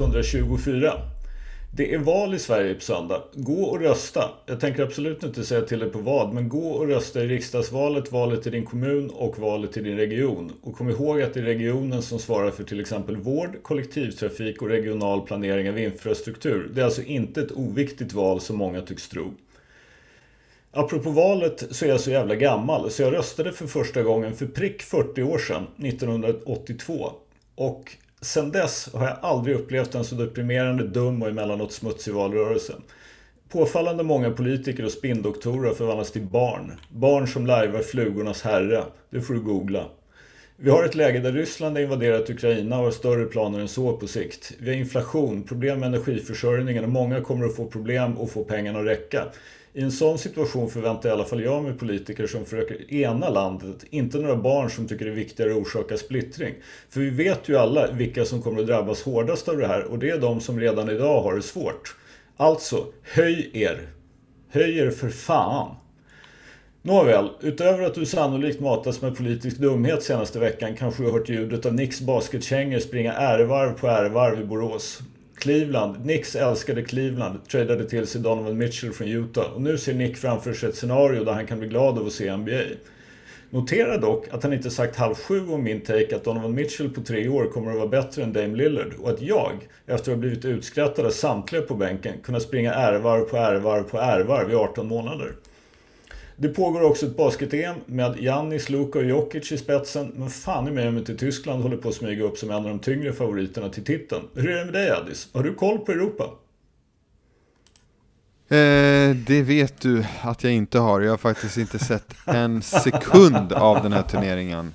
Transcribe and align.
124. 0.00 0.92
Det 1.76 1.94
är 1.94 1.98
val 1.98 2.34
i 2.34 2.38
Sverige 2.38 2.74
på 2.74 2.80
söndag. 2.80 3.22
Gå 3.34 3.64
och 3.64 3.80
rösta. 3.80 4.30
Jag 4.46 4.60
tänker 4.60 4.82
absolut 4.82 5.22
inte 5.22 5.44
säga 5.44 5.60
till 5.60 5.78
dig 5.78 5.90
på 5.90 5.98
vad, 5.98 6.34
men 6.34 6.48
gå 6.48 6.68
och 6.70 6.88
rösta 6.88 7.22
i 7.24 7.26
riksdagsvalet, 7.26 8.12
valet 8.12 8.46
i 8.46 8.50
din 8.50 8.64
kommun 8.64 9.10
och 9.10 9.38
valet 9.38 9.76
i 9.76 9.80
din 9.80 9.96
region. 9.96 10.52
Och 10.62 10.76
kom 10.76 10.90
ihåg 10.90 11.22
att 11.22 11.34
det 11.34 11.40
är 11.40 11.44
regionen 11.44 12.02
som 12.02 12.18
svarar 12.18 12.50
för 12.50 12.64
till 12.64 12.80
exempel 12.80 13.16
vård, 13.16 13.62
kollektivtrafik 13.62 14.62
och 14.62 14.68
regional 14.68 15.20
planering 15.20 15.68
av 15.68 15.78
infrastruktur. 15.78 16.70
Det 16.74 16.80
är 16.80 16.84
alltså 16.84 17.02
inte 17.02 17.40
ett 17.40 17.52
oviktigt 17.52 18.12
val 18.12 18.40
som 18.40 18.56
många 18.56 18.80
tycks 18.80 19.08
tro. 19.08 19.34
Apropå 20.72 21.10
valet 21.10 21.64
så 21.70 21.84
är 21.84 21.88
jag 21.88 22.00
så 22.00 22.10
jävla 22.10 22.34
gammal 22.34 22.90
så 22.90 23.02
jag 23.02 23.12
röstade 23.12 23.52
för 23.52 23.66
första 23.66 24.02
gången 24.02 24.34
för 24.34 24.46
prick 24.46 24.82
40 24.82 25.22
år 25.22 25.38
sedan, 25.38 25.66
1982. 25.76 27.12
Och 27.54 27.96
sen 28.24 28.52
dess 28.52 28.88
har 28.92 29.06
jag 29.06 29.18
aldrig 29.22 29.56
upplevt 29.56 29.94
en 29.94 30.04
så 30.04 30.14
deprimerande, 30.14 30.86
dum 30.86 31.22
och 31.22 31.28
emellanåt 31.28 31.72
smutsig 31.72 32.14
valrörelse. 32.14 32.74
Påfallande 33.48 34.02
många 34.02 34.30
politiker 34.30 34.84
och 34.84 34.90
spindoktorer 34.90 35.68
har 35.68 35.74
förvandlats 35.74 36.12
till 36.12 36.22
barn. 36.22 36.72
Barn 36.90 37.28
som 37.28 37.46
lajvar 37.46 37.80
flugornas 37.80 38.42
herre. 38.42 38.84
Det 39.10 39.20
får 39.20 39.34
du 39.34 39.40
googla. 39.40 39.84
Vi 40.56 40.70
har 40.70 40.84
ett 40.84 40.94
läge 40.94 41.18
där 41.18 41.32
Ryssland 41.32 41.76
har 41.76 41.82
invaderat 41.82 42.30
Ukraina 42.30 42.78
och 42.78 42.84
har 42.84 42.90
större 42.90 43.24
planer 43.24 43.60
än 43.60 43.68
så 43.68 43.96
på 43.96 44.06
sikt. 44.06 44.52
Vi 44.58 44.70
har 44.70 44.76
inflation, 44.76 45.42
problem 45.42 45.80
med 45.80 45.86
energiförsörjningen 45.86 46.84
och 46.84 46.90
många 46.90 47.20
kommer 47.20 47.46
att 47.46 47.56
få 47.56 47.66
problem 47.66 48.18
att 48.18 48.30
få 48.30 48.44
pengarna 48.44 48.78
att 48.78 48.86
räcka. 48.86 49.24
I 49.76 49.80
en 49.82 49.92
sån 49.92 50.18
situation 50.18 50.70
förväntar 50.70 51.08
i 51.08 51.12
alla 51.12 51.24
fall 51.24 51.42
jag 51.42 51.62
mig 51.62 51.74
politiker 51.78 52.26
som 52.26 52.44
försöker 52.44 52.94
ena 52.94 53.28
landet, 53.28 53.84
inte 53.90 54.18
några 54.18 54.36
barn 54.36 54.70
som 54.70 54.88
tycker 54.88 55.04
det 55.04 55.10
är 55.10 55.14
viktigare 55.14 55.50
att 55.50 55.56
orsaka 55.56 55.96
splittring. 55.96 56.54
För 56.90 57.00
vi 57.00 57.10
vet 57.10 57.48
ju 57.48 57.56
alla 57.56 57.92
vilka 57.92 58.24
som 58.24 58.42
kommer 58.42 58.60
att 58.60 58.66
drabbas 58.66 59.02
hårdast 59.02 59.48
av 59.48 59.56
det 59.56 59.66
här 59.66 59.84
och 59.84 59.98
det 59.98 60.10
är 60.10 60.18
de 60.18 60.40
som 60.40 60.60
redan 60.60 60.90
idag 60.90 61.22
har 61.22 61.34
det 61.34 61.42
svårt. 61.42 61.96
Alltså, 62.36 62.86
höj 63.02 63.50
er! 63.52 63.88
Höj 64.50 64.78
er 64.78 64.90
för 64.90 65.08
fan! 65.08 65.76
Nåväl, 66.82 67.30
utöver 67.40 67.84
att 67.84 67.94
du 67.94 68.06
sannolikt 68.06 68.60
matats 68.60 69.02
med 69.02 69.16
politisk 69.16 69.58
dumhet 69.58 70.02
senaste 70.02 70.38
veckan 70.38 70.76
kanske 70.76 71.02
du 71.02 71.10
har 71.10 71.18
hört 71.18 71.28
ljudet 71.28 71.66
av 71.66 71.74
Nicks 71.74 72.00
basketkängor 72.00 72.78
springa 72.78 73.12
ärevarv 73.12 73.78
på 73.78 73.86
ärevarv 73.88 74.40
i 74.40 74.44
Borås. 74.44 75.00
Cleveland. 75.44 75.96
Knicks 75.96 76.36
älskade 76.36 76.82
Cleveland, 76.82 77.48
tradade 77.48 77.88
till 77.88 78.06
sig 78.06 78.20
Donovan 78.20 78.58
Mitchell 78.58 78.92
från 78.92 79.08
Utah 79.08 79.52
och 79.52 79.62
nu 79.62 79.78
ser 79.78 79.94
Nick 79.94 80.16
framför 80.16 80.52
sig 80.52 80.68
ett 80.68 80.76
scenario 80.76 81.24
där 81.24 81.32
han 81.32 81.46
kan 81.46 81.58
bli 81.58 81.68
glad 81.68 81.98
av 81.98 82.06
att 82.06 82.12
se 82.12 82.36
NBA. 82.36 82.62
Notera 83.50 83.98
dock 83.98 84.28
att 84.30 84.42
han 84.42 84.52
inte 84.52 84.70
sagt 84.70 84.96
halv 84.96 85.14
sju 85.14 85.48
om 85.48 85.62
min 85.62 85.80
take 85.80 86.16
att 86.16 86.24
Donovan 86.24 86.54
Mitchell 86.54 86.90
på 86.90 87.00
tre 87.00 87.28
år 87.28 87.44
kommer 87.44 87.70
att 87.70 87.76
vara 87.76 87.88
bättre 87.88 88.22
än 88.22 88.32
Dame 88.32 88.56
Lillard 88.56 88.94
och 89.02 89.10
att 89.10 89.22
jag, 89.22 89.52
efter 89.86 89.94
att 89.94 90.06
ha 90.06 90.16
blivit 90.16 90.44
utskrattad 90.44 91.06
av 91.06 91.10
samtliga 91.10 91.62
på 91.62 91.74
bänken, 91.74 92.14
kunnat 92.22 92.42
springa 92.42 92.74
ärvar 92.74 93.20
på 93.20 93.36
ärvar 93.36 93.82
på 93.82 93.98
ärvar 93.98 94.50
i 94.50 94.54
18 94.54 94.88
månader. 94.88 95.32
Det 96.36 96.48
pågår 96.48 96.82
också 96.82 97.06
ett 97.06 97.16
basket-EM 97.16 97.76
med 97.86 98.16
Jannis, 98.20 98.70
Luka 98.70 98.98
och 98.98 99.04
Jokic 99.04 99.52
i 99.52 99.58
spetsen. 99.58 100.12
Men 100.16 100.30
fan 100.30 100.68
i 100.68 100.70
mig 100.70 100.88
om 100.88 100.98
inte 100.98 101.16
Tyskland 101.16 101.62
håller 101.62 101.76
på 101.76 101.88
att 101.88 101.94
smyga 101.94 102.24
upp 102.24 102.38
som 102.38 102.50
en 102.50 102.56
av 102.56 102.64
de 102.64 102.78
tyngre 102.78 103.12
favoriterna 103.12 103.68
till 103.68 103.84
titeln. 103.84 104.22
Hur 104.34 104.50
är 104.50 104.58
det 104.58 104.64
med 104.64 104.74
dig 104.74 104.90
Addis? 104.90 105.28
Har 105.32 105.42
du 105.42 105.54
koll 105.54 105.78
på 105.78 105.92
Europa? 105.92 106.24
Eh, 108.48 109.16
det 109.26 109.42
vet 109.42 109.80
du 109.80 110.04
att 110.22 110.44
jag 110.44 110.52
inte 110.52 110.78
har. 110.78 111.00
Jag 111.00 111.10
har 111.10 111.18
faktiskt 111.18 111.56
inte 111.56 111.78
sett 111.78 112.14
en 112.26 112.62
sekund 112.62 113.52
av 113.52 113.82
den 113.82 113.92
här 113.92 114.02
turneringen. 114.02 114.74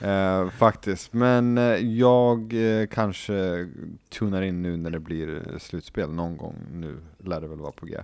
Eh, 0.00 0.50
faktiskt, 0.50 1.12
men 1.12 1.58
eh, 1.58 1.64
jag 1.76 2.52
eh, 2.52 2.86
kanske 2.86 3.68
tunar 4.08 4.42
in 4.42 4.62
nu 4.62 4.76
när 4.76 4.90
det 4.90 5.00
blir 5.00 5.42
slutspel 5.58 6.10
någon 6.10 6.36
gång 6.36 6.56
nu, 6.72 6.96
lär 7.24 7.40
det 7.40 7.48
väl 7.48 7.58
vara 7.58 7.72
på 7.72 7.86
G. 7.86 7.94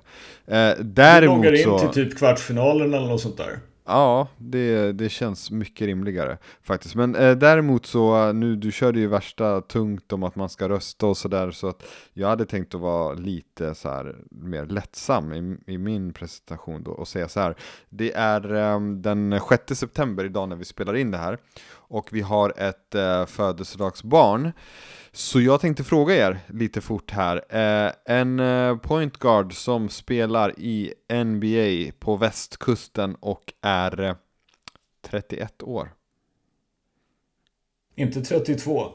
Eh, 0.47 0.73
däremot 0.81 1.43
du 1.43 1.49
loggar 1.51 1.53
in 1.53 1.65
så... 1.65 1.79
till 1.79 2.05
typ 2.05 2.19
kvartsfinalen 2.19 2.95
eller 2.95 3.07
något 3.07 3.21
sånt 3.21 3.37
där? 3.37 3.61
Ja, 3.89 4.29
det, 4.37 4.93
det 4.93 5.09
känns 5.09 5.51
mycket 5.51 5.87
rimligare 5.87 6.39
faktiskt. 6.63 6.95
Men 6.95 7.15
eh, 7.15 7.37
däremot 7.37 7.87
så, 7.87 8.33
nu 8.33 8.57
du 8.57 8.73
körde 8.73 9.01
ju 9.01 9.07
värsta 9.07 9.61
tungt 9.61 10.13
om 10.13 10.23
att 10.23 10.37
man 10.37 10.49
ska 10.49 10.69
rösta 10.69 11.07
och 11.07 11.17
sådär, 11.17 11.51
så 11.51 11.69
att 11.69 11.83
jag 12.13 12.29
hade 12.29 12.47
tänkt 12.47 12.75
att 12.75 12.81
vara 12.81 13.15
lite 13.15 13.75
så 13.75 13.89
här 13.89 14.17
mer 14.31 14.67
lättsam 14.67 15.33
i, 15.33 15.73
i 15.73 15.79
min 15.79 16.13
presentation 16.13 16.83
då 16.83 16.91
och 16.91 17.09
säga 17.09 17.29
så 17.29 17.41
här. 17.41 17.57
Det 17.89 18.13
är 18.13 18.55
eh, 18.55 18.81
den 18.81 19.41
6 19.49 19.79
september 19.79 20.25
idag 20.25 20.49
när 20.49 20.57
vi 20.57 20.65
spelar 20.65 20.97
in 20.97 21.11
det 21.11 21.19
här 21.19 21.39
och 21.73 22.09
vi 22.13 22.21
har 22.21 22.53
ett 22.57 22.95
eh, 22.95 23.27
födelsedagsbarn 23.27 24.53
så 25.17 25.41
jag 25.41 25.61
tänkte 25.61 25.85
fråga 25.85 26.15
er 26.15 26.39
lite 26.47 26.81
fort 26.81 27.11
här. 27.11 27.45
Eh, 27.49 27.93
en 28.05 28.41
eh, 28.41 28.77
point 28.77 29.19
guard 29.19 29.55
som 29.55 29.89
spelar 29.89 30.61
i 30.61 30.95
NBA 31.25 31.93
på 31.99 32.17
västkusten 32.17 33.15
och 33.15 33.53
är 33.63 34.01
eh, 34.01 34.15
31 35.03 35.63
år. 35.63 35.93
Inte 37.95 38.23
32. 38.23 38.89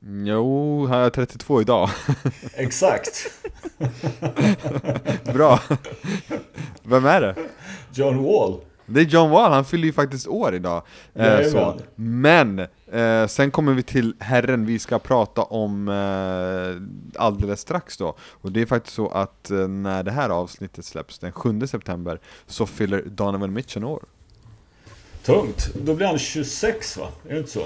Jo, 0.00 0.86
han 0.86 1.00
är 1.00 1.10
32 1.10 1.60
idag. 1.60 1.90
Exakt. 2.54 3.30
Bra. 5.34 5.60
Vem 6.82 7.06
är 7.06 7.20
det? 7.20 7.36
John 7.94 8.22
Wall. 8.22 8.60
Det 8.90 9.00
är 9.00 9.04
John 9.04 9.30
Wall, 9.30 9.52
han 9.52 9.64
fyller 9.64 9.84
ju 9.84 9.92
faktiskt 9.92 10.26
år 10.28 10.54
idag. 10.54 10.82
Eh, 11.14 11.42
så. 11.42 11.80
Men, 11.94 12.58
eh, 12.92 13.26
sen 13.26 13.50
kommer 13.50 13.72
vi 13.72 13.82
till 13.82 14.14
herren 14.18 14.66
vi 14.66 14.78
ska 14.78 14.98
prata 14.98 15.42
om 15.42 15.88
eh, 15.88 17.22
alldeles 17.22 17.60
strax 17.60 17.96
då. 17.96 18.16
Och 18.20 18.52
det 18.52 18.60
är 18.62 18.66
faktiskt 18.66 18.96
så 18.96 19.08
att 19.08 19.50
eh, 19.50 19.68
när 19.68 20.02
det 20.02 20.10
här 20.10 20.30
avsnittet 20.30 20.84
släpps, 20.84 21.18
den 21.18 21.32
7 21.32 21.66
september, 21.66 22.20
så 22.46 22.66
fyller 22.66 23.02
Donovan 23.06 23.52
Mitchell 23.52 23.84
år. 23.84 24.02
Tungt. 25.22 25.74
Då 25.74 25.94
blir 25.94 26.06
han 26.06 26.18
26 26.18 26.96
va? 26.96 27.08
Är 27.28 27.32
det 27.32 27.38
inte 27.38 27.50
så? 27.50 27.64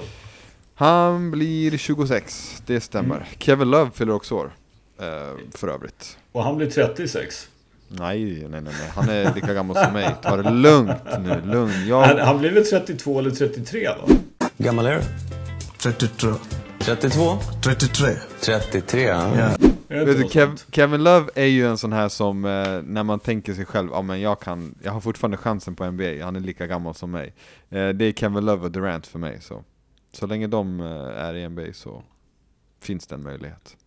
Han 0.75 1.31
blir 1.31 1.77
26, 1.77 2.61
det 2.65 2.81
stämmer. 2.81 3.15
Mm. 3.15 3.27
Kevin 3.37 3.69
Love 3.69 3.91
fyller 3.91 4.13
också 4.13 4.35
år, 4.35 4.55
eh, 4.99 5.05
för 5.51 5.67
övrigt. 5.67 6.17
Och 6.31 6.43
han 6.43 6.57
blir 6.57 6.69
36? 6.69 7.49
Nej, 7.87 8.47
nej, 8.49 8.49
nej, 8.49 8.61
nej. 8.63 8.91
Han 8.95 9.09
är 9.09 9.35
lika 9.35 9.53
gammal 9.53 9.75
som 9.75 9.93
mig. 9.93 10.15
Ta 10.21 10.37
det 10.37 10.51
lugnt 10.51 11.19
nu, 11.19 11.41
lugn. 11.51 11.87
Jag... 11.87 12.01
Han, 12.01 12.19
han 12.19 12.39
blir 12.39 12.51
väl 12.51 12.65
32 12.65 13.19
eller 13.19 13.31
33 13.31 13.87
va? 13.87 14.15
gammal 14.57 14.85
är 14.85 14.95
du? 14.95 15.01
32. 15.77 16.27
32? 16.79 17.37
33. 17.63 18.07
33, 18.41 19.01
ja. 19.01 19.31
ja. 19.37 19.69
Vet 19.87 20.17
du, 20.17 20.29
Kev, 20.29 20.55
Kevin 20.71 21.03
Love 21.03 21.29
är 21.35 21.45
ju 21.45 21.67
en 21.67 21.77
sån 21.77 21.93
här 21.93 22.09
som, 22.09 22.45
eh, 22.45 22.81
när 22.83 23.03
man 23.03 23.19
tänker 23.19 23.53
sig 23.53 23.65
själv, 23.65 23.89
ja 23.91 24.01
men 24.01 24.21
jag 24.21 24.39
kan, 24.39 24.75
jag 24.83 24.91
har 24.91 25.01
fortfarande 25.01 25.37
chansen 25.37 25.75
på 25.75 25.91
NBA, 25.91 26.23
han 26.23 26.35
är 26.35 26.39
lika 26.39 26.67
gammal 26.67 26.95
som 26.95 27.11
mig. 27.11 27.33
Eh, 27.69 27.89
det 27.89 28.05
är 28.05 28.11
Kevin 28.11 28.45
Love 28.45 28.65
och 28.65 28.71
Durant 28.71 29.07
för 29.07 29.19
mig, 29.19 29.41
så. 29.41 29.63
Så 30.11 30.27
länge 30.27 30.47
de 30.47 30.79
eh, 30.79 31.25
är 31.25 31.33
i 31.33 31.49
NBA 31.49 31.73
så 31.73 32.03
finns 32.81 33.07
det 33.07 33.15
en 33.15 33.23
möjlighet. 33.23 33.77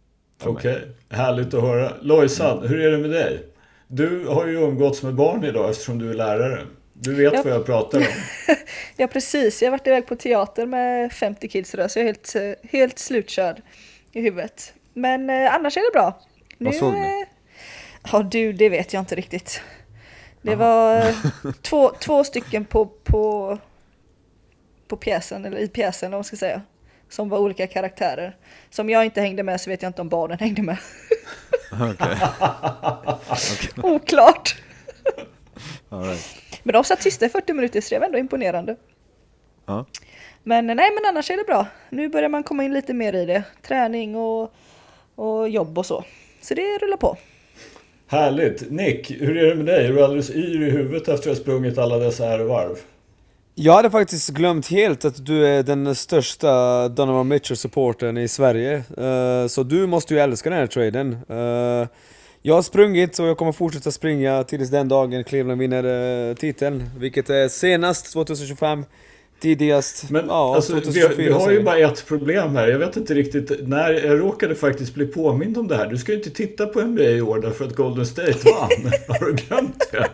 Okej, 0.45 0.73
okay. 0.75 0.89
härligt 1.09 1.55
att 1.55 1.63
höra. 1.63 1.93
Lojsan, 2.01 2.69
hur 2.69 2.81
är 2.81 2.91
det 2.91 2.99
med 2.99 3.11
dig? 3.11 3.47
Du 3.89 4.27
har 4.27 4.47
ju 4.47 4.55
umgåtts 4.55 5.03
med 5.03 5.15
barn 5.15 5.45
idag 5.45 5.71
eftersom 5.71 5.99
du 5.99 6.11
är 6.11 6.15
lärare. 6.15 6.67
Du 6.93 7.15
vet 7.15 7.35
ja. 7.35 7.43
vad 7.43 7.53
jag 7.53 7.67
pratar 7.67 7.99
om. 7.99 8.05
ja, 8.97 9.07
precis. 9.07 9.63
Jag 9.63 9.67
har 9.67 9.71
varit 9.79 9.87
iväg 9.87 10.07
på 10.07 10.17
teater 10.17 10.67
med 10.67 11.13
50 11.13 11.49
kids 11.49 11.75
idag, 11.75 11.91
så 11.91 11.99
jag 11.99 12.03
är 12.03 12.07
helt, 12.07 12.37
helt 12.73 12.99
slutkörd 12.99 13.63
i 14.13 14.21
huvudet. 14.21 14.75
Men 14.95 15.31
eh, 15.31 15.55
annars 15.55 15.77
är 15.77 15.81
det 15.81 15.93
bra. 15.93 16.21
Vad 16.59 16.75
såg 16.75 16.93
ni? 16.93 17.01
Eh, 17.01 17.29
ja, 18.13 18.23
du, 18.23 18.53
det 18.53 18.69
vet 18.69 18.93
jag 18.93 19.01
inte 19.01 19.15
riktigt. 19.15 19.61
Det 20.43 20.55
Aha. 20.55 20.59
var 20.59 20.97
eh, 20.97 21.15
två, 21.63 21.91
två 22.01 22.25
stycken 22.25 22.65
på, 22.65 22.87
på, 22.87 23.59
på 24.89 24.97
pjäsen, 24.97 25.45
eller 25.45 25.59
i 25.59 25.69
pjäsen, 25.69 26.13
om 26.13 26.17
man 26.17 26.25
ska 26.25 26.37
säga. 26.37 26.63
Som 27.09 27.29
var 27.29 27.39
olika 27.39 27.67
karaktärer. 27.67 28.37
Som 28.71 28.91
jag 28.91 29.05
inte 29.05 29.21
hängde 29.21 29.43
med 29.43 29.61
så 29.61 29.71
vet 29.71 29.83
jag 29.83 29.89
inte 29.89 30.01
om 30.01 30.09
barnen 30.09 30.39
hängde 30.39 30.63
med. 30.63 30.79
okay. 31.73 32.17
Oklart. 33.95 34.57
right. 35.91 36.61
Men 36.63 36.73
de 36.73 36.85
satt 36.85 37.01
tysta 37.01 37.27
i 37.27 37.29
40 37.29 37.53
minuter, 37.53 37.81
så 37.81 37.95
det 37.95 37.99
var 37.99 38.07
ändå 38.07 38.19
imponerande. 38.19 38.77
Ja. 39.67 39.85
Men 40.43 40.67
nej, 40.67 40.77
men 40.77 41.05
annars 41.09 41.31
är 41.31 41.37
det 41.37 41.45
bra. 41.45 41.67
Nu 41.91 42.09
börjar 42.09 42.29
man 42.29 42.43
komma 42.43 42.65
in 42.65 42.75
lite 42.75 42.95
mer 42.95 43.13
i 43.13 43.27
det. 43.27 43.43
Träning 43.63 44.17
och, 44.17 44.53
och 45.15 45.49
jobb 45.49 45.79
och 45.79 45.87
så. 45.87 46.05
Så 46.41 46.55
det 46.55 46.79
rullar 46.79 46.97
på. 46.97 47.17
Härligt! 48.09 48.71
Nick, 48.71 49.11
hur 49.11 49.37
är 49.37 49.49
det 49.49 49.55
med 49.55 49.67
dig? 49.67 49.87
Är 49.87 49.93
du 49.93 50.05
alldeles 50.05 50.31
yr 50.31 50.63
i 50.63 50.71
huvudet 50.71 51.09
efter 51.09 51.31
att 51.31 51.37
ha 51.37 51.43
sprungit 51.43 51.79
alla 51.79 51.99
dessa 51.99 52.27
ärevarv? 52.27 52.77
Jag 53.59 53.73
hade 53.73 53.91
faktiskt 53.91 54.31
glömt 54.31 54.67
helt 54.67 55.05
att 55.05 55.27
du 55.27 55.47
är 55.47 55.63
den 55.63 55.95
största 55.95 56.89
Donovan 56.89 57.29
Mitchell-supporten 57.29 58.19
i 58.19 58.29
Sverige. 58.29 58.77
Uh, 58.77 59.47
så 59.47 59.63
du 59.63 59.87
måste 59.87 60.15
ju 60.15 60.21
älska 60.21 60.51
den 60.51 60.59
här 60.59 60.67
traden. 60.67 61.19
Uh, 61.31 61.89
jag 62.43 62.55
har 62.55 62.63
sprungit 62.63 63.19
och 63.19 63.27
jag 63.27 63.37
kommer 63.37 63.53
fortsätta 63.53 63.91
springa 63.91 64.45
tills 64.45 64.71
den 64.71 64.89
dagen 64.89 65.25
Cleveland 65.25 65.61
vinner 65.61 65.85
uh, 65.85 66.35
titeln. 66.35 66.91
Vilket 66.99 67.31
är 67.31 67.49
senast 67.49 68.13
2025. 68.13 68.85
Tidigast, 69.41 70.11
Men 70.11 70.27
ja, 70.29 70.55
alltså, 70.55 70.75
vi, 70.75 70.81
2024 70.81 71.17
vi 71.17 71.33
har 71.33 71.51
ju 71.51 71.63
bara 71.63 71.79
ett 71.79 72.07
problem 72.07 72.57
här. 72.57 72.69
Jag 72.69 72.79
vet 72.79 72.97
inte 72.97 73.15
riktigt 73.15 73.69
när 73.69 73.93
jag 73.93 74.21
råkade 74.21 74.55
faktiskt 74.55 74.95
bli 74.95 75.07
påmind 75.07 75.59
om 75.59 75.69
det 75.69 75.77
här. 75.77 75.87
Du 75.87 75.99
ska 75.99 76.13
ju 76.13 76.19
inte 76.19 76.31
titta 76.31 76.67
på 76.67 76.81
NBA 76.81 77.03
i 77.03 77.21
år 77.21 77.41
därför 77.41 77.65
att 77.65 77.77
Golden 77.77 78.07
State 78.07 78.39
vann. 78.45 78.93
har 79.09 79.27
du 79.27 79.33
glömt 79.33 79.89
det? 79.93 80.09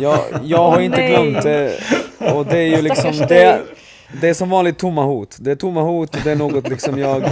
Jag, 0.00 0.20
jag 0.44 0.70
har 0.70 0.80
inte 0.80 1.06
glömt 1.06 1.42
det, 1.42 1.80
och 2.18 2.46
det 2.46 2.58
är 2.58 2.76
ju 2.76 2.82
liksom, 2.82 3.12
det, 3.28 3.62
det 4.20 4.28
är 4.28 4.34
som 4.34 4.50
vanligt 4.50 4.78
tomma 4.78 5.04
hot. 5.04 5.36
Det 5.40 5.50
är 5.50 5.56
tomma 5.56 5.82
hot, 5.82 6.16
det 6.24 6.30
är 6.30 6.36
något 6.36 6.68
liksom 6.68 6.98
jag 6.98 7.30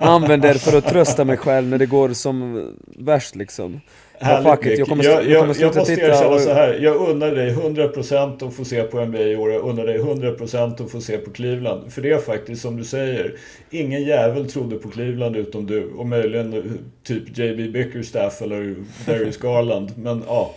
använder 0.00 0.54
för 0.54 0.78
att 0.78 0.86
trösta 0.86 1.24
mig 1.24 1.36
själv 1.36 1.66
när 1.66 1.78
det 1.78 1.86
går 1.86 2.08
som 2.08 2.68
värst 2.98 3.36
liksom. 3.36 3.80
Härligt, 4.24 4.48
fuck 4.50 4.66
it, 4.66 4.78
jag 4.78 4.88
kommer, 4.88 5.04
jag, 5.04 5.12
jag, 5.12 5.30
jag, 5.30 5.40
kommer 5.40 5.60
jag 5.60 5.76
måste 5.76 5.94
titta 5.94 6.06
erkänna 6.06 6.34
och, 6.34 6.40
så 6.40 6.52
här. 6.52 6.78
Jag 6.80 6.96
unnar 6.96 7.30
dig 7.30 7.54
100% 7.54 8.48
att 8.48 8.54
få 8.54 8.64
se 8.64 8.82
på 8.82 9.04
NBA 9.04 9.18
i 9.18 9.36
år. 9.36 9.52
Jag 9.52 9.62
unnar 9.62 9.86
dig 9.86 9.98
100% 9.98 10.84
att 10.84 10.90
få 10.90 11.00
se 11.00 11.18
på 11.18 11.30
Cleveland. 11.30 11.92
För 11.92 12.02
det 12.02 12.10
är 12.10 12.18
faktiskt 12.18 12.62
som 12.62 12.76
du 12.76 12.84
säger. 12.84 13.34
Ingen 13.70 14.02
jävel 14.02 14.50
trodde 14.50 14.76
på 14.76 14.88
Cleveland 14.88 15.36
utom 15.36 15.66
du. 15.66 15.84
Och 15.84 16.06
möjligen 16.06 16.52
eh, 16.52 16.62
typ 17.02 17.38
JB 17.38 17.72
Bickerstaff 17.72 18.42
eller 18.42 18.74
Darius 19.06 19.36
Garland. 19.36 19.92
Men 19.96 20.22
ja. 20.26 20.54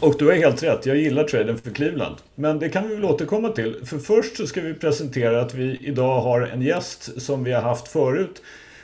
Och 0.00 0.14
du 0.18 0.26
har 0.26 0.32
helt 0.32 0.62
rätt, 0.62 0.86
jag 0.86 0.96
gillar 0.96 1.24
traden 1.24 1.58
för 1.58 1.70
Cleveland. 1.70 2.16
Men 2.34 2.58
det 2.58 2.68
kan 2.68 2.88
vi 2.88 2.94
väl 2.94 3.04
återkomma 3.04 3.48
till. 3.48 3.76
För 3.84 3.98
först 3.98 4.36
så 4.36 4.46
ska 4.46 4.60
vi 4.60 4.74
presentera 4.74 5.40
att 5.40 5.54
vi 5.54 5.78
idag 5.80 6.20
har 6.20 6.40
en 6.40 6.62
gäst 6.62 7.22
som 7.22 7.44
vi 7.44 7.52
har 7.52 7.62
haft 7.62 7.88
förut. 7.88 8.42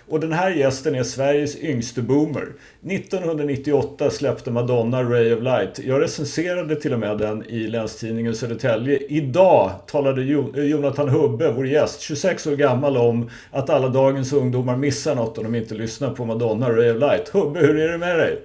Och 0.09 0.21
den 0.21 0.33
här 0.33 0.51
gästen 0.51 0.95
är 0.95 1.03
Sveriges 1.03 1.57
yngste 1.57 2.03
boomer. 2.03 2.53
1998 2.83 4.11
släppte 4.11 4.51
Madonna 4.51 5.03
Ray 5.03 5.33
of 5.33 5.43
Light. 5.43 5.79
Jag 5.79 6.03
recenserade 6.03 6.77
till 6.77 6.93
och 6.93 6.99
med 6.99 7.19
den 7.19 7.45
i 7.45 7.67
Länstidningen 7.67 8.35
Södertälje. 8.35 8.99
Idag 8.99 9.73
talade 9.87 10.23
eh, 10.23 10.65
Jonathan 10.65 11.09
Hubbe, 11.09 11.53
vår 11.53 11.67
gäst, 11.67 12.01
26 12.01 12.47
år 12.47 12.57
gammal, 12.57 12.97
om 12.97 13.31
att 13.51 13.71
alla 13.71 13.89
dagens 13.89 14.33
ungdomar 14.33 14.77
missar 14.77 15.15
något 15.15 15.39
om 15.39 15.45
de 15.45 15.55
inte 15.55 15.75
lyssnar 15.75 16.11
på 16.11 16.25
Madonna 16.25 16.71
Ray 16.71 16.91
of 16.91 17.01
Light. 17.01 17.29
Hubbe, 17.29 17.61
hur 17.61 17.79
är 17.79 17.93
det 17.93 17.99
med 17.99 18.19
dig? 18.19 18.43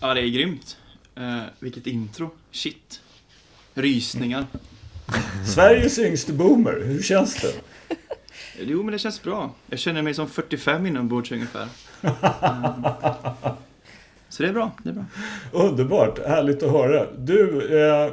Ja, 0.00 0.14
det 0.14 0.20
är 0.20 0.28
grymt. 0.28 0.76
Eh, 1.16 1.42
vilket 1.58 1.86
intro. 1.86 2.30
Shit. 2.50 3.00
Rysningar. 3.74 4.44
Sveriges 5.46 5.98
yngste 5.98 6.32
boomer, 6.32 6.82
hur 6.84 7.02
känns 7.02 7.34
det? 7.40 7.52
Jo, 8.60 8.82
men 8.82 8.92
det 8.92 8.98
känns 8.98 9.22
bra. 9.22 9.50
Jag 9.66 9.78
känner 9.78 10.02
mig 10.02 10.14
som 10.14 10.28
45 10.28 10.86
inombords 10.86 11.32
ungefär. 11.32 11.68
Mm. 12.02 12.14
Så 14.28 14.42
det 14.42 14.48
är 14.48 14.52
bra, 14.52 14.70
det 14.82 14.88
är 14.90 14.94
bra. 14.94 15.04
Underbart, 15.52 16.18
härligt 16.26 16.62
att 16.62 16.70
höra. 16.70 17.06
Du, 17.18 17.60
eh, 17.80 18.12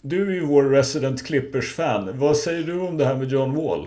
du 0.00 0.28
är 0.30 0.34
ju 0.34 0.40
vår 0.46 0.62
Resident 0.64 1.26
Clippers-fan. 1.26 2.18
Vad 2.18 2.36
säger 2.36 2.62
du 2.62 2.80
om 2.80 2.96
det 2.98 3.04
här 3.04 3.16
med 3.16 3.28
John 3.28 3.54
Wall? 3.54 3.86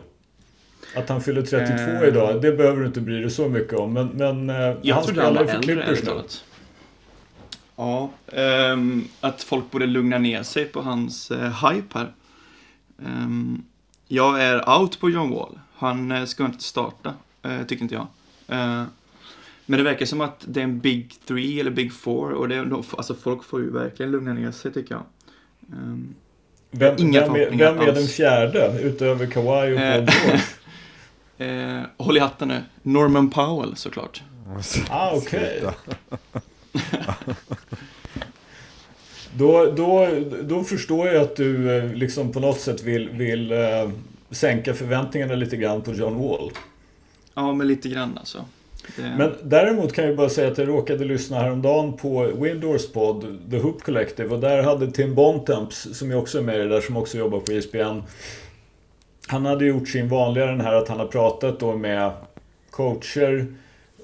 Att 0.96 1.10
han 1.10 1.22
fyller 1.22 1.42
32 1.42 1.74
Eh. 1.74 2.08
idag, 2.08 2.42
det 2.42 2.52
behöver 2.52 2.82
du 2.82 2.88
inte 2.88 3.02
bry 3.02 3.22
dig 3.22 3.30
så 3.30 3.50
mycket 3.50 3.74
om. 3.74 3.94
Men, 3.94 4.08
men 4.08 4.50
eh, 4.50 4.78
Jag 4.82 4.96
han 4.96 5.04
spelar 5.04 5.42
ju 5.42 5.48
för 5.48 5.62
Clippers 5.62 6.04
nu. 6.04 6.12
Ja, 7.76 8.10
ehm, 8.34 9.08
att 9.20 9.44
folk 9.44 9.72
borde 9.72 9.86
lugna 9.86 10.18
ner 10.18 10.44
sig 10.44 10.66
på 10.66 10.82
hans 10.82 11.32
eh, 11.32 11.70
hype 11.70 12.00
här. 12.00 12.14
Ehm, 13.06 13.64
jag 14.08 14.42
är 14.44 14.80
out 14.80 15.00
på 15.00 15.10
John 15.10 15.32
Wall. 15.32 15.60
Han 15.78 16.12
eh, 16.12 16.26
ska 16.26 16.46
inte 16.46 16.64
starta, 16.64 17.14
eh, 17.44 17.64
tycker 17.64 17.84
inte 17.84 17.96
jag. 17.96 18.08
Eh, 18.48 18.84
men 19.66 19.78
det 19.78 19.84
verkar 19.84 20.06
som 20.06 20.22
att 20.22 20.46
det 20.48 20.60
är 20.60 20.64
en 20.64 20.80
Big 20.80 21.16
Three 21.28 21.60
eller 21.60 21.72
Big 21.72 21.94
Four 21.94 22.32
och 22.32 22.50
det, 22.50 22.60
alltså 22.98 23.16
folk 23.16 23.44
får 23.44 23.62
ju 23.62 23.72
verkligen 23.72 24.12
lugna 24.12 24.34
ner 24.34 24.52
sig 24.52 24.74
tycker 24.74 24.96
jag. 24.96 25.04
Ehm, 25.74 26.16
Vem, 26.72 26.96
Inga 26.98 27.22
vem, 27.22 27.36
är, 27.36 27.50
vem 27.50 27.80
är 27.80 27.92
den 27.92 28.08
fjärde 28.08 28.80
utöver 28.82 29.26
Kawhi 29.26 29.74
och 29.74 29.78
Paul. 29.78 30.10
George? 31.38 31.86
håll 31.98 32.18
i 32.18 32.20
hatten 32.20 32.48
nu. 32.48 32.62
Norman 32.84 33.30
Powell 33.30 33.76
såklart. 33.76 34.24
Ah, 34.90 35.12
okej. 35.16 35.64
Då, 39.34 39.72
då, 39.72 40.10
då 40.44 40.64
förstår 40.64 41.08
jag 41.08 41.24
att 41.24 41.36
du 41.36 41.82
liksom 41.94 42.32
på 42.32 42.40
något 42.40 42.60
sätt 42.60 42.84
vill, 42.84 43.10
vill 43.10 43.54
sänka 44.32 44.74
förväntningarna 44.74 45.36
lite 45.36 45.58
grann 45.58 45.82
på 45.82 45.94
John 45.94 46.20
Wall. 46.20 46.52
Ja, 47.34 47.54
men 47.54 47.68
lite 47.68 47.90
grann 47.90 48.18
alltså. 48.18 48.46
Det, 48.96 49.02
Men 49.18 49.34
däremot 49.44 49.94
kan 49.94 50.06
jag 50.06 50.18
bara 50.18 50.30
säga 50.30 50.52
att 50.52 50.58
jag 50.58 50.68
råkade 50.68 51.06
lyssna 51.06 51.40
häromdagen 51.40 51.98
på 51.98 52.24
Windors 52.24 52.92
podd, 52.92 53.38
The 53.52 53.58
Hoop 53.58 53.84
Collective, 53.84 54.30
och 54.30 54.40
där 54.40 54.64
hade 54.64 54.92
Tim 54.92 55.16
Bontemps, 55.16 55.98
som 55.98 56.12
ju 56.12 56.16
också 56.16 56.38
är 56.38 56.42
med 56.42 56.56
i 56.56 56.60
det 56.60 56.70
där, 56.70 56.82
som 56.82 56.98
också 56.98 57.18
jobbar 57.18 57.40
på 57.40 57.52
ESPN, 57.52 58.02
han 59.28 59.46
hade 59.46 59.66
gjort 59.66 59.90
sin 59.90 60.10
vanliga 60.10 60.46
den 60.46 60.62
här 60.62 60.74
att 60.74 60.88
han 60.88 61.00
har 61.00 61.08
pratat 61.08 61.60
då 61.60 61.76
med 61.78 62.12
coacher, 62.70 63.48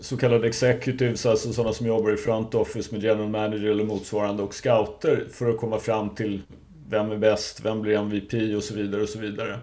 så 0.01 0.17
kallade 0.17 0.47
executives, 0.47 1.25
alltså 1.25 1.53
sådana 1.53 1.73
som 1.73 1.87
jobbar 1.87 2.13
i 2.13 2.17
front 2.17 2.55
office 2.55 2.89
med 2.91 3.03
general 3.03 3.29
manager 3.29 3.69
eller 3.69 3.83
motsvarande, 3.83 4.43
och 4.43 4.53
scouter 4.53 5.27
för 5.31 5.49
att 5.49 5.57
komma 5.57 5.79
fram 5.79 6.09
till 6.09 6.41
vem 6.89 7.11
är 7.11 7.17
bäst, 7.17 7.65
vem 7.65 7.81
blir 7.81 7.97
MVP 7.97 8.55
och 8.57 8.63
så 8.63 8.75
vidare 8.75 9.01
och 9.01 9.09
så 9.09 9.19
vidare. 9.19 9.59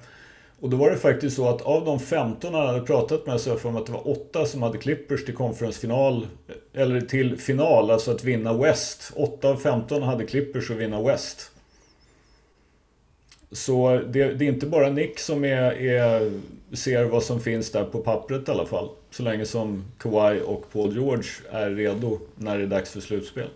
Och 0.61 0.71
då 0.71 0.77
var 0.77 0.91
det 0.91 0.97
faktiskt 0.97 1.37
så 1.37 1.49
att 1.49 1.62
av 1.62 1.85
de 1.85 2.01
15 2.01 2.55
han 2.55 2.67
hade 2.67 2.81
pratat 2.81 3.27
med 3.27 3.41
så 3.41 3.51
har 3.51 3.55
jag 3.55 3.62
för 3.62 3.71
mig 3.71 3.81
att 3.81 3.87
det 3.87 3.93
var 3.93 4.09
8 4.09 4.47
som 4.47 4.62
hade 4.62 4.79
Clippers 4.79 5.25
till 5.25 5.35
konferensfinal. 5.35 6.27
Eller 6.73 7.01
till 7.01 7.39
final, 7.39 7.91
alltså 7.91 8.11
att 8.11 8.25
vinna 8.25 8.53
West. 8.53 9.12
8 9.17 9.49
av 9.49 9.57
15 9.57 10.03
hade 10.03 10.27
Clippers 10.27 10.71
att 10.71 10.77
vinna 10.77 11.03
West. 11.03 11.51
Så 13.52 14.00
det, 14.09 14.35
det 14.35 14.45
är 14.45 14.49
inte 14.49 14.67
bara 14.67 14.90
Nick 14.90 15.19
som 15.19 15.45
är, 15.45 15.73
är, 15.73 16.33
ser 16.73 17.05
vad 17.05 17.23
som 17.23 17.40
finns 17.40 17.73
där 17.73 17.85
på 17.85 17.99
pappret 17.99 18.49
i 18.49 18.50
alla 18.50 18.67
fall. 18.67 18.88
Så 19.11 19.23
länge 19.23 19.47
som 19.47 19.85
Kawhi 19.99 20.40
och 20.47 20.73
Paul 20.73 20.95
George 20.95 21.31
är 21.50 21.71
redo 21.71 22.19
när 22.37 22.59
det 22.59 22.64
är 22.64 22.67
dags 22.67 22.90
för 22.90 23.00
slutspel. 23.00 23.49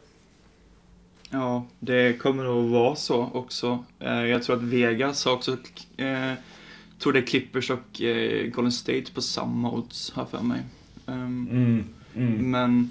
Ja, 1.30 1.66
det 1.80 2.20
kommer 2.20 2.44
att 2.44 2.70
vara 2.70 2.96
så 2.96 3.30
också. 3.34 3.84
Eh, 4.00 4.24
jag 4.24 4.42
tror 4.42 4.56
att 4.56 4.62
Vegas 4.62 5.24
har 5.24 5.32
också, 5.32 5.56
eh, 5.96 6.32
tror 6.98 7.12
det 7.12 7.18
är 7.18 7.26
Clippers 7.26 7.70
och 7.70 8.02
eh, 8.02 8.46
Golden 8.46 8.72
State 8.72 9.12
på 9.14 9.22
samma 9.22 9.70
odds, 9.70 10.12
jag 10.16 10.30
för 10.30 10.42
mig. 10.42 10.60
Um, 11.06 11.48
Mm, 11.50 11.84
mm. 12.16 12.50
Men 12.50 12.90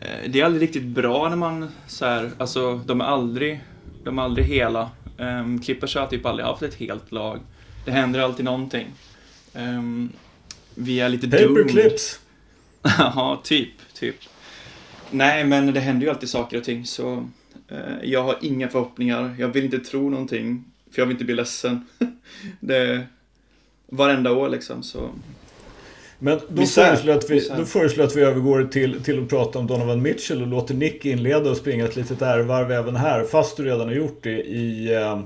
eh, 0.00 0.30
det 0.30 0.40
är 0.40 0.44
aldrig 0.44 0.62
riktigt 0.62 0.82
bra 0.82 1.28
när 1.28 1.36
man 1.36 1.68
så 1.86 2.04
här, 2.04 2.30
alltså 2.38 2.76
de 2.86 3.00
är 3.00 3.04
aldrig, 3.04 3.60
de 4.04 4.18
är 4.18 4.22
aldrig 4.22 4.46
hela. 4.46 4.90
Um, 5.18 5.60
Clippers 5.60 5.96
har 5.96 6.06
typ 6.06 6.26
aldrig 6.26 6.46
haft 6.46 6.62
ett 6.62 6.74
helt 6.74 7.12
lag. 7.12 7.40
Det 7.84 7.90
händer 7.90 8.20
alltid 8.20 8.44
någonting. 8.44 8.86
Um, 9.54 10.12
vi 10.74 11.00
är 11.00 11.08
lite 11.08 11.26
doomed. 11.26 11.66
Paperclips! 11.66 12.20
Ja, 12.98 13.40
typ, 13.44 13.94
typ. 13.94 14.16
Nej, 15.10 15.44
men 15.44 15.74
det 15.74 15.80
händer 15.80 16.06
ju 16.06 16.10
alltid 16.10 16.28
saker 16.28 16.58
och 16.58 16.64
ting, 16.64 16.86
så 16.86 17.28
eh, 17.68 17.78
jag 18.02 18.22
har 18.22 18.36
inga 18.40 18.68
förhoppningar. 18.68 19.36
Jag 19.38 19.48
vill 19.48 19.64
inte 19.64 19.78
tro 19.78 20.10
någonting, 20.10 20.64
för 20.92 21.02
jag 21.02 21.06
vill 21.06 21.14
inte 21.14 21.24
bli 21.24 21.34
ledsen. 21.34 21.86
det 22.60 23.06
varenda 23.86 24.32
år 24.32 24.48
liksom, 24.48 24.82
så... 24.82 25.10
Men 26.22 26.40
då 26.48 26.60
Misär. 26.60 26.84
föreslår, 26.84 27.14
att 27.14 27.30
vi, 27.30 27.34
Misär. 27.34 27.56
då 27.56 27.64
föreslår 27.64 28.04
att 28.04 28.16
vi 28.16 28.20
övergår 28.20 28.64
till, 28.64 29.02
till 29.02 29.22
att 29.22 29.28
prata 29.28 29.58
om 29.58 29.66
Donovan 29.66 30.02
Mitchell 30.02 30.42
och 30.42 30.48
låter 30.48 30.74
Nick 30.74 31.06
inleda 31.06 31.50
och 31.50 31.56
springa 31.56 31.84
ett 31.84 31.96
litet 31.96 32.22
ärvarv 32.22 32.72
även 32.72 32.96
här. 32.96 33.24
Fast 33.24 33.56
du 33.56 33.64
redan 33.64 33.88
har 33.88 33.94
gjort 33.94 34.22
det 34.22 34.42
i, 34.42 34.94
eh, 34.94 35.20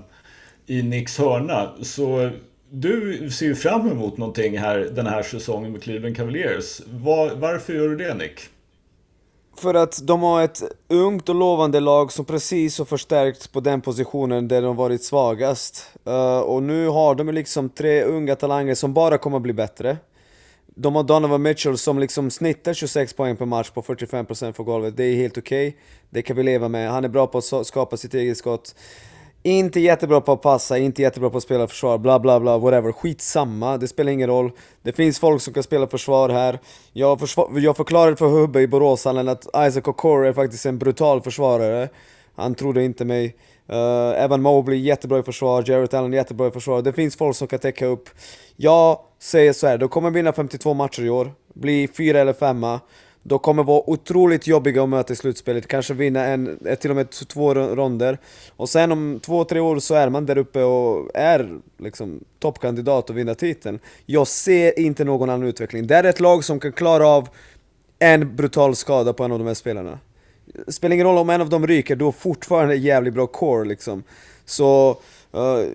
i 0.66 0.82
Nicks 0.82 1.18
hörna. 1.18 1.70
Så 1.82 2.30
du 2.70 3.30
ser 3.30 3.46
ju 3.46 3.54
fram 3.54 3.90
emot 3.90 4.18
någonting 4.18 4.58
här 4.58 4.78
den 4.78 5.06
här 5.06 5.22
säsongen 5.22 5.72
med 5.72 5.82
Cleveland 5.82 6.16
Cavaliers. 6.16 6.80
Var, 6.90 7.34
varför 7.34 7.74
gör 7.74 7.88
du 7.88 7.96
det 7.96 8.14
Nick? 8.14 8.40
För 9.56 9.74
att 9.74 10.06
de 10.06 10.22
har 10.22 10.42
ett 10.42 10.62
ungt 10.88 11.28
och 11.28 11.34
lovande 11.34 11.80
lag 11.80 12.12
som 12.12 12.24
precis 12.24 12.78
har 12.78 12.84
förstärkts 12.84 13.48
på 13.48 13.60
den 13.60 13.80
positionen 13.80 14.48
där 14.48 14.62
de 14.62 14.76
varit 14.76 15.04
svagast. 15.04 15.90
Uh, 16.08 16.38
och 16.38 16.62
nu 16.62 16.88
har 16.88 17.14
de 17.14 17.28
liksom 17.28 17.68
tre 17.68 18.02
unga 18.02 18.36
talanger 18.36 18.74
som 18.74 18.94
bara 18.94 19.18
kommer 19.18 19.38
bli 19.38 19.52
bättre. 19.52 19.96
De 20.66 20.94
har 20.94 21.02
Donovan 21.02 21.42
Mitchell 21.42 21.78
som 21.78 21.98
liksom 21.98 22.30
snittar 22.30 22.74
26 22.74 23.12
poäng 23.12 23.36
per 23.36 23.46
match 23.46 23.70
på 23.70 23.82
45% 23.82 24.52
för 24.52 24.64
golvet. 24.64 24.96
Det 24.96 25.04
är 25.04 25.16
helt 25.16 25.38
okej. 25.38 25.76
Det 26.10 26.22
kan 26.22 26.36
vi 26.36 26.42
leva 26.42 26.68
med. 26.68 26.90
Han 26.90 27.04
är 27.04 27.08
bra 27.08 27.26
på 27.26 27.38
att 27.38 27.66
skapa 27.66 27.96
sitt 27.96 28.14
eget 28.14 28.36
skott. 28.36 28.74
Inte 29.46 29.80
jättebra 29.80 30.20
på 30.20 30.32
att 30.32 30.42
passa, 30.42 30.78
inte 30.78 31.02
jättebra 31.02 31.30
på 31.30 31.36
att 31.36 31.42
spela 31.42 31.66
försvar, 31.66 31.98
bla 31.98 32.18
bla 32.20 32.40
bla, 32.40 32.58
whatever. 32.58 32.92
Skitsamma, 32.92 33.76
det 33.76 33.88
spelar 33.88 34.12
ingen 34.12 34.28
roll. 34.28 34.52
Det 34.82 34.92
finns 34.92 35.18
folk 35.18 35.42
som 35.42 35.54
kan 35.54 35.62
spela 35.62 35.86
försvar 35.86 36.28
här. 36.28 36.58
Jag, 36.92 37.20
försvar, 37.20 37.50
jag 37.58 37.76
förklarade 37.76 38.16
för 38.16 38.26
Hubbe 38.26 38.60
i 38.60 38.66
Boråshallen 38.66 39.28
att 39.28 39.46
Isaac 39.46 39.82
Okoro 39.84 40.24
är 40.24 40.32
faktiskt 40.32 40.66
en 40.66 40.78
brutal 40.78 41.20
försvarare. 41.20 41.88
Han 42.36 42.54
trodde 42.54 42.84
inte 42.84 43.04
mig. 43.04 43.36
Uh, 43.72 44.22
Evan 44.24 44.42
Mobley 44.42 44.78
jättebra 44.78 45.18
i 45.18 45.22
försvar, 45.22 45.64
Jarrett 45.66 45.94
Allen 45.94 46.12
jättebra 46.12 46.46
i 46.46 46.50
försvar. 46.50 46.82
Det 46.82 46.92
finns 46.92 47.16
folk 47.16 47.36
som 47.36 47.48
kan 47.48 47.58
täcka 47.58 47.86
upp. 47.86 48.10
Jag 48.56 48.98
säger 49.18 49.52
så 49.52 49.66
här, 49.66 49.78
de 49.78 49.88
kommer 49.88 50.10
vinna 50.10 50.32
52 50.32 50.74
matcher 50.74 51.02
i 51.02 51.10
år, 51.10 51.32
bli 51.54 51.88
fyra 51.88 52.20
eller 52.20 52.32
femma. 52.32 52.80
De 53.26 53.38
kommer 53.38 53.62
vara 53.62 53.90
otroligt 53.90 54.46
jobbiga 54.46 54.82
att 54.82 54.88
möta 54.88 55.12
i 55.12 55.16
slutspelet, 55.16 55.68
kanske 55.68 55.94
vinna 55.94 56.24
en, 56.24 56.58
eh, 56.66 56.74
till 56.74 56.90
och 56.90 56.96
med 56.96 57.10
två 57.10 57.54
ronder. 57.54 58.18
Och 58.56 58.68
sen 58.68 58.92
om 58.92 59.20
två, 59.22 59.44
tre 59.44 59.60
år 59.60 59.78
så 59.78 59.94
är 59.94 60.08
man 60.08 60.26
där 60.26 60.38
uppe 60.38 60.62
och 60.62 61.10
är 61.14 61.58
liksom 61.78 62.24
toppkandidat 62.38 63.10
att 63.10 63.16
vinna 63.16 63.34
titeln. 63.34 63.78
Jag 64.06 64.26
ser 64.26 64.78
inte 64.78 65.04
någon 65.04 65.30
annan 65.30 65.48
utveckling. 65.48 65.86
Det 65.86 65.94
är 65.96 66.04
ett 66.04 66.20
lag 66.20 66.44
som 66.44 66.60
kan 66.60 66.72
klara 66.72 67.06
av 67.06 67.28
en 67.98 68.36
brutal 68.36 68.76
skada 68.76 69.12
på 69.12 69.24
en 69.24 69.32
av 69.32 69.38
de 69.38 69.46
här 69.46 69.54
spelarna. 69.54 69.98
Spelar 70.68 70.94
ingen 70.94 71.06
roll 71.06 71.18
om 71.18 71.30
en 71.30 71.40
av 71.40 71.48
dem 71.48 71.66
ryker, 71.66 71.96
du 71.96 72.04
har 72.04 72.12
fortfarande 72.12 72.74
jävligt 72.74 73.14
bra 73.14 73.26
core 73.26 73.68
liksom. 73.68 74.02
Så... 74.44 74.96
Uh, 75.34 75.72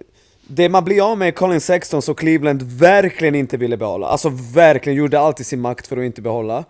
det 0.51 0.69
man 0.69 0.85
blir 0.85 1.11
av 1.11 1.17
med 1.17 1.27
är 1.27 1.31
Colin 1.31 1.61
Sexton 1.61 2.01
som 2.01 2.15
Cleveland 2.15 2.61
verkligen 2.61 3.35
inte 3.35 3.57
ville 3.57 3.77
behålla. 3.77 4.07
Alltså 4.07 4.29
verkligen, 4.53 4.97
gjorde 4.97 5.19
allt 5.19 5.39
i 5.39 5.43
sin 5.43 5.61
makt 5.61 5.87
för 5.87 5.97
att 5.97 6.03
inte 6.03 6.21
behålla. 6.21 6.65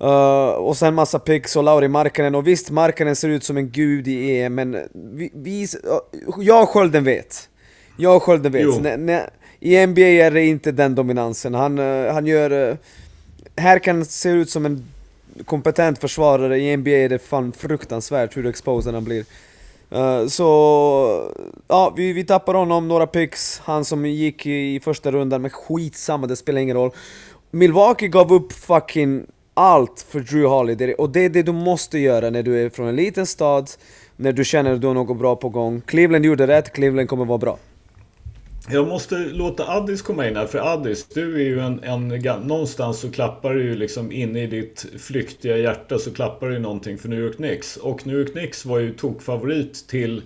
Uh, 0.00 0.48
och 0.48 0.76
sen 0.76 0.94
massa 0.94 1.18
picks 1.18 1.56
och 1.56 1.64
Lauri 1.64 1.88
Markkanen, 1.88 2.34
och 2.34 2.46
visst 2.46 2.70
Markkanen 2.70 3.16
ser 3.16 3.28
ut 3.28 3.44
som 3.44 3.56
en 3.56 3.70
gud 3.70 4.08
i 4.08 4.40
EM, 4.40 4.54
men 4.54 4.88
vi, 4.92 5.30
vi, 5.34 5.62
uh, 5.62 5.98
jag 6.38 6.62
och 6.62 6.68
Skölden 6.68 7.04
vet. 7.04 7.48
Jag 7.96 8.16
och 8.16 8.22
Skölden 8.22 8.52
vet. 8.52 8.86
N 8.86 9.20
I 9.60 9.86
NBA 9.86 10.00
är 10.00 10.30
det 10.30 10.44
inte 10.44 10.72
den 10.72 10.94
dominansen. 10.94 11.54
Han, 11.54 11.78
uh, 11.78 12.12
han 12.12 12.26
gör... 12.26 12.78
här 13.56 13.78
kan 13.78 14.04
se 14.04 14.28
ut 14.28 14.50
som 14.50 14.66
en 14.66 14.84
kompetent 15.44 15.98
försvarare, 15.98 16.58
i 16.58 16.76
NBA 16.76 16.90
är 16.90 17.08
det 17.08 17.18
fan 17.18 17.52
fruktansvärt 17.52 18.36
hur 18.36 18.46
exposed 18.46 18.94
han 18.94 19.04
blir. 19.04 19.24
Uh, 19.94 20.26
så, 20.26 21.32
ja, 21.68 21.94
vi, 21.96 22.12
vi 22.12 22.24
tappar 22.24 22.54
honom, 22.54 22.88
några 22.88 23.06
picks, 23.06 23.60
han 23.64 23.84
som 23.84 24.06
gick 24.06 24.46
i 24.46 24.80
första 24.80 25.10
rundan, 25.10 25.42
men 25.42 25.50
skitsamma, 25.50 26.26
det 26.26 26.36
spelar 26.36 26.60
ingen 26.60 26.76
roll. 26.76 26.90
Milwaukee 27.50 28.08
gav 28.08 28.32
upp 28.32 28.52
fucking 28.52 29.26
allt 29.58 30.06
för 30.08 30.20
Drew 30.20 30.46
Holiday, 30.46 30.94
och 30.94 31.10
det 31.10 31.24
är 31.24 31.28
det 31.28 31.42
du 31.42 31.52
måste 31.52 31.98
göra 31.98 32.30
när 32.30 32.42
du 32.42 32.64
är 32.64 32.70
från 32.70 32.88
en 32.88 32.96
liten 32.96 33.26
stad, 33.26 33.70
när 34.16 34.32
du 34.32 34.44
känner 34.44 34.72
att 34.72 34.80
du 34.80 34.86
har 34.86 34.94
något 34.94 35.18
bra 35.18 35.36
på 35.36 35.48
gång. 35.48 35.80
Cleveland 35.86 36.24
gjorde 36.24 36.46
rätt, 36.46 36.72
Cleveland 36.72 37.08
kommer 37.08 37.24
vara 37.24 37.38
bra. 37.38 37.58
Jag 38.70 38.88
måste 38.88 39.14
låta 39.14 39.68
Addis 39.68 40.02
komma 40.02 40.28
in 40.28 40.36
här, 40.36 40.46
för 40.46 40.58
Addis, 40.58 41.08
du 41.08 41.34
är 41.34 41.44
ju 41.44 41.60
en, 41.60 41.82
en... 41.82 42.08
Någonstans 42.46 43.00
så 43.00 43.10
klappar 43.10 43.54
du 43.54 43.62
ju 43.62 43.76
liksom 43.76 44.12
inne 44.12 44.42
i 44.42 44.46
ditt 44.46 44.86
flyktiga 44.98 45.56
hjärta 45.56 45.98
så 45.98 46.10
klappar 46.10 46.48
du 46.48 46.58
någonting 46.58 46.98
för 46.98 47.08
New 47.08 47.20
York 47.20 47.36
Knicks. 47.36 47.76
Och 47.76 48.06
New 48.06 48.16
York 48.16 48.32
Knicks 48.32 48.64
var 48.64 48.78
ju 48.78 48.92
tokfavorit 48.94 49.88
till 49.88 50.22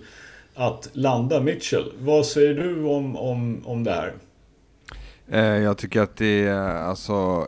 att 0.55 0.89
landa 0.93 1.39
Mitchell. 1.39 1.91
Vad 1.99 2.25
säger 2.25 2.53
du 2.53 2.83
om, 2.83 3.17
om, 3.17 3.61
om 3.65 3.83
det 3.83 3.91
här? 3.91 4.13
Eh, 5.31 5.63
jag 5.63 5.77
tycker 5.77 6.01
att 6.01 6.17
det 6.17 6.47
är, 6.47 6.75
alltså, 6.75 7.47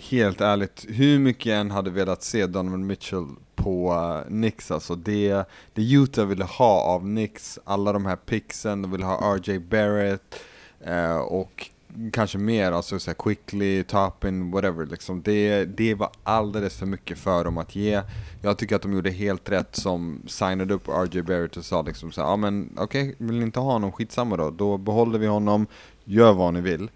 helt 0.00 0.40
ärligt, 0.40 0.86
hur 0.88 1.18
mycket 1.18 1.46
jag 1.46 1.60
än 1.60 1.70
hade 1.70 1.90
velat 1.90 2.22
se 2.22 2.46
Donovan 2.46 2.86
Mitchell 2.86 3.26
på 3.54 3.94
Nix, 4.28 4.28
Knicks 4.28 4.70
alltså. 4.70 4.94
Det, 4.94 5.44
det 5.74 5.92
Utah 5.92 6.26
ville 6.26 6.44
ha 6.44 6.80
av 6.82 7.00
Knicks, 7.00 7.58
alla 7.64 7.92
de 7.92 8.06
här 8.06 8.16
pixen, 8.16 8.82
de 8.82 8.90
ville 8.90 9.04
ha 9.04 9.36
RJ 9.36 9.58
Barrett 9.58 10.40
eh, 10.80 11.16
och 11.16 11.70
kanske 12.12 12.38
mer, 12.38 12.72
alltså 12.72 12.98
så 12.98 13.14
quickly, 13.14 13.82
toppin, 13.82 14.50
whatever 14.50 14.86
liksom. 14.86 15.22
Det, 15.22 15.64
det 15.64 15.94
var 15.94 16.10
alldeles 16.22 16.76
för 16.76 16.86
mycket 16.86 17.18
för 17.18 17.44
dem 17.44 17.58
att 17.58 17.76
ge. 17.76 18.02
Jag 18.42 18.58
tycker 18.58 18.76
att 18.76 18.82
de 18.82 18.92
gjorde 18.92 19.10
helt 19.10 19.48
rätt 19.48 19.76
som 19.76 20.22
signade 20.26 20.74
upp 20.74 20.88
RJ 20.88 21.22
Barrett 21.22 21.56
och 21.56 21.64
sa 21.64 21.82
liksom 21.82 22.12
så 22.12 22.20
ja 22.20 22.36
men 22.36 22.70
okej, 22.76 23.02
okay, 23.02 23.26
vill 23.26 23.38
ni 23.38 23.44
inte 23.44 23.60
ha 23.60 23.72
honom, 23.72 23.92
skitsamma 23.92 24.36
då. 24.36 24.50
Då 24.50 24.78
behåller 24.78 25.18
vi 25.18 25.26
honom, 25.26 25.66
gör 26.04 26.32
vad 26.32 26.54
ni 26.54 26.60
vill. 26.60 26.90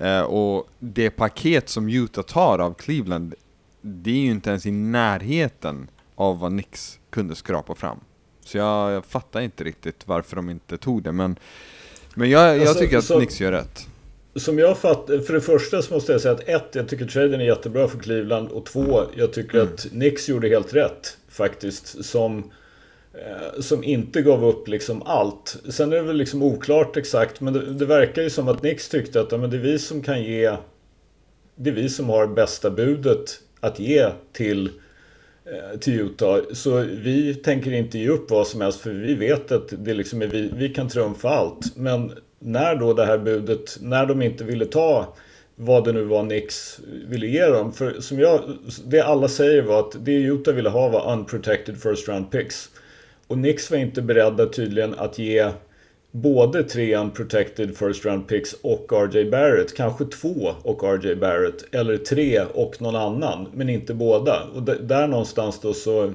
Uh, 0.00 0.20
och 0.20 0.68
det 0.78 1.10
paket 1.10 1.68
som 1.68 1.88
Utah 1.88 2.24
tar 2.24 2.58
av 2.58 2.74
Cleveland, 2.74 3.34
det 3.80 4.10
är 4.10 4.14
ju 4.14 4.30
inte 4.30 4.50
ens 4.50 4.66
i 4.66 4.70
närheten 4.70 5.88
av 6.14 6.38
vad 6.38 6.52
Nix 6.52 6.98
kunde 7.10 7.34
skrapa 7.34 7.74
fram. 7.74 8.00
Så 8.44 8.58
jag, 8.58 8.92
jag 8.92 9.04
fattar 9.04 9.40
inte 9.40 9.64
riktigt 9.64 10.02
varför 10.04 10.36
de 10.36 10.50
inte 10.50 10.78
tog 10.78 11.02
det, 11.02 11.12
men, 11.12 11.36
men 12.14 12.30
jag, 12.30 12.56
jag 12.56 12.60
alltså, 12.60 12.78
tycker 12.78 12.98
att 12.98 13.04
så, 13.04 13.18
Nix 13.18 13.40
gör 13.40 13.52
rätt. 13.52 13.86
Som 14.34 14.58
jag 14.58 14.78
fattar, 14.78 15.18
för 15.18 15.34
det 15.34 15.40
första 15.40 15.82
så 15.82 15.94
måste 15.94 16.12
jag 16.12 16.20
säga 16.20 16.34
att 16.34 16.48
ett, 16.48 16.74
jag 16.74 16.88
tycker 16.88 17.06
traden 17.06 17.40
är 17.40 17.44
jättebra 17.44 17.88
för 17.88 17.98
Cleveland 17.98 18.48
och 18.48 18.66
två, 18.66 19.02
jag 19.16 19.32
tycker 19.32 19.60
mm. 19.60 19.74
att 19.74 19.86
Nix 19.92 20.28
gjorde 20.28 20.48
helt 20.48 20.74
rätt 20.74 21.16
faktiskt. 21.28 22.04
Som, 22.04 22.38
eh, 22.38 22.44
Eh, 23.14 23.60
som 23.60 23.84
inte 23.84 24.22
gav 24.22 24.44
upp 24.44 24.68
liksom 24.68 25.02
allt. 25.02 25.56
Sen 25.68 25.92
är 25.92 25.96
det 25.96 26.02
väl 26.02 26.16
liksom 26.16 26.42
oklart 26.42 26.96
exakt, 26.96 27.40
men 27.40 27.52
det, 27.52 27.74
det 27.74 27.86
verkar 27.86 28.22
ju 28.22 28.30
som 28.30 28.48
att 28.48 28.62
Nix 28.62 28.88
tyckte 28.88 29.20
att 29.20 29.32
ja, 29.32 29.38
men 29.38 29.50
det 29.50 29.56
är 29.56 29.60
vi 29.60 29.78
som 29.78 30.02
kan 30.02 30.22
ge, 30.22 30.56
det 31.56 31.70
är 31.70 31.74
vi 31.74 31.88
som 31.88 32.08
har 32.08 32.26
bästa 32.26 32.70
budet 32.70 33.40
att 33.60 33.78
ge 33.78 34.10
till 34.32 34.66
eh, 35.44 35.78
till 35.78 36.00
Utah. 36.00 36.40
Så 36.52 36.80
vi 36.80 37.34
tänker 37.34 37.72
inte 37.72 37.98
ge 37.98 38.08
upp 38.08 38.30
vad 38.30 38.46
som 38.46 38.60
helst 38.60 38.80
för 38.80 38.90
vi 38.90 39.14
vet 39.14 39.52
att 39.52 39.72
det 39.78 39.94
liksom 39.94 40.22
är 40.22 40.26
vi, 40.26 40.50
vi 40.54 40.68
kan 40.68 40.88
trumfa 40.88 41.28
allt. 41.28 41.76
Men 41.76 42.12
när 42.38 42.76
då 42.76 42.94
det 42.94 43.04
här 43.04 43.18
budet, 43.18 43.78
när 43.80 44.06
de 44.06 44.22
inte 44.22 44.44
ville 44.44 44.66
ta 44.66 45.14
vad 45.56 45.84
det 45.84 45.92
nu 45.92 46.04
var 46.04 46.22
Nix 46.22 46.80
ville 47.08 47.26
ge 47.26 47.46
dem. 47.46 47.72
För 47.72 48.00
som 48.00 48.18
jag, 48.18 48.40
det 48.84 49.00
alla 49.00 49.28
säger 49.28 49.62
var 49.62 49.80
att 49.80 50.04
det 50.04 50.12
Utah 50.12 50.54
ville 50.54 50.68
ha 50.68 50.88
var 50.88 51.12
unprotected 51.12 51.82
first 51.82 52.08
round 52.08 52.30
picks. 52.30 52.68
Och 53.32 53.38
Nix 53.38 53.70
var 53.70 53.78
inte 53.78 54.02
beredda 54.02 54.46
tydligen 54.46 54.94
att 54.94 55.18
ge 55.18 55.50
både 56.10 56.62
tre 56.64 56.96
unprotected 56.96 57.76
first 57.76 58.04
round 58.04 58.28
picks 58.28 58.52
och 58.52 58.92
RJ 58.92 59.30
Barrett. 59.30 59.76
Kanske 59.76 60.04
två 60.04 60.54
och 60.62 60.82
RJ 60.82 61.14
Barrett. 61.14 61.74
Eller 61.74 61.96
tre 61.96 62.40
och 62.40 62.82
någon 62.82 62.96
annan. 62.96 63.48
Men 63.54 63.68
inte 63.68 63.94
båda. 63.94 64.42
Och 64.54 64.62
där 64.62 65.06
någonstans 65.06 65.60
då 65.60 65.74
så, 65.74 66.12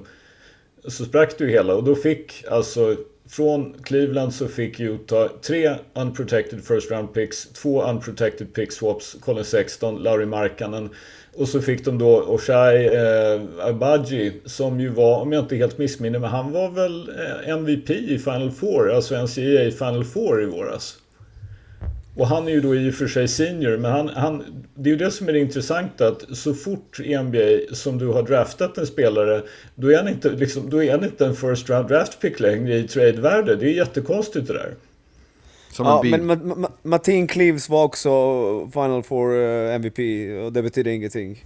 så 0.87 1.05
sprack 1.05 1.37
det 1.37 1.43
ju 1.43 1.49
hela. 1.49 1.75
Och 1.75 1.83
då 1.83 1.95
fick 1.95 2.45
alltså 2.49 2.95
från 3.29 3.73
Cleveland 3.83 4.33
så 4.33 4.47
fick 4.47 4.79
Utah 4.79 5.27
tre 5.41 5.75
unprotected 5.93 6.63
first 6.63 6.91
round 6.91 7.13
picks, 7.13 7.47
två 7.47 7.83
unprotected 7.83 8.53
pick 8.53 8.71
swaps, 8.71 9.15
Colin 9.19 9.45
Sexton, 9.45 9.95
Larry 9.95 10.25
Markkanen 10.25 10.89
och 11.35 11.49
så 11.49 11.61
fick 11.61 11.85
de 11.85 11.97
då 11.97 12.21
Oshai 12.21 12.85
eh, 12.85 13.41
Abaji 13.67 14.41
som 14.45 14.79
ju 14.79 14.89
var, 14.89 15.21
om 15.21 15.31
jag 15.31 15.43
inte 15.43 15.55
helt 15.55 15.77
missminner 15.77 16.19
men 16.19 16.29
han 16.29 16.51
var 16.51 16.69
väl 16.69 17.09
eh, 17.09 17.49
MVP 17.49 17.89
i 17.89 18.19
Final 18.19 18.51
Four, 18.51 18.91
alltså 18.91 19.15
NCAA 19.15 19.71
Final 19.71 20.03
Four 20.03 20.43
i 20.43 20.45
våras. 20.45 20.97
Och 22.17 22.27
han 22.27 22.47
är 22.47 22.51
ju 22.51 22.61
då 22.61 22.75
i 22.75 22.89
och 22.89 22.93
för 22.93 23.07
sig 23.07 23.27
senior, 23.27 23.77
men 23.77 23.91
han, 23.91 24.09
han, 24.09 24.43
det 24.75 24.89
är 24.89 24.91
ju 24.91 24.97
det 24.97 25.11
som 25.11 25.29
är 25.29 25.33
det 25.33 25.39
intressanta 25.39 26.07
att 26.07 26.37
så 26.37 26.53
fort 26.53 26.99
i 26.99 27.17
NBA 27.17 27.75
som 27.75 27.97
du 27.97 28.07
har 28.07 28.23
draftat 28.23 28.77
en 28.77 28.87
spelare, 28.87 29.41
då 29.75 29.91
är 29.91 29.97
han 29.97 30.07
inte, 30.07 30.29
liksom, 30.29 30.69
då 30.69 30.83
är 30.83 30.91
han 30.91 31.03
inte 31.03 31.25
en 31.25 31.35
first 31.35 31.69
round 31.69 31.87
draft 31.87 32.19
pick 32.21 32.39
längre 32.39 32.75
i 32.75 32.87
trade-värde. 32.87 33.55
Det 33.55 33.65
är 33.65 33.73
jättekonstigt 33.73 34.47
det 34.47 34.53
där. 34.53 34.73
Som 35.77 35.85
ja, 35.85 36.17
men 36.17 36.65
Martin 36.83 37.27
Cleaves 37.27 37.69
var 37.69 37.83
också 37.83 38.09
Final 38.73 39.03
Four 39.03 39.33
uh, 39.33 39.75
MVP 39.75 39.99
och 40.45 40.53
det 40.53 40.61
betyder 40.63 40.91
ingenting. 40.91 41.43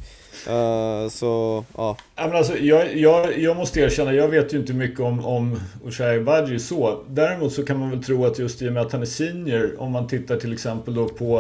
Uh, 0.48 1.10
så, 1.10 1.64
ja. 1.78 1.98
ja 2.16 2.28
men 2.28 2.36
alltså, 2.36 2.58
jag, 2.58 2.98
jag, 2.98 3.40
jag 3.40 3.58
måste 3.58 3.80
erkänna, 3.80 4.14
jag 4.14 4.28
vet 4.28 4.54
ju 4.54 4.58
inte 4.58 4.74
mycket 4.74 5.00
om, 5.00 5.26
om 5.26 5.60
Oshai 5.86 6.20
Badji 6.20 6.60
så. 6.60 7.04
Däremot 7.10 7.54
så 7.54 7.66
kan 7.66 7.80
man 7.80 7.90
väl 7.90 8.04
tro 8.04 8.26
att 8.26 8.40
just 8.40 8.62
i 8.62 8.70
och 8.70 8.74
med 8.74 8.82
att 8.82 8.92
han 8.92 9.02
är 9.02 9.06
senior, 9.06 9.76
om 9.78 9.92
man 9.92 10.08
tittar 10.08 10.38
till 10.38 10.54
exempel 10.54 10.94
då 10.94 11.10
på 11.10 11.40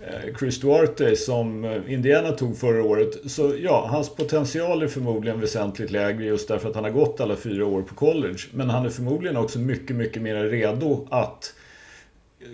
eh, 0.00 0.36
Chris 0.38 0.60
Duarte 0.60 1.16
som 1.16 1.80
Indiana 1.88 2.30
tog 2.30 2.56
förra 2.56 2.84
året. 2.84 3.30
Så 3.30 3.54
ja, 3.62 3.86
hans 3.90 4.14
potential 4.14 4.82
är 4.82 4.88
förmodligen 4.88 5.40
väsentligt 5.40 5.90
lägre 5.90 6.24
just 6.24 6.48
därför 6.48 6.68
att 6.68 6.74
han 6.74 6.84
har 6.84 6.90
gått 6.90 7.20
alla 7.20 7.36
fyra 7.36 7.66
år 7.66 7.82
på 7.82 7.94
college. 7.94 8.38
Men 8.52 8.70
han 8.70 8.86
är 8.86 8.90
förmodligen 8.90 9.36
också 9.36 9.58
mycket, 9.58 9.96
mycket 9.96 10.22
mer 10.22 10.44
redo 10.44 11.06
att 11.10 11.54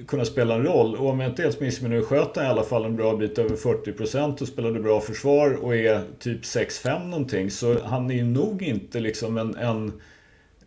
kunna 0.06 0.24
spela 0.24 0.54
en 0.54 0.64
roll. 0.64 0.96
Och 0.96 1.08
om 1.08 1.20
jag 1.20 1.30
inte 1.30 1.42
helt 1.42 1.60
missminner 1.60 1.96
mig 1.96 2.04
sköt 2.04 2.36
han 2.36 2.44
i 2.44 2.48
alla 2.48 2.62
fall 2.62 2.84
en 2.84 2.96
bra 2.96 3.16
bit 3.16 3.38
över 3.38 3.56
40% 3.56 4.42
och 4.42 4.48
spelade 4.48 4.80
bra 4.80 5.00
försvar 5.00 5.52
och 5.52 5.76
är 5.76 6.02
typ 6.18 6.42
6-5 6.42 7.08
någonting. 7.08 7.50
Så 7.50 7.78
han 7.84 8.10
är 8.10 8.24
nog 8.24 8.62
inte 8.62 9.00
liksom 9.00 9.38
en, 9.38 9.56
en 9.56 9.86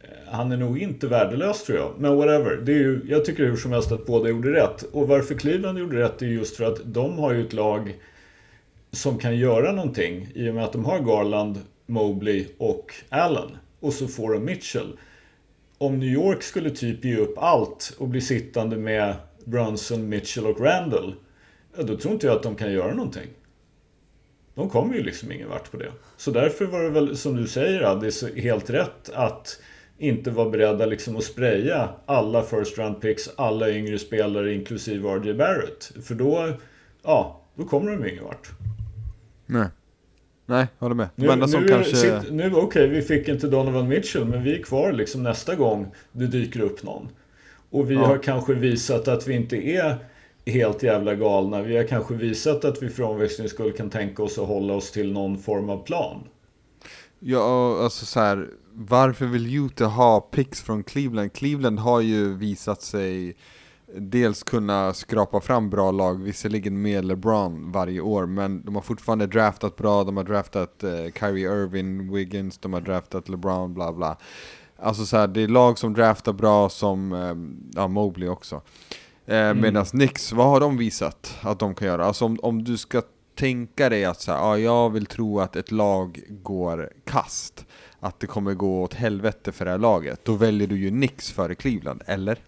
eh, 0.02 0.08
han 0.28 0.52
är 0.52 0.58
nog 0.58 0.80
inte 0.80 1.08
värdelös 1.08 1.64
tror 1.64 1.78
jag. 1.78 1.92
Men 1.98 2.16
whatever. 2.16 2.58
Det 2.58 2.72
är 2.72 2.80
ju, 2.80 3.02
jag 3.08 3.26
tycker 3.26 3.44
hur 3.44 3.56
som 3.56 3.72
helst 3.72 3.92
att 3.92 4.06
båda 4.06 4.30
gjorde 4.30 4.54
rätt. 4.54 4.84
Och 4.92 5.08
varför 5.08 5.36
Cleveland 5.36 5.80
gjorde 5.80 6.00
rätt 6.00 6.22
är 6.22 6.26
just 6.26 6.56
för 6.56 6.64
att 6.64 6.82
de 6.86 7.20
har 7.20 7.34
ju 7.34 7.46
ett 7.46 7.54
lag 7.54 7.96
som 8.92 9.18
kan 9.18 9.38
göra 9.38 9.72
någonting 9.72 10.28
i 10.36 10.50
och 10.50 10.56
med 10.56 10.64
att 10.64 10.74
de 10.74 10.86
har 10.86 11.00
Garland, 11.00 11.60
Mobley 11.86 12.48
och 12.58 12.94
Allen. 13.10 13.58
Och 13.80 13.94
så 13.94 14.08
får 14.08 14.34
de 14.34 14.46
Mitchell 14.46 14.98
om 15.82 16.00
New 16.00 16.10
York 16.10 16.44
skulle 16.44 16.70
typ 16.70 17.06
ge 17.06 17.18
upp 17.18 17.38
allt 17.38 17.96
och 17.98 18.08
bli 18.08 18.22
sittande 18.22 18.78
med 18.78 19.16
Brunson, 19.46 20.10
Mitchell 20.10 20.46
och 20.46 20.62
Randall. 20.62 21.16
Ja, 21.78 21.84
då 21.84 21.98
tror 21.98 22.14
inte 22.14 22.28
jag 22.28 22.36
att 22.36 22.44
de 22.44 22.56
kan 22.56 22.74
göra 22.74 22.94
någonting. 22.94 23.30
De 24.56 24.70
kommer 24.70 24.96
ju 24.96 25.04
liksom 25.04 25.32
ingen 25.32 25.50
vart 25.50 25.72
på 25.72 25.78
det. 25.78 25.92
Så 26.18 26.32
därför 26.32 26.66
var 26.66 26.84
det 26.84 26.90
väl 26.90 27.18
som 27.18 27.36
du 27.36 27.48
säger 27.48 27.82
Addis, 27.82 28.24
helt 28.36 28.70
rätt 28.70 29.10
att 29.14 29.62
inte 29.98 30.32
vara 30.32 30.50
beredda 30.50 30.86
liksom 30.86 31.16
att 31.16 31.24
spraya 31.24 31.90
alla 32.06 32.44
first 32.44 32.78
round 32.78 33.02
picks, 33.02 33.30
alla 33.36 33.70
yngre 33.70 34.00
spelare 34.00 34.54
inklusive 34.54 35.10
RJ 35.10 35.34
Barrett. 35.34 35.92
För 36.04 36.16
då, 36.16 36.54
ja, 37.04 37.42
då 37.56 37.66
kommer 37.66 37.92
de 37.92 38.10
ingen 38.10 38.24
vart. 38.24 38.50
Nej. 39.46 39.68
Nej, 40.52 40.68
håller 40.80 40.96
med. 40.96 41.08
Nu, 41.16 41.30
enda 41.32 41.48
som 41.48 41.62
nu, 41.62 41.68
kanske... 41.68 41.96
sitt, 41.96 42.32
nu 42.32 42.54
okej, 42.56 42.88
vi 42.88 43.02
fick 43.02 43.28
inte 43.28 43.48
Donovan 43.48 43.88
Mitchell, 43.88 44.26
men 44.26 44.44
vi 44.44 44.60
är 44.60 44.64
kvar 44.64 44.92
liksom 44.92 45.24
nästa 45.24 45.56
gång 45.56 45.92
det 46.12 46.28
dyker 46.28 46.62
upp 46.62 46.84
någon. 46.84 47.10
Och 47.70 47.92
vi 47.92 47.96
Ja. 47.96 48.06
har 48.06 48.18
kanske 48.18 48.54
visat 48.54 49.08
att 49.08 49.28
vi 49.28 49.34
inte 49.34 49.56
är 49.58 49.96
helt 50.46 50.84
jävla 50.84 51.16
galna. 51.16 51.62
Vi 51.62 51.78
har 51.78 51.84
kanske 51.84 52.14
visat 52.14 52.66
att 52.66 52.84
vi 52.84 52.90
för 52.90 53.04
omväxlings 53.04 53.52
skull 53.52 53.72
kan 53.72 53.90
tänka 53.90 54.24
oss 54.24 54.38
att 54.40 54.48
hålla 54.48 54.74
oss 54.74 54.92
till 54.92 55.12
någon 55.14 55.38
form 55.38 55.70
av 55.70 55.84
plan. 55.86 56.24
Ja, 57.20 57.78
alltså 57.84 58.06
så 58.06 58.20
här, 58.20 58.50
varför 58.74 59.26
vill 59.26 59.56
Utah 59.66 59.90
ha 59.90 60.22
picks 60.22 60.62
från 60.62 60.84
Cleveland? 60.84 61.34
Cleveland 61.34 61.80
har 61.80 62.02
ju 62.02 62.34
visat 62.38 62.82
sig 62.82 63.36
dels 63.96 64.44
kunna 64.44 64.94
skrapa 64.94 65.42
fram 65.42 65.70
bra 65.70 65.92
lag, 65.92 66.24
visserligen 66.24 66.82
med 66.82 67.06
LeBron 67.06 67.72
varje 67.72 68.02
år, 68.02 68.26
men 68.26 68.66
de 68.66 68.76
har 68.76 68.82
fortfarande 68.82 69.28
draftat 69.28 69.76
bra, 69.76 70.04
de 70.04 70.18
har 70.18 70.24
draftat 70.24 70.84
eh, 70.84 70.90
Kyrie 71.20 71.64
Irving, 71.64 72.14
Wiggins, 72.14 72.58
de 72.58 72.74
har 72.74 72.82
draftat 72.82 73.30
LeBron, 73.30 73.74
bla 73.74 73.94
bla. 73.94 74.18
Alltså 74.78 75.06
så 75.06 75.18
här, 75.18 75.28
det 75.28 75.42
är 75.42 75.48
lag 75.48 75.78
som 75.78 75.94
draftar 75.94 76.34
bra 76.34 76.70
som, 76.70 77.14
eh, 77.14 77.82
ja 77.82 77.88
Mobley 77.88 78.30
också. 78.30 78.62
Eh, 79.26 79.54
Medan 79.54 79.86
Knicks, 79.86 80.32
vad 80.32 80.48
har 80.48 80.60
de 80.60 80.78
visat 80.78 81.38
att 81.42 81.60
de 81.60 81.76
kan 81.76 81.88
göra? 81.88 82.06
Alltså 82.06 82.26
om, 82.26 82.40
om 82.42 82.64
du 82.64 82.78
ska 82.78 83.02
tänka 83.36 83.90
dig 83.90 84.06
att 84.06 84.22
så 84.22 84.32
här, 84.32 84.40
ja, 84.40 84.58
jag 84.58 84.90
vill 84.90 85.06
tro 85.06 85.40
att 85.40 85.56
ett 85.56 85.72
lag 85.72 86.22
går 86.30 86.90
kast, 87.06 87.66
att 88.00 88.20
det 88.20 88.28
kommer 88.28 88.54
gå 88.54 88.84
åt 88.84 88.94
helvete 88.94 89.52
för 89.52 89.66
det 89.66 89.72
här 89.72 89.78
laget, 89.78 90.26
då 90.26 90.34
väljer 90.34 90.68
du 90.68 90.78
ju 90.78 90.90
Knicks 90.90 91.32
före 91.32 91.56
Cleveland, 91.56 92.02
eller? 92.06 92.40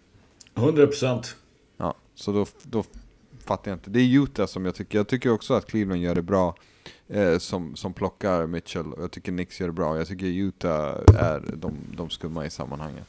100%. 0.55 1.23
Ja, 1.77 1.95
så 2.15 2.31
då, 2.31 2.45
då 2.63 2.83
fattar 3.45 3.71
jag 3.71 3.75
inte. 3.75 3.89
Det 3.89 3.99
är 3.99 4.21
Utah 4.23 4.45
som 4.45 4.65
jag 4.65 4.75
tycker, 4.75 4.97
jag 4.97 5.07
tycker 5.07 5.31
också 5.31 5.53
att 5.53 5.65
Cleveland 5.65 6.01
gör 6.01 6.15
det 6.15 6.21
bra 6.21 6.55
eh, 7.07 7.37
som, 7.37 7.75
som 7.75 7.93
plockar 7.93 8.47
Mitchell, 8.47 8.85
jag 8.97 9.11
tycker 9.11 9.31
Knicks 9.31 9.59
gör 9.59 9.67
det 9.67 9.73
bra. 9.73 9.97
Jag 9.97 10.07
tycker 10.07 10.25
Utah 10.25 10.97
är 11.17 11.43
de, 11.55 11.73
de 11.97 12.09
skumma 12.09 12.45
i 12.45 12.49
sammanhanget. 12.49 13.07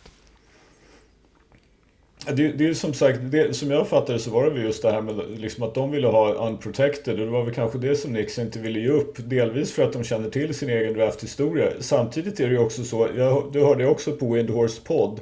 Det, 2.32 2.48
det 2.48 2.66
är 2.66 2.74
som 2.74 2.94
sagt, 2.94 3.18
det, 3.22 3.56
som 3.56 3.70
jag 3.70 3.88
fattade 3.88 4.18
så 4.18 4.30
var 4.30 4.50
det 4.50 4.60
just 4.60 4.82
det 4.82 4.90
här 4.90 5.02
med 5.02 5.24
liksom 5.36 5.62
att 5.62 5.74
de 5.74 5.90
ville 5.90 6.06
ha 6.06 6.48
unprotected 6.48 7.20
och 7.20 7.26
det 7.26 7.32
var 7.32 7.44
väl 7.44 7.54
kanske 7.54 7.78
det 7.78 7.96
som 7.96 8.10
Knicks 8.10 8.38
inte 8.38 8.58
ville 8.58 8.80
ge 8.80 8.88
upp. 8.88 9.14
Delvis 9.16 9.72
för 9.72 9.82
att 9.82 9.92
de 9.92 10.04
känner 10.04 10.30
till 10.30 10.54
sin 10.54 10.70
egen 10.70 10.94
drafthistoria. 10.94 11.70
Samtidigt 11.80 12.40
är 12.40 12.46
det 12.46 12.52
ju 12.52 12.58
också 12.58 12.84
så, 12.84 13.08
jag, 13.16 13.50
det 13.52 13.60
hörde 13.60 13.82
jag 13.82 13.92
också 13.92 14.12
på 14.12 14.32
Windhorse 14.32 14.80
podd, 14.84 15.20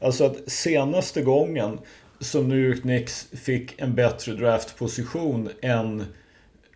alltså 0.00 0.24
att 0.24 0.50
senaste 0.50 1.22
gången 1.22 1.78
som 2.20 2.48
New 2.48 2.58
York 2.58 2.80
Knicks 2.80 3.26
fick 3.32 3.80
en 3.80 3.94
bättre 3.94 4.32
draftposition 4.32 5.48
än 5.62 6.04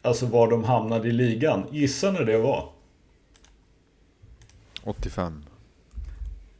alltså 0.02 0.26
var 0.26 0.50
de 0.50 0.64
hamnade 0.64 1.08
i 1.08 1.12
ligan. 1.12 1.64
Gissa 1.70 2.12
när 2.12 2.24
det 2.24 2.38
var? 2.38 2.68
85. 4.82 5.44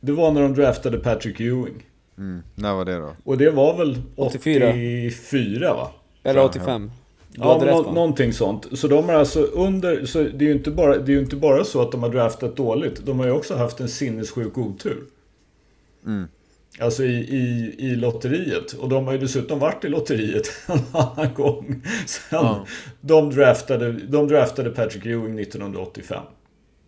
Det 0.01 0.13
var 0.13 0.31
när 0.31 0.43
de 0.43 0.55
draftade 0.55 0.99
Patrick 0.99 1.41
Ewing. 1.41 1.87
Mm. 2.19 2.43
När 2.55 2.75
var 2.75 2.85
det 2.85 2.99
då? 2.99 3.17
Och 3.25 3.39
det 3.39 3.51
var 3.51 3.77
väl 3.77 4.03
84. 4.17 4.69
84 4.69 5.75
va? 5.75 5.91
Eller 6.23 6.41
Ja, 6.41 6.47
85. 6.47 6.91
Du 7.29 7.41
Ja, 7.41 7.63
nå- 7.65 7.93
någonting 7.93 8.33
sånt. 8.33 8.79
Så 8.79 8.89
de 8.89 9.05
har 9.05 9.15
alltså 9.15 9.43
under, 9.43 10.07
så 10.07 10.19
det 10.23 10.45
är 10.45 10.49
ju 10.49 10.53
inte 10.53 10.71
bara, 10.71 10.99
det 10.99 11.15
är 11.15 11.19
inte 11.19 11.37
bara 11.37 11.65
så 11.65 11.83
att 11.83 11.93
de 11.93 12.03
har 12.03 12.11
draftat 12.11 12.57
dåligt. 12.57 13.07
De 13.07 13.19
har 13.19 13.27
ju 13.27 13.33
också 13.33 13.57
haft 13.57 13.81
en 13.81 13.89
sinnessjuk 13.89 14.59
otur. 14.59 15.05
Mm. 16.07 16.29
Alltså 16.81 17.05
i, 17.05 17.15
i, 17.17 17.75
i 17.79 17.97
lotteriet. 17.97 18.73
Och 18.73 18.89
de 18.89 19.07
har 19.07 19.13
ju 19.13 19.19
dessutom 19.19 19.59
varit 19.59 19.85
i 19.85 19.89
lotteriet 19.89 20.45
en 20.67 20.79
annan 20.93 21.35
gång. 21.35 21.83
Sen 22.07 22.23
Ja. 22.31 22.67
de, 23.01 23.31
draftade, 23.31 23.93
de 23.93 24.29
draftade 24.29 24.71
Patrick 24.71 25.07
Ewing 25.07 25.39
1985. 25.39 26.23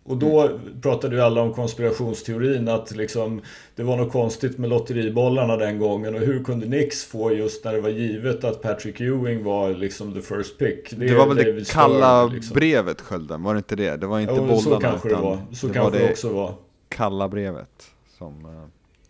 Och 0.03 0.17
då 0.17 0.41
Mm. 0.41 0.59
pratade 0.81 1.15
ju 1.15 1.21
alla 1.21 1.41
om 1.41 1.53
konspirationsteorin 1.53 2.67
att 2.67 2.95
liksom 2.95 3.41
det 3.75 3.83
var 3.83 3.97
något 3.97 4.11
konstigt 4.11 4.57
med 4.57 4.69
lotteribollarna 4.69 5.57
den 5.57 5.79
gången 5.79 6.15
och 6.15 6.21
hur 6.21 6.43
kunde 6.43 6.65
Nix 6.65 7.05
få 7.05 7.31
just 7.33 7.65
när 7.65 7.73
det 7.73 7.81
var 7.81 7.89
givet 7.89 8.43
att 8.43 8.61
Patrick 8.61 9.01
Ewing 9.01 9.43
var 9.43 9.69
liksom 9.73 10.13
the 10.13 10.21
first 10.21 10.57
pick. 10.59 10.93
Det, 10.97 11.05
är 11.09 11.15
var 11.15 11.27
väl 11.27 11.37
David 11.37 11.55
det 11.55 11.65
Stern, 11.65 11.81
kalla 11.81 12.25
liksom. 12.25 12.53
brevet 12.55 13.01
Skölden, 13.01 13.43
var 13.43 13.53
det 13.53 13.57
inte 13.57 13.75
det? 13.75 13.95
Det 13.97 14.07
var 14.07 14.19
inte 14.19 14.33
Jo, 14.37 14.41
bollarna 14.41 14.61
så 14.61 14.79
kanske 14.79 15.07
det 15.07 15.11
utan 15.13 15.23
var. 15.23 15.37
Så 15.53 15.67
det 15.67 15.73
kanske 15.73 15.91
var 15.91 15.99
det 15.99 16.05
det 16.05 16.11
också 16.11 16.29
var. 16.33 16.53
kalla 16.89 17.27
brevet. 17.29 17.69
Som, 18.17 18.45
eh, 18.45 18.51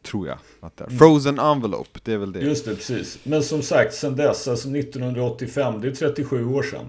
tror 0.07 0.27
jag 0.27 0.37
att 0.59 0.77
det 0.77 0.83
är. 0.83 0.89
Frozen 0.89 1.39
envelope, 1.39 1.99
det 2.03 2.13
är 2.13 2.17
väl 2.17 2.31
det. 2.31 2.39
Just 2.39 2.65
det, 2.65 2.75
precis. 2.75 3.19
Men 3.23 3.43
som 3.43 3.61
sagt, 3.61 3.93
sen 3.93 4.15
dess, 4.15 4.47
alltså 4.47 4.69
1985, 4.69 5.81
det 5.81 5.87
är 5.87 5.91
37 5.91 6.45
år 6.45 6.63
sedan. 6.63 6.85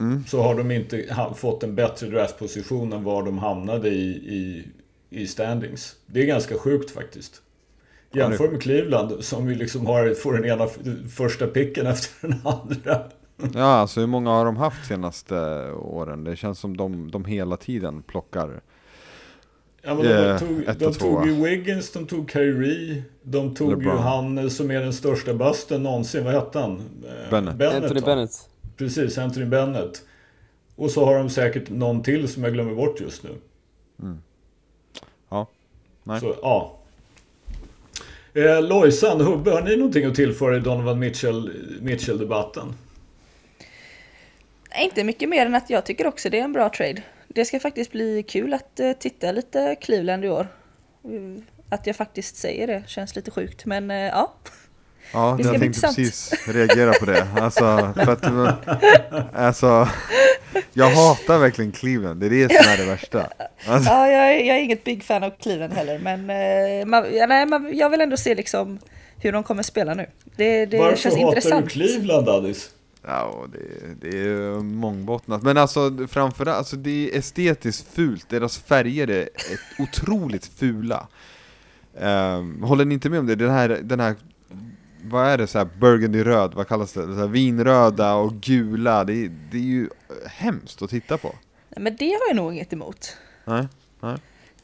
Mm. 0.00 0.24
Så 0.26 0.42
har 0.42 0.54
de 0.54 0.70
inte 0.70 1.16
fått 1.36 1.62
en 1.62 1.74
bättre 1.74 2.06
draftposition 2.06 2.92
än 2.92 3.04
var 3.04 3.22
de 3.22 3.38
hamnade 3.38 3.88
i, 3.88 4.10
i, 4.10 4.68
i 5.10 5.26
standings. 5.26 5.96
Det 6.06 6.22
är 6.22 6.26
ganska 6.26 6.58
sjukt 6.58 6.90
faktiskt. 6.90 7.42
Jämför 8.12 8.48
med 8.48 8.62
Cleveland 8.62 9.24
som 9.24 9.46
vi 9.46 9.54
liksom 9.54 9.86
har, 9.86 10.14
får 10.14 10.32
den 10.32 10.44
ena 10.44 10.66
första 11.16 11.46
picken 11.46 11.86
efter 11.86 12.28
den 12.28 12.40
andra. 12.44 13.02
Ja, 13.54 13.64
alltså 13.64 14.00
hur 14.00 14.06
många 14.06 14.30
har 14.30 14.44
de 14.44 14.56
haft 14.56 14.86
senaste 14.86 15.34
åren? 15.72 16.24
Det 16.24 16.36
känns 16.36 16.58
som 16.58 16.76
de, 16.76 17.10
de 17.10 17.24
hela 17.24 17.56
tiden 17.56 18.02
plockar. 18.02 18.60
Ja, 19.82 19.94
men 19.94 20.06
Eh, 20.06 20.32
de 20.32 20.38
tog, 20.38 20.64
ett 20.68 20.78
de 20.78 20.94
tog 20.94 21.26
ju 21.26 21.44
Wiggins, 21.44 21.90
de 21.92 22.06
tog 22.06 22.30
Kyrie, 22.30 23.02
de 23.22 23.54
tog 23.54 23.70
LeBron. 23.70 23.96
ju 23.96 24.02
han 24.02 24.50
som 24.50 24.70
är 24.70 24.80
den 24.80 24.92
största 24.92 25.34
busten 25.34 25.82
någonsin. 25.82 26.24
Vad 26.24 26.34
hette 26.34 26.58
han? 26.58 26.82
Eh, 27.06 27.30
Bennett. 27.30 27.74
Anthony 27.74 28.00
va? 28.00 28.06
Bennett. 28.06 28.48
Precis, 28.76 29.18
Anthony 29.18 29.46
Bennett. 29.46 30.02
Och 30.76 30.90
så 30.90 31.04
har 31.04 31.18
de 31.18 31.30
säkert 31.30 31.70
någon 31.70 32.02
till 32.02 32.28
som 32.28 32.44
jag 32.44 32.52
glömmer 32.52 32.74
bort 32.74 33.00
just 33.00 33.22
nu. 33.22 33.30
Ja, 35.28 35.46
nej. 36.02 36.20
Så, 36.20 36.34
ja. 36.42 36.78
Eh, 38.34 38.62
Lojsan, 38.62 39.20
Hubbe, 39.20 39.50
har 39.50 39.62
ni 39.62 39.76
någonting 39.76 40.04
att 40.04 40.14
tillföra 40.14 40.56
i 40.56 40.60
Donovan 40.60 40.98
Mitchell, 40.98 41.50
Mitchell-debatten? 41.80 42.74
Nej, 44.70 44.84
Inte 44.84 45.04
mycket 45.04 45.28
mer 45.28 45.46
än 45.46 45.54
att 45.54 45.70
jag 45.70 45.86
tycker 45.86 46.06
också 46.06 46.30
det 46.30 46.38
är 46.38 46.44
en 46.44 46.52
bra 46.52 46.68
trade. 46.68 47.02
Det 47.34 47.44
ska 47.44 47.60
faktiskt 47.60 47.92
bli 47.92 48.22
kul 48.28 48.54
att 48.54 48.80
eh, 48.80 48.92
titta 48.92 49.32
lite 49.32 49.76
Cleveland 49.80 50.24
i 50.24 50.28
år. 50.28 50.46
Mm, 51.04 51.42
Att 51.68 51.86
jag 51.86 51.96
faktiskt 51.96 52.36
säger 52.36 52.66
det 52.66 52.82
känns 52.86 53.16
lite 53.16 53.30
sjukt, 53.30 53.64
men 53.66 53.90
eh, 53.90 53.96
ja. 53.96 54.32
Ja, 55.12 55.30
jag 55.30 55.48
tänkte 55.48 55.66
intressant. 55.66 55.96
precis 55.96 56.48
reagera 56.48 56.92
på 56.92 57.04
det. 57.06 57.26
Alltså, 57.40 57.92
för 58.04 58.12
att, 58.12 58.24
alltså, 59.34 59.88
jag 60.72 60.90
hatar 60.90 61.38
verkligen 61.38 61.72
Cleveland, 61.72 62.20
det 62.20 62.26
är 62.26 62.30
det 62.30 62.48
som 62.54 62.72
är 62.72 62.76
det 62.76 62.84
värsta. 62.84 63.28
Alltså, 63.66 63.90
ja 63.90 64.08
jag, 64.08 64.34
är, 64.34 64.38
jag 64.44 64.56
är 64.56 64.60
inget 64.60 64.84
big 64.84 65.04
fan 65.04 65.22
av 65.22 65.30
Cleveland 65.30 65.72
heller, 65.72 65.98
men 65.98 66.30
eh, 66.30 66.86
man, 66.86 67.06
ja, 67.14 67.26
nej, 67.26 67.46
man, 67.46 67.76
jag 67.76 67.90
vill 67.90 68.00
ändå 68.00 68.16
se 68.16 68.34
liksom 68.34 68.78
hur 69.16 69.32
de 69.32 69.42
kommer 69.42 69.62
spela 69.62 69.94
nu. 69.94 70.06
Det, 70.36 70.66
det 70.66 70.78
Varför 70.78 70.96
känns 70.96 71.14
hatar 71.14 71.28
intressant. 71.28 71.64
du 71.64 71.70
Cleveland, 71.70 72.28
Addis? 72.28 72.70
Ja, 73.06 73.46
det, 73.52 73.94
det 74.10 74.18
är 74.18 74.60
mångbottnat. 74.60 75.42
Men 75.42 75.56
alltså, 75.56 76.06
framförallt, 76.08 76.58
alltså, 76.58 76.76
det 76.76 77.10
är 77.14 77.18
estetiskt 77.18 77.94
fult. 77.94 78.28
Deras 78.28 78.58
färger 78.58 79.10
är 79.10 79.22
ett 79.22 79.30
otroligt 79.80 80.46
fula. 80.46 81.08
Um, 82.00 82.62
håller 82.62 82.84
ni 82.84 82.94
inte 82.94 83.10
med 83.10 83.18
om 83.18 83.26
det? 83.26 83.34
Den 83.34 83.50
här, 83.50 83.68
den 83.82 84.00
här 84.00 84.14
vad 85.04 85.26
är 85.26 85.38
det 85.38 85.46
så 85.46 85.58
här 85.58 85.68
burgundy-röd, 85.78 86.54
vad 86.54 86.68
kallas 86.68 86.92
det? 86.92 87.02
Så 87.16 87.26
vinröda 87.26 88.14
och 88.14 88.32
gula, 88.34 89.04
det, 89.04 89.12
är- 89.24 89.30
det 89.50 89.56
är 89.56 89.60
ju 89.62 89.88
hemskt 90.26 90.82
att 90.82 90.90
titta 90.90 91.18
på. 91.18 91.28
Nej, 91.68 91.82
Men 91.82 91.96
det 91.96 92.04
har 92.10 92.20
jag 92.28 92.36
nog 92.36 92.52
inget 92.52 92.72
emot. 92.72 93.16
Nej, 93.44 93.68
nej. 94.00 94.16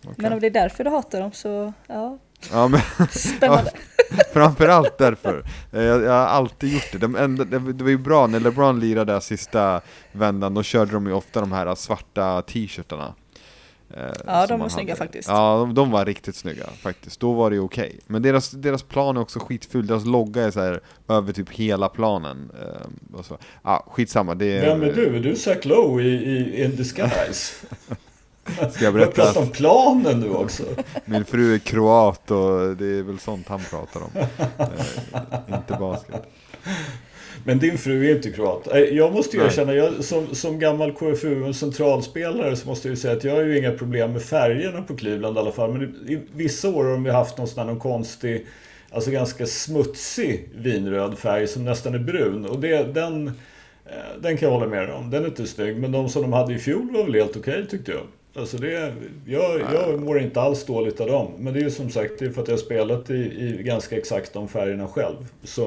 okej. 0.03 0.15
Men 0.17 0.33
om 0.33 0.41
det 0.41 0.47
är 0.47 0.51
därför 0.51 0.85
du 0.85 0.91
hatar 0.91 1.21
dem 1.21 1.33
så, 1.33 1.73
ja, 1.87 2.19
Ja, 2.53 2.69
men 2.69 2.81
spännande. 3.11 3.71
Framförallt 4.33 4.99
därför. 4.99 5.45
Eh, 5.73 5.83
Jag, 5.83 6.03
jag 6.03 6.11
har 6.13 6.27
alltid 6.27 6.73
gjort 6.73 6.93
det. 6.93 6.99
De 6.99 7.17
enda, 7.17 7.45
det. 7.45 7.59
Det 7.73 7.85
var 7.85 7.91
ju 7.91 7.99
bra 7.99 8.27
när 8.27 8.41
LeBron 8.41 8.81
lirade 8.81 9.13
där 9.13 9.21
sista 9.21 9.81
vändan, 10.13 10.55
då 10.55 10.63
körde 10.63 10.93
de 10.93 11.07
ju 11.07 11.13
ofta 11.13 11.41
de 11.41 11.53
här 11.53 11.75
svarta 11.75 12.43
t-shirtarna. 12.43 13.15
eh, 13.97 14.03
Ja, 14.27 14.47
de 14.47 14.61
var 14.61 14.69
snygga 14.69 14.93
hade. 14.95 14.99
faktiskt. 15.05 15.29
Ja, 15.29 15.57
de, 15.61 15.75
de 15.75 15.91
var 15.91 16.05
riktigt 16.05 16.37
snygga 16.37 16.65
faktiskt. 16.83 17.21
Då 17.21 17.33
var 17.33 17.51
det 17.51 17.59
okej. 17.59 18.01
Men 18.07 18.23
deras, 18.23 18.51
deras 18.51 18.83
plan 18.83 19.17
är 19.17 19.21
också 19.21 19.39
skitful. 19.41 19.87
Deras 19.87 20.05
logga 20.05 20.43
är 20.45 20.51
så 20.51 20.61
här 20.61 20.81
över 21.09 21.33
typ 21.33 21.51
hela 21.51 21.89
planen. 21.89 22.51
eh, 22.63 23.17
Och 23.19 23.25
så. 23.25 23.39
Ja, 23.65 23.87
skitsamma. 23.91 24.35
Det 24.35 24.47
är, 24.59 24.61
Vem 24.67 24.83
är 24.83 24.93
du? 24.93 25.17
Är 25.17 25.21
du 25.21 25.37
Zach 25.37 25.65
Lowe 25.65 26.03
i, 26.03 26.09
i 26.15 26.65
In 26.65 26.77
Disguise? 26.77 27.53
Ska 28.71 28.85
jag 28.85 28.95
berätta 28.95 29.23
att 29.23 29.37
om 29.37 29.49
planen 29.49 30.21
nu 30.21 30.31
också. 30.31 30.63
min 31.05 31.25
fru 31.25 31.55
är 31.55 31.59
kroat 31.59 32.31
och 32.31 32.77
det 32.77 32.87
är 32.87 33.03
väl 33.03 33.19
sånt 33.19 33.49
han 33.49 33.61
pratar 33.71 34.01
om. 34.01 34.11
Eh, 34.59 35.57
inte 35.59 35.77
basket. 35.81 36.23
Men 37.45 37.59
din 37.59 37.79
fru 37.79 38.11
är 38.11 38.17
inte 38.17 38.31
kroat. 38.31 38.73
Eh, 38.73 38.79
Jag 38.79 39.13
måste 39.13 39.37
ju 39.37 39.45
erkänna, 39.45 39.75
jag, 39.75 40.05
som, 40.05 40.35
som 40.35 40.59
gammal 40.59 40.93
KFU 40.93 41.53
centralspelare 41.53 42.57
så 42.57 42.69
måste 42.69 42.89
jag 42.89 42.93
ju 42.93 42.97
säga 43.01 43.17
att 43.17 43.25
jag 43.25 43.35
har 43.35 43.43
ju 43.43 43.59
inga 43.59 43.73
problem 43.73 44.13
med 44.13 44.23
färgerna 44.23 44.83
på 44.83 44.97
Cleveland 44.97 45.37
i 45.37 45.41
alla 45.41 45.53
fall. 45.53 45.73
Men 45.73 45.83
i, 46.09 46.13
i 46.13 46.21
vissa 46.33 46.69
år 46.69 46.85
har 46.85 46.91
de 46.91 47.07
ju 47.07 47.13
haft 47.13 47.39
någon 47.39 47.49
sån 47.49 47.59
här 47.59 47.67
någon 47.67 47.81
konstig, 47.81 48.47
alltså 48.91 49.11
ganska 49.11 49.47
smutsig 49.47 50.49
vinröd 50.57 51.19
färg 51.19 51.47
som 51.47 51.65
nästan 51.65 51.95
är 51.95 51.99
brun. 51.99 52.47
Och 52.47 52.61
det, 52.61 52.95
den, 52.95 53.33
Eh, 53.91 54.21
Den 54.21 54.37
kan 54.37 54.49
jag 54.49 54.55
hålla 54.59 54.71
med 54.71 54.91
om. 54.91 55.11
Den 55.11 55.23
är 55.23 55.27
inte 55.29 55.47
snygg. 55.47 55.77
Men 55.77 55.93
de 55.93 56.09
som 56.09 56.23
de 56.23 56.33
hade 56.33 56.55
i 56.55 56.59
fjol 56.59 56.91
var 56.93 57.05
väl 57.05 57.15
helt 57.15 57.37
okej 57.37 57.67
tyckte 57.71 57.91
jag. 57.91 58.01
Alltså 58.39 58.57
det, 58.57 58.95
jag, 59.27 59.61
jag 59.73 60.01
mår 60.01 60.21
inte 60.21 60.41
alls 60.41 60.65
dåligt 60.67 61.01
av 61.01 61.07
dem. 61.07 61.33
Men 61.39 61.53
det 61.55 61.61
är 61.61 61.65
ju 61.65 61.71
som 61.71 61.91
sagt 61.91 62.13
det 62.19 62.25
är 62.25 62.31
för 62.31 62.43
att 62.43 62.49
jag 62.49 62.55
har 62.55 62.59
spelat 62.63 63.11
i, 63.11 63.15
i 63.15 63.63
ganska 63.63 63.97
exakt 63.97 64.33
de 64.33 64.49
färgerna 64.49 64.89
själv. 64.89 65.17
Så 65.45 65.67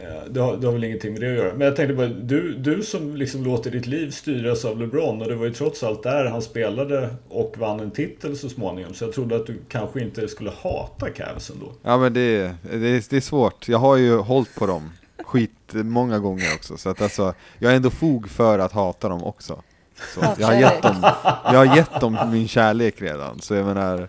eh, 0.00 0.24
det 0.30 0.40
har, 0.40 0.56
det 0.56 0.66
har 0.66 0.72
väl 0.72 0.84
ingenting 0.84 1.12
med 1.12 1.20
det 1.22 1.30
att 1.30 1.36
göra. 1.36 1.52
Men 1.54 1.66
jag 1.66 1.76
tänkte 1.76 1.94
bara, 1.94 2.06
du, 2.08 2.54
du 2.54 2.82
som 2.82 3.16
liksom 3.16 3.44
låter 3.44 3.70
ditt 3.70 3.86
liv 3.86 4.10
styras 4.10 4.64
av 4.64 4.80
LeBron 4.80 5.22
och 5.22 5.28
det 5.28 5.34
var 5.34 5.44
ju 5.46 5.52
trots 5.52 5.82
allt 5.82 6.02
där 6.02 6.24
han 6.24 6.42
spelade 6.42 7.08
och 7.28 7.54
vann 7.58 7.80
en 7.80 7.90
titel 7.90 8.36
så 8.36 8.48
småningom. 8.48 8.94
Så 8.94 9.04
jag 9.04 9.12
trodde 9.12 9.36
att 9.36 9.46
du 9.46 9.58
kanske 9.68 10.00
inte 10.00 10.28
skulle 10.28 10.50
hata 10.50 11.10
Cavs 11.10 11.50
ändå. 11.50 11.72
Ja 11.82 11.98
men 11.98 12.12
det, 12.12 12.38
det, 12.62 12.88
är- 12.88 13.10
det 13.10 13.16
är 13.16 13.20
svårt, 13.20 13.68
jag 13.68 13.78
har 13.78 13.96
ju 13.96 14.16
hållit 14.16 14.54
på 14.54 14.66
dem 14.66 14.90
skit 15.24 15.50
många 15.72 16.18
gånger 16.18 16.44
också 16.54 16.76
Så 16.76 16.88
att 16.90 17.02
alltså, 17.02 17.34
jag 17.58 17.68
har 17.68 17.76
ändå 17.76 17.90
fog 17.90 18.28
för 18.30 18.58
att 18.58 18.72
hata 18.72 19.08
dem 19.08 19.24
också 19.24 19.62
så, 20.14 20.34
jag, 20.38 20.46
har 20.46 20.54
gett 20.54 20.82
dem, 20.82 20.96
jag 21.44 21.66
har 21.66 21.76
gett 21.76 22.00
dem 22.00 22.18
min 22.32 22.48
kärlek 22.48 23.02
redan, 23.02 23.40
så 23.40 23.54
jag 23.54 23.66
menar 23.66 24.08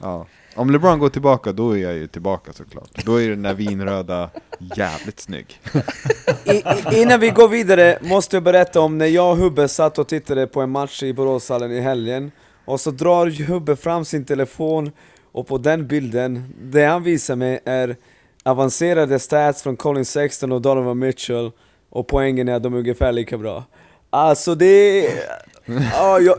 ja. 0.00 0.26
Om 0.56 0.70
LeBron 0.70 0.98
går 0.98 1.08
tillbaka, 1.08 1.52
då 1.52 1.76
är 1.76 1.82
jag 1.82 1.94
ju 1.94 2.06
tillbaka 2.06 2.52
såklart. 2.52 3.04
Då 3.04 3.20
är 3.20 3.30
den 3.30 3.42
där 3.42 3.54
vinröda 3.54 4.30
jävligt 4.76 5.20
snygg. 5.20 5.60
I, 6.44 6.62
innan 7.02 7.20
vi 7.20 7.30
går 7.30 7.48
vidare 7.48 7.98
måste 8.02 8.36
jag 8.36 8.42
berätta 8.42 8.80
om 8.80 8.98
när 8.98 9.06
jag 9.06 9.30
och 9.30 9.36
Hubbe 9.36 9.68
satt 9.68 9.98
och 9.98 10.08
tittade 10.08 10.46
på 10.46 10.60
en 10.60 10.70
match 10.70 11.02
i 11.02 11.12
Boråshallen 11.12 11.72
i 11.72 11.80
helgen. 11.80 12.32
Och 12.64 12.80
så 12.80 12.90
drar 12.90 13.46
Hubbe 13.46 13.76
fram 13.76 14.04
sin 14.04 14.24
telefon 14.24 14.92
och 15.32 15.46
på 15.46 15.58
den 15.58 15.86
bilden, 15.86 16.54
det 16.62 16.84
han 16.84 17.02
visar 17.02 17.36
mig 17.36 17.60
är 17.64 17.96
avancerade 18.44 19.18
stats 19.18 19.62
från 19.62 19.76
Colin 19.76 20.04
Sexton 20.04 20.52
och 20.52 20.62
Donovan 20.62 20.98
Mitchell. 20.98 21.50
Och 21.90 22.06
poängen 22.06 22.48
är 22.48 22.54
att 22.54 22.62
de 22.62 22.74
är 22.74 22.78
ungefär 22.78 23.12
lika 23.12 23.38
bra 23.38 23.64
Alltså 24.14 24.54
det. 24.54 25.08
Ja, 25.92 26.20
jag, 26.20 26.36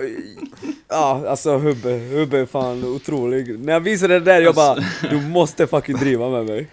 ja 0.89 1.25
alltså 1.27 1.57
Hubbe, 1.57 1.89
Hubbe 1.89 2.39
är 2.39 2.45
fan 2.45 2.83
otrolig 2.83 3.59
När 3.59 3.73
jag 3.73 3.79
visade 3.79 4.13
det 4.13 4.25
där 4.25 4.41
jag 4.41 4.55
bara, 4.55 4.83
du 5.09 5.21
måste 5.21 5.67
fucking 5.67 5.97
driva 5.97 6.29
med 6.29 6.45
mig 6.45 6.67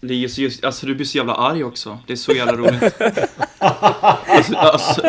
Det 0.00 0.14
är 0.14 0.18
just, 0.18 0.38
just, 0.38 0.64
alltså 0.64 0.86
du 0.86 0.94
blir 0.94 1.06
så 1.06 1.18
jävla 1.18 1.34
arg 1.34 1.64
också. 1.64 1.98
Det 2.06 2.12
är 2.12 2.16
så 2.16 2.32
jävla 2.32 2.52
roligt. 2.52 2.82
alltså, 3.58 4.56
alltså, 4.56 5.00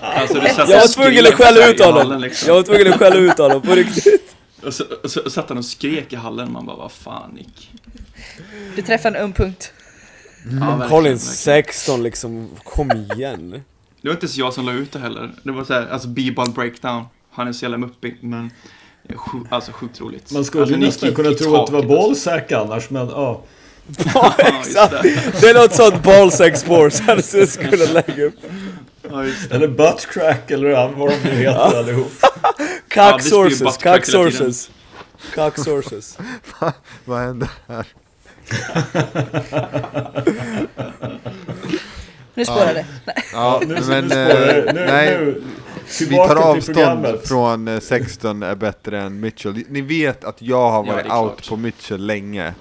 alltså 0.00 0.40
du 0.40 0.48
satt 0.48 0.68
Jag 0.68 0.80
var 0.80 0.94
tvungen 0.94 1.26
att 1.26 1.34
skälla 1.34 1.68
ut 1.68 1.84
honom! 1.84 2.20
liksom. 2.20 2.48
Jag 2.48 2.54
var 2.54 2.62
tvungen 2.62 2.92
att 2.92 2.98
skälla 2.98 3.16
ut 3.16 3.38
honom 3.38 3.62
på 3.62 3.74
riktigt 3.74 4.36
Och 4.66 4.74
så, 4.74 4.84
och 5.02 5.10
så 5.10 5.30
satt 5.30 5.48
han 5.48 5.58
och 5.58 5.64
skrek 5.64 6.12
i 6.12 6.16
hallen. 6.16 6.52
Man 6.52 6.66
bara, 6.66 6.76
vad 6.76 6.92
fan 6.92 7.30
Nick. 7.30 7.70
Du 8.76 8.82
träffade 8.82 9.18
en 9.18 9.24
öm 9.24 9.32
punkt. 9.32 9.72
Ja, 10.44 10.50
verkligen, 10.50 10.88
Colin 10.88 11.12
verkligen. 11.12 11.18
16 11.18 12.02
liksom, 12.02 12.50
kom 12.64 12.90
igen 12.92 13.62
Det 14.02 14.08
var 14.08 14.14
inte 14.14 14.28
så 14.28 14.40
jag 14.40 14.52
som 14.54 14.66
la 14.66 14.72
ut 14.72 14.92
det 14.92 14.98
heller. 14.98 15.30
Det 15.42 15.52
var 15.52 15.64
så 15.64 15.72
här, 15.72 15.88
alltså 15.88 16.08
b-ball 16.08 16.50
breakdown. 16.50 17.04
Han 17.30 17.48
är 17.48 17.52
så 17.52 17.64
jävla 17.64 17.78
muppig, 17.78 18.16
men 18.20 18.50
det 19.02 19.14
är 19.14 19.18
sju- 19.18 19.46
alltså 19.50 19.72
sjukt 19.72 20.00
roligt. 20.00 20.32
Man 20.32 20.44
skulle 20.44 20.62
alltså, 20.62 20.76
nästan 20.78 21.14
kunna 21.14 21.30
tro 21.30 21.56
att 21.56 21.66
det 21.66 21.72
var 21.72 21.78
alltså. 21.80 21.96
ballsack 21.96 22.52
annars, 22.52 22.90
men 22.90 23.08
ja. 23.08 23.42
Ja 24.14 24.34
exakt! 24.38 24.94
det. 25.40 25.48
Är 25.50 25.54
något 25.62 25.74
sånt 25.74 26.02
ballsack 26.02 26.56
sports 26.56 27.00
han 27.00 27.22
skulle 27.22 27.86
lägga 27.86 28.24
upp 28.24 28.34
Ja. 29.10 29.24
Eller 29.50 29.68
buttcrack 29.68 30.50
eller 30.50 30.88
vad 30.96 31.08
de 31.10 31.16
nu 31.24 31.30
heter 31.30 31.78
allihop. 31.78 32.12
Cock 32.94 33.22
sources, 33.22 33.76
cock 33.76 34.06
sources 34.06 34.70
Cock 35.34 35.58
sources 35.58 36.18
Vad 37.04 37.20
händer 37.20 37.50
här? 37.68 37.86
Nu 42.34 42.44
spårar 42.44 42.74
det. 42.74 42.86
Nej. 43.06 43.16
Ja, 43.32 43.62
Nu, 43.66 43.78
men 43.88 44.04
nu 44.04 44.14
eh. 44.14 44.74
Nu, 44.74 44.84
nej, 44.86 45.18
nu, 45.18 45.42
vi 46.08 46.16
tar 46.16 46.28
till 46.28 46.38
avstånd 46.82 47.06
från 47.24 47.68
eh, 47.68 47.80
16 47.80 48.42
är 48.42 48.54
bättre 48.54 49.00
än 49.00 49.20
Mitchell. 49.20 49.64
Ni 49.68 49.80
vet 49.80 50.24
att 50.24 50.42
jag 50.42 50.70
har 50.70 50.86
Ja, 50.86 50.92
varit 50.92 51.06
är 51.06 51.18
out 51.18 51.32
klart. 51.36 51.48
på 51.48 51.56
Mitchell 51.56 52.06
länge. 52.06 52.54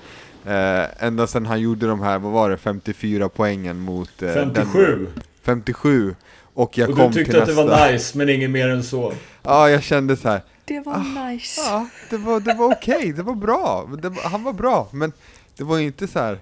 Eh, 0.46 1.04
ända 1.06 1.28
sedan 1.28 1.46
han 1.46 1.62
gjorde 1.62 1.88
de 1.88 2.02
här, 2.02 2.20
vad 2.20 2.32
var 2.32 2.50
det, 2.50 2.58
54 2.58 3.30
poängen 3.30 3.80
mot 3.80 4.22
eh, 4.22 4.34
57. 4.34 4.86
Denver. 4.86 5.08
57. 5.44 6.16
Och 6.54 6.78
jag 6.78 6.90
Och 6.90 6.96
kom 6.98 7.08
du 7.12 7.14
tyckte 7.14 7.32
till 7.32 7.42
att 7.42 7.48
det 7.48 7.54
nästa. 7.56 7.78
var 7.80 7.92
nice, 7.92 8.18
men 8.18 8.30
inget 8.30 8.50
mer 8.50 8.68
än 8.70 8.84
så. 8.84 9.14
Ja, 9.44 9.70
jag 9.70 9.84
kände 9.84 10.18
så 10.18 10.30
här. 10.30 10.42
Det 10.66 10.80
var 10.80 11.30
nice. 11.32 11.62
Ja, 11.62 11.88
det 12.10 12.18
var, 12.18 12.40
det 12.40 12.54
var 12.54 12.72
okej, 12.72 13.14
det 13.14 13.24
var 13.24 13.36
bra. 13.36 13.90
Det, 14.02 14.10
var- 14.10 14.24
han 14.30 14.44
var 14.44 14.54
bra, 14.54 14.88
men 14.92 15.12
det 15.58 15.64
var 15.64 15.78
ju 15.78 15.86
inte 15.86 16.08
så 16.08 16.20
här. 16.20 16.38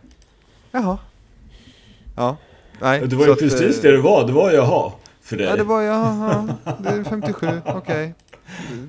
Jaha. 0.71 0.97
Ja. 2.15 2.37
Nej, 2.81 3.01
Det 3.07 3.15
var 3.15 3.25
så 3.25 3.29
ju 3.31 3.35
precis 3.35 3.77
eh, 3.77 3.81
det 3.83 3.91
det 3.91 4.01
var. 4.01 4.27
Det 4.27 4.33
var 4.33 4.51
jaha, 4.51 4.91
för 5.21 5.37
dig. 5.37 5.45
Ja, 5.47 5.55
det 5.55 5.63
var 5.63 5.81
jaha. 5.81 6.55
Det 6.79 6.89
är 6.89 7.03
57, 7.03 7.47
okej. 7.65 7.97
Det- 8.07 8.13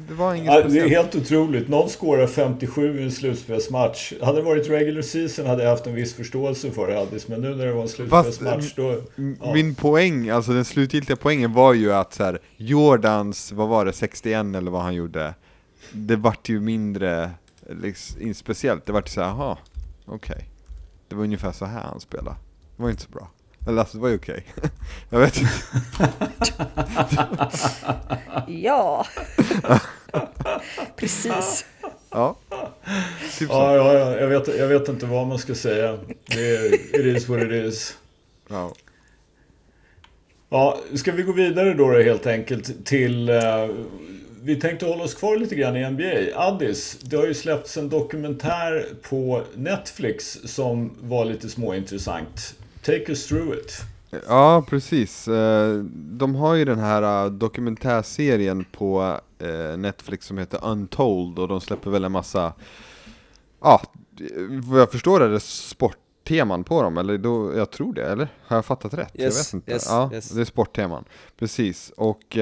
Det 0.09 0.14
var 0.14 0.35
inget 0.35 0.46
Ja, 0.55 0.62
det 0.62 0.79
är 0.81 0.88
helt 0.88 1.14
otroligt. 1.16 1.68
Någon 1.68 1.88
skårar 1.88 2.26
57 2.26 3.00
i 3.00 3.03
en 3.05 3.11
slutspelsmatch. 3.12 4.12
Hade 4.22 4.38
det 4.38 4.42
varit 4.42 4.68
regular 4.68 5.03
season 5.03 5.46
hade 5.46 5.62
jag 5.62 5.70
haft 5.70 5.87
en 5.87 5.94
viss 5.94 6.14
förståelse 6.14 6.70
för 6.70 6.87
det, 6.87 7.00
Addis. 7.00 7.29
Men 7.29 7.40
nu 7.40 7.55
när 7.55 7.66
det 7.66 7.72
var 7.72 7.83
en 7.83 7.88
slutspelsmatch 7.88 8.74
då... 8.76 9.03
Ja. 9.40 9.53
Min 9.55 9.74
poäng, 9.74 10.29
alltså 10.31 10.53
den 10.53 10.64
slutgiltiga 10.64 11.16
poängen 11.16 11.53
var 11.53 11.74
ju 11.74 11.92
att 11.92 12.14
så 12.14 12.24
här, 12.24 12.38
Jordans, 12.57 13.53
vad 13.53 13.68
var 13.68 13.85
det, 13.85 13.92
61 13.92 14.57
eller 14.57 14.70
vad 14.70 14.83
han 14.83 14.94
gjorde, 14.94 15.35
det 15.92 16.16
vart 16.16 16.48
ju 16.48 16.61
mindre 16.61 17.31
liksom, 17.83 18.35
speciellt. 18.35 18.87
Det 18.87 18.92
vart 18.92 19.09
ju 19.09 19.12
såhär, 19.12 19.29
jaha, 19.29 19.59
okej. 20.07 20.44
Det 21.09 21.14
var 21.14 21.24
ungefär 21.24 21.53
så 21.53 21.64
här 21.64 21.81
han 21.83 22.00
spelade. 22.00 22.37
Det 22.76 22.83
var 22.83 22.90
inte 22.90 23.03
så 23.03 23.11
bra. 23.11 23.31
Eller 23.66 23.81
alltså, 23.81 23.96
det 23.96 24.03
var 24.03 24.09
ju 24.09 24.16
okej. 24.16 24.44
Jag 25.11 25.20
vet 25.20 25.37
inte. 25.37 25.53
Ja. 28.49 29.07
Precis. 30.96 31.64
Ja. 32.11 32.37
Typ 33.38 33.49
så. 33.49 33.55
Ja, 33.55 33.77
ja, 33.77 33.92
ja 33.94 34.16
jag, 34.16 34.29
vet, 34.29 34.59
jag 34.59 34.68
vet 34.68 34.88
inte 34.88 35.07
vad 35.07 35.27
man 35.27 35.38
ska 35.38 35.55
säga. 35.55 35.99
Det 36.27 36.57
är, 36.57 36.75
it 36.75 37.16
is 37.16 37.29
what 37.29 37.42
it 37.42 37.53
is. 37.53 37.96
Ja. 38.49 38.75
Ja, 40.49 40.79
ska 40.94 41.12
vi 41.12 41.23
gå 41.23 41.33
vidare 41.33 41.75
då, 41.75 41.90
då 41.90 41.99
helt 42.03 42.27
enkelt 42.27 42.87
till... 42.87 43.29
eh, 43.29 43.68
vi 44.42 44.57
tänkte 44.57 44.87
hålla 44.87 45.05
oss 45.05 45.14
kvar 45.14 45.37
lite 45.37 45.55
grann 45.55 45.77
i 45.77 45.90
NBA. 45.90 46.40
Addis, 46.40 46.99
det 47.03 47.16
har 47.16 47.27
ju 47.27 47.35
släppts 47.35 47.77
en 47.77 47.88
dokumentär 47.88 48.87
på 49.03 49.42
Netflix 49.55 50.38
som 50.44 50.96
var 51.01 51.25
lite 51.25 51.49
småintressant. 51.49 52.55
Take 52.83 53.05
us 53.09 53.27
through 53.27 53.55
it. 53.55 53.73
Ja, 54.29 54.64
precis. 54.69 55.29
Eh, 55.29 55.75
De 55.95 56.35
har 56.35 56.55
ju 56.55 56.64
den 56.64 56.79
här 56.79 57.25
eh, 57.25 57.31
dokumentärserien 57.33 58.64
på 58.73 59.21
eh, 59.38 59.77
Netflix 59.79 60.27
som 60.27 60.38
heter 60.38 60.64
Untold 60.64 61.38
och 61.38 61.49
de 61.49 61.61
släpper 61.61 61.90
väl 61.90 62.05
en 62.05 62.12
massa, 62.12 62.53
ja, 63.61 63.83
vad 64.62 64.81
jag 64.81 64.93
förstår 64.93 65.21
är 65.23 65.29
det 65.29 65.40
sportteman 65.40 66.64
på 66.64 66.83
dem, 66.83 66.99
eller 66.99 67.19
då, 67.19 67.57
jag 67.57 67.71
tror 67.71 67.93
det, 67.95 68.05
eller? 68.05 68.29
Har 68.47 68.57
jag 68.57 68.64
fattat 68.64 68.95
rätt? 68.95 69.11
jag 69.12 69.25
Yes, 69.25 69.49
vet 69.49 69.55
inte. 69.55 69.73
yes, 69.73 69.87
ja, 69.88 70.11
yes. 70.12 70.29
det 70.31 70.40
är 70.40 70.45
sportteman. 70.45 71.05
Precis, 71.38 71.93
och 71.97 72.37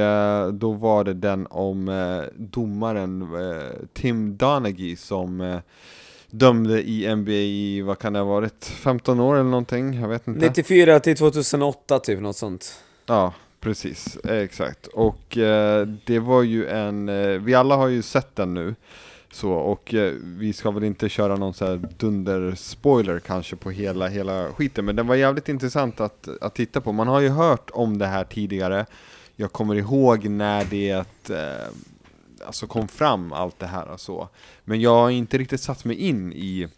då 0.52 0.72
var 0.72 1.04
det 1.04 1.14
den 1.14 1.46
om 1.50 1.90
domaren 2.36 3.28
Tim 3.92 4.36
Donaghy 4.36 4.96
som 4.96 5.60
dömde 6.30 6.82
i 6.82 7.16
NBA 7.16 7.32
i, 7.32 7.80
vad 7.80 7.98
kan 7.98 8.12
det 8.12 8.18
ha 8.18 8.26
varit, 8.26 8.64
15 8.64 9.20
år 9.20 9.34
eller 9.34 9.50
någonting? 9.50 10.00
Jag 10.00 10.08
vet 10.08 10.28
inte. 10.28 10.46
94 10.46 11.00
till 11.00 11.16
2008 11.16 11.98
typ, 11.98 12.20
något 12.20 12.36
sånt 12.36 12.82
Ja, 13.06 13.32
precis. 13.60 14.18
Exakt. 14.24 14.86
Och 14.86 15.38
eh, 15.38 15.86
det 16.06 16.18
var 16.18 16.42
ju 16.42 16.66
en, 16.66 17.08
eh, 17.08 17.28
vi 17.28 17.54
alla 17.54 17.76
har 17.76 17.88
ju 17.88 18.02
sett 18.02 18.36
den 18.36 18.54
nu. 18.54 18.74
Så, 19.32 19.52
och 19.52 19.94
eh, 19.94 20.12
vi 20.22 20.52
ska 20.52 20.70
väl 20.70 20.84
inte 20.84 21.08
köra 21.08 21.36
någon 21.36 21.54
så 21.54 21.66
här 21.66 21.80
dunder-spoiler 21.98 23.20
kanske 23.20 23.56
på 23.56 23.70
hela, 23.70 24.08
hela 24.08 24.52
skiten, 24.52 24.84
men 24.84 24.96
den 24.96 25.06
var 25.06 25.14
jävligt 25.14 25.48
intressant 25.48 26.00
att, 26.00 26.28
att 26.40 26.54
titta 26.54 26.80
på. 26.80 26.92
Man 26.92 27.08
har 27.08 27.20
ju 27.20 27.28
hört 27.28 27.70
om 27.72 27.98
det 27.98 28.06
här 28.06 28.24
tidigare. 28.24 28.86
Jag 29.36 29.52
kommer 29.52 29.74
ihåg 29.74 30.28
när 30.28 30.64
det 30.64 30.90
eh, 31.30 31.68
alltså 32.46 32.66
kom 32.66 32.88
fram 32.88 33.32
allt 33.32 33.58
det 33.58 33.66
här 33.66 33.88
och 33.88 34.00
så. 34.00 34.28
Men 34.64 34.80
jag 34.80 34.94
har 34.94 35.10
inte 35.10 35.38
riktigt 35.38 35.60
satt 35.60 35.84
mig 35.84 35.96
in 35.96 36.32
i, 36.32 36.68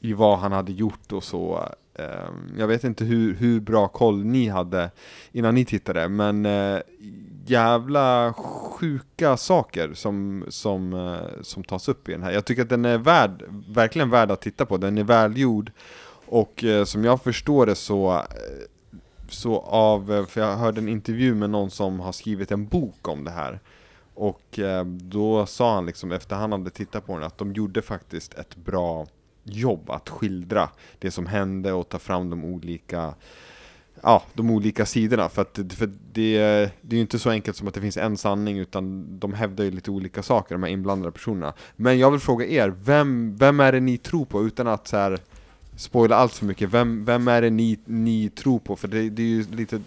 i 0.00 0.12
vad 0.12 0.38
han 0.38 0.52
hade 0.52 0.72
gjort 0.72 1.12
och 1.12 1.24
så. 1.24 1.68
Ehm, 1.98 2.58
jag 2.58 2.66
vet 2.66 2.84
inte 2.84 3.04
hur, 3.04 3.34
hur 3.34 3.60
bra 3.60 3.88
koll 3.88 4.24
ni 4.24 4.48
hade 4.48 4.90
innan 5.32 5.54
ni 5.54 5.64
tittade, 5.64 6.08
men 6.08 6.46
eh, 6.46 6.80
jävla 7.46 8.34
sjuka 8.36 9.36
saker 9.36 9.94
som, 9.94 10.44
som, 10.48 10.92
eh, 10.92 11.42
som 11.42 11.64
tas 11.64 11.88
upp 11.88 12.08
i 12.08 12.12
den 12.12 12.22
här. 12.22 12.32
Jag 12.32 12.44
tycker 12.44 12.62
att 12.62 12.68
den 12.68 12.84
är 12.84 12.98
värd, 12.98 13.44
verkligen 13.68 14.10
värd 14.10 14.30
att 14.30 14.40
titta 14.40 14.66
på, 14.66 14.76
den 14.76 14.98
är 14.98 15.04
välgjord. 15.04 15.72
Och 16.26 16.64
eh, 16.64 16.84
som 16.84 17.04
jag 17.04 17.22
förstår 17.22 17.66
det 17.66 17.74
så, 17.74 18.22
så 19.28 19.58
av, 19.60 20.26
för 20.28 20.40
jag 20.40 20.56
hörde 20.56 20.80
en 20.80 20.88
intervju 20.88 21.34
med 21.34 21.50
någon 21.50 21.70
som 21.70 22.00
har 22.00 22.12
skrivit 22.12 22.52
en 22.52 22.66
bok 22.66 23.08
om 23.08 23.24
det 23.24 23.30
här. 23.30 23.60
Och 24.16 24.58
eh, 24.58 24.84
då 24.84 25.46
sa 25.46 25.74
han 25.74 25.86
liksom 25.86 26.12
efter 26.12 26.36
han 26.36 26.52
hade 26.52 26.70
tittat 26.70 27.06
på 27.06 27.14
den 27.14 27.26
att 27.26 27.38
de 27.38 27.52
gjorde 27.52 27.82
faktiskt 27.82 28.34
ett 28.34 28.56
bra 28.56 29.06
jobb 29.44 29.90
att 29.90 30.08
skildra 30.08 30.68
det 30.98 31.10
som 31.10 31.26
hände 31.26 31.72
och 31.72 31.88
ta 31.88 31.98
fram 31.98 32.30
de 32.30 32.44
olika 32.44 33.14
ja, 34.02 34.22
de 34.34 34.50
olika 34.50 34.86
sidorna. 34.86 35.28
För, 35.28 35.42
att, 35.42 35.60
för 35.72 35.86
det, 35.86 36.38
det 36.80 36.94
är 36.94 36.96
ju 36.96 37.00
inte 37.00 37.18
så 37.18 37.30
enkelt 37.30 37.56
som 37.56 37.68
att 37.68 37.74
det 37.74 37.80
finns 37.80 37.96
en 37.96 38.16
sanning, 38.16 38.58
utan 38.58 39.06
de 39.18 39.32
hävdar 39.32 39.64
ju 39.64 39.70
lite 39.70 39.90
olika 39.90 40.22
saker, 40.22 40.54
de 40.54 40.62
här 40.62 40.70
inblandade 40.70 41.12
personerna. 41.12 41.52
Men 41.76 41.98
jag 41.98 42.10
vill 42.10 42.20
fråga 42.20 42.46
er, 42.46 42.74
vem, 42.84 43.36
vem 43.36 43.60
är 43.60 43.72
det 43.72 43.80
ni 43.80 43.98
tror 43.98 44.24
på 44.24 44.42
utan 44.46 44.66
att 44.66 44.88
så 44.88 44.96
här, 44.96 45.18
spoila 45.76 46.16
allt 46.16 46.32
för 46.32 46.46
mycket? 46.46 46.70
Vem, 46.70 47.04
vem 47.04 47.28
är 47.28 47.42
det 47.42 47.50
ni, 47.50 47.78
ni 47.84 48.28
tror 48.28 48.58
på? 48.58 48.76
För 48.76 48.88
det, 48.88 49.10
det 49.10 49.22
är 49.22 49.26
ju 49.26 49.44
lite 49.50 49.80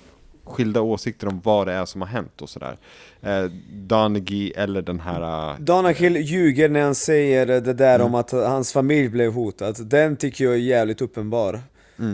skilda 0.49 0.81
åsikter 0.81 1.27
om 1.27 1.41
vad 1.43 1.67
det 1.67 1.73
är 1.73 1.85
som 1.85 2.01
har 2.01 2.07
hänt 2.07 2.41
och 2.41 2.49
sådär. 2.49 2.77
Eh, 3.21 3.43
Donaghy 3.73 4.51
eller 4.55 4.81
den 4.81 4.99
här... 4.99 5.51
Uh, 5.53 5.59
Donaghy 5.59 6.09
ljuger 6.19 6.69
när 6.69 6.81
han 6.81 6.95
säger 6.95 7.45
det 7.45 7.73
där 7.73 8.01
om 8.01 8.15
att 8.15 8.31
hans 8.31 8.73
familj 8.73 9.09
blev 9.09 9.33
hotad. 9.33 9.75
Den 9.87 10.15
tycker 10.17 10.43
jag 10.45 10.53
är 10.53 10.57
jävligt 10.57 11.01
uppenbar. 11.01 11.59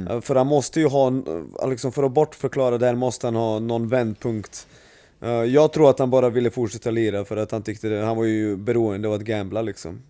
Eh, 0.10 0.22
För 0.22 0.36
han 0.36 0.48
måste 0.48 0.80
ju 0.80 0.88
ha, 0.88 1.08
eh, 1.08 1.70
liksom 1.70 1.92
för 1.92 2.04
att 2.04 2.12
bortförklara 2.12 2.78
det 2.78 2.86
här 2.86 2.96
måste 2.96 3.28
han 3.28 3.36
ha 3.36 3.60
någon 3.60 3.88
vändpunkt. 3.88 4.68
Eh, 5.22 5.30
Jag 5.30 5.74
tror 5.74 5.90
att 5.90 6.00
han 6.00 6.10
bara 6.10 6.30
ville 6.30 6.50
fortsätta 6.50 6.92
lira 6.92 7.26
för 7.26 7.38
att 7.38 7.52
han 7.52 7.62
tyckte 7.64 7.88
det, 7.90 8.06
han 8.06 8.18
var 8.18 8.24
ju 8.24 8.56
beroende 8.58 9.08
av 9.08 9.14
att 9.14 9.22
gambla 9.22 9.62
liksom. 9.62 10.02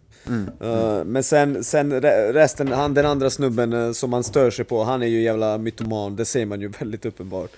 Eh, 0.62 1.04
Men 1.06 1.24
sen, 1.24 1.64
sen 1.64 1.94
re- 1.94 2.34
resten, 2.34 2.68
han 2.72 2.94
den 2.94 3.06
andra 3.06 3.30
snubben 3.30 3.74
eh, 3.74 3.92
som 3.92 4.10
man 4.10 4.24
stör 4.24 4.52
sig 4.52 4.66
på, 4.66 4.84
han 4.84 5.04
är 5.04 5.08
ju 5.08 5.22
jävla 5.22 5.58
mytoman, 5.58 6.16
det 6.16 6.26
ser 6.26 6.46
man 6.46 6.62
ju 6.62 6.68
väldigt 6.80 7.06
uppenbart. 7.06 7.50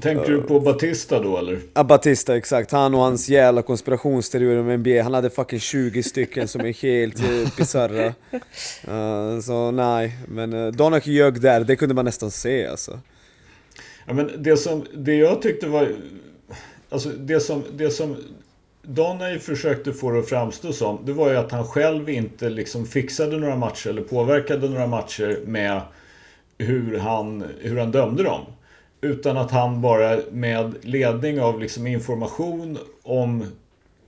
Tänker 0.00 0.30
du 0.32 0.42
på 0.42 0.60
Batista 0.60 1.20
då 1.20 1.38
eller? 1.38 1.60
Ja, 1.74 1.84
Batista, 1.84 2.36
exakt. 2.36 2.72
Han 2.72 2.94
och 2.94 3.00
hans 3.00 3.28
jävla 3.28 3.62
konspirationsteorier 3.62 4.58
om 4.58 4.76
NBA. 4.76 5.02
Han 5.02 5.14
hade 5.14 5.30
fucking 5.30 5.60
20 5.60 6.02
stycken 6.02 6.48
som 6.48 6.60
är 6.60 6.72
helt 6.82 7.22
uh, 7.22 7.56
bisarra. 7.56 8.14
Eh, 8.88 9.40
så 9.40 9.70
nej, 9.70 10.18
men 10.28 10.52
uh, 10.52 10.72
Donaghy 10.72 11.12
ljög 11.12 11.40
där, 11.40 11.60
det 11.60 11.76
kunde 11.76 11.94
man 11.94 12.04
nästan 12.04 12.30
se 12.30 12.66
alltså. 12.66 13.00
Ja, 14.06 14.12
men 14.14 14.30
det, 14.38 14.56
som, 14.56 14.86
det 14.94 15.14
jag 15.14 15.42
tyckte 15.42 15.66
var... 15.66 15.88
Alltså 16.90 17.08
det 17.08 17.40
som, 17.40 17.64
det 17.76 17.90
som 17.90 18.16
Donny 18.82 19.38
försökte 19.38 19.92
få 19.92 20.10
det 20.10 20.18
att 20.18 20.28
framstå 20.28 20.72
som, 20.72 20.98
det 21.04 21.12
var 21.12 21.30
ju 21.30 21.36
att 21.36 21.52
han 21.52 21.64
själv 21.64 22.10
inte 22.10 22.50
liksom 22.50 22.86
fixade 22.86 23.38
några 23.38 23.56
matcher 23.56 23.90
eller 23.90 24.02
påverkade 24.02 24.68
några 24.68 24.86
matcher 24.86 25.40
med 25.46 25.80
hur 26.58 26.98
han, 26.98 27.44
hur 27.60 27.78
han 27.78 27.90
dömde 27.90 28.22
dem. 28.22 28.40
Utan 29.00 29.36
att 29.36 29.50
han 29.50 29.80
bara 29.80 30.18
med 30.30 30.74
ledning 30.82 31.40
av 31.40 31.60
liksom 31.60 31.86
information 31.86 32.78
om 33.02 33.44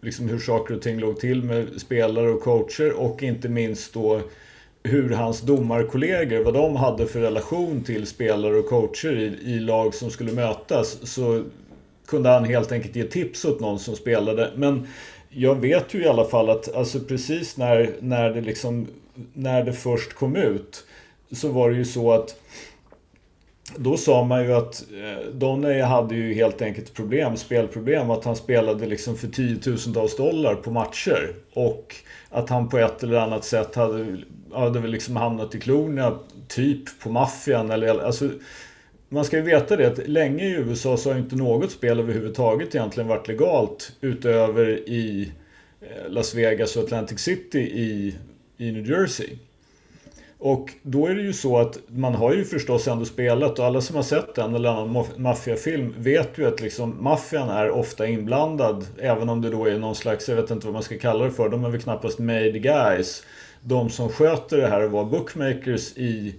liksom 0.00 0.28
hur 0.28 0.38
saker 0.38 0.74
och 0.74 0.82
ting 0.82 0.98
låg 0.98 1.20
till 1.20 1.42
med 1.44 1.80
spelare 1.80 2.30
och 2.30 2.42
coacher 2.42 2.92
och 2.92 3.22
inte 3.22 3.48
minst 3.48 3.94
då 3.94 4.20
hur 4.82 5.10
hans 5.10 5.40
domarkollegor, 5.40 6.44
vad 6.44 6.54
de 6.54 6.76
hade 6.76 7.06
för 7.06 7.20
relation 7.20 7.84
till 7.84 8.06
spelare 8.06 8.56
och 8.56 8.68
coacher 8.68 9.16
i, 9.16 9.52
i 9.52 9.58
lag 9.60 9.94
som 9.94 10.10
skulle 10.10 10.32
mötas 10.32 11.12
så 11.12 11.44
kunde 12.06 12.28
han 12.28 12.44
helt 12.44 12.72
enkelt 12.72 12.96
ge 12.96 13.04
tips 13.04 13.44
åt 13.44 13.60
någon 13.60 13.78
som 13.78 13.96
spelade. 13.96 14.50
Men 14.56 14.86
jag 15.28 15.54
vet 15.54 15.94
ju 15.94 16.02
i 16.02 16.08
alla 16.08 16.24
fall 16.24 16.50
att 16.50 16.74
alltså 16.74 17.00
precis 17.00 17.56
när, 17.56 17.90
när, 18.00 18.30
det 18.30 18.40
liksom, 18.40 18.86
när 19.32 19.64
det 19.64 19.72
först 19.72 20.12
kom 20.12 20.36
ut 20.36 20.84
så 21.32 21.48
var 21.48 21.70
det 21.70 21.76
ju 21.76 21.84
så 21.84 22.12
att 22.12 22.40
då 23.76 23.96
sa 23.96 24.24
man 24.24 24.44
ju 24.44 24.52
att 24.52 24.84
Donney 25.32 25.72
Donny 25.72 25.80
hade 25.80 26.14
ju 26.14 26.34
helt 26.34 26.62
enkelt 26.62 26.94
problem, 26.94 27.36
spelproblem. 27.36 28.10
Att 28.10 28.24
han 28.24 28.36
spelade 28.36 28.86
liksom 28.86 29.16
för 29.16 29.28
tiotusentals 29.28 30.16
dollar 30.16 30.54
på 30.54 30.70
matcher. 30.70 31.34
Och 31.54 31.94
att 32.30 32.48
han 32.48 32.68
på 32.68 32.78
ett 32.78 33.02
eller 33.02 33.18
annat 33.18 33.44
sätt 33.44 33.74
hade, 33.74 34.16
hade 34.52 34.80
väl 34.80 34.90
liksom 34.90 35.16
hamnat 35.16 35.54
i 35.54 35.60
klorna 35.60 36.18
typ 36.48 37.00
på 37.00 37.10
maffian. 37.10 37.70
Eller, 37.70 37.98
alltså, 37.98 38.30
man 39.08 39.24
ska 39.24 39.36
ju 39.36 39.42
veta 39.42 39.76
det 39.76 39.86
att 39.86 40.08
länge 40.08 40.44
i 40.44 40.52
USA 40.52 40.96
så 40.96 41.12
har 41.12 41.18
inte 41.18 41.36
något 41.36 41.70
spel 41.70 41.98
överhuvudtaget 42.00 42.74
egentligen 42.74 43.08
varit 43.08 43.28
legalt 43.28 43.92
utöver 44.00 44.88
i 44.88 45.32
eh, 45.80 46.10
Las 46.12 46.34
Vegas 46.34 46.76
och 46.76 46.84
Atlantic 46.84 47.20
City 47.20 47.60
i, 47.60 48.14
i 48.56 48.72
New 48.72 48.90
Jersey. 48.90 49.28
Och 50.42 50.70
då 50.82 51.06
är 51.06 51.14
det 51.14 51.22
ju 51.22 51.32
så 51.32 51.58
att 51.58 51.78
man 51.86 52.14
har 52.14 52.34
ju 52.34 52.44
förstås 52.44 52.88
ändå 52.88 53.04
spelat 53.04 53.58
och 53.58 53.64
alla 53.64 53.80
som 53.80 53.96
har 53.96 54.02
sett 54.02 54.38
en 54.38 54.54
eller 54.54 54.68
annan 54.68 55.04
maffiafilm 55.16 55.94
vet 55.98 56.38
ju 56.38 56.46
att 56.46 56.60
liksom 56.60 56.96
maffian 57.00 57.48
är 57.48 57.70
ofta 57.70 58.06
inblandad. 58.06 58.86
Även 58.98 59.28
om 59.28 59.40
det 59.40 59.50
då 59.50 59.66
är 59.66 59.78
någon 59.78 59.94
slags, 59.94 60.28
jag 60.28 60.36
vet 60.36 60.50
inte 60.50 60.66
vad 60.66 60.74
man 60.74 60.82
ska 60.82 60.98
kalla 60.98 61.24
det 61.24 61.30
för, 61.30 61.48
de 61.48 61.64
är 61.64 61.70
väl 61.70 61.80
knappast 61.80 62.18
made 62.18 62.58
guys. 62.58 63.22
De 63.62 63.90
som 63.90 64.08
sköter 64.08 64.56
det 64.56 64.66
här 64.66 64.84
och 64.84 64.90
var 64.90 65.04
bookmakers 65.04 65.96
i 65.96 66.34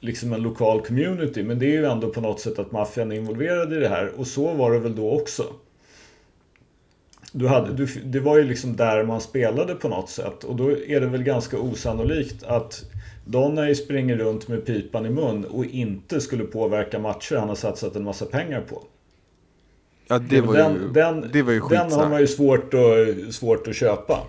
liksom 0.00 0.32
en 0.32 0.42
lokal 0.42 0.80
community. 0.80 1.42
Men 1.42 1.58
det 1.58 1.66
är 1.66 1.72
ju 1.72 1.84
ändå 1.84 2.08
på 2.08 2.20
något 2.20 2.40
sätt 2.40 2.58
att 2.58 2.72
maffian 2.72 3.12
är 3.12 3.16
involverad 3.16 3.72
i 3.72 3.76
det 3.76 3.88
här. 3.88 4.12
Och 4.16 4.26
så 4.26 4.54
var 4.54 4.72
det 4.72 4.78
väl 4.78 4.96
då 4.96 5.10
också. 5.10 5.44
Du 7.32 7.48
hade, 7.48 7.72
du, 7.72 7.86
det 7.86 8.20
var 8.20 8.36
ju 8.36 8.44
liksom 8.44 8.76
där 8.76 9.04
man 9.04 9.20
spelade 9.20 9.74
på 9.74 9.88
något 9.88 10.10
sätt. 10.10 10.44
Och 10.44 10.56
då 10.56 10.70
är 10.70 11.00
det 11.00 11.06
väl 11.06 11.22
ganska 11.22 11.58
osannolikt 11.58 12.44
att 12.44 12.84
Donny 13.30 13.74
springer 13.74 14.16
runt 14.16 14.48
med 14.48 14.66
pipan 14.66 15.06
i 15.06 15.10
mun 15.10 15.44
och 15.44 15.64
inte 15.64 16.20
skulle 16.20 16.44
påverka 16.44 16.98
matcher 16.98 17.36
han 17.36 17.48
har 17.48 17.56
satsat 17.56 17.96
en 17.96 18.04
massa 18.04 18.26
pengar 18.26 18.60
på. 18.60 18.82
ja, 20.08 20.18
det 20.18 20.40
var 20.40 20.54
den, 20.54 20.74
ju, 20.74 20.88
den, 20.88 21.30
det 21.32 21.42
var 21.42 21.52
ju 21.52 21.58
den 21.58 21.68
har 21.68 21.84
skitsnack. 21.84 22.10
man 22.10 22.20
ju 22.20 22.26
svårt 22.26 22.74
att, 22.74 23.34
svårt 23.34 23.68
att 23.68 23.76
köpa. 23.76 24.26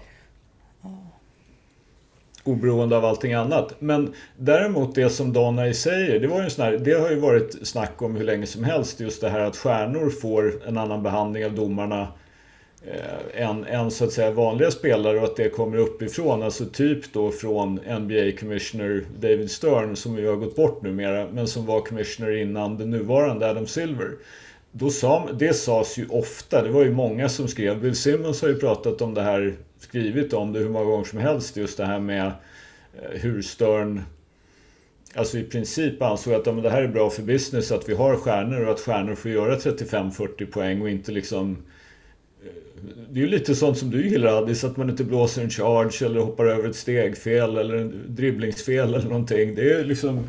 Oberoende 2.43 2.97
av 2.97 3.05
allting 3.05 3.33
annat. 3.33 3.73
Men 3.79 4.13
däremot 4.37 4.95
det 4.95 5.09
som 5.09 5.33
Donny 5.33 5.73
säger, 5.73 6.19
det, 6.19 6.27
var 6.27 6.37
ju 6.37 6.43
en 6.43 6.51
sån 6.51 6.65
här, 6.65 6.77
det 6.77 6.93
har 6.93 7.09
ju 7.09 7.19
varit 7.19 7.67
snack 7.67 8.01
om 8.01 8.15
hur 8.15 8.23
länge 8.23 8.45
som 8.45 8.63
helst. 8.63 8.99
Just 8.99 9.21
det 9.21 9.29
här 9.29 9.39
att 9.39 9.57
stjärnor 9.57 10.09
får 10.09 10.67
en 10.67 10.77
annan 10.77 11.03
behandling 11.03 11.45
av 11.45 11.55
domarna 11.55 12.07
Eh, 12.85 13.43
en, 13.43 13.65
än, 13.65 13.91
så 13.91 14.05
att 14.05 14.11
säga 14.11 14.31
vanliga 14.31 14.71
spelare 14.71 15.17
och 15.17 15.23
att 15.23 15.35
det 15.35 15.49
kommer 15.49 15.77
uppifrån. 15.77 16.43
Alltså 16.43 16.65
typ 16.65 17.13
då 17.13 17.31
från 17.31 17.73
NBA 17.75 18.31
Commissioner 18.39 19.05
David 19.19 19.51
Stern 19.51 19.95
som 19.95 20.17
ju 20.17 20.27
har 20.27 20.35
gått 20.35 20.55
bort 20.55 20.81
numera 20.81 21.27
men 21.33 21.47
som 21.47 21.65
var 21.65 21.81
commissioner 21.81 22.31
innan 22.37 22.77
den 22.77 22.89
nuvarande 22.89 23.49
Adam 23.49 23.67
Silver. 23.67 24.11
Då 24.71 24.89
sa, 24.89 25.29
det 25.33 25.53
sades 25.53 25.97
ju 25.97 26.07
ofta, 26.07 26.63
det 26.63 26.69
var 26.69 26.83
ju 26.83 26.91
många 26.91 27.29
som 27.29 27.47
skrev. 27.47 27.81
Bill 27.81 27.95
Simmons 27.95 28.41
har 28.41 28.49
ju 28.49 28.55
pratat 28.55 29.01
om 29.01 29.13
det 29.13 29.21
här, 29.21 29.55
skrivit 29.79 30.33
om 30.33 30.53
det 30.53 30.59
hur 30.59 30.69
många 30.69 30.85
gånger 30.85 31.05
som 31.05 31.19
helst. 31.19 31.57
Just 31.57 31.77
det 31.77 31.85
här 31.85 31.99
med 31.99 32.25
eh, 32.25 33.19
hur 33.21 33.41
Stern 33.41 34.03
Alltså 35.13 35.37
i 35.37 35.43
princip 35.43 36.01
ansåg 36.01 36.33
att 36.33 36.45
ja, 36.45 36.51
men 36.51 36.63
det 36.63 36.69
här 36.69 36.81
är 36.81 36.87
bra 36.87 37.09
för 37.09 37.23
business 37.23 37.71
att 37.71 37.89
vi 37.89 37.95
har 37.95 38.15
stjärnor 38.15 38.65
och 38.65 38.71
att 38.71 38.79
stjärnor 38.79 39.15
får 39.15 39.31
göra 39.31 39.55
35-40 39.55 40.45
poäng 40.45 40.81
och 40.81 40.89
inte 40.89 41.11
liksom 41.11 41.57
det 43.09 43.19
är 43.19 43.23
ju 43.23 43.29
lite 43.29 43.55
sånt 43.55 43.77
som 43.77 43.89
du 43.89 44.07
gillar 44.07 44.37
Addis, 44.37 44.63
att 44.63 44.77
man 44.77 44.89
inte 44.89 45.03
blåser 45.03 45.41
en 45.41 45.49
charge 45.49 46.05
eller 46.05 46.19
hoppar 46.19 46.45
över 46.45 46.69
ett 46.69 46.75
stegfel 46.75 47.57
eller 47.57 47.75
en 47.75 48.03
dribblingsfel 48.07 48.93
eller 48.93 49.09
någonting. 49.09 49.55
Det 49.55 49.71
är 49.71 49.85
liksom... 49.85 50.27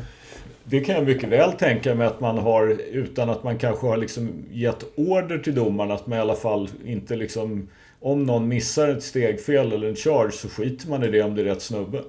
Det 0.63 0.79
kan 0.79 0.95
jag 0.95 1.05
mycket 1.05 1.29
väl 1.29 1.51
tänka 1.51 1.95
mig 1.95 2.07
att 2.07 2.19
man 2.19 2.37
har 2.37 2.77
utan 2.91 3.29
att 3.29 3.43
man 3.43 3.57
kanske 3.57 3.87
har 3.87 3.97
liksom 3.97 4.29
gett 4.51 4.83
order 4.95 5.37
till 5.37 5.55
domarna 5.55 5.93
att 5.93 6.07
man 6.07 6.17
i 6.17 6.21
alla 6.21 6.35
fall 6.35 6.69
inte 6.85 7.15
liksom... 7.15 7.69
Om 7.99 8.23
någon 8.23 8.47
missar 8.47 8.87
ett 8.87 9.03
stegfel 9.03 9.71
eller 9.71 9.87
en 9.87 9.95
charge 9.95 10.31
så 10.31 10.49
skiter 10.49 10.89
man 10.89 11.03
i 11.03 11.11
det 11.11 11.21
om 11.21 11.35
det 11.35 11.41
är 11.41 11.45
rätt 11.45 11.61
snubbe. 11.61 12.01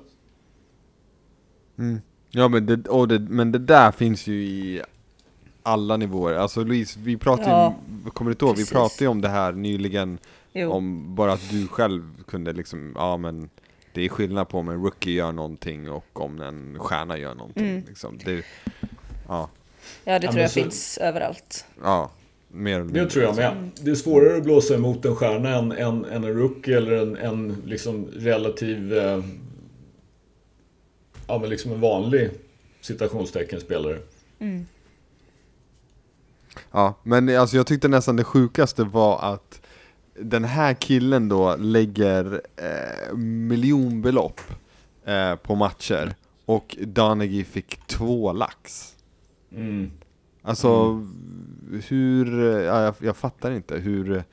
Mm. 1.79 2.01
Ja 2.31 2.49
men 2.49 2.67
det, 2.67 2.89
och 2.89 3.09
det, 3.09 3.19
men 3.19 3.53
det 3.53 3.59
där 3.59 3.93
finns 3.93 4.27
ju 4.27 4.45
i 4.45 4.83
alla 5.63 5.97
nivåer. 5.97 6.35
Alltså 6.35 6.65
Louise, 6.65 6.99
vi 7.03 7.17
pratade 7.17 7.51
Ja, 7.51 7.75
ju, 8.05 8.11
kommer 8.11 8.31
du 8.31 8.33
inte 8.33 8.45
ihåg, 8.45 8.57
vi 8.57 8.67
pratade 8.67 9.05
ju 9.05 9.09
om 9.09 9.21
det 9.21 9.29
här 9.29 9.53
nyligen. 9.53 10.19
Jo. 10.53 10.71
Om 10.73 11.15
bara 11.15 11.33
att 11.33 11.51
du 11.51 11.69
själv 11.69 12.23
kunde 12.27 12.53
liksom, 12.53 12.93
ja 12.95 13.17
men 13.17 13.51
det 13.95 14.05
är 14.05 14.09
skillnad 14.09 14.49
på 14.49 14.59
om 14.59 14.69
en 14.69 14.83
rookie 14.83 15.13
gör 15.15 15.33
någonting 15.33 15.91
och 15.91 16.21
om 16.21 16.41
en 16.41 16.79
stjärna 16.79 17.19
gör 17.19 17.35
någonting. 17.35 17.69
Mm. 17.71 17.85
Liksom. 17.89 18.19
Det, 18.25 18.45
ja, 19.29 19.49
Ja, 20.05 20.19
det 20.19 20.27
Ja, 20.27 20.33
tror 20.33 20.43
jag 20.43 20.51
så- 20.51 20.61
finns 20.61 20.99
överallt. 20.99 21.65
ja, 21.83 22.11
mer 22.49 22.73
eller 22.75 22.85
Det 22.85 22.93
mindre. 22.93 23.11
tror 23.11 23.25
jag 23.25 23.37
med. 23.37 23.71
Det 23.83 23.91
är 23.91 23.95
svårare 23.95 24.37
att 24.37 24.43
blåsa 24.45 24.75
emot 24.75 25.05
en 25.05 25.17
stjärna 25.17 25.49
än, 25.59 25.73
än, 25.73 26.05
än 26.05 26.25
en 26.25 26.35
rookie 26.35 26.77
eller 26.77 26.93
en, 26.93 27.17
en 27.17 27.57
liksom 27.67 28.07
relativ... 28.13 28.95
Eh, 28.95 29.25
ja 31.27 31.39
men 31.39 31.51
liksom 31.51 31.73
en 31.73 31.81
vanlig 31.81 32.31
citationstecken 32.81 33.61
spelare. 33.61 33.99
Mm. 34.39 34.67
Ja, 36.71 36.95
men 37.03 37.37
alltså 37.39 37.57
jag 37.57 37.67
tyckte 37.67 37.89
nästan 37.89 38.17
det 38.17 38.25
sjukaste 38.25 38.85
var 38.85 39.19
att 39.35 39.61
den 40.15 40.45
här 40.45 40.75
killen 40.75 41.29
då 41.29 41.57
lägger 41.57 42.43
eh, 42.57 43.17
miljonbelopp 43.17 44.41
eh, 45.05 45.35
på 45.35 45.55
matcher 45.55 46.15
och 46.45 46.77
Donaghy 46.81 47.45
fick 47.45 47.87
två 47.87 48.33
lax. 48.33 48.95
Mm. 49.53 49.91
Alltså 50.43 51.01
hur, 51.89 52.41
ja, 52.61 52.83
jag, 52.83 52.95
jag 52.99 53.17
fattar 53.17 53.51
inte 53.51 53.77
hur, 53.77 54.25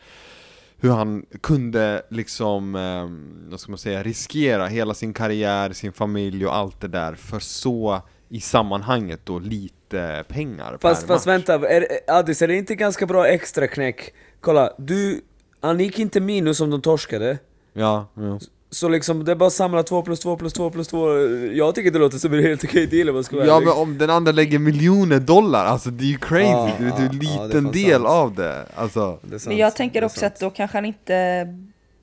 hur 0.77 0.91
han 0.91 1.25
kunde 1.41 2.01
liksom, 2.09 2.75
eh, 2.75 3.49
vad 3.51 3.59
ska 3.59 3.71
man 3.71 3.77
säga, 3.77 4.03
riskera 4.03 4.67
hela 4.67 4.93
sin 4.93 5.13
karriär, 5.13 5.73
sin 5.73 5.93
familj 5.93 6.45
och 6.45 6.55
allt 6.55 6.81
det 6.81 6.87
där 6.87 7.15
för 7.15 7.39
så 7.39 8.01
i 8.29 8.41
sammanhanget 8.41 9.25
då 9.25 9.39
lite 9.39 9.78
lite 9.93 10.23
pengar 10.27 10.77
Fast, 10.81 10.81
per 10.81 11.13
fast 11.13 11.25
match. 11.25 11.47
vänta, 11.47 11.69
är, 11.69 11.87
Addis, 12.07 12.41
är 12.41 12.47
det 12.47 12.55
inte 12.55 12.75
ganska 12.75 13.05
bra 13.05 13.27
extra 13.27 13.67
knäck? 13.67 14.13
Kolla, 14.41 14.73
du, 14.77 15.21
han 15.61 15.79
gick 15.79 15.99
inte 15.99 16.19
minus 16.19 16.61
om 16.61 16.69
de 16.69 16.81
torskade. 16.81 17.37
Ja, 17.73 18.07
jo. 18.17 18.39
Så 18.71 18.89
liksom, 18.89 19.25
det 19.25 19.31
är 19.31 19.35
bara 19.35 19.47
att 19.47 19.53
samla 19.53 19.83
2 19.83 20.01
plus 20.01 20.19
2 20.19 20.37
plus 20.37 20.53
2 20.53 20.69
plus 20.69 20.87
2. 20.87 21.17
Jag 21.53 21.75
tycker 21.75 21.91
det 21.91 21.99
låter 21.99 22.17
som 22.17 22.33
en 22.33 22.43
helt 22.43 22.63
okej 22.63 22.87
deal 22.87 23.09
om 23.09 23.15
man 23.15 23.23
ska 23.23 23.35
vara 23.35 23.45
ja 23.47 23.55
ärlig. 23.55 23.67
men 23.67 23.77
om 23.77 23.97
den 23.97 24.09
andra 24.09 24.31
lägger 24.31 24.59
miljoner 24.59 25.19
dollar, 25.19 25.65
alltså 25.65 25.89
det 25.89 26.03
är 26.03 26.07
ju 26.07 26.17
crazy, 26.17 26.43
Ja, 26.49 26.71
du, 26.79 26.85
du 26.89 26.91
är 27.05 27.09
en 27.09 27.17
liten 27.19 27.63
fan 27.63 27.71
del 27.71 27.91
sant. 28.01 28.05
av 28.07 28.35
det, 28.35 28.65
alltså 28.75 29.19
Det 29.21 29.45
Men 29.47 29.57
jag 29.57 29.75
tänker 29.75 30.03
också 30.03 30.25
att 30.25 30.39
då 30.39 30.49
kanske 30.49 30.77
han 30.77 30.85
inte, 30.85 31.47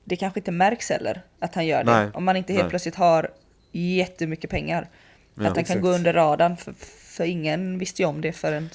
det 0.03 0.15
kanske 0.15 0.39
inte 0.39 0.51
märks 0.51 0.89
heller 0.89 1.21
att 1.39 1.55
han 1.55 1.65
gör 1.67 1.83
det. 1.83 1.91
Nej, 1.91 2.09
Om 2.13 2.23
man 2.25 2.35
inte 2.35 2.53
helt 2.53 2.63
nej. 2.63 2.69
plötsligt 2.69 2.95
har 2.95 3.29
jättemycket 3.71 4.49
pengar. 4.49 4.89
Ja, 5.35 5.41
att 5.41 5.45
han 5.45 5.53
kan 5.53 5.61
exakt. 5.61 5.81
gå 5.81 5.89
under 5.89 6.13
radarn, 6.13 6.57
för, 6.57 6.73
för 7.17 7.25
ingen 7.25 7.77
visste 7.77 8.01
ju 8.01 8.07
om 8.07 8.21
det 8.21 8.33
förrän 8.33 8.69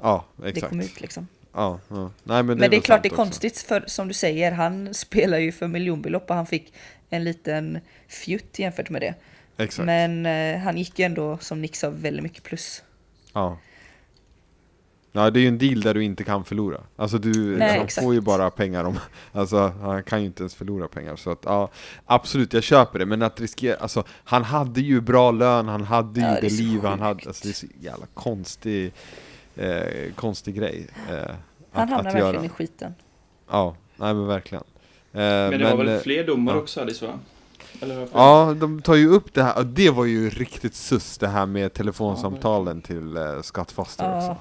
Ja, 0.00 0.24
det 0.36 0.60
kom 0.60 0.80
ut 0.80 1.00
liksom. 1.00 1.28
Ja, 1.52 1.80
ja. 1.88 2.10
Nej, 2.24 2.42
men 2.42 2.46
det, 2.46 2.54
Men 2.54 2.70
det 2.70 2.76
är 2.76 2.80
klart 2.80 3.02
det 3.02 3.08
är 3.08 3.12
också. 3.12 3.22
konstigt 3.22 3.58
för 3.58 3.84
som 3.86 4.08
du 4.08 4.14
säger, 4.14 4.52
han 4.52 4.94
spelar 4.94 5.38
ju 5.38 5.52
för 5.52 5.66
miljonbelopp 5.66 6.30
och 6.30 6.36
han 6.36 6.46
fick 6.46 6.72
en 7.10 7.24
liten 7.24 7.80
fjutt 8.08 8.58
jämfört 8.58 8.90
med 8.90 9.02
det. 9.02 9.14
Exakt. 9.56 9.86
Men 9.86 10.26
eh, 10.26 10.60
han 10.60 10.78
gick 10.78 10.98
ju 10.98 11.04
ändå 11.04 11.38
som 11.38 11.62
Nick 11.62 11.76
sa 11.76 11.90
väldigt 11.90 12.22
mycket 12.22 12.42
plus. 12.42 12.82
Ja. 13.32 13.58
Ja, 15.18 15.30
det 15.30 15.38
är 15.38 15.42
ju 15.42 15.48
en 15.48 15.58
deal 15.58 15.80
där 15.80 15.94
du 15.94 16.04
inte 16.04 16.24
kan 16.24 16.44
förlora. 16.44 16.80
Alltså 16.96 17.18
du 17.18 17.56
Nej, 17.56 17.78
han 17.78 18.04
får 18.04 18.14
ju 18.14 18.20
bara 18.20 18.50
pengar 18.50 18.84
om, 18.84 18.98
alltså 19.32 19.72
han 19.82 20.02
kan 20.02 20.20
ju 20.20 20.26
inte 20.26 20.42
ens 20.42 20.54
förlora 20.54 20.88
pengar. 20.88 21.16
Så 21.16 21.30
att 21.30 21.38
ja, 21.44 21.70
absolut, 22.06 22.52
jag 22.52 22.62
köper 22.62 22.98
det. 22.98 23.06
Men 23.06 23.22
att 23.22 23.40
riskera, 23.40 23.76
alltså 23.76 24.04
han 24.24 24.44
hade 24.44 24.80
ju 24.80 25.00
bra 25.00 25.30
lön, 25.30 25.68
han 25.68 25.84
hade 25.84 26.20
ju 26.20 26.26
Ja, 26.26 26.32
det 26.34 26.40
det 26.40 26.50
liv 26.50 26.84
han 26.84 27.00
hade. 27.00 27.20
Alltså 27.26 27.44
det 27.44 27.50
är 27.50 27.54
så 27.54 27.66
jävla 27.80 28.06
konstig, 28.14 28.92
eh, 29.56 30.12
konstig 30.14 30.54
grej. 30.54 30.86
Eh, 31.10 31.14
Han 31.16 31.28
att, 31.82 31.90
hamnar 31.90 31.98
att 31.98 32.04
verkligen 32.04 32.34
göra. 32.34 32.44
i 32.44 32.48
skiten. 32.48 32.94
Ja, 33.50 33.76
nej 33.96 34.14
men 34.14 34.26
verkligen. 34.26 34.64
Eh, 35.12 35.18
Men 35.20 35.50
det 35.50 35.64
var 35.70 35.76
väl 35.76 35.88
eh, 35.88 35.98
fler 35.98 36.26
domar 36.26 36.54
ja. 36.54 36.58
också, 36.60 36.80
Alice 36.80 37.06
va? 37.06 37.12
Ja, 38.12 38.54
de 38.60 38.82
tar 38.82 38.94
ju 38.94 39.08
upp 39.08 39.34
det 39.34 39.42
här, 39.42 39.58
och 39.58 39.66
det 39.66 39.90
var 39.90 40.04
ju 40.04 40.30
riktigt 40.30 40.74
sus 40.74 41.18
det 41.18 41.28
här 41.28 41.46
med 41.46 41.72
telefonsamtalen 41.74 42.82
till 42.82 43.18
Scott 43.42 43.72
Foster 43.72 44.04
Ja. 44.04 44.16
också. 44.16 44.36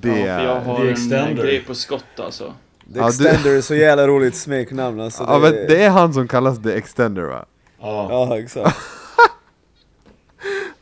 Det, 0.00 0.08
Ja, 0.18 0.38
för 0.38 0.44
jag 0.44 0.60
har 0.60 0.74
det 0.78 0.82
är 0.82 0.86
en 0.86 0.92
extender. 0.92 1.42
grej 1.44 1.60
på 1.60 1.74
skott 1.74 2.04
alltså. 2.20 2.44
The 2.44 2.98
Ja, 2.98 3.02
du- 3.02 3.08
Extender 3.28 3.56
är 3.56 3.60
så 3.60 3.74
jävla 3.74 4.06
roligt 4.08 4.36
smeknamn 4.36 5.00
alltså. 5.00 5.22
ja, 5.28 5.38
men 5.38 5.52
det 5.52 5.82
är 5.82 5.90
han 5.90 6.14
som 6.14 6.28
kallas 6.28 6.62
The 6.62 6.72
Extender 6.72 7.22
va? 7.22 7.44
Ja. 7.80 8.06
Ja, 8.10 8.38
exakt. 8.38 8.76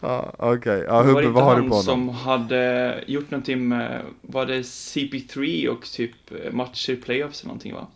Ja, 0.01 0.33
okej. 0.39 0.85
Ja, 0.87 0.93
var 0.95 1.03
det 1.03 1.09
Hubbe, 1.09 1.21
inte 1.23 1.33
vad 1.35 1.45
har 1.45 1.55
du 1.57 1.61
han 1.61 1.71
på 1.71 1.83
som 1.83 2.09
honom? 2.09 2.15
hade 2.15 3.05
gjort 3.07 3.31
någonting 3.31 3.69
med, 3.69 4.03
var 4.23 4.47
det 4.47 4.61
CP3 4.63 5.69
och 5.69 5.83
typ 5.87 6.13
matcher 6.53 6.91
i 6.93 6.97
playoffs 6.97 7.41
eller 7.41 7.49
någonting 7.49 7.75
va? 7.75 7.87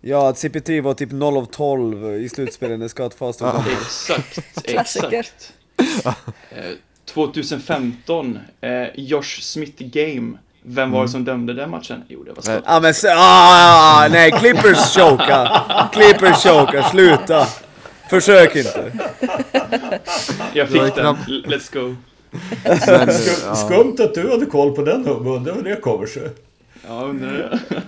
Ja, 0.00 0.28
att 0.28 0.36
CP3 0.36 0.80
var 0.80 0.94
typ 0.94 1.12
0 1.12 1.36
av 1.36 1.44
12 1.44 2.14
i 2.14 2.28
slutspelet 2.28 2.78
när 2.78 2.88
Scott 2.88 3.14
Foster 3.14 3.46
Ja. 3.46 3.52
kom. 3.62 3.64
Exakt, 3.72 4.64
Klassiker. 4.64 5.12
exakt. 5.12 5.52
Eh, 6.50 6.64
2015, 7.04 8.38
eh, 8.60 8.86
Josh 8.94 9.40
Smith 9.40 9.82
Game. 9.84 10.38
Vem 10.70 10.90
var 10.90 11.02
det 11.02 11.08
som 11.08 11.24
dömde 11.24 11.54
den 11.54 11.70
matchen? 11.70 12.02
Jo, 12.08 12.22
det 12.24 12.32
var 12.32 12.42
Scott. 12.42 12.62
Ja 12.66 12.80
men 12.80 12.94
ah, 13.16 14.08
nej, 14.10 14.30
Clippers 14.32 14.94
choka! 14.96 15.62
Clippers 15.92 16.42
choka, 16.42 16.82
sluta! 16.82 17.46
Försök 18.10 18.56
inte! 18.56 18.92
Jag 20.52 20.68
fick 20.68 20.94
den, 20.94 21.16
let's 21.26 21.72
go. 21.74 21.96
Men, 22.64 23.08
eh, 23.08 23.14
Skum, 23.14 23.48
ja. 23.48 23.54
Skumt 23.54 23.96
att 24.00 24.14
du 24.14 24.30
hade 24.30 24.46
koll 24.46 24.74
på 24.74 24.82
den 24.82 25.06
Hubbe, 25.06 25.30
undrar 25.30 25.54
hur 25.54 25.62
det 25.62 25.76
kommer 25.76 26.06
sig. 26.06 26.30
Ja, 26.88 27.02
undrar 27.02 27.32
det. 27.32 27.82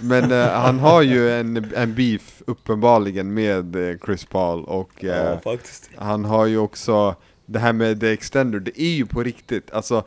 Men 0.00 0.32
eh, 0.32 0.48
han 0.48 0.78
har 0.78 1.02
ju 1.02 1.40
en, 1.40 1.72
en 1.76 1.94
beef 1.94 2.42
uppenbarligen 2.46 3.34
med 3.34 3.90
eh, 3.90 3.96
Chris 4.06 4.24
Paul 4.24 4.64
och 4.64 5.04
eh, 5.04 5.10
Ja, 5.16 5.40
faktiskt. 5.44 5.90
han 5.96 6.24
har 6.24 6.46
ju 6.46 6.58
också 6.58 7.14
det 7.46 7.58
här 7.58 7.72
med 7.72 8.00
The 8.00 8.12
Extender, 8.12 8.60
det 8.60 8.80
är 8.80 8.94
ju 8.94 9.06
på 9.06 9.22
riktigt, 9.22 9.70
alltså 9.70 10.04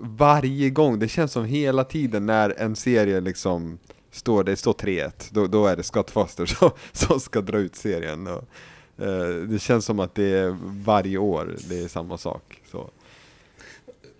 varje 0.00 0.70
gång, 0.70 0.98
det 0.98 1.08
känns 1.08 1.32
som 1.32 1.44
hela 1.44 1.84
tiden 1.84 2.26
när 2.26 2.54
en 2.58 2.76
serie 2.76 3.20
liksom 3.20 3.78
står, 4.10 4.44
det 4.44 4.56
står 4.56 4.72
3-1, 4.72 5.10
då, 5.30 5.46
då 5.46 5.66
är 5.66 5.76
det 5.76 5.82
Scott 5.82 6.10
Foster 6.10 6.46
som, 6.58 6.70
som 6.92 7.20
ska 7.20 7.40
dra 7.40 7.58
ut 7.58 7.76
serien. 7.76 8.26
Och, 8.26 8.44
eh, 9.04 9.34
det 9.34 9.58
känns 9.58 9.84
som 9.84 10.00
att 10.00 10.14
det 10.14 10.38
är 10.38 10.56
varje 10.84 11.18
år, 11.18 11.56
det 11.68 11.78
är 11.78 11.88
samma 11.88 12.18
sak. 12.18 12.60
Så. 12.70 12.90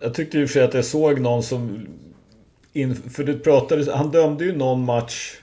Jag 0.00 0.14
tyckte 0.14 0.38
i 0.38 0.44
och 0.44 0.48
för 0.48 0.52
sig 0.52 0.62
att 0.62 0.74
jag 0.74 0.84
såg 0.84 1.20
någon 1.20 1.42
som... 1.42 1.86
In, 2.72 2.94
för 2.94 3.24
du 3.24 3.38
pratade, 3.38 3.96
han 3.96 4.10
dömde 4.10 4.44
ju 4.44 4.56
någon 4.56 4.84
match. 4.84 5.41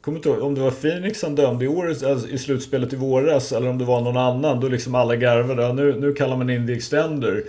Kommer 0.00 0.18
inte 0.18 0.28
ihåg 0.28 0.42
om 0.42 0.54
det 0.54 0.60
var 0.60 0.70
Phoenix 0.70 1.22
han 1.22 1.34
dömde 1.34 1.64
i, 1.64 1.68
året, 1.68 2.02
alltså 2.02 2.28
i 2.28 2.38
slutspelet 2.38 2.92
i 2.92 2.96
våras 2.96 3.52
eller 3.52 3.68
om 3.68 3.78
det 3.78 3.84
var 3.84 4.00
någon 4.00 4.16
annan. 4.16 4.60
Då 4.60 4.68
liksom 4.68 4.94
alla 4.94 5.16
garvade. 5.16 5.62
Ja, 5.62 5.72
Nu, 5.72 6.00
nu 6.00 6.12
kallar 6.12 6.36
man 6.36 6.50
in 6.50 6.66
the 6.66 6.72
extender. 6.72 7.44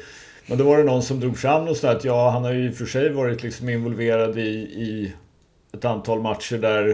Men 0.47 0.57
då 0.57 0.63
var 0.63 0.77
det 0.77 0.83
någon 0.83 1.03
som 1.03 1.19
drog 1.19 1.37
fram 1.37 1.65
något 1.65 1.77
sånt 1.77 1.97
att 1.97 2.05
ja, 2.05 2.29
han 2.29 2.43
har 2.43 2.53
ju 2.53 2.67
i 2.67 2.71
och 2.71 2.75
för 2.75 2.85
sig 2.85 3.09
varit 3.09 3.43
liksom 3.43 3.69
involverad 3.69 4.37
i, 4.37 4.51
i 4.59 5.13
ett 5.73 5.85
antal 5.85 6.21
matcher 6.21 6.57
där, 6.57 6.89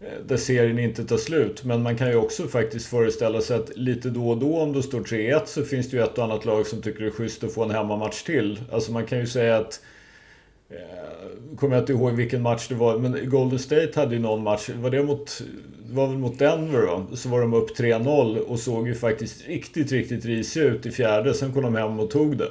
eh, 0.00 0.26
där 0.26 0.36
serien 0.36 0.78
inte 0.78 1.04
tar 1.04 1.16
slut. 1.16 1.64
Men 1.64 1.82
man 1.82 1.96
kan 1.96 2.08
ju 2.08 2.16
också 2.16 2.48
faktiskt 2.48 2.86
föreställa 2.86 3.40
sig 3.40 3.56
att 3.56 3.76
lite 3.76 4.10
då 4.10 4.30
och 4.30 4.38
då 4.38 4.58
om 4.58 4.72
det 4.72 4.82
står 4.82 5.00
3-1 5.00 5.40
så 5.46 5.62
finns 5.62 5.90
det 5.90 5.96
ju 5.96 6.02
ett 6.02 6.18
och 6.18 6.24
annat 6.24 6.44
lag 6.44 6.66
som 6.66 6.82
tycker 6.82 7.00
det 7.00 7.06
är 7.06 7.10
schysst 7.10 7.44
att 7.44 7.54
få 7.54 7.64
en 7.64 7.70
hemmamatch 7.70 8.22
till. 8.22 8.60
Alltså 8.72 8.92
man 8.92 9.06
kan 9.06 9.18
ju 9.18 9.26
säga 9.26 9.56
att 9.56 9.80
eh, 9.80 9.93
Kommer 11.56 11.74
jag 11.76 11.82
inte 11.82 11.92
ihåg 11.92 12.12
vilken 12.12 12.42
match 12.42 12.68
det 12.68 12.74
var, 12.74 12.98
men 12.98 13.30
Golden 13.30 13.58
State 13.58 13.90
hade 13.94 14.14
ju 14.14 14.20
någon 14.20 14.42
match. 14.42 14.70
Var 14.74 14.90
det 14.90 15.02
mot... 15.02 15.42
Var 15.90 16.06
väl 16.06 16.18
mot 16.18 16.38
Denver 16.38 16.80
då? 16.80 17.16
Så 17.16 17.28
var 17.28 17.40
de 17.40 17.54
upp 17.54 17.78
3-0 17.78 18.38
och 18.38 18.58
såg 18.60 18.88
ju 18.88 18.94
faktiskt 18.94 19.46
riktigt, 19.46 19.92
riktigt 19.92 20.24
risiga 20.24 20.64
ut 20.64 20.86
i 20.86 20.90
fjärde. 20.90 21.34
Sen 21.34 21.52
kom 21.52 21.62
de 21.62 21.74
hem 21.74 22.00
och 22.00 22.10
tog 22.10 22.36
det. 22.36 22.50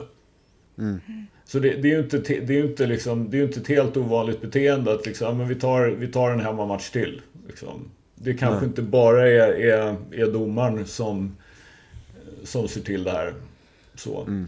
Så 1.45 1.60
det, 1.60 1.69
det 1.69 1.91
är 1.91 1.95
ju 1.95 2.04
inte, 2.04 2.21
te- 2.21 2.39
det 2.39 2.60
är 2.60 2.63
inte, 2.63 2.86
liksom, 2.86 3.30
det 3.30 3.39
är 3.39 3.43
inte 3.43 3.60
ett 3.60 3.67
helt 3.67 3.97
ovanligt 3.97 4.41
beteende 4.41 4.93
att 4.93 5.06
liksom, 5.06 5.38
men 5.38 5.47
vi, 5.47 5.56
tar, 5.56 5.88
vi 5.88 6.08
tar 6.08 6.32
en 6.32 6.39
hemmamatch 6.39 6.89
till. 6.89 7.21
Liksom. 7.47 7.91
Det 8.15 8.34
kanske 8.34 8.60
Nej. 8.60 8.67
inte 8.67 8.82
bara 8.82 9.30
är, 9.30 9.54
är, 9.54 9.95
är 10.12 10.32
domaren 10.32 10.86
som, 10.86 11.36
som 12.43 12.67
ser 12.67 12.82
till 12.82 13.04
det 13.04 13.12
här. 13.12 13.34
Så. 13.95 14.21
Mm. 14.21 14.47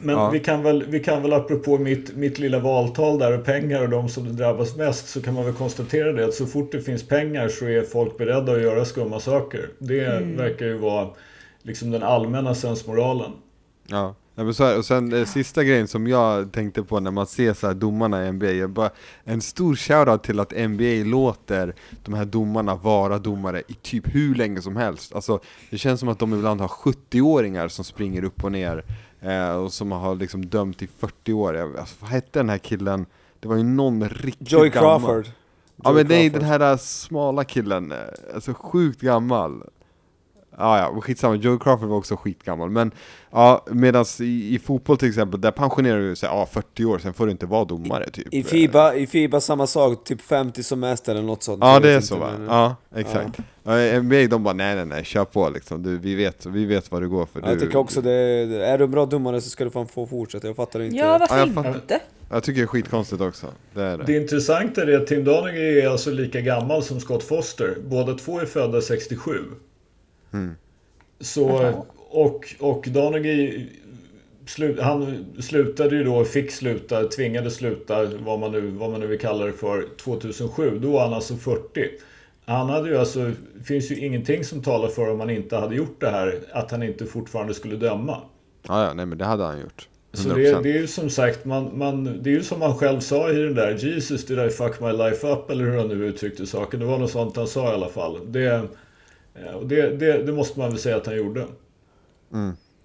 Men 0.00 0.14
Ja. 0.16 0.30
vi, 0.30 0.40
kan 0.40 0.62
väl, 0.62 0.84
vi 0.88 1.00
kan 1.00 1.22
väl 1.22 1.32
apropå 1.32 1.78
mitt, 1.78 2.16
mitt 2.16 2.38
lilla 2.38 2.58
valtal 2.58 3.18
där 3.18 3.38
och 3.38 3.44
pengar 3.44 3.82
och 3.82 3.88
de 3.88 4.08
som 4.08 4.24
det 4.24 4.32
drabbas 4.32 4.76
mest 4.76 5.08
så 5.08 5.22
kan 5.22 5.34
man 5.34 5.44
väl 5.44 5.54
konstatera 5.54 6.12
det 6.12 6.24
att 6.24 6.34
så 6.34 6.46
fort 6.46 6.72
det 6.72 6.80
finns 6.80 7.08
pengar 7.08 7.48
så 7.48 7.64
är 7.64 7.82
folk 7.82 8.18
beredda 8.18 8.52
att 8.52 8.62
göra 8.62 8.84
skumma 8.84 9.20
saker. 9.20 9.68
Det 9.78 10.20
verkar 10.36 10.66
ju 10.66 10.78
vara 10.78 11.08
liksom 11.62 11.90
den 11.90 12.02
allmänna 12.02 12.54
sensmoralen. 12.54 13.30
Ja, 13.86 14.14
ja 14.34 14.44
men 14.44 14.54
så 14.54 14.64
här, 14.64 14.78
och 14.78 14.84
sen 14.84 15.12
eh, 15.12 15.24
sista 15.24 15.64
grejen 15.64 15.88
som 15.88 16.06
jag 16.06 16.52
tänkte 16.52 16.82
på 16.82 17.00
när 17.00 17.10
man 17.10 17.26
ser 17.26 17.54
så 17.54 17.66
här 17.66 17.74
domarna 17.74 18.26
i 18.26 18.32
NBA, 18.32 18.68
bara, 18.68 18.90
en 19.24 19.40
stor 19.40 19.76
shoutout 19.76 20.22
till 20.22 20.40
att 20.40 20.52
NBA 20.70 21.04
låter 21.04 21.74
de 22.04 22.14
här 22.14 22.24
domarna 22.24 22.74
vara 22.74 23.18
domare 23.18 23.62
i 23.68 23.74
typ 23.82 24.14
hur 24.14 24.34
länge 24.34 24.62
som 24.62 24.76
helst. 24.76 25.14
Alltså, 25.14 25.40
det 25.70 25.78
känns 25.78 26.00
som 26.00 26.08
att 26.08 26.18
de 26.18 26.34
ibland 26.34 26.60
har 26.60 26.68
70-åringar 26.68 27.68
som 27.68 27.84
springer 27.84 28.24
upp 28.24 28.44
och 28.44 28.52
ner 28.52 28.84
eh, 29.20 29.50
och 29.50 29.72
som 29.72 29.92
har 29.92 30.14
liksom 30.14 30.46
dömt 30.46 30.82
i 30.82 30.88
40 30.98 31.32
år. 31.32 31.78
Alltså, 31.78 31.96
vad 32.00 32.10
hette 32.10 32.38
den 32.38 32.48
här 32.48 32.58
killen? 32.58 33.06
Det 33.40 33.48
var 33.48 33.56
ju 33.56 33.62
någon 33.62 34.08
riktigt 34.08 34.52
Joey 34.52 34.70
gammal. 34.70 35.00
Crawford. 35.00 35.26
Ja 35.84 35.90
Joey 35.90 35.94
men 35.94 36.06
nej, 36.06 36.30
den 36.30 36.42
här 36.42 36.72
äh, 36.72 36.76
smala 36.76 37.44
killen, 37.44 37.92
äh, 37.92 37.98
alltså 38.34 38.54
sjukt 38.54 39.00
gammal. 39.00 39.62
Ja, 40.58 40.78
ja, 40.78 41.00
skitsamma, 41.00 41.34
Joey 41.34 41.58
Crawford 41.58 41.88
var 41.88 41.96
också 41.96 42.16
skitgammal. 42.16 42.70
Men 42.70 42.90
ja, 43.30 43.64
medan 43.70 44.04
i, 44.20 44.54
i 44.54 44.58
fotboll 44.58 44.96
till 44.96 45.08
exempel, 45.08 45.40
där 45.40 45.50
pensionerar 45.50 46.00
du 46.00 46.16
sig 46.16 46.28
ja, 46.28 46.46
40 46.52 46.84
år, 46.84 46.98
sen 46.98 47.14
får 47.14 47.26
du 47.26 47.32
inte 47.32 47.46
vara 47.46 47.64
domare 47.64 48.10
typ. 48.10 48.34
I 48.34 48.42
Fiba, 48.42 48.94
I 48.94 49.06
Fiba 49.06 49.40
samma 49.40 49.66
sak, 49.66 50.04
typ 50.04 50.20
50 50.22 50.62
som 50.62 50.80
mest 50.80 51.08
eller 51.08 51.22
något 51.22 51.42
sånt. 51.42 51.58
Ja 51.62 51.80
det 51.80 51.90
är 51.90 52.00
så 52.00 52.16
va? 52.16 52.30
men- 52.38 52.46
Ja, 52.48 52.76
exakt. 52.96 53.38
Ja. 53.62 54.02
NBA 54.02 54.26
de 54.30 54.42
bara 54.44 54.54
nej 54.54 54.74
nej 54.76 54.84
nej, 54.86 55.04
kör 55.04 55.24
på 55.24 55.48
liksom. 55.48 55.82
Du, 55.82 55.98
vi, 55.98 56.14
vet, 56.14 56.46
vi 56.46 56.64
vet 56.64 56.90
vad 56.90 57.02
du 57.02 57.08
går 57.08 57.26
för. 57.26 57.40
Ja, 57.40 57.48
jag 57.50 57.60
tycker 57.60 57.76
också 57.78 58.00
det, 58.00 58.12
är 58.12 58.78
du 58.78 58.84
en 58.84 58.90
bra 58.90 59.06
domare 59.06 59.40
så 59.40 59.50
ska 59.50 59.64
du 59.64 59.70
fan 59.70 59.86
få 59.88 60.06
fortsätta, 60.06 60.46
jag 60.46 60.56
fattar 60.56 60.80
inte. 60.80 60.96
Ja, 60.96 61.18
varför 61.18 61.34
Ja, 61.38 61.40
jag 61.46 61.54
fattar. 61.54 61.74
inte? 61.74 62.00
Jag 62.30 62.42
tycker 62.42 62.60
det 62.60 62.64
är 62.64 62.66
skitkonstigt 62.66 63.22
också. 63.22 63.46
Det 63.74 63.82
är 63.82 63.98
det. 63.98 64.04
Det 64.04 64.16
intressanta 64.16 64.82
är 64.82 65.00
att 65.00 65.06
Tim 65.06 65.24
Donaghy 65.24 65.80
är 65.80 65.88
alltså 65.88 66.10
lika 66.10 66.40
gammal 66.40 66.82
som 66.82 67.00
Scott 67.00 67.22
Foster. 67.22 67.76
Båda 67.88 68.14
två 68.14 68.40
är 68.40 68.46
födda 68.46 68.80
67. 68.80 69.32
Så, 71.20 71.74
och, 72.10 72.54
och 72.58 72.88
Donaghy 72.88 73.66
slu, 74.46 74.80
han 74.80 75.26
slutade 75.40 75.96
ju 75.96 76.04
då, 76.04 76.24
fick 76.24 76.50
sluta, 76.50 77.04
tvingades 77.04 77.54
sluta, 77.54 78.04
vad 78.04 78.38
man 78.38 78.52
nu, 78.52 78.60
vad 78.70 78.90
man 78.90 79.00
nu 79.00 79.06
vill 79.06 79.18
kalla 79.18 79.44
det 79.46 79.52
för, 79.52 79.86
2007. 80.04 80.78
Då 80.78 80.90
var 80.90 81.02
han 81.02 81.12
alltså 81.12 81.36
40. 81.36 81.88
Han 82.44 82.68
hade 82.68 82.88
ju 82.88 82.96
alltså, 82.96 83.32
det 83.54 83.64
finns 83.64 83.90
ju 83.90 83.96
ingenting 83.96 84.44
som 84.44 84.62
talar 84.62 84.88
för 84.88 85.10
om 85.10 85.20
han 85.20 85.30
inte 85.30 85.56
hade 85.56 85.76
gjort 85.76 86.00
det 86.00 86.10
här, 86.10 86.40
att 86.52 86.70
han 86.70 86.82
inte 86.82 87.06
fortfarande 87.06 87.54
skulle 87.54 87.76
döma. 87.76 88.20
Ja, 88.68 88.84
ja, 88.84 88.94
nej 88.94 89.06
men 89.06 89.18
det 89.18 89.24
hade 89.24 89.44
han 89.44 89.60
gjort. 89.60 89.88
Så 90.12 90.28
det, 90.28 90.62
det 90.62 90.70
är 90.70 90.80
ju 90.80 90.86
som 90.86 91.10
sagt, 91.10 91.44
man, 91.44 91.78
man, 91.78 92.22
det 92.22 92.30
är 92.30 92.34
ju 92.34 92.42
som 92.42 92.62
han 92.62 92.74
själv 92.74 93.00
sa 93.00 93.30
i 93.30 93.36
den 93.36 93.54
där 93.54 93.76
Jesus 93.78 94.26
did 94.26 94.38
I 94.38 94.48
fuck 94.50 94.80
my 94.80 94.92
life 94.92 95.26
up 95.26 95.50
eller 95.50 95.64
hur 95.64 95.78
han 95.78 95.88
nu 95.88 96.06
uttryckte 96.06 96.46
saken. 96.46 96.80
Det 96.80 96.86
var 96.86 96.98
något 96.98 97.10
sånt 97.10 97.36
han 97.36 97.46
sa 97.46 97.70
i 97.70 97.74
alla 97.74 97.88
fall. 97.88 98.32
Det, 98.32 98.62
och 99.54 99.66
det, 99.66 99.96
det, 99.96 100.22
det 100.22 100.32
måste 100.32 100.58
man 100.58 100.70
väl 100.70 100.78
säga 100.78 100.96
att 100.96 101.06
han 101.06 101.16
gjorde. 101.16 101.46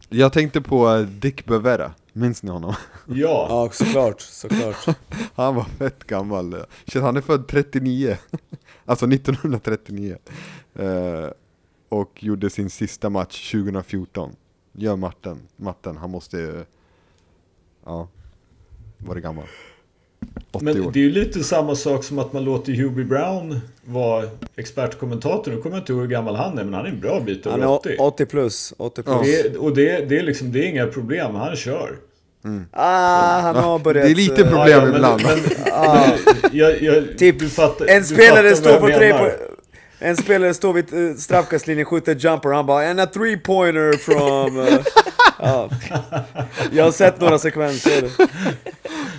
Jag 0.10 0.34
tänkte 0.34 0.62
på 0.62 0.89
eh, 0.89 1.01
Dick 1.01 1.45
Bevera, 1.45 1.93
minns 2.14 2.43
ni 2.43 2.51
honom? 2.51 2.76
Ja, 3.08 3.47
Ja, 3.49 3.70
såklart, 3.72 4.22
såklart. 4.22 4.97
Han 5.36 5.56
var 5.56 5.64
fett 5.64 6.04
gammal. 6.04 6.56
Shit, 6.88 7.01
han 7.01 7.18
är 7.18 7.22
född 7.22 7.47
39. 7.47 8.18
alltså 8.86 9.06
1939. 9.06 10.18
Eh, 10.76 11.30
och 11.89 12.24
gjorde 12.24 12.49
sin 12.49 12.70
sista 12.70 13.10
match 13.10 13.51
2014. 13.51 14.36
Gör 14.72 14.95
matten, 14.95 15.39
matten. 15.56 15.97
Han 15.97 16.12
måste 16.12 16.38
ju... 16.38 16.66
Ja. 17.86 18.08
Var 18.97 19.16
det 19.16 19.22
gammal. 19.22 19.45
80 20.51 20.66
men 20.66 20.86
år. 20.86 20.91
det 20.91 20.99
är 20.99 21.04
ju 21.04 21.12
lite 21.12 21.43
samma 21.43 21.76
sak 21.76 22.04
som 22.04 22.20
att 22.20 22.34
man 22.34 22.43
låter 22.43 22.74
Hubie 22.74 23.06
Brown 23.06 23.60
vara 23.86 24.25
expertkommentator. 24.55 25.51
Nu 25.51 25.57
kommer 25.57 25.75
jag 25.75 25.81
inte 25.81 25.91
ihåg 25.91 26.01
hur 26.01 26.07
gammal 26.07 26.36
han 26.36 26.57
är, 26.57 26.63
men 26.63 26.73
han 26.73 26.86
är 26.86 26.89
en 26.89 26.99
bra 26.99 27.19
bit 27.19 27.45
Han 27.45 27.53
över 27.53 27.63
är 27.63 27.69
80. 27.69 27.95
80 27.99 28.25
plus, 28.25 28.73
80 28.77 29.03
plus. 29.03 29.21
Det, 29.21 29.57
och 29.57 29.75
det, 29.75 30.09
det, 30.09 30.17
är 30.19 30.23
liksom, 30.23 30.51
det 30.51 30.59
är 30.59 30.69
inga 30.69 30.88
problem, 30.88 31.36
han 31.36 31.55
kör. 31.55 31.95
Ah, 32.71 33.39
han 33.39 33.55
har 33.55 33.79
börjat... 33.79 34.05
Det 34.05 34.11
är 34.11 34.15
lite 34.15 34.41
eh, 34.41 34.49
problem. 34.49 34.69
Ja, 34.69 34.69
ja, 34.69 34.81
men- 34.86 34.95
ibland. 34.95 35.21
Men, 35.23 35.39
ah, 35.73 36.07
jag, 36.51 36.81
jag, 36.81 37.17
Typ, 37.17 37.51
fattar, 37.51 37.86
en 37.86 38.03
spelare 38.03 38.55
står 38.55 38.79
på 38.79 38.88
tre 38.88 39.13
på... 39.13 39.29
En 39.99 40.17
spelare 40.17 40.53
står 40.53 40.73
vid 40.73 41.09
eh, 41.09 41.15
straffkastlinjen, 41.15 41.86
skjuter 41.86 42.15
jumper, 42.15 42.49
han 42.49 42.65
bara 42.65 42.89
'And 42.89 42.99
a 42.99 43.05
three 43.05 43.38
pointer 43.38 43.93
from..' 43.97 44.59
eh, 44.59 44.79
ja. 45.39 45.69
Jag 46.71 46.84
har 46.84 46.91
sett 46.91 47.21
några 47.21 47.39
sekvenser. 47.39 48.09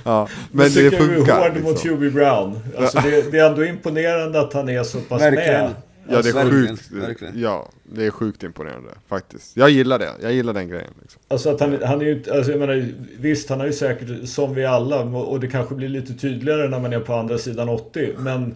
Ja, 0.05 0.29
men 0.53 0.71
det 0.73 0.91
funkar. 0.91 1.41
hård 1.51 1.63
mot 1.63 1.71
Liksom. 1.73 1.91
Hubie 1.91 2.11
Brown. 2.11 2.59
Alltså 2.79 2.99
det, 3.01 3.31
det 3.31 3.39
är 3.39 3.51
ändå 3.51 3.65
imponerande 3.65 4.41
att 4.41 4.53
han 4.53 4.69
är 4.69 4.83
så 4.83 4.99
pass 5.01 5.23
Verkligen. 5.23 5.61
med. 5.65 5.71
Ja, 6.09 6.23
det 6.23 6.29
är 6.29 6.33
Verkligen, 6.33 6.77
sjukt. 6.77 6.91
verkligen. 6.93 7.41
Ja, 7.41 7.69
det 7.83 8.07
är 8.07 8.11
sjukt 8.11 8.43
imponerande 8.43 8.91
faktiskt. 9.09 9.57
Jag 9.57 9.71
gillar 9.71 9.99
det. 9.99 10.11
Jag 10.23 10.33
gillar 10.33 10.53
den 10.53 10.69
grejen. 10.69 10.91
Liksom. 11.03 11.21
Alltså 11.29 11.51
att 11.51 11.61
han, 11.61 11.79
han 11.85 12.01
är 12.01 12.05
ju 12.05 12.23
alltså 12.33 12.51
jag 12.51 12.61
menar, 12.61 12.87
visst 13.19 13.49
han 13.49 13.61
har 13.61 13.67
ju 13.67 13.73
säkert, 13.73 14.29
som 14.29 14.55
vi 14.55 14.65
alla, 14.65 15.01
och 15.03 15.41
det 15.41 15.47
kanske 15.49 15.75
blir 15.75 15.89
lite 15.89 16.15
tydligare 16.15 16.69
när 16.69 16.81
man 16.81 16.93
är 16.93 17.01
på 17.01 17.15
andra 17.15 17.39
sidan 17.39 17.69
80, 17.69 18.09
men 18.19 18.55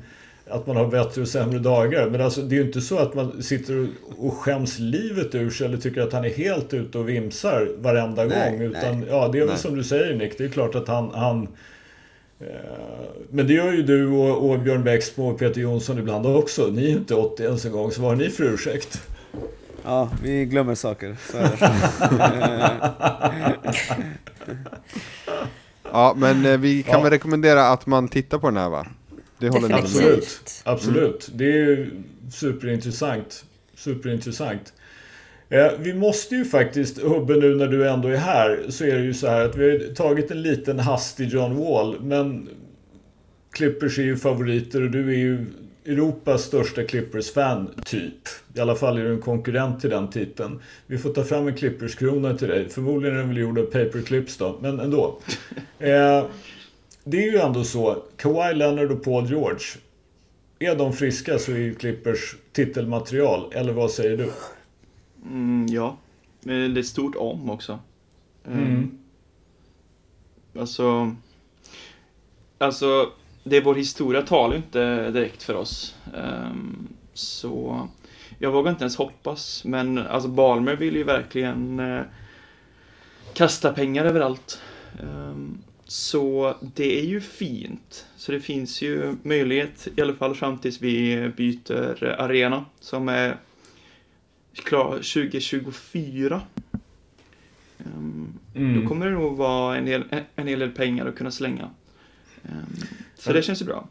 att 0.51 0.67
man 0.67 0.77
har 0.77 0.87
bättre 0.87 1.23
och 1.23 1.29
sämre 1.29 1.59
dagar. 1.59 2.11
Men 2.11 2.21
alltså 2.21 2.43
det 2.43 2.55
är 2.55 2.61
ju 2.61 2.67
inte 2.67 2.81
så 2.81 2.99
att 2.99 3.15
man 3.15 3.43
sitter 3.43 3.89
och, 4.19 4.35
skäms 4.35 4.79
livet 4.79 5.35
ur 5.35 5.51
sig 5.51 5.67
eller 5.67 5.77
tycker 5.79 6.01
att 6.01 6.13
han 6.13 6.25
är 6.25 6.31
helt 6.31 6.75
ute 6.75 6.99
och 6.99 7.09
vimsar 7.09 7.69
varenda 7.79 8.25
Nej, 8.25 8.51
gång. 8.51 8.61
Utan 8.61 9.01
nej, 9.01 9.09
ja, 9.11 9.29
det 9.29 9.39
är 9.39 9.43
väl 9.43 9.49
nej. 9.49 9.59
som 9.59 9.77
du 9.77 9.85
säger 9.85 10.15
Nick, 10.15 10.39
det 10.39 10.45
är 10.45 10.49
klart 10.49 10.75
att 10.75 10.89
han, 10.89 11.11
han 11.15 11.49
eh, 12.41 12.47
men 13.31 13.47
det 13.47 13.53
gör 13.53 13.73
ju 13.73 13.83
du 13.83 14.07
och, 14.09 14.51
och 14.51 14.59
Björn 14.59 14.85
Bäcksmo 14.85 15.31
och 15.31 15.39
Peter 15.39 15.61
Jonsson 15.61 15.99
ibland 15.99 16.27
också. 16.27 16.67
Ni 16.67 16.85
är 16.85 16.89
ju 16.89 16.97
inte 16.97 17.15
80 17.15 17.43
ens 17.43 17.65
en 17.65 17.73
gång, 17.73 17.91
så 17.91 18.03
vad 18.03 18.11
har 18.11 18.17
ni 18.17 18.31
för 18.31 18.45
ursäkt? 18.45 19.03
Ja, 19.85 20.11
vi 20.23 20.45
glömmer 20.45 20.75
saker. 20.75 21.17
Ja, 25.93 26.15
men 26.17 26.47
eh, 26.47 26.59
vi 26.59 26.83
kan 26.83 26.95
Ja. 26.95 27.01
väl 27.03 27.11
rekommendera 27.11 27.69
att 27.69 27.87
man 27.87 28.09
tittar 28.09 28.39
på 28.39 28.47
den 28.47 28.57
här 28.57 28.69
va? 28.69 28.87
Det 29.39 29.49
håller? 29.49 29.69
Definitivt. 29.69 29.95
Absolut. 29.95 30.63
Absolut. 30.65 31.31
Det 31.35 31.45
är 31.45 31.67
ju 31.67 31.91
superintressant. 32.33 33.45
Superintressant. 33.75 34.73
Eh, 35.49 35.71
vi 35.79 35.95
måste 35.95 36.35
ju 36.35 36.45
faktiskt, 36.45 37.03
Hubbe 37.03 37.37
nu 37.37 37.55
när 37.55 37.67
du 37.67 37.89
ändå 37.89 38.09
är 38.09 38.17
här, 38.17 38.67
så 38.69 38.85
är 38.85 38.95
det 38.95 39.05
ju 39.05 39.15
så 39.15 39.27
här 39.27 39.45
att 39.45 39.57
vi 39.57 39.71
har 39.71 39.95
tagit 39.95 40.31
en 40.31 40.43
liten 40.43 40.79
hastig 40.79 41.29
John 41.29 41.57
Wall, 41.57 42.01
men 42.01 42.49
Clippers 43.53 43.99
är 43.99 44.03
ju 44.03 44.17
favoriter 44.17 44.83
och 44.83 44.91
du 44.91 45.09
är 45.09 45.19
ju 45.19 45.47
Europas 45.87 46.43
största 46.43 46.85
Clippers-fan, 46.85 47.71
typ. 47.85 48.29
I 48.55 48.61
alla 48.61 48.75
fall 48.75 48.99
är 48.99 49.05
du 49.05 49.13
en 49.13 49.21
konkurrent 49.21 49.81
till 49.81 49.91
den 49.91 50.11
titeln. 50.11 50.61
Vi 50.87 50.99
får 50.99 51.13
ta 51.13 51.25
fram 51.25 51.49
en 51.49 51.57
Clippers-krona 51.57 52.37
till 52.37 52.49
dig. 52.49 52.69
Förmodligen 52.69 53.17
är 53.17 53.21
den 53.21 53.29
väl 53.29 53.39
gjord 53.39 53.59
av 53.59 53.65
paperclips 53.65 54.37
då, 54.37 54.59
men 54.63 54.81
ändå. 54.81 55.19
Eh, 55.81 56.25
det 57.11 57.25
är 57.25 57.33
ju 57.33 57.39
ändå 57.39 57.65
så, 57.65 58.03
Kawhi 58.17 58.55
Leonard 58.55 58.91
och 58.91 59.03
Paul 59.03 59.27
George. 59.27 59.67
Är 60.59 60.77
de 60.77 60.93
friska 60.93 61.39
så 61.39 61.53
är 61.53 61.57
ju 61.57 61.75
Clippers 61.75 62.37
titelmaterial, 62.53 63.53
eller 63.53 63.73
vad 63.73 63.91
säger 63.91 64.17
du? 64.17 64.33
Mm, 65.25 65.67
ja, 65.71 65.97
men 66.41 66.75
det 66.75 66.81
är 66.81 66.83
ett 66.83 66.87
stort 66.87 67.17
om 67.17 67.51
också. 67.51 67.79
Mm. 68.47 68.67
Mm. 68.67 68.99
Alltså, 70.59 71.17
alltså, 72.59 73.11
det 73.45 73.57
är 73.57 73.63
vår 73.63 73.75
historia 73.75 74.23
talar 74.23 74.55
ju 74.55 74.57
inte 74.57 75.11
direkt 75.11 75.43
för 75.43 75.55
oss. 75.55 75.95
Ehm, 76.17 76.89
så 77.13 77.89
jag 78.39 78.53
vågar 78.53 78.71
inte 78.71 78.83
ens 78.83 78.97
hoppas, 78.97 79.65
men 79.65 79.99
alltså 79.99 80.29
Balmer 80.29 80.77
vill 80.77 80.97
ju 80.97 81.05
verkligen 81.05 81.81
eh, 81.81 82.03
kasta 83.35 83.73
pengar 83.73 84.05
överallt. 84.05 84.63
Ehm, 85.01 85.59
så 85.91 86.55
det 86.75 86.99
är 87.01 87.05
ju 87.05 87.21
fint. 87.21 88.07
Så 88.17 88.33
det 88.33 88.41
finns 88.41 88.83
ju 88.83 89.17
möjlighet, 89.23 89.89
i 89.97 90.01
alla 90.01 90.15
fall 90.15 90.35
fram 90.35 90.59
tills 90.59 90.81
vi 90.83 91.29
byter 91.37 92.05
arena, 92.19 92.65
som 92.81 93.09
är 93.09 93.37
klar 94.53 94.91
2024. 94.93 96.41
Ehm, 97.79 98.33
Mm. 98.55 98.81
Då 98.83 98.89
kommer 98.89 99.07
det 99.07 99.13
nog 99.13 99.37
vara 99.37 99.77
en 99.77 99.87
hel, 99.87 100.05
en 100.37 100.47
hel 100.47 100.59
del 100.59 100.71
pengar 100.71 101.07
att 101.07 101.17
kunna 101.17 101.31
slänga. 101.31 101.71
Ehm, 102.45 102.77
så 103.15 103.31
Ja. 103.31 103.35
det 103.35 103.43
känns 103.43 103.63
ju 103.63 103.67
bra. 103.67 103.89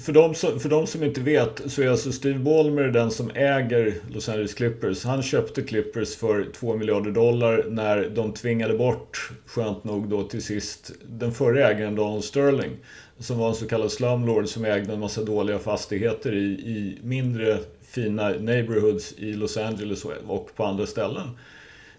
För 0.00 0.12
de, 0.12 0.34
som, 0.34 0.60
för 0.60 0.68
de 0.68 0.86
som 0.86 1.02
inte 1.02 1.20
vet 1.20 1.62
så 1.66 1.82
är 1.82 1.88
alltså 1.88 2.12
Steve 2.12 2.38
Ballmer 2.38 2.82
den 2.82 3.10
som 3.10 3.30
äger 3.34 3.94
Los 4.14 4.28
Angeles 4.28 4.54
Clippers. 4.54 5.04
Han 5.04 5.22
köpte 5.22 5.62
Clippers 5.62 6.16
för 6.16 6.44
2 6.54 6.76
miljarder 6.76 7.10
dollar 7.10 7.64
när 7.68 8.08
de 8.08 8.32
tvingade 8.32 8.74
bort, 8.74 9.30
skönt 9.46 9.84
nog 9.84 10.08
då 10.08 10.22
till 10.22 10.42
sist, 10.42 10.92
den 11.08 11.32
förra 11.32 11.68
ägaren 11.70 11.94
Donald 11.94 12.24
Sterling. 12.24 12.70
Som 13.18 13.38
var 13.38 13.48
en 13.48 13.54
så 13.54 13.66
kallad 13.68 13.92
slumlord 13.92 14.48
som 14.48 14.64
ägde 14.64 14.92
en 14.92 15.00
massa 15.00 15.24
dåliga 15.24 15.58
fastigheter 15.58 16.34
i, 16.34 16.44
i 16.52 16.98
mindre 17.02 17.58
fina 17.82 18.28
neighborhoods 18.28 19.12
i 19.18 19.32
Los 19.32 19.56
Angeles 19.56 20.04
och- 20.26 20.50
på 20.56 20.64
andra 20.64 20.86
ställen. 20.86 21.28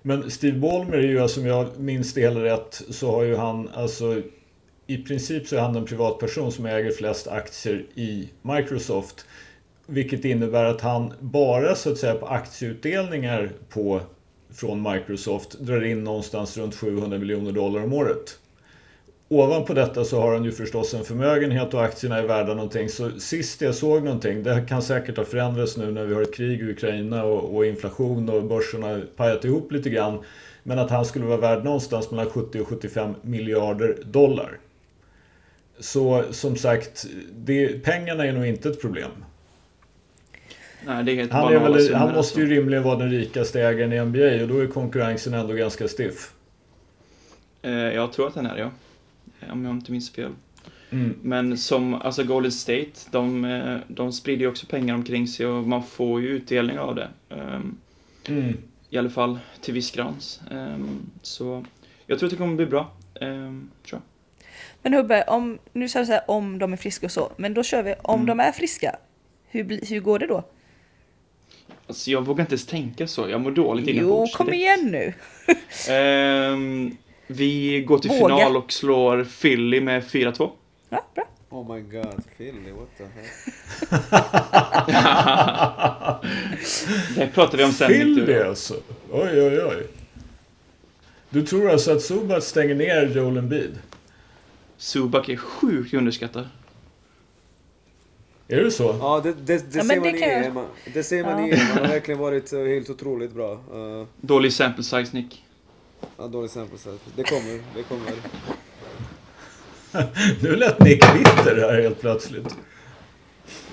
Men 0.01 0.31
Steve 0.31 0.57
Ballmer 0.59 0.97
är 0.97 1.07
ju, 1.07 1.19
alltså, 1.19 1.39
om 1.39 1.45
jag 1.45 1.67
minns 1.79 2.13
det 2.13 2.21
hela 2.21 2.43
rätt, 2.43 2.81
så 2.89 3.11
har 3.11 3.23
ju 3.23 3.35
han 3.35 3.69
alltså 3.73 4.21
i 4.87 4.97
princip 4.97 5.47
så 5.47 5.55
är 5.55 5.59
han 5.59 5.73
den 5.73 5.85
privatperson 5.85 6.51
som 6.51 6.65
äger 6.65 6.91
flest 6.91 7.27
aktier 7.27 7.85
i 7.95 8.29
Microsoft. 8.41 9.25
Vilket 9.87 10.25
innebär 10.25 10.65
att 10.65 10.81
han 10.81 11.13
bara 11.19 11.75
så 11.75 11.91
att 11.91 11.97
säga 11.97 12.15
på 12.15 12.27
aktieutdelningar 12.27 13.49
på, 13.69 14.01
från 14.53 14.91
Microsoft 14.91 15.59
drar 15.59 15.85
in 15.85 16.03
någonstans 16.03 16.57
runt 16.57 16.75
700 16.75 17.17
miljoner 17.17 17.51
dollar 17.51 17.83
om 17.83 17.93
året. 17.93 18.39
Ovanpå 19.27 19.73
detta 19.73 20.05
så 20.05 20.21
har 20.21 20.33
han 20.33 20.43
ju 20.43 20.51
förstås 20.51 20.93
en 20.93 21.03
förmögenhet 21.03 21.73
och 21.73 21.83
aktierna 21.83 22.17
är 22.17 22.23
värda 22.27 22.53
någonting. 22.53 22.89
Så 22.89 23.11
sist 23.19 23.61
jag 23.61 23.75
såg 23.75 24.03
någonting, 24.03 24.43
det 24.43 24.65
kan 24.69 24.81
säkert 24.81 25.17
ha 25.17 25.25
förändrats 25.25 25.77
nu 25.77 25.91
när 25.91 26.05
vi 26.05 26.13
har 26.13 26.21
ett 26.21 26.35
krig 26.35 26.61
i 26.61 26.71
Ukraina 26.71 27.23
och, 27.23 27.55
och 27.55 27.65
inflation 27.65 28.29
och 28.29 28.43
börsen 28.43 28.83
har 28.83 29.01
pajat 29.15 29.45
ihop 29.45 29.71
lite 29.71 29.89
grann. 29.89 30.19
Men 30.63 30.79
att 30.79 30.89
han 30.89 31.05
skulle 31.05 31.25
vara 31.25 31.37
värd 31.37 31.63
någonstans 31.63 32.11
mellan 32.11 32.29
70 32.29 32.61
och 32.61 32.67
75 32.67 33.13
miljarder 33.21 33.97
dollar. 34.05 34.59
Så 35.83 36.23
som 36.31 36.55
sagt, 36.55 37.05
det, 37.35 37.83
pengarna 37.83 38.25
är 38.25 38.33
nog 38.33 38.45
inte 38.45 38.69
ett 38.69 38.81
problem. 38.81 39.11
Nej, 40.85 41.27
Han, 41.31 41.51
väl, 41.53 41.93
han 41.93 42.13
måste 42.13 42.39
ju 42.39 42.45
alltså. 42.45 42.55
rimligen 42.55 42.83
vara 42.83 42.95
den 42.95 43.11
rikaste 43.11 43.61
ägaren 43.61 43.93
i 43.93 44.05
NBA 44.05 44.41
och 44.41 44.47
då 44.47 44.59
är 44.59 44.67
konkurrensen 44.67 45.33
ändå 45.33 45.53
ganska 45.53 45.87
stiff. 45.87 46.31
Eh, 47.61 47.71
Jag 47.71 48.13
tror 48.13 48.27
att 48.27 48.33
den 48.33 48.45
är 48.45 48.55
det, 48.55 48.61
ja. 48.61 48.71
Om 49.51 49.65
jag 49.65 49.73
inte 49.75 49.91
minns 49.91 50.11
fel. 50.11 50.31
Mm. 50.89 51.15
Men 51.21 51.57
som, 51.57 51.93
alltså 51.93 52.23
Golden 52.23 52.51
State, 52.51 52.91
de, 53.11 53.45
eh, 53.45 53.77
de 53.87 54.11
sprider 54.11 54.41
ju 54.41 54.47
också 54.47 54.65
pengar 54.65 54.95
omkring 54.95 55.27
sig 55.27 55.45
och 55.45 55.63
man 55.67 55.83
får 55.83 56.21
ju 56.21 56.27
utdelning 56.27 56.79
av 56.79 56.95
det. 56.95 57.07
Ehm, 57.29 57.77
Mm. 58.27 58.57
I 58.89 58.97
alla 58.97 59.09
fall 59.09 59.39
till 59.61 59.73
viss 59.73 59.91
grans. 59.91 60.41
Ehm, 60.51 60.99
Så 61.21 61.65
jag 62.07 62.19
tror 62.19 62.27
att 62.27 62.31
det 62.31 62.37
kommer 62.37 62.55
bli 62.55 62.65
bra. 62.65 62.91
Ehm, 63.21 63.69
Tror 63.89 64.01
jag. 64.01 64.12
Men 64.83 64.93
Hubbe, 64.93 65.23
om, 65.27 65.59
nu 65.73 65.89
sa 65.89 65.99
du 65.99 66.05
så 66.05 66.11
här, 66.11 66.21
om 66.27 66.59
de 66.59 66.73
är 66.73 66.77
friska 66.77 67.05
och 67.05 67.11
så, 67.11 67.31
men 67.37 67.53
då 67.53 67.63
kör 67.63 67.83
vi 67.83 67.95
om 68.01 68.15
Mm. 68.15 68.25
de 68.37 68.39
är 68.43 68.51
friska. 68.51 68.95
Hur, 69.49 69.79
hur 69.89 69.99
går 69.99 70.19
det 70.19 70.27
då? 70.27 70.43
Alltså 71.87 72.11
jag 72.11 72.21
vågar 72.25 72.41
inte 72.41 72.53
ens 72.53 72.65
tänka 72.65 73.07
så, 73.07 73.29
jag 73.29 73.41
mår 73.41 73.51
dåligt 73.51 73.85
Jo, 73.87 73.93
inombords 73.95 74.35
kom 74.35 74.45
direkt. 74.45 74.59
igen 74.61 74.91
nu. 74.91 75.13
Ehm, 75.93 76.97
Vi 77.27 77.81
går 77.81 77.97
till 77.99 78.09
Våga. 78.09 78.35
final 78.37 78.57
och 78.57 78.71
slår 78.71 79.23
Philly 79.41 79.81
med 79.81 80.03
4-2. 80.03 80.49
Ja, 80.89 81.05
bra. 81.15 81.23
Oh 81.49 81.75
my 81.75 81.81
god, 81.81 82.23
Philly, 82.37 82.71
what 82.71 82.87
the 82.97 83.03
heck? 83.03 83.31
Det 87.15 87.27
pratar 87.33 87.57
vi 87.57 87.63
om 87.63 87.71
sen. 87.71 87.87
Philly 87.87 88.33
alltså. 88.39 88.73
Oj, 89.11 89.41
oj, 89.41 89.63
oj. 89.63 89.87
Du 91.29 91.41
tror 91.45 91.69
alltså 91.71 91.91
att 91.91 92.01
Zubac 92.01 92.45
stänger 92.45 92.75
ner 92.75 93.05
Joel 93.15 93.37
Embiid? 93.37 93.79
Zubak 94.83 95.29
är 95.29 95.35
sjukt 95.37 95.93
underskattad. 95.93 96.49
Är 98.47 98.63
det 98.63 98.71
så? 98.71 98.95
Ja, 98.99 99.21
det, 99.23 99.33
det, 99.33 99.71
det 99.71 99.77
Ja, 99.77 99.83
ser 99.83 99.95
man 99.99 100.03
det 100.13 100.19
i 100.19 100.23
EM. 100.23 100.59
Det 100.93 101.03
ser 101.03 101.23
man 101.23 101.45
i 101.45 101.49
Ja. 101.49 101.55
EM. 101.55 101.59
Han 101.67 101.77
har 101.77 101.87
verkligen 101.87 102.19
varit 102.19 102.53
eh, 102.53 102.59
helt 102.59 102.89
otroligt 102.89 103.33
bra. 103.33 103.51
Uh, 103.53 104.05
Dålig 104.21 104.53
sample 104.53 104.83
size, 104.83 105.09
Nick. 105.13 105.43
ja, 106.17 106.27
dålig 106.27 106.49
sample 106.49 106.77
size. 106.77 106.97
Det 107.15 107.23
kommer, 107.23 107.61
det 107.75 107.83
kommer. 107.83 108.11
Nu 110.43 110.55
lät 110.55 110.79
Nick 110.79 111.13
bitter 111.13 111.55
här 111.55 111.81
helt 111.81 112.01
plötsligt. 112.01 112.55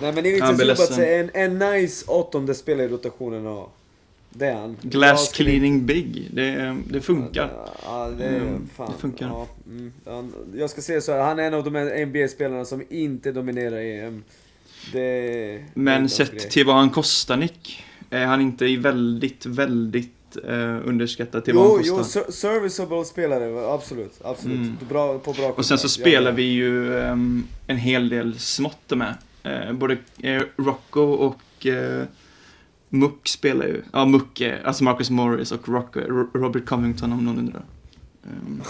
Nej 0.02 0.12
men 0.12 0.26
Ivica 0.26 0.50
ledsen. 0.52 1.04
är 1.04 1.20
en, 1.20 1.30
en 1.34 1.72
nice 1.72 2.04
åttonde 2.10 2.54
spelare 2.54 2.86
i 2.86 2.88
rotationen 2.88 3.46
att 3.46 3.52
ha. 3.52 3.70
Det 4.32 4.46
är 4.46 4.54
han. 4.54 4.76
Glass 4.82 5.32
cleaning 5.32 5.86
big. 5.86 6.28
Det, 6.32 6.76
det 6.88 7.00
funkar. 7.00 7.50
Ja, 7.84 8.10
det, 8.18 8.26
Mm, 8.26 8.68
fan. 8.76 8.92
det 8.96 9.00
funkar. 9.00 9.26
Ja, 9.28 9.46
mm, 9.66 9.92
han, 10.06 10.32
jag 10.54 10.70
ska 10.70 10.80
säga 10.80 11.00
så 11.00 11.12
här, 11.12 11.20
han 11.20 11.38
är 11.38 11.42
en 11.42 11.54
av 11.54 11.64
de 11.64 11.70
NBA-spelarna 12.06 12.64
som 12.64 12.82
inte 12.90 13.32
dominerar 13.32 13.78
EM. 13.80 14.22
Det, 14.92 15.00
det 15.52 15.62
Men 15.74 16.08
sett 16.08 16.50
till 16.50 16.66
vad 16.66 16.76
han 16.76 16.90
kostar, 16.90 17.36
Nick, 17.36 17.84
är 18.10 18.26
han 18.26 18.40
inte 18.40 18.66
i 18.66 18.76
väldigt, 18.76 19.46
väldigt 19.46 20.36
eh, 20.48 20.88
underskattad 20.88 21.44
till 21.44 21.54
vad 21.54 21.66
Jo, 21.66 21.74
han 21.76 21.82
jo, 21.86 21.96
kostar. 21.96 22.22
ser- 22.22 22.32
serviceable 22.32 23.04
spelare, 23.04 23.74
absolut. 23.74 24.20
absolut. 24.24 24.56
Mm. 24.56 24.76
Bra, 24.88 25.18
på 25.18 25.32
bra 25.32 25.48
Och 25.52 25.66
sen 25.66 25.78
så 25.78 25.88
spelar 25.88 26.30
ja. 26.30 26.36
vi 26.36 26.42
ju 26.42 26.98
ehm, 26.98 27.44
en 27.66 27.76
hel 27.76 28.08
del 28.08 28.38
smått 28.38 28.90
med. 28.90 29.14
Eh, 29.42 29.72
både 29.72 29.96
eh, 30.22 30.42
Rocco 30.56 31.00
och 31.00 31.66
eh, 31.66 32.04
Muck 32.90 33.28
spelar 33.28 33.66
ju. 33.66 33.82
Ja, 33.92 34.04
Muck, 34.04 34.42
alltså 34.64 34.84
Marcus 34.84 35.10
Morris 35.10 35.52
och 35.52 35.68
Rocco, 35.68 36.00
Ro- 36.00 36.30
Robert 36.34 36.66
Covington 36.66 37.12
om 37.12 37.24
någon 37.24 37.38
undrar. 37.38 37.62
Ehm, 38.24 38.62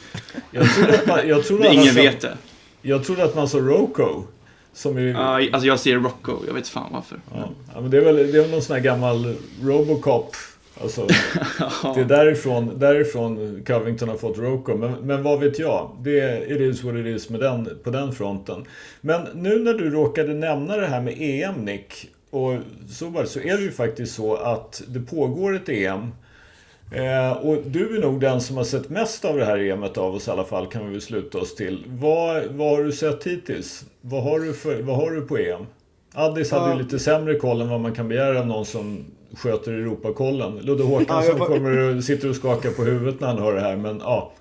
Jag 0.50 0.74
trodde 0.74 0.94
att 0.98 1.06
man, 1.06 1.28
jag 1.28 1.44
trodde 1.44 1.68
att 1.68 1.74
ingen 1.74 1.94
vet 1.94 2.20
det. 2.20 2.36
Jag 2.82 3.04
trodde 3.04 3.24
att 3.24 3.34
man 3.34 3.48
sa 3.48 3.58
Roko. 3.58 4.22
Som 4.74 4.96
är, 4.96 5.00
Ja, 5.02 5.40
alltså 5.52 5.66
jag 5.66 5.80
ser 5.80 5.96
Rocco, 5.98 6.32
jag 6.46 6.54
vet 6.54 6.68
fan 6.68 6.92
varför. 6.92 7.20
ja, 7.34 7.50
ja, 7.74 7.80
men 7.80 7.90
det 7.90 7.96
är 7.96 8.00
väl 8.04 8.16
det 8.16 8.38
är 8.38 8.42
väl 8.42 8.50
någon 8.50 8.62
sån 8.62 8.76
här 8.76 8.82
gammal 8.82 9.34
Robocop. 9.62 10.36
Alltså, 10.82 11.06
det 11.94 12.00
är 12.00 12.04
därifrån, 12.04 12.78
därifrån 12.78 13.62
Covington 13.66 14.08
har 14.08 14.16
fått 14.16 14.38
Roko. 14.38 14.76
Men, 14.76 14.92
men 14.92 15.22
vad 15.22 15.40
vet 15.40 15.58
jag? 15.58 15.96
Det 16.00 16.20
är 16.20 16.52
it 16.52 16.60
is 16.74 16.82
what 16.84 16.94
it 16.94 17.06
is 17.06 17.28
med 17.30 17.40
den, 17.40 17.68
på 17.84 17.90
den 17.90 18.12
fronten. 18.12 18.64
Men 19.00 19.22
nu 19.34 19.58
när 19.58 19.74
du 19.74 19.90
råkade 19.90 20.34
nämna 20.34 20.76
det 20.76 20.86
här 20.86 21.00
med 21.00 21.14
EM 21.18 21.54
Nick 21.64 22.10
och 22.32 22.54
Subar 22.88 23.24
så 23.24 23.40
är 23.40 23.56
det 23.56 23.62
ju 23.62 23.70
faktiskt 23.72 24.14
så 24.14 24.34
att 24.36 24.82
det 24.88 25.00
pågår 25.00 25.56
ett 25.56 25.68
EM. 25.68 26.10
Eh, 26.92 27.32
och 27.32 27.56
du 27.66 27.96
är 27.96 28.00
nog 28.00 28.20
den 28.20 28.40
som 28.40 28.56
har 28.56 28.64
sett 28.64 28.88
mest 28.88 29.24
av 29.24 29.36
det 29.36 29.44
här 29.44 29.58
EMet 29.58 29.98
av 29.98 30.14
oss 30.14 30.28
i 30.28 30.30
alla 30.30 30.44
fall 30.44 30.66
kan 30.66 30.86
vi 30.86 30.92
väl 30.92 31.00
sluta 31.00 31.38
oss 31.38 31.54
till. 31.54 31.84
Vad, 31.88 32.44
vad 32.46 32.70
har 32.76 32.84
du 32.84 32.92
sett 32.92 33.24
hittills? 33.26 33.84
Vad 34.00 34.22
har 34.22 34.38
du, 34.40 34.52
för, 34.52 34.82
vad 34.82 34.96
har 34.96 35.10
du 35.10 35.20
på 35.20 35.38
EM? 35.38 35.66
Addis 36.14 36.50
hade 36.50 36.66
ju 36.66 36.70
Ja. 36.72 36.78
lite 36.78 36.98
sämre 36.98 37.34
koll 37.34 37.60
än 37.60 37.68
vad 37.68 37.80
man 37.80 37.92
kan 37.94 38.08
begära 38.08 38.40
av 38.40 38.46
någon 38.46 38.64
som 38.66 39.04
sköter 39.34 39.72
Europakollen. 39.72 40.58
Ludde 40.58 40.82
Ja, 40.82 40.88
Håkansson 40.88 41.24
jag 41.32 41.38
var- 41.38 41.46
kommer 41.46 41.78
och 41.96 42.04
sitter 42.04 42.28
och 42.28 42.36
skakar 42.36 42.70
på 42.70 42.82
huvudet 42.84 43.20
när 43.20 43.28
han 43.28 43.38
hör 43.38 43.54
det 43.54 43.60
här 43.60 43.76
men 43.76 43.98
ja. 44.04 44.32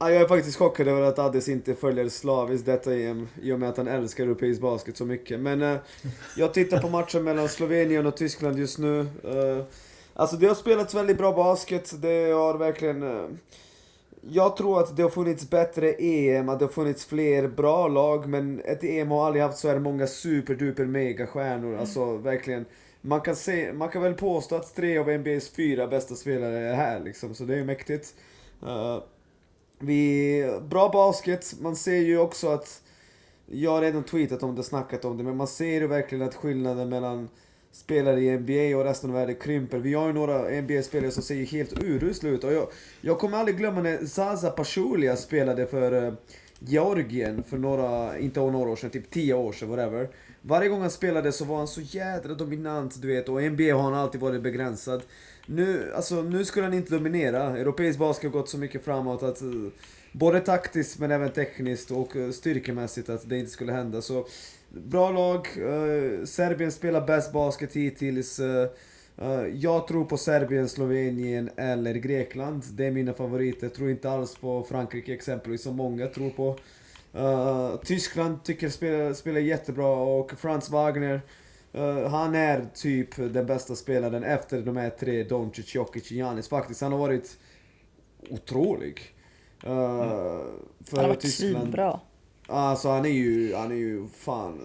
Ja, 0.00 0.10
jag 0.10 0.22
är 0.22 0.28
faktiskt 0.28 0.58
chockad 0.58 0.88
över 0.88 1.02
att 1.02 1.18
Addis 1.18 1.48
inte 1.48 1.74
följer 1.74 2.08
slaviskt 2.08 2.66
detta 2.66 2.94
EM 2.94 3.28
i 3.42 3.52
och 3.52 3.60
med 3.60 3.68
att 3.68 3.76
han 3.76 3.88
älskar 3.88 4.24
europeisk 4.24 4.60
basket 4.60 4.96
så 4.96 5.04
mycket. 5.04 5.40
Men 5.40 5.62
eh, 5.62 5.76
jag 6.36 6.54
tittar 6.54 6.80
på 6.80 6.88
matchen 6.88 7.24
mellan 7.24 7.48
Slovenien 7.48 8.06
och 8.06 8.16
Tyskland 8.16 8.58
just 8.58 8.78
nu. 8.78 9.00
Eh, 9.00 9.64
alltså 10.14 10.36
det 10.36 10.46
har 10.46 10.54
spelats 10.54 10.94
väldigt 10.94 11.18
bra 11.18 11.32
basket. 11.32 12.02
Det 12.02 12.30
har 12.30 12.58
verkligen... 12.58 13.02
Eh, 13.02 13.26
jag 14.20 14.56
tror 14.56 14.80
att 14.80 14.96
det 14.96 15.02
har 15.02 15.10
funnits 15.10 15.50
bättre 15.50 15.92
EM, 15.92 16.48
att 16.48 16.58
det 16.58 16.64
har 16.64 16.72
funnits 16.72 17.04
fler 17.04 17.48
bra 17.48 17.88
lag, 17.88 18.28
men 18.28 18.60
ett 18.64 18.84
EM 18.84 19.10
har 19.10 19.26
aldrig 19.26 19.42
haft 19.42 19.58
så 19.58 19.68
här 19.68 19.78
många 19.78 20.06
superduper 20.06 20.84
megastjärnor. 20.84 21.76
Alltså 21.76 22.16
verkligen. 22.16 22.64
Man 23.00 23.20
kan, 23.20 23.36
se, 23.36 23.72
man 23.72 23.88
kan 23.88 24.02
väl 24.02 24.14
påstå 24.14 24.56
att 24.56 24.74
tre 24.74 24.98
av 24.98 25.08
NBAs 25.08 25.48
fyra 25.48 25.86
bästa 25.86 26.14
spelare 26.14 26.58
är 26.58 26.74
här 26.74 27.00
liksom, 27.00 27.34
så 27.34 27.44
det 27.44 27.58
är 27.58 27.64
mäktigt. 27.64 28.14
Eh, 28.62 28.98
vi, 29.78 30.60
bra 30.70 30.88
basket, 30.88 31.54
man 31.60 31.76
ser 31.76 31.96
ju 32.00 32.18
också 32.18 32.48
att 32.48 32.82
jag 33.46 33.70
har 33.70 33.80
redan 33.80 34.04
tweetat 34.04 34.42
om 34.42 34.54
det, 34.54 34.62
snackat 34.62 35.04
om 35.04 35.18
det, 35.18 35.24
men 35.24 35.36
man 35.36 35.46
ser 35.46 35.80
ju 35.80 35.86
verkligen 35.86 36.28
att 36.28 36.34
skillnaden 36.34 36.88
mellan 36.88 37.28
spelare 37.72 38.20
i 38.20 38.38
NBA 38.38 38.78
och 38.78 38.84
resten 38.84 39.10
av 39.10 39.16
världen 39.16 39.36
krymper. 39.36 39.78
Vi 39.78 39.94
har 39.94 40.06
ju 40.06 40.12
några 40.12 40.60
NBA-spelare 40.60 41.10
som 41.10 41.22
ser 41.22 41.34
helt 41.34 41.82
urusla 41.82 42.30
ut. 42.30 42.44
Och 42.44 42.52
jag, 42.52 42.68
jag 43.00 43.18
kommer 43.18 43.38
aldrig 43.38 43.58
glömma 43.58 43.80
när 43.80 44.06
Zaza 44.06 44.50
Pachulia 44.50 45.16
spelade 45.16 45.66
för 45.66 46.06
eh, 46.06 46.12
Georgien 46.58 47.42
för 47.42 47.58
några, 47.58 48.18
inte 48.18 48.40
några 48.40 48.70
år 48.70 48.76
sedan, 48.76 48.90
typ 48.90 49.10
10 49.10 49.34
år 49.34 49.52
sedan, 49.52 49.68
whatever. 49.68 50.08
Varje 50.42 50.68
gång 50.68 50.80
han 50.80 50.90
spelade 50.90 51.32
så 51.32 51.44
var 51.44 51.56
han 51.56 51.68
så 51.68 51.80
jädra 51.80 52.34
dominant, 52.34 53.02
du 53.02 53.08
vet, 53.08 53.28
och 53.28 53.42
i 53.42 53.50
NBA 53.50 53.74
har 53.74 53.82
han 53.82 53.94
alltid 53.94 54.20
varit 54.20 54.42
begränsad. 54.42 55.02
Nu, 55.50 55.92
alltså, 55.94 56.22
nu 56.22 56.44
skulle 56.44 56.66
han 56.66 56.74
inte 56.74 56.94
dominera. 56.94 57.58
Europeisk 57.58 57.98
basket 57.98 58.32
har 58.32 58.40
gått 58.40 58.48
så 58.48 58.58
mycket 58.58 58.84
framåt 58.84 59.22
att 59.22 59.42
eh, 59.42 59.48
både 60.12 60.40
taktiskt 60.40 60.98
men 60.98 61.10
även 61.10 61.30
tekniskt 61.30 61.90
och 61.90 62.16
eh, 62.16 62.30
styrkemässigt 62.30 63.08
att 63.08 63.28
det 63.28 63.38
inte 63.38 63.50
skulle 63.50 63.72
hända. 63.72 64.02
Så 64.02 64.26
bra 64.68 65.10
lag. 65.10 65.36
eh, 65.56 66.24
Serbien 66.24 66.72
spelar 66.72 67.06
bäst 67.06 67.32
basket 67.32 67.76
hittills. 67.76 68.38
Eh, 68.38 68.68
eh, 69.18 69.46
jag 69.54 69.88
tror 69.88 70.04
på 70.04 70.16
Serbien, 70.16 70.68
Slovenien 70.68 71.50
eller 71.56 71.94
Grekland. 71.94 72.62
Det 72.70 72.86
är 72.86 72.90
mina 72.90 73.12
favoriter. 73.12 73.66
Jag 73.66 73.74
tror 73.74 73.90
inte 73.90 74.10
alls 74.10 74.36
på 74.36 74.62
Frankrike 74.68 75.14
exempelvis 75.14 75.62
som 75.62 75.76
många 75.76 76.06
tror 76.06 76.30
på. 76.30 76.58
Eh, 77.14 77.76
Tyskland 77.84 78.44
tycker 78.44 78.68
spelar, 78.68 79.12
spelar 79.12 79.40
jättebra 79.40 79.96
och 79.96 80.32
Franz 80.38 80.70
Wagner 80.70 81.20
eh, 81.72 82.08
han 82.08 82.34
är 82.34 82.66
typ 82.74 83.16
den 83.16 83.46
bästa 83.46 83.74
spelaren 83.74 84.24
efter 84.24 84.62
de 84.62 84.76
här 84.76 84.90
tre, 84.90 85.24
Doncic, 85.24 85.74
Jokic 85.74 86.04
och 86.04 86.12
Giannis. 86.12 86.48
Faktiskt, 86.48 86.80
han 86.80 86.92
har 86.92 86.98
varit 86.98 87.38
otrolig. 88.30 89.00
Uh, 89.64 89.70
för 89.70 90.96
Han 90.96 91.00
har 91.00 91.08
varit 91.08 91.20
Tyskland. 91.20 91.56
svinbra. 91.62 92.00
Alltså 92.46 92.88
han 92.88 93.04
är 93.04 93.08
ju, 93.08 93.54
han 93.54 93.70
är 93.70 93.76
ju 93.76 94.08
fan... 94.18 94.60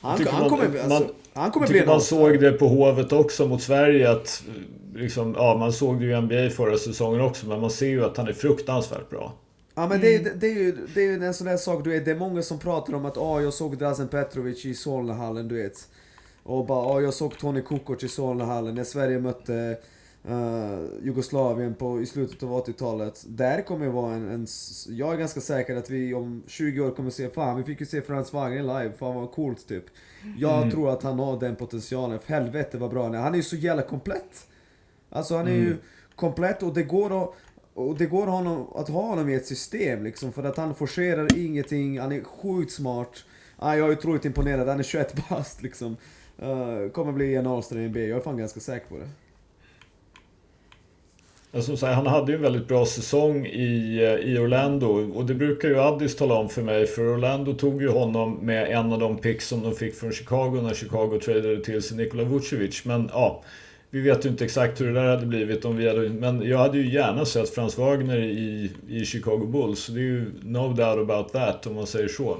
Han, 0.00 0.26
han 0.26 0.40
man- 0.40 0.50
kommer, 0.50 0.68
man- 0.68 0.92
alltså, 0.92 1.14
han 1.32 1.50
kommer 1.50 1.66
bli 1.68 1.86
man 1.86 2.00
såg 2.00 2.40
det 2.40 2.52
på 2.52 2.68
Hovet 2.68 3.12
också 3.12 3.46
mot 3.48 3.62
Sverige 3.62 4.10
att 4.10 4.42
liksom, 4.94 5.34
ja, 5.38 5.56
man 5.58 5.72
såg 5.72 5.98
det 6.00 6.04
ju 6.04 6.12
i 6.12 6.20
NBA 6.20 6.50
förra 6.50 6.76
säsongen 6.78 7.20
också 7.20 7.46
men 7.46 7.60
man 7.60 7.70
ser 7.70 7.86
ju 7.86 8.04
att 8.04 8.16
han 8.16 8.28
är 8.28 8.32
fruktansvärt 8.32 9.10
bra. 9.10 9.32
Ja 9.78 9.88
men 9.88 10.00
det, 10.00 10.14
är- 10.14 10.34
det, 10.34 10.46
är 10.46 10.54
ju, 10.54 10.86
det 10.94 11.00
är 11.00 11.04
ju 11.04 11.24
en 11.24 11.34
sån 11.34 11.46
där 11.46 11.56
sak, 11.56 11.84
du 11.84 11.90
vet, 11.90 12.04
det 12.04 12.10
är 12.10 12.16
många 12.16 12.42
som 12.42 12.58
pratar 12.58 12.92
om 12.94 13.04
att 13.04 13.16
ah, 13.18 13.40
jag 13.40 13.54
såg 13.54 13.78
Drazen 13.78 14.08
Petrovic 14.08 14.64
i 14.66 14.74
Solnahallen, 14.74 15.48
du 15.48 15.54
vet. 15.62 15.88
Och 16.42 16.66
bara 16.66 16.86
ah, 16.86 17.00
jag 17.00 17.14
såg 17.14 17.38
Tony 17.38 17.62
Kukoc 17.62 18.04
i 18.04 18.08
Solnahallen 18.08 18.74
när 18.74 18.84
Sverige 18.84 19.18
mötte 19.18 19.78
eh, 20.28 20.78
Jugoslavien 21.02 21.74
på, 21.74 22.00
i 22.00 22.06
slutet 22.06 22.42
av 22.42 22.64
80-talet. 22.66 23.24
Där 23.28 23.62
kommer 23.62 23.88
vara 23.88 24.14
en, 24.14 24.28
en... 24.30 24.46
Jag 24.88 25.12
är 25.14 25.16
ganska 25.18 25.40
säker 25.40 25.76
att 25.76 25.90
vi 25.90 26.14
om 26.14 26.42
20 26.46 26.80
år 26.80 26.90
kommer 26.90 27.10
se, 27.10 27.28
fan 27.30 27.56
vi 27.56 27.62
fick 27.64 27.80
ju 27.80 27.86
se 27.86 28.02
Frans 28.02 28.32
Wagner 28.32 28.62
live, 28.62 28.92
fan 28.98 29.14
vad 29.16 29.32
coolt 29.32 29.68
typ. 29.68 29.84
Jag 30.38 30.70
tror 30.70 30.90
att 30.90 31.02
han 31.02 31.18
har 31.18 31.40
den 31.40 31.56
potentialen, 31.56 32.18
för 32.18 32.32
helvete 32.32 32.78
vad 32.78 32.90
bra 32.90 33.02
han 33.02 33.14
är. 33.14 33.18
Han 33.18 33.32
är 33.32 33.36
ju 33.36 33.42
så 33.42 33.56
jävla 33.56 33.82
komplett. 33.82 34.46
Alltså 35.10 35.36
han 35.36 35.46
är 35.46 35.52
ju 35.52 35.76
komplett 36.14 36.62
och 36.62 36.74
det 36.74 36.82
går 36.82 37.22
att 37.24 37.34
och 37.76 37.98
det 37.98 38.06
går 38.06 38.26
honom, 38.26 38.66
att 38.74 38.88
ha 38.88 39.02
honom 39.02 39.28
i 39.28 39.34
ett 39.34 39.46
system 39.46 40.04
liksom, 40.04 40.32
för 40.32 40.44
att 40.44 40.56
han 40.56 40.74
forcerar 40.74 41.38
ingenting, 41.38 42.00
han 42.00 42.12
är 42.12 42.22
sjukt 42.22 42.72
smart. 42.72 43.24
Ah, 43.56 43.74
jag 43.74 43.88
är 43.88 43.92
otroligt 43.92 44.24
imponerad, 44.24 44.68
han 44.68 44.78
är 44.78 44.82
21 44.82 45.28
bast 45.28 45.62
liksom. 45.62 45.96
Uh, 46.42 46.90
kommer 46.90 47.12
bli 47.12 47.34
en 47.34 47.46
All-star 47.46 47.78
i 47.78 47.88
NBA, 47.88 48.00
jag 48.00 48.18
är 48.18 48.20
fan 48.20 48.36
ganska 48.36 48.60
säker 48.60 48.86
på 48.88 48.98
det. 48.98 49.08
Alltså, 51.56 51.86
han 51.86 52.06
hade 52.06 52.32
ju 52.32 52.36
en 52.36 52.42
väldigt 52.42 52.68
bra 52.68 52.86
säsong 52.86 53.46
i, 53.46 53.98
eh, 54.02 54.32
i 54.32 54.38
Orlando 54.38 54.86
och 55.14 55.26
det 55.26 55.34
brukar 55.34 55.68
ju 55.68 55.80
Addis 55.80 56.16
tala 56.16 56.34
om 56.34 56.48
för 56.48 56.62
mig 56.62 56.86
för 56.86 57.14
Orlando 57.14 57.54
tog 57.54 57.82
ju 57.82 57.88
honom 57.88 58.38
med 58.42 58.70
en 58.70 58.92
av 58.92 58.98
de 58.98 59.18
picks 59.18 59.48
som 59.48 59.62
de 59.62 59.74
fick 59.74 59.94
från 59.94 60.12
Chicago 60.12 60.60
när 60.62 60.74
Chicago 60.74 61.20
tradade 61.24 61.64
till 61.64 61.82
sig 61.82 61.96
Nikola 61.96 62.24
Vucevic. 62.24 62.84
Men 62.84 63.10
ja, 63.12 63.42
vi 63.90 64.00
vet 64.00 64.24
ju 64.24 64.28
inte 64.28 64.44
exakt 64.44 64.80
hur 64.80 64.86
det 64.86 64.92
där 65.00 65.10
hade 65.10 65.26
blivit 65.26 65.64
om 65.64 65.76
vi 65.76 65.88
hade, 65.88 66.08
men 66.10 66.42
jag 66.42 66.58
hade 66.58 66.78
ju 66.78 66.92
gärna 66.94 67.24
sett 67.24 67.48
Frans 67.50 67.78
Wagner 67.78 68.18
i, 68.18 68.72
i 68.88 69.04
Chicago 69.04 69.46
Bulls. 69.46 69.86
Det 69.86 70.00
är 70.00 70.02
ju 70.02 70.32
no 70.42 70.72
doubt 70.72 71.10
about 71.10 71.32
that 71.32 71.66
om 71.66 71.74
man 71.74 71.86
säger 71.86 72.08
så. 72.08 72.38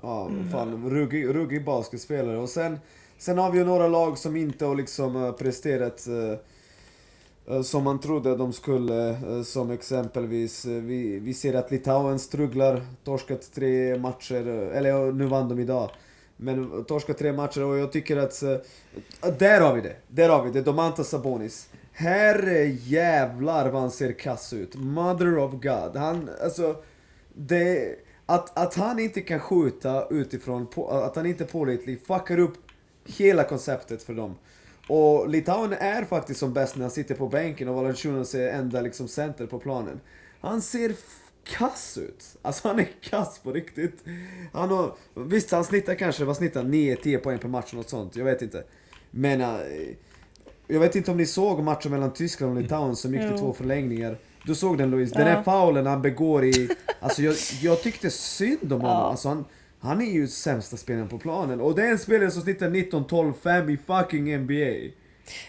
Ja, 0.00 0.36
fan 0.50 0.90
ruggig, 0.90 1.26
ruggig 1.34 1.64
basketspelare. 1.64 2.36
Och 2.38 2.48
sen, 2.48 2.78
sen 3.18 3.38
har 3.38 3.50
vi 3.50 3.58
ju 3.58 3.64
några 3.64 3.88
lag 3.88 4.18
som 4.18 4.36
inte 4.36 4.64
har 4.64 4.74
liksom 4.76 5.16
eh, 5.24 5.32
presterat 5.32 6.06
eh, 6.08 6.38
eh, 7.56 7.62
som 7.62 7.84
man 7.84 8.00
trodde 8.00 8.36
de 8.36 8.52
skulle. 8.52 9.08
eh, 9.10 9.42
Som 9.42 9.70
exempelvis, 9.70 10.64
vi, 10.64 11.18
vi 11.18 11.34
ser 11.34 11.54
att 11.54 11.70
Litauen 11.70 12.18
strugglar, 12.18 12.82
torskat 13.04 13.52
tre 13.54 13.98
matcher, 13.98 14.46
eller 14.46 15.12
nu 15.12 15.26
vann 15.26 15.48
de 15.48 15.58
idag. 15.60 15.90
Men 16.36 16.84
torska 16.84 17.14
tre 17.14 17.32
matcher 17.32 17.62
och 17.62 17.78
jag 17.78 17.92
tycker 17.92 18.16
eh, 18.16 18.22
att... 18.22 19.38
Där 19.38 19.60
har 19.60 19.74
vi 19.74 19.80
det! 19.80 19.96
Där 20.08 20.28
har 20.28 20.44
vi 20.44 20.50
det, 20.50 20.62
Domantas 20.62 21.08
Sabonis. 21.08 21.68
Herre 21.92 22.64
jävlar 22.66 23.70
vad 23.70 23.80
han 23.80 23.90
ser 23.90 24.12
kass 24.12 24.52
ut. 24.52 24.74
Mother 24.76 25.38
of 25.38 25.52
God. 25.52 25.96
Han, 25.96 26.30
alltså, 26.42 26.76
det... 27.34 27.96
Att, 28.26 28.58
att 28.58 28.74
han 28.74 28.98
inte 28.98 29.20
kan 29.20 29.40
skjuta 29.40 30.06
utifrån, 30.10 30.66
på, 30.66 30.90
att 30.90 31.16
han 31.16 31.26
inte 31.26 31.44
är 31.44 31.48
pålitlig, 31.48 32.06
fuckar 32.06 32.38
upp 32.38 32.54
hela 33.04 33.44
konceptet 33.44 34.02
för 34.02 34.14
dem. 34.14 34.34
Och 34.88 35.28
Litauen 35.28 35.72
är 35.72 36.04
faktiskt 36.04 36.40
som 36.40 36.52
bäst 36.52 36.76
när 36.76 36.82
han 36.82 36.90
sitter 36.90 37.14
på 37.14 37.28
bänken 37.28 37.68
och 37.68 37.74
Valanciunas 37.74 38.34
är 38.34 38.48
enda 38.48 38.80
liksom 38.80 39.08
center 39.08 39.46
på 39.46 39.58
planen. 39.58 40.00
Han 40.40 40.62
ser 40.62 40.94
kass 41.44 41.98
ut. 41.98 42.24
Alltså 42.42 42.68
han 42.68 42.78
är 42.78 42.88
kass 43.00 43.38
på 43.38 43.52
riktigt. 43.52 44.04
Han 44.52 44.68
har, 44.70 44.94
visst 45.14 45.50
han 45.52 45.64
snittar 45.64 45.94
kanske, 45.94 46.24
vad 46.24 46.36
snittar 46.36 46.62
han? 46.62 46.74
9-10 46.74 47.18
poäng 47.18 47.38
per 47.38 47.48
match 47.48 47.68
och 47.70 47.74
något 47.74 47.88
sånt, 47.88 48.16
jag 48.16 48.24
vet 48.24 48.42
inte. 48.42 48.64
Men 49.10 49.40
äh, 49.40 49.48
jag 50.66 50.80
vet 50.80 50.96
inte 50.96 51.10
om 51.10 51.16
ni 51.16 51.26
såg 51.26 51.62
matchen 51.62 51.90
mellan 51.90 52.12
Tyskland 52.12 52.56
och 52.56 52.62
Litauen 52.62 52.96
som 52.96 53.14
gick 53.14 53.28
till 53.28 53.38
två 53.38 53.52
förlängningar. 53.52 54.18
Du 54.46 54.54
såg 54.54 54.78
den 54.78 54.90
Louise? 54.90 55.14
Den 55.14 55.26
Ja. 55.26 55.32
här 55.34 55.42
faulen 55.42 55.86
han 55.86 56.02
begår 56.02 56.44
i... 56.44 56.68
Alltså 57.00 57.22
jag, 57.22 57.34
jag 57.62 57.82
tyckte 57.82 58.10
synd 58.10 58.72
om 58.72 58.80
honom. 58.80 58.96
Ja. 58.96 59.10
Alltså 59.10 59.28
han, 59.28 59.44
han 59.80 60.00
är 60.00 60.10
ju 60.12 60.28
sämsta 60.28 60.76
spelaren 60.76 61.08
på 61.08 61.18
planen. 61.18 61.60
Och 61.60 61.74
det 61.74 61.82
är 61.82 61.90
en 61.90 61.98
spelare 61.98 62.30
som 62.30 62.42
snittar 62.42 62.70
19-12-5 62.70 63.70
i 63.70 63.76
fucking 63.86 64.36
NBA. 64.38 64.54
Det 64.54 64.92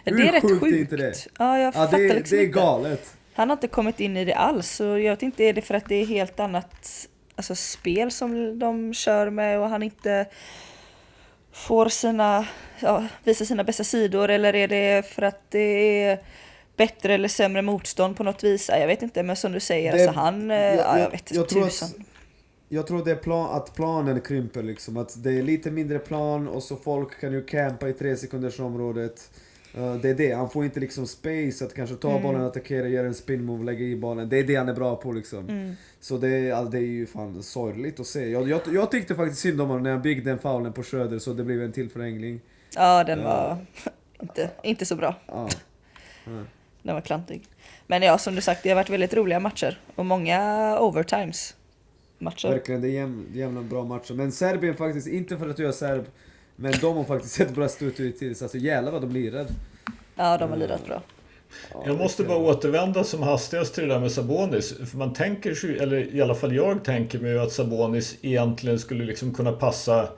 Hur 0.03 0.19
är 0.25 0.31
rätt 0.31 0.41
sjukt 0.41 0.63
är 0.63 0.79
inte 0.79 0.97
det? 0.97 1.13
Ja, 1.39 1.57
jag 1.57 1.67
Ja, 1.67 1.71
fattar 1.71 1.97
det, 1.97 2.13
liksom 2.13 2.37
det 2.37 2.43
är 2.43 2.47
galet. 2.47 3.15
Han 3.35 3.49
har 3.49 3.55
inte 3.57 3.67
kommit 3.67 3.99
in 3.99 4.17
i 4.17 4.25
det 4.25 4.33
alls. 4.33 4.79
Och 4.79 4.99
jag 4.99 5.11
vet 5.11 5.23
inte, 5.23 5.43
är 5.43 5.53
det 5.53 5.61
för 5.61 5.73
att 5.73 5.85
det 5.89 5.95
är 5.95 6.05
helt 6.05 6.39
annat 6.39 7.07
alltså, 7.35 7.55
spel 7.55 8.11
som 8.11 8.59
de 8.59 8.93
kör 8.93 9.29
med 9.29 9.59
och 9.59 9.69
han 9.69 9.83
inte 9.83 10.25
får 11.51 11.89
sina, 11.89 12.47
ja, 12.79 13.03
visa 13.23 13.45
sina 13.45 13.63
bästa 13.63 13.83
sidor 13.83 14.29
eller 14.29 14.55
är 14.55 14.67
det 14.67 15.05
för 15.05 15.21
att 15.21 15.51
det 15.51 16.03
är 16.03 16.19
bättre 16.77 17.13
eller 17.13 17.27
sämre 17.27 17.61
motstånd 17.61 18.17
på 18.17 18.23
något 18.23 18.43
vis? 18.43 18.69
Ja, 18.69 18.77
Jag 18.77 18.87
vet 18.87 19.01
inte, 19.01 19.23
men 19.23 19.35
som 19.35 19.51
du 19.51 19.59
säger, 19.59 19.91
Det- 19.91 20.03
alltså 20.03 20.19
han, 20.19 20.49
jag- 20.49 20.75
ja, 20.75 20.99
jag 20.99 21.09
vet 21.09 21.31
jag 21.31 21.49
tror 21.49 21.65
att-. 21.65 21.95
Jag 22.69 22.87
tror 22.87 23.05
det 23.05 23.11
är 23.11 23.15
plan, 23.15 23.55
att 23.55 23.75
planen 23.75 24.21
krymper 24.21 24.63
liksom. 24.63 24.97
Att 24.97 25.23
det 25.23 25.31
är 25.37 25.43
lite 25.43 25.71
mindre 25.71 25.99
plan 25.99 26.47
och 26.47 26.63
så 26.63 26.75
folk 26.75 27.19
kan 27.19 27.31
ju 27.33 27.43
campa 27.45 27.89
i 27.89 27.93
tre 27.93 28.15
sekunders 28.15 28.59
området. 28.59 29.31
Eh, 29.77 29.95
det 29.95 30.09
är 30.09 30.13
det, 30.13 30.31
han 30.31 30.49
får 30.49 30.65
inte 30.65 30.79
liksom 30.79 31.07
space 31.07 31.65
att 31.65 31.73
kanske 31.73 31.95
ta 31.95 32.09
Mm. 32.09 32.23
bollen, 32.23 32.41
attackera, 32.41 32.87
göra 32.87 33.07
en 33.07 33.13
spin 33.13 33.43
move, 33.45 33.63
lägga 33.65 33.85
i 33.85 33.95
bollen. 33.95 34.29
Det 34.29 34.39
är 34.39 34.43
det 34.43 34.55
han 34.55 34.69
är 34.69 34.73
bra 34.73 34.95
på 34.95 35.11
liksom. 35.11 35.49
Mm. 35.49 35.75
Så 35.99 36.17
det 36.17 36.51
alltså, 36.51 36.71
det 36.71 36.77
är 36.77 36.81
ju 36.81 37.05
fan 37.05 37.43
sorgligt 37.43 37.99
att 37.99 38.07
se. 38.07 38.29
Jag, 38.29 38.49
jag, 38.49 38.61
jag 38.73 38.91
tyckte 38.91 39.15
faktiskt 39.15 39.41
synd 39.41 39.61
om 39.61 39.67
honom 39.67 39.83
när 39.83 39.91
han 39.91 40.01
byggde 40.01 40.29
den 40.29 40.39
faulen 40.39 40.73
på 40.73 40.83
Schröder 40.83 41.19
så 41.19 41.33
det 41.33 41.43
blev 41.43 41.61
en 41.63 41.71
till 41.71 41.89
förlängning. 41.89 42.41
Ja, 42.75 43.03
den 43.03 43.23
var 43.23 43.57
inte, 44.21 44.49
inte 44.63 44.85
så 44.85 44.95
bra. 44.95 45.15
Ja. 45.27 45.49
Den 46.81 46.93
var 46.95 47.01
klantig. 47.01 47.41
Men 47.87 48.01
ja, 48.01 48.17
som 48.17 48.35
du 48.35 48.41
sagt, 48.41 48.63
det 48.63 48.69
har 48.69 48.75
varit 48.75 48.89
väldigt 48.89 49.13
roliga 49.13 49.39
matcher 49.39 49.79
och 49.95 50.05
många 50.05 50.77
overtimes 50.79 51.55
matcher. 52.19 52.49
Verkligen, 52.49 52.81
det 52.81 52.87
är 52.87 52.91
jäm, 52.91 53.25
jämna 53.33 53.61
bra 53.61 53.83
matcher. 53.83 54.13
Men 54.13 54.31
Serbien 54.31 54.75
faktiskt, 54.75 55.07
inte 55.07 55.37
för 55.37 55.49
att 55.49 55.59
jag 55.59 55.67
är 55.67 55.71
serb, 55.71 56.05
men 56.55 56.73
de 56.81 56.97
har 56.97 57.03
faktiskt 57.03 57.33
sett 57.33 57.55
bra 57.55 57.65
ut 57.79 57.99
hittills. 57.99 58.41
Alltså 58.41 58.57
jävlar 58.57 58.91
vad 58.91 59.01
de 59.01 59.11
lirar. 59.11 59.45
Ja, 60.15 60.37
de 60.37 60.49
har 60.49 60.57
lirat 60.57 60.85
bra. 60.85 61.01
Ja, 61.73 61.83
Jag 61.85 61.97
måste 61.97 62.23
bara 62.23 62.37
återvända 62.37 63.03
som 63.03 63.23
hastigast 63.23 63.75
till 63.75 63.87
det 63.87 63.93
där 63.93 63.99
med 63.99 64.11
Sabonis. 64.11 64.73
För 64.91 64.97
man 64.97 65.13
tänker 65.13 65.53
sig, 65.53 65.77
eller 65.77 66.15
i 66.15 66.21
alla 66.21 66.35
fall 66.35 66.55
jag 66.55 66.83
tänker 66.83 67.19
mig 67.19 67.39
att 67.39 67.51
Sabonis 67.51 68.15
egentligen 68.21 68.79
skulle 68.79 69.05
liksom 69.05 69.33
kunna 69.33 69.51
passa 69.51 70.09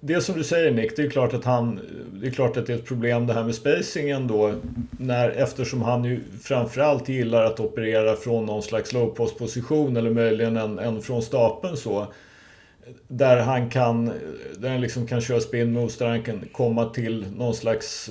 det 0.00 0.20
som 0.20 0.36
du 0.36 0.44
säger 0.44 0.72
Nick, 0.72 0.96
det 0.96 1.02
är 1.02 1.10
klart 1.10 1.34
att 1.34 1.44
han 1.44 1.80
Det 2.12 2.26
är 2.26 2.30
klart 2.30 2.56
att 2.56 2.66
det 2.66 2.72
är 2.72 2.76
ett 2.76 2.86
problem 2.86 3.26
det 3.26 3.32
här 3.32 3.44
med 3.44 3.54
spacingen 3.54 4.26
då 4.26 4.54
när, 4.90 5.30
Eftersom 5.30 5.82
han 5.82 6.04
ju 6.04 6.20
framförallt 6.42 7.08
gillar 7.08 7.44
att 7.44 7.60
operera 7.60 8.16
från 8.16 8.46
någon 8.46 8.62
slags 8.62 8.92
low 8.92 9.06
position 9.38 9.96
eller 9.96 10.10
möjligen 10.10 10.56
en, 10.56 10.78
en 10.78 11.02
från 11.02 11.22
stapeln 11.22 11.76
så 11.76 12.06
där 13.08 13.36
han 13.36 13.70
kan 13.70 14.12
Där 14.58 14.70
han 14.70 14.80
liksom 14.80 15.06
kan 15.06 15.20
köra 15.20 15.40
spin 15.40 15.72
moves, 15.72 15.96
där 15.96 16.08
han 16.08 16.22
kan 16.22 16.44
komma 16.52 16.84
till 16.84 17.26
någon 17.36 17.54
slags 17.54 18.10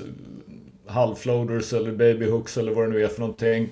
halvfloaters 0.86 1.74
eller 1.74 1.92
babyhooks 1.92 2.58
eller 2.58 2.72
vad 2.72 2.86
det 2.86 2.90
nu 2.90 3.04
är 3.04 3.08
för 3.08 3.20
någonting. 3.20 3.70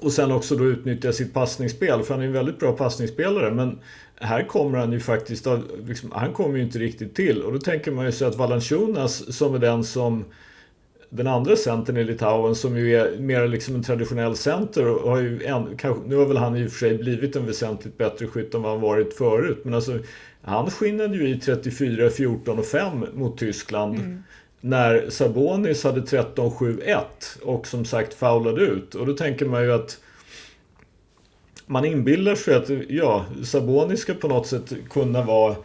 Och 0.00 0.12
sen 0.12 0.32
också 0.32 0.56
då 0.56 0.64
utnyttja 0.64 1.12
sitt 1.12 1.34
passningsspel, 1.34 2.02
för 2.02 2.14
han 2.14 2.22
är 2.22 2.26
en 2.26 2.32
väldigt 2.32 2.58
bra 2.58 2.72
passningsspelare. 2.72 3.50
Men 3.50 3.78
här 4.14 4.44
kommer 4.44 4.78
han 4.78 4.92
ju 4.92 5.00
faktiskt, 5.00 5.46
liksom, 5.86 6.12
han 6.12 6.32
kommer 6.32 6.56
ju 6.56 6.62
inte 6.62 6.78
riktigt 6.78 7.14
till. 7.14 7.42
Och 7.42 7.52
då 7.52 7.58
tänker 7.58 7.90
man 7.90 8.06
ju 8.06 8.12
sig 8.12 8.28
att 8.28 8.36
Valanciunas 8.36 9.36
som 9.36 9.54
är 9.54 9.58
den 9.58 9.84
som 9.84 10.24
den 11.10 11.26
andra 11.26 11.56
centern 11.56 11.96
i 11.96 12.04
Litauen 12.04 12.54
som 12.54 12.76
ju 12.76 12.96
är 12.96 13.18
mer 13.18 13.48
liksom 13.48 13.74
en 13.74 13.82
traditionell 13.82 14.36
center 14.36 14.88
och 14.88 15.10
har 15.10 15.18
ju 15.18 15.44
en, 15.44 15.76
kanske, 15.76 16.08
nu 16.08 16.16
har 16.16 16.26
väl 16.26 16.36
han 16.36 16.56
i 16.56 16.66
och 16.66 16.70
för 16.70 16.78
sig 16.78 16.98
blivit 16.98 17.36
en 17.36 17.46
väsentligt 17.46 17.98
bättre 17.98 18.26
skytt 18.26 18.54
än 18.54 18.62
vad 18.62 18.72
han 18.72 18.80
varit 18.80 19.14
förut. 19.14 19.60
Men 19.62 19.74
alltså 19.74 19.98
han 20.42 20.70
skinnade 20.70 21.16
ju 21.16 21.28
i 21.28 21.40
34, 21.40 22.10
14 22.10 22.58
och 22.58 22.66
5 22.66 23.06
mot 23.14 23.38
Tyskland. 23.38 24.22
När 24.60 25.10
Sabonis 25.10 25.84
hade 25.84 26.00
13-7-1 26.00 27.04
och 27.42 27.66
som 27.66 27.84
sagt 27.84 28.14
foulade 28.14 28.60
ut. 28.60 28.94
Och 28.94 29.06
då 29.06 29.12
tänker 29.12 29.46
man 29.46 29.62
ju 29.62 29.72
att 29.72 29.98
man 31.66 31.84
inbillar 31.84 32.34
sig 32.34 32.54
att 32.54 32.70
ja, 32.88 33.24
Sabonis 33.44 34.00
ska 34.00 34.14
på 34.14 34.28
något 34.28 34.46
sätt 34.46 34.72
kunna 34.90 35.22
vara 35.22 35.56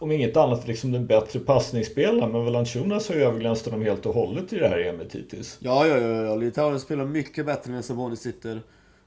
om 0.00 0.12
inget 0.12 0.36
annat 0.36 0.66
liksom 0.68 0.92
den 0.92 1.06
bättre 1.06 1.40
passningsspelaren. 1.40 2.32
Men 2.32 2.44
Valanciunas 2.44 3.08
har 3.08 3.14
ju 3.16 3.22
överglänst 3.22 3.64
honom 3.64 3.82
helt 3.82 4.06
och 4.06 4.14
hållet 4.14 4.52
i 4.52 4.58
det 4.58 4.68
här 4.68 4.78
EMet 4.78 5.14
hittills. 5.14 5.58
Ja, 5.60 5.86
ja, 5.86 5.98
ja, 5.98 6.22
ja. 6.24 6.36
Litauen 6.36 6.80
spelar 6.80 7.04
mycket 7.04 7.46
bättre 7.46 7.72
när 7.72 7.82
Sabonis 7.82 8.20
sitter. 8.20 8.60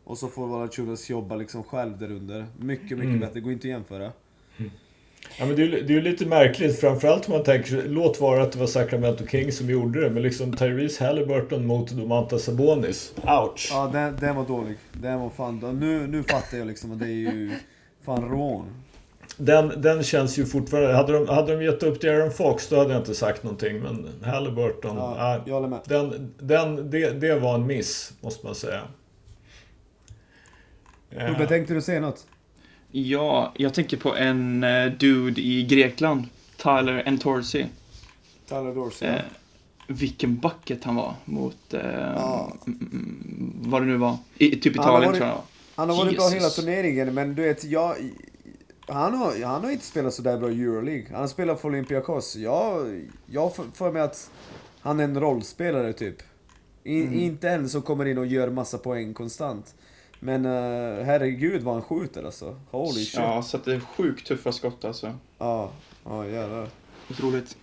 Och 0.03 0.17
så 0.17 0.27
får 0.27 0.47
Valanciunas 0.47 1.09
jobba 1.09 1.35
liksom 1.35 1.63
själv 1.63 1.97
där 1.99 2.11
under. 2.11 2.45
Mycket, 2.59 2.89
mycket 2.89 3.03
Mm. 3.03 3.19
bättre. 3.19 3.33
Det 3.33 3.39
går 3.39 3.51
inte 3.51 3.67
att 3.67 3.71
jämföra. 3.71 4.11
Ja, 5.39 5.45
men 5.45 5.55
det, 5.55 5.63
är, 5.63 5.81
det 5.81 5.95
är 5.95 6.01
lite 6.01 6.25
märkligt, 6.25 6.79
framförallt 6.79 7.27
om 7.29 7.33
man 7.35 7.43
tänker 7.43 7.83
låt 7.87 8.21
vara 8.21 8.43
att 8.43 8.51
det 8.51 8.59
var 8.59 8.67
Sacramento 8.67 9.27
Kings 9.27 9.57
som 9.57 9.69
gjorde 9.69 10.01
det, 10.01 10.09
men 10.09 10.23
liksom 10.23 10.53
Tyrese 10.53 11.05
Halliburton 11.05 11.65
mot 11.65 11.91
Domantas 11.91 12.43
Sabonis. 12.43 13.13
Ouch! 13.17 13.69
Ja, 13.71 13.89
den, 13.93 14.15
den 14.19 14.35
var 14.35 14.45
dålig. 14.47 14.77
Den 14.93 15.19
var 15.19 15.29
fan... 15.29 15.77
Nu, 15.79 16.07
nu 16.07 16.23
fattar 16.23 16.57
jag 16.57 16.67
liksom 16.67 16.91
att 16.91 16.99
det 16.99 17.05
är 17.05 17.09
ju 17.09 17.51
fan 18.05 18.29
rån. 18.29 18.65
Den, 19.37 19.81
den 19.81 20.03
känns 20.03 20.37
ju 20.39 20.45
fortfarande... 20.45 20.93
Hade 20.93 21.13
de, 21.13 21.27
hade 21.27 21.55
de 21.57 21.63
gett 21.65 21.83
upp 21.83 21.99
till 21.99 22.09
Aaron 22.09 22.31
Fox 22.31 22.69
då 22.69 22.77
hade 22.77 22.89
jag 22.91 23.01
inte 23.01 23.15
sagt 23.15 23.43
någonting, 23.43 23.79
men 23.79 24.09
Halliburton... 24.23 24.97
Ja, 24.97 25.15
ja, 25.17 25.43
jag 25.45 25.53
håller 25.53 25.67
med. 25.67 25.79
den, 25.85 26.33
den, 26.39 26.89
det, 26.91 27.09
det 27.11 27.39
var 27.39 27.55
en 27.55 27.67
miss, 27.67 28.13
måste 28.21 28.45
man 28.45 28.55
säga. 28.55 28.81
Eh, 31.11 31.27
Tobbe, 31.31 31.47
tänkte 31.47 31.73
du 31.73 31.81
säga 31.81 31.99
något? 31.99 32.27
Ja, 32.91 33.53
jag 33.57 33.73
tänker 33.73 33.97
på 33.97 34.15
en 34.15 34.63
eh, 34.63 34.85
dude 34.91 35.41
i 35.41 35.63
Grekland, 35.63 36.23
Tyler 36.57 37.03
Entorsi. 37.05 37.65
Tyler 38.49 38.75
Dorsey. 38.75 39.07
Eh, 39.09 39.15
vilken 39.87 40.37
bucket 40.37 40.83
han 40.83 40.95
var 40.95 41.13
mot, 41.25 41.73
eh, 41.73 41.81
Ja. 42.15 42.53
mm, 42.67 42.79
mm, 42.91 43.53
vad 43.69 43.81
det 43.81 43.85
nu 43.85 43.97
var. 43.97 44.17
I, 44.37 44.49
typ 44.55 44.75
Italien 44.75 45.09
varit- 45.09 45.17
tror 45.17 45.27
jag. 45.29 45.41
Han 45.75 45.89
har 45.89 45.97
varit 45.97 46.15
bra 46.17 46.29
hela 46.29 46.49
turneringen, 46.49 47.13
men 47.13 47.35
du 47.35 47.41
vet, 47.41 47.63
jag... 47.63 47.95
Han 48.87 49.13
har, 49.13 49.45
han 49.45 49.63
har 49.63 49.71
inte 49.71 49.85
spelat 49.85 50.13
sådär 50.13 50.37
bra 50.37 50.51
i 50.51 50.61
Euroleague. 50.61 51.07
Han 51.11 51.19
har 51.21 51.27
spelat 51.27 51.61
för 51.61 51.69
Olympiakos. 51.69 52.35
Jag, 52.35 53.01
jag 53.25 53.55
får 53.55 53.65
för 53.73 53.91
mig 53.91 54.01
att 54.01 54.31
han 54.79 54.99
är 54.99 55.03
en 55.03 55.19
rollspelare 55.19 55.93
typ. 55.93 56.17
I, 56.83 57.23
Inte 57.25 57.49
en 57.49 57.69
som 57.69 57.81
kommer 57.81 58.05
in 58.05 58.17
och 58.17 58.25
gör 58.25 58.49
massa 58.49 58.77
poäng 58.77 59.13
konstant. 59.13 59.75
Men 60.19 60.45
uh, 60.45 61.03
herregud 61.03 61.63
vad 61.63 61.73
han 61.73 61.83
skjuter 61.83 62.23
alltså. 62.23 62.59
Holy 62.71 63.05
shit. 63.05 63.13
Ja, 63.13 63.35
Ja, 63.35 63.41
så 63.41 63.57
det 63.57 63.73
är 63.73 63.79
sjukt 63.79 64.27
tuffa 64.27 64.51
skott 64.51 64.85
alltså. 64.85 65.13
ja, 66.05 66.27
jävlar. 66.27 66.67
Otroligt. 67.09 67.57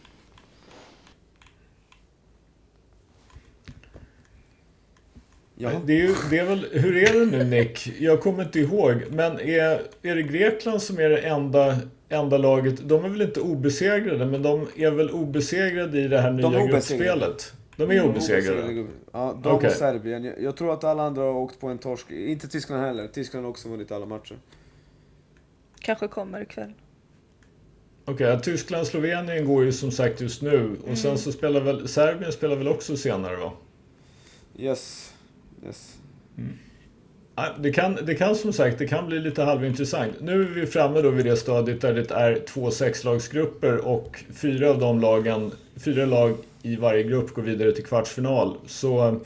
Ja. 5.62 5.70
Det 5.86 5.92
är, 5.92 5.96
ju, 5.96 6.14
det 6.30 6.38
är 6.38 6.44
väl, 6.44 6.66
hur 6.72 6.96
är 6.96 7.18
det 7.20 7.38
nu 7.38 7.44
Nick? 7.44 8.00
Jag 8.00 8.20
kommer 8.20 8.42
inte 8.42 8.60
ihåg. 8.60 9.02
Men 9.10 9.40
är, 9.40 9.82
är 10.02 10.14
det 10.14 10.22
Grekland 10.22 10.82
som 10.82 10.98
är 10.98 11.08
det 11.08 11.18
enda, 11.18 11.76
enda 12.08 12.38
laget? 12.38 12.88
De 12.88 13.04
är 13.04 13.08
väl 13.08 13.22
inte 13.22 13.40
obesegrade, 13.40 14.26
men 14.26 14.42
de 14.42 14.66
är 14.76 14.90
väl 14.90 15.10
obesegrade 15.10 16.00
i 16.00 16.08
det 16.08 16.18
här 16.18 16.32
nya 16.32 16.46
obesegrade. 16.46 16.72
gruppspelet? 16.72 17.52
De 17.76 17.90
är 17.90 18.04
obesegrade. 18.04 18.86
Ja, 19.12 19.40
de 19.42 19.52
Okej. 19.52 19.68
och 19.68 19.74
Serbien. 19.74 20.24
Jag, 20.24 20.42
jag 20.42 20.56
tror 20.56 20.72
att 20.72 20.84
alla 20.84 21.02
andra 21.02 21.22
har 21.22 21.34
åkt 21.34 21.60
på 21.60 21.68
en 21.68 21.78
torsk. 21.78 22.10
Inte 22.10 22.48
Tyskland 22.48 22.82
heller. 22.82 23.06
Tyskland 23.08 23.44
har 23.44 23.50
också 23.50 23.68
vunnit 23.68 23.92
alla 23.92 24.06
matcher. 24.06 24.36
Kanske 25.80 26.08
kommer 26.08 26.42
ikväll. 26.42 26.72
Okej, 28.04 28.40
Tyskland-Slovenien 28.42 29.46
går 29.46 29.64
ju 29.64 29.72
som 29.72 29.90
sagt 29.90 30.20
just 30.20 30.42
nu. 30.42 30.76
Och 30.90 30.98
sen 30.98 31.18
så 31.18 31.32
spelar 31.32 31.60
väl 31.60 31.88
Serbien 31.88 32.32
spelar 32.32 32.56
väl 32.56 32.68
också 32.68 32.96
senare 32.96 33.36
va? 33.36 33.52
Yes. 34.58 35.09
Yes. 35.66 35.98
Ja, 37.34 37.46
Det 37.58 37.72
kan, 37.72 37.98
det 38.06 38.14
kan 38.14 38.36
som 38.36 38.52
sagt 38.52 38.78
det 38.78 38.86
kan 38.86 39.06
bli 39.06 39.18
lite 39.18 39.42
halvintressant. 39.42 40.12
Nu 40.20 40.42
är 40.42 40.46
vi 40.46 40.66
framme 40.66 41.00
då 41.00 41.10
vid 41.10 41.26
det 41.26 41.36
stadiet 41.36 41.80
där 41.80 41.94
det 41.94 42.10
är 42.10 42.38
två 42.46 42.70
sexlagsgrupper 42.70 43.76
och 43.86 44.24
fyra 44.34 44.70
av 44.70 44.78
de 44.78 45.00
lagen, 45.00 45.50
fyra 45.76 46.06
lag 46.06 46.36
i 46.62 46.76
varje 46.76 47.02
grupp 47.02 47.34
går 47.34 47.42
vidare 47.42 47.72
till 47.72 47.84
kvartsfinal. 47.84 48.56
Så 48.66 49.20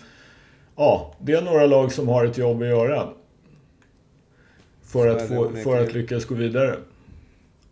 ja, 0.77 1.15
det 1.21 1.33
är 1.33 1.43
några 1.43 1.67
lag 1.67 1.93
som 1.93 2.09
har 2.09 2.25
ett 2.25 2.39
jobb 2.39 2.63
att 2.63 2.69
göra. 2.69 3.09
För, 4.83 5.09
att, 5.09 5.29
få, 5.29 5.51
för 5.65 5.83
att 5.83 5.93
lyckas 5.93 6.25
gå 6.25 6.35
vidare. 6.35 6.77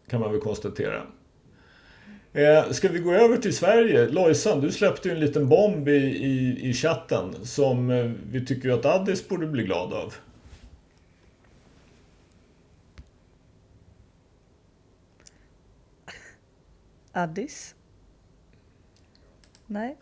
Kan 0.08 0.20
man 0.20 0.32
väl 0.32 0.40
konstatera. 0.40 1.02
Eh, 2.34 2.70
ska 2.70 2.88
vi 2.88 2.98
gå 2.98 3.12
över 3.12 3.36
till 3.36 3.56
Sverige? 3.56 4.08
Lojsan, 4.08 4.60
du 4.60 4.72
släppte 4.72 5.08
ju 5.08 5.14
en 5.14 5.20
liten 5.20 5.48
bomb 5.48 5.88
i, 5.88 5.92
i, 5.92 6.68
i 6.70 6.72
chatten 6.72 7.34
som 7.42 7.90
eh, 7.90 8.10
vi 8.30 8.46
tycker 8.46 8.70
att 8.70 8.86
Addis 8.86 9.28
borde 9.28 9.46
bli 9.46 9.62
glad 9.62 9.92
av. 9.92 10.14
Addis? 17.12 17.74
Nej. 19.66 19.96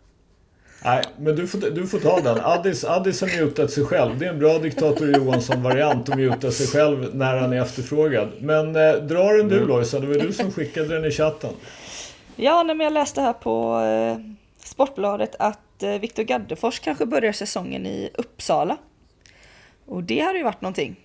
Nej, 0.83 1.03
men 1.17 1.35
du 1.35 1.47
får, 1.47 1.57
du 1.59 1.87
får 1.87 1.99
ta 1.99 2.21
den. 2.21 2.37
Addis, 2.41 2.83
Addis 2.83 3.21
har 3.21 3.41
mutat 3.41 3.71
sig 3.71 3.85
själv. 3.85 4.19
Det 4.19 4.25
är 4.25 4.29
en 4.29 4.39
bra 4.39 4.59
diktator 4.59 5.15
Johansson-variant 5.15 6.09
att 6.09 6.17
muta 6.17 6.51
sig 6.51 6.67
själv 6.67 7.15
när 7.15 7.37
han 7.37 7.53
är 7.53 7.61
efterfrågad. 7.61 8.29
Men 8.39 8.75
eh, 8.75 8.93
dra 8.93 9.33
den 9.33 9.47
du 9.47 9.65
Lojsan, 9.65 10.01
det 10.01 10.07
var 10.07 10.15
du 10.15 10.33
som 10.33 10.51
skickade 10.51 10.87
den 10.87 11.05
i 11.05 11.11
chatten. 11.11 11.53
Ja, 12.43 12.63
men 12.63 12.79
jag 12.79 12.93
läste 12.93 13.21
här 13.21 13.33
på 13.33 13.79
eh, 13.79 14.17
Sportbladet 14.57 15.35
att 15.39 15.83
eh, 15.83 15.91
Viktor 15.91 16.23
Gaddefors 16.23 16.79
kanske 16.79 17.05
börjar 17.05 17.31
säsongen 17.31 17.85
i 17.85 18.09
Uppsala. 18.13 18.77
Och 19.85 20.03
det 20.03 20.19
hade 20.19 20.37
ju 20.37 20.43
varit 20.43 20.61
någonting. 20.61 20.95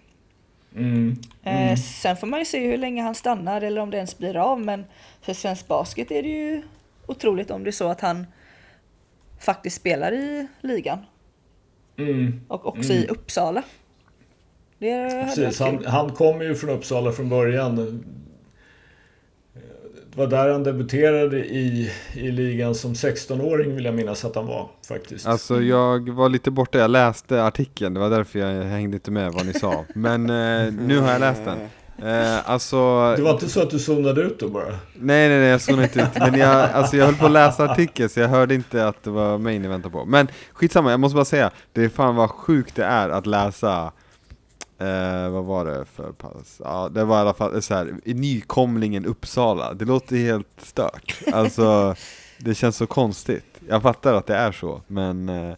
Mm. 0.76 1.16
Eh, 1.42 1.76
sen 1.76 2.16
får 2.16 2.26
man 2.26 2.38
ju 2.38 2.44
se 2.44 2.66
hur 2.66 2.76
länge 2.76 3.02
han 3.02 3.14
stannar 3.14 3.60
eller 3.60 3.80
om 3.80 3.90
det 3.90 3.96
ens 3.96 4.18
blir 4.18 4.36
av. 4.36 4.60
Men 4.60 4.84
för 5.20 5.32
svensk 5.32 5.68
basket 5.68 6.10
är 6.10 6.22
det 6.22 6.28
ju 6.28 6.62
otroligt 7.06 7.50
om 7.50 7.64
det 7.64 7.70
är 7.70 7.72
så 7.72 7.88
att 7.88 8.00
han 8.00 8.26
faktiskt 9.40 9.76
spelar 9.76 10.12
i 10.12 10.46
ligan. 10.60 10.98
Mm. 11.96 12.40
Och 12.48 12.66
också 12.66 12.92
i 12.92 13.06
Uppsala. 13.06 13.62
Det 14.78 15.10
Precis, 15.10 15.60
han, 15.60 15.84
han 15.86 16.12
kommer 16.12 16.44
ju 16.44 16.54
från 16.54 16.70
Uppsala 16.70 17.12
från 17.12 17.28
början. 17.28 18.04
Det 20.16 20.22
var 20.22 20.28
där 20.28 20.52
han 20.52 20.62
debuterade 20.62 21.38
i, 21.38 21.92
i 22.14 22.30
ligan 22.30 22.74
som 22.74 22.94
16-åring 22.94 23.74
vill 23.74 23.84
jag 23.84 23.94
minnas 23.94 24.24
att 24.24 24.34
han 24.34 24.46
var 24.46 24.68
faktiskt. 24.88 25.26
Alltså 25.26 25.62
jag 25.62 26.10
var 26.10 26.28
lite 26.28 26.50
borta, 26.50 26.78
jag 26.78 26.90
läste 26.90 27.44
artikeln, 27.44 27.94
det 27.94 28.00
var 28.00 28.10
därför 28.10 28.38
jag 28.38 28.64
hängde 28.64 28.96
inte 28.96 29.10
med 29.10 29.32
vad 29.32 29.46
ni 29.46 29.52
sa. 29.52 29.84
Men 29.94 30.30
eh, 30.30 30.72
nu 30.72 30.98
har 30.98 31.12
jag 31.12 31.20
läst 31.20 31.42
den. 31.44 31.58
Eh, 32.08 32.50
alltså, 32.50 32.76
det 33.16 33.22
var 33.22 33.32
inte 33.32 33.48
så 33.48 33.62
att 33.62 33.70
du 33.70 33.78
zonade 33.78 34.22
ut 34.22 34.40
då 34.40 34.48
bara? 34.48 34.68
nej 34.94 35.28
nej 35.28 35.38
nej 35.38 35.48
jag 35.48 35.60
såg 35.60 35.82
inte 35.82 36.00
ut. 36.00 36.18
Men 36.18 36.40
jag, 36.40 36.70
alltså, 36.70 36.96
jag 36.96 37.06
höll 37.06 37.14
på 37.14 37.26
att 37.26 37.32
läsa 37.32 37.64
artikeln 37.64 38.08
så 38.08 38.20
jag 38.20 38.28
hörde 38.28 38.54
inte 38.54 38.88
att 38.88 39.02
det 39.02 39.10
var 39.10 39.38
mig 39.38 39.58
ni 39.58 39.68
väntade 39.68 39.92
på. 39.92 40.04
Men 40.04 40.28
skitsamma, 40.52 40.90
jag 40.90 41.00
måste 41.00 41.14
bara 41.14 41.24
säga, 41.24 41.50
det 41.72 41.84
är 41.84 41.88
fan 41.88 42.16
vad 42.16 42.30
sjukt 42.30 42.76
det 42.76 42.84
är 42.84 43.08
att 43.08 43.26
läsa 43.26 43.92
Eh, 44.78 45.30
vad 45.30 45.44
var 45.44 45.64
det 45.64 45.84
för 45.84 46.12
pass? 46.12 46.60
Ja, 46.64 46.88
det 46.88 47.04
var 47.04 47.16
i 47.16 47.20
alla 47.20 47.34
fall 47.34 47.62
så 47.62 47.74
här, 47.74 47.94
i 48.04 48.14
nykomlingen 48.14 49.06
Uppsala. 49.06 49.74
Det 49.74 49.84
låter 49.84 50.16
helt 50.16 50.48
stört. 50.58 51.20
Alltså, 51.32 51.94
det 52.38 52.54
känns 52.54 52.76
så 52.76 52.86
konstigt. 52.86 53.60
Jag 53.68 53.82
fattar 53.82 54.14
att 54.14 54.26
det 54.26 54.34
är 54.34 54.52
så, 54.52 54.82
men 54.86 55.28
eh, 55.28 55.54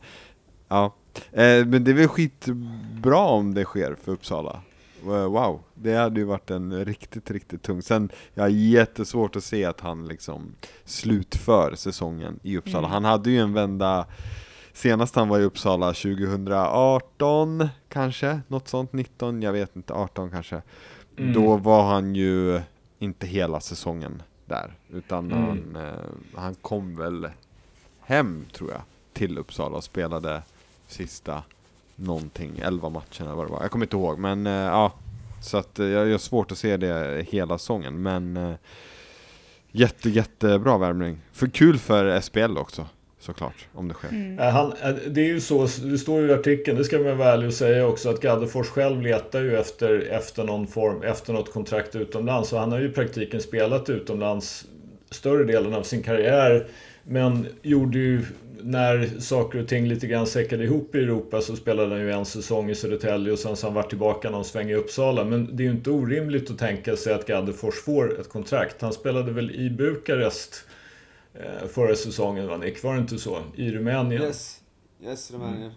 ja. 0.68 0.94
Eh, 1.32 1.66
men 1.66 1.84
det 1.84 1.90
är 1.90 1.94
väl 1.94 2.08
skitbra 2.08 3.18
om 3.18 3.54
det 3.54 3.64
sker 3.64 3.96
för 4.04 4.12
Uppsala. 4.12 4.62
Eh, 5.02 5.28
Wow, 5.28 5.60
det 5.74 5.94
hade 5.94 6.20
ju 6.20 6.26
varit 6.26 6.50
en 6.50 6.84
riktigt, 6.84 7.30
riktigt 7.30 7.62
tung. 7.62 7.82
Sen, 7.82 8.10
jag 8.34 8.42
har 8.42 8.48
jättesvårt 8.48 9.36
att 9.36 9.44
se 9.44 9.64
att 9.64 9.80
han 9.80 10.08
liksom 10.08 10.54
slutför 10.84 11.74
säsongen 11.74 12.40
i 12.42 12.56
Uppsala. 12.56 12.78
Mm. 12.86 12.90
Han 12.90 13.04
hade 13.04 13.30
ju 13.30 13.38
en 13.38 13.52
vända 13.52 14.06
Senast 14.78 15.14
han 15.14 15.28
var 15.28 15.38
i 15.38 15.42
Uppsala 15.44 15.86
2018 15.86 17.68
kanske, 17.88 18.40
något 18.48 18.68
sånt, 18.68 18.92
19, 18.92 19.42
jag 19.42 19.52
vet 19.52 19.76
inte, 19.76 19.92
18 19.92 20.30
kanske. 20.30 20.62
Mm. 21.16 21.32
Då 21.32 21.56
var 21.56 21.82
han 21.82 22.14
ju 22.14 22.60
inte 22.98 23.26
hela 23.26 23.60
säsongen 23.60 24.22
där, 24.46 24.74
utan 24.92 25.32
Mm. 25.32 25.44
han, 25.44 25.76
eh, 25.86 25.92
han 26.34 26.54
kom 26.54 26.96
väl 26.96 27.28
hem 28.00 28.46
tror 28.52 28.70
jag, 28.70 28.80
till 29.12 29.38
Uppsala 29.38 29.76
och 29.76 29.84
spelade 29.84 30.42
sista 30.86 31.42
någonting, 31.96 32.58
11 32.62 32.88
matcherna 32.88 33.34
vad 33.34 33.46
det 33.46 33.52
var. 33.52 33.62
Jag 33.62 33.70
kommer 33.70 33.84
inte 33.86 33.96
ihåg, 33.96 34.18
men 34.18 34.46
eh, 34.46 34.52
ja. 34.52 34.92
Så 35.42 35.56
att 35.56 35.78
eh, 35.78 35.86
jag 35.86 36.06
jag 36.06 36.12
har 36.12 36.18
svårt 36.18 36.52
att 36.52 36.58
se 36.58 36.76
det 36.76 37.26
hela 37.28 37.58
säsongen, 37.58 38.02
men 38.02 38.36
eh, 38.36 38.54
jätte, 39.70 40.10
jättebra 40.10 40.78
värmning. 40.78 41.18
För 41.32 41.46
kul 41.46 41.78
för 41.78 42.20
SPL 42.20 42.58
också, 42.58 42.86
såklart, 43.20 43.66
om 43.72 43.88
det 43.88 43.94
sker. 43.94 44.08
Mm. 44.08 44.38
Han, 44.38 44.72
det 45.08 45.20
är 45.20 45.26
ju 45.26 45.40
så, 45.40 45.68
det 45.82 45.98
står 45.98 46.20
ju 46.20 46.28
i 46.28 46.32
artikeln, 46.32 46.78
det 46.78 46.84
ska 46.84 46.98
man 46.98 47.18
vara 47.18 47.32
ärlig 47.32 47.46
och 47.46 47.54
säga 47.54 47.86
också, 47.86 48.10
att 48.10 48.20
Gaddefors 48.20 48.66
själv 48.66 49.02
letar 49.02 49.40
ju 49.40 49.56
efter, 49.56 50.00
efter 50.10 50.44
någon 50.44 50.66
form, 50.66 51.02
efter 51.02 51.32
något 51.32 51.52
kontrakt 51.52 51.96
utomlands. 51.96 52.52
Och 52.52 52.58
han 52.60 52.72
har 52.72 52.78
ju 52.78 52.88
i 52.88 52.92
praktiken 52.92 53.40
spelat 53.40 53.90
utomlands 53.90 54.66
större 55.10 55.44
delen 55.44 55.74
av 55.74 55.82
sin 55.82 56.02
karriär. 56.02 56.66
Men 57.04 57.46
gjorde 57.62 57.98
ju, 57.98 58.22
när 58.62 59.20
saker 59.20 59.62
och 59.62 59.68
ting 59.68 59.88
lite 59.88 60.06
grann 60.06 60.26
säckade 60.26 60.64
ihop 60.64 60.94
i 60.94 60.98
Europa 60.98 61.40
så 61.40 61.56
spelade 61.56 61.90
han 61.90 62.00
ju 62.00 62.12
en 62.12 62.24
säsong 62.24 62.70
i 62.70 62.74
Södertälje 62.74 63.32
och 63.32 63.38
sen 63.38 63.56
så 63.56 63.66
han 63.66 63.74
varit 63.74 63.88
tillbaka 63.88 64.30
någon 64.30 64.44
sväng 64.44 64.70
i 64.70 64.74
Uppsala. 64.74 65.24
Men 65.24 65.56
det 65.56 65.62
är 65.62 65.64
ju 65.64 65.70
inte 65.70 65.90
orimligt 65.90 66.50
att 66.50 66.58
tänka 66.58 66.96
sig 66.96 67.14
att 67.14 67.26
Gaddefors 67.26 67.74
får 67.74 68.20
ett 68.20 68.28
kontrakt. 68.28 68.82
Han 68.82 68.92
spelade 68.92 69.32
väl 69.32 69.50
i 69.50 69.70
Bukarest 69.70 70.64
förra 71.72 71.94
säsongen 71.94 72.48
va 72.48 72.56
Nick? 72.56 72.82
Var 72.82 72.94
det 72.94 73.00
inte 73.00 73.18
så? 73.18 73.38
I 73.56 73.70
Rumänien. 73.70 74.22
Yes, 74.22 74.60
yes 75.04 75.30
Rumänien. 75.30 75.72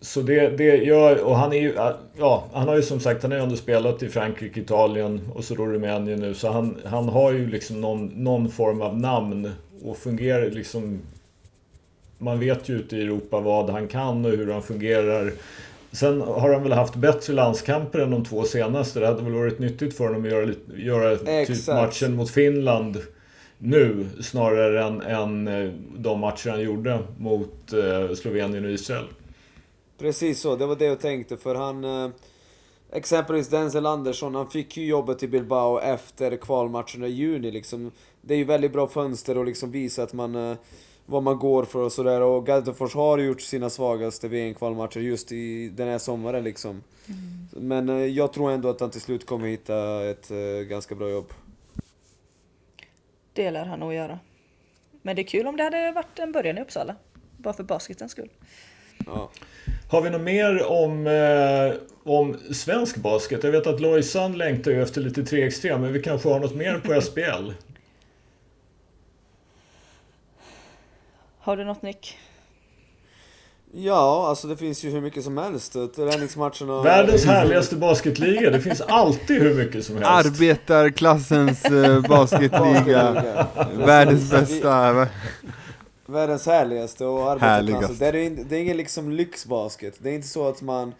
Så 0.00 0.22
det, 0.22 0.48
det 0.48 0.76
gör, 0.76 1.24
och 1.24 1.36
han 1.36 1.52
är 1.52 1.60
ju, 1.60 1.74
ja, 2.16 2.44
han 2.52 2.68
har 2.68 2.76
ju 2.76 2.82
som 2.82 3.00
sagt, 3.00 3.22
han 3.22 3.30
har 3.30 3.38
ju 3.38 3.44
ändå 3.44 3.56
spelat 3.56 4.02
i 4.02 4.08
Frankrike, 4.08 4.60
Italien 4.60 5.20
och 5.34 5.44
så 5.44 5.54
då 5.54 5.66
Rumänien 5.66 6.20
nu. 6.20 6.34
Så 6.34 6.50
han, 6.50 6.76
han 6.84 7.08
har 7.08 7.32
ju 7.32 7.50
liksom 7.50 7.80
någon, 7.80 8.06
någon 8.06 8.50
form 8.50 8.82
av 8.82 8.98
namn 8.98 9.52
och 9.82 9.96
fungerar 9.96 10.50
liksom... 10.50 11.00
Man 12.18 12.40
vet 12.40 12.68
ju 12.68 12.74
ute 12.74 12.96
i 12.96 13.02
Europa 13.02 13.40
vad 13.40 13.70
han 13.70 13.88
kan 13.88 14.24
och 14.24 14.30
hur 14.30 14.52
han 14.52 14.62
fungerar. 14.62 15.32
Sen 15.92 16.20
har 16.20 16.52
han 16.52 16.62
väl 16.62 16.72
haft 16.72 16.94
bättre 16.94 17.32
landskamper 17.32 17.98
än 17.98 18.10
de 18.10 18.24
två 18.24 18.44
senaste. 18.44 19.00
Det 19.00 19.06
hade 19.06 19.22
väl 19.22 19.32
varit 19.32 19.58
nyttigt 19.58 19.96
för 19.96 20.04
honom 20.04 20.24
att 20.24 20.30
göra, 20.30 20.54
göra 20.76 21.16
typ 21.46 21.66
matchen 21.66 22.16
mot 22.16 22.30
Finland 22.30 22.98
nu 23.58 24.06
snarare 24.20 24.84
än, 24.84 25.00
än 25.00 25.48
eh, 25.48 25.72
de 25.98 26.20
matcher 26.20 26.50
han 26.50 26.60
gjorde 26.60 26.98
mot 27.18 27.72
eh, 27.72 28.14
Slovenien 28.14 28.64
och 28.64 28.70
Israel. 28.70 29.06
Precis 29.98 30.40
så, 30.40 30.56
det 30.56 30.66
var 30.66 30.76
det 30.76 30.84
jag 30.84 31.00
tänkte 31.00 31.36
för 31.36 31.54
han... 31.54 31.84
Eh, 31.84 32.10
exempelvis 32.92 33.48
Denzel 33.48 33.86
Andersson, 33.86 34.34
han 34.34 34.50
fick 34.50 34.76
ju 34.76 34.86
jobbet 34.86 35.22
i 35.22 35.28
Bilbao 35.28 35.80
efter 35.80 36.36
kvalmatcherna 36.36 37.06
i 37.06 37.10
juni 37.10 37.50
liksom. 37.50 37.90
Det 38.20 38.34
är 38.34 38.38
ju 38.38 38.44
väldigt 38.44 38.72
bra 38.72 38.86
fönster 38.86 39.38
och 39.38 39.44
liksom 39.44 39.70
visa 39.70 40.02
att 40.02 40.12
man... 40.12 40.34
Eh, 40.34 40.56
vad 41.10 41.22
man 41.22 41.38
går 41.38 41.64
för 41.64 41.78
och 41.78 41.92
sådär 41.92 42.20
och 42.20 42.46
Gaddefors 42.46 42.94
har 42.94 43.18
gjort 43.18 43.40
sina 43.40 43.70
svagaste 43.70 44.28
VM-kvalmatcher 44.28 45.00
just 45.00 45.32
i 45.32 45.68
den 45.68 45.88
här 45.88 45.98
sommaren 45.98 46.44
liksom. 46.44 46.82
Men 47.50 47.88
eh, 47.88 47.96
jag 47.96 48.32
tror 48.32 48.50
ändå 48.50 48.68
att 48.68 48.80
han 48.80 48.90
till 48.90 49.00
slut 49.00 49.26
kommer 49.26 49.48
hitta 49.48 50.04
ett 50.04 50.30
eh, 50.30 50.68
ganska 50.68 50.94
bra 50.94 51.10
jobb. 51.10 51.32
Det 53.38 53.50
lär 53.50 53.64
han 53.64 53.80
nog 53.80 53.94
göra. 53.94 54.18
Men 55.02 55.16
det 55.16 55.22
är 55.22 55.26
kul 55.26 55.46
om 55.46 55.56
det 55.56 55.62
hade 55.62 55.92
varit 55.92 56.18
en 56.18 56.32
början 56.32 56.58
i 56.58 56.60
Uppsala. 56.60 56.96
Bara 57.36 57.54
för 57.54 57.62
basketens 57.62 58.12
skull. 58.12 58.28
Ja. 59.06 59.30
Har 59.90 60.02
vi 60.02 60.10
något 60.10 60.20
mer 60.20 60.66
om, 60.66 61.06
eh, 61.06 61.74
om 62.04 62.38
svensk 62.54 62.96
basket? 62.96 63.44
Jag 63.44 63.52
vet 63.52 63.66
att 63.66 63.80
Lojsan 63.80 64.38
längtar 64.38 64.70
ju 64.70 64.82
efter 64.82 65.00
lite 65.00 65.22
3x3, 65.22 65.78
men 65.78 65.92
vi 65.92 66.02
kanske 66.02 66.28
har 66.28 66.40
något 66.40 66.54
mer 66.54 66.78
på 66.78 67.00
SPL? 67.00 67.50
Har 71.38 71.56
du 71.56 71.64
något 71.64 71.82
Nick? 71.82 72.18
Ja, 73.80 74.28
alltså 74.28 74.46
det 74.48 74.56
finns 74.56 74.84
ju 74.84 74.90
hur 74.90 75.00
mycket 75.00 75.24
som 75.24 75.38
helst. 75.38 75.72
Träningsmatcherna... 75.96 76.82
Världens 76.82 77.24
härligaste 77.24 77.76
basketliga. 77.76 78.50
Det 78.50 78.60
finns 78.60 78.80
alltid 78.80 79.42
hur 79.42 79.54
mycket 79.54 79.84
som 79.84 79.96
helst. 79.96 80.10
Arbetarklassens 80.10 81.64
eh, 81.64 82.00
basketliga, 82.08 83.24
världens 83.74 84.30
bästa. 84.30 85.06
Världens 86.06 86.46
härligaste 86.46 87.04
och 87.04 87.30
arbetarklass. 87.30 87.50
Härligaste. 87.72 87.94
Det 87.98 88.06
är, 88.06 88.14
in- 88.14 88.46
det 88.48 88.56
är 88.56 88.60
ingen 88.60 88.76
liksom 88.76 89.12
lyxbasket. 89.12 89.94
Det 89.98 90.10
är 90.10 90.14
inte 90.14 90.28
så 90.28 90.48
att 90.48 90.62
man 90.62 90.92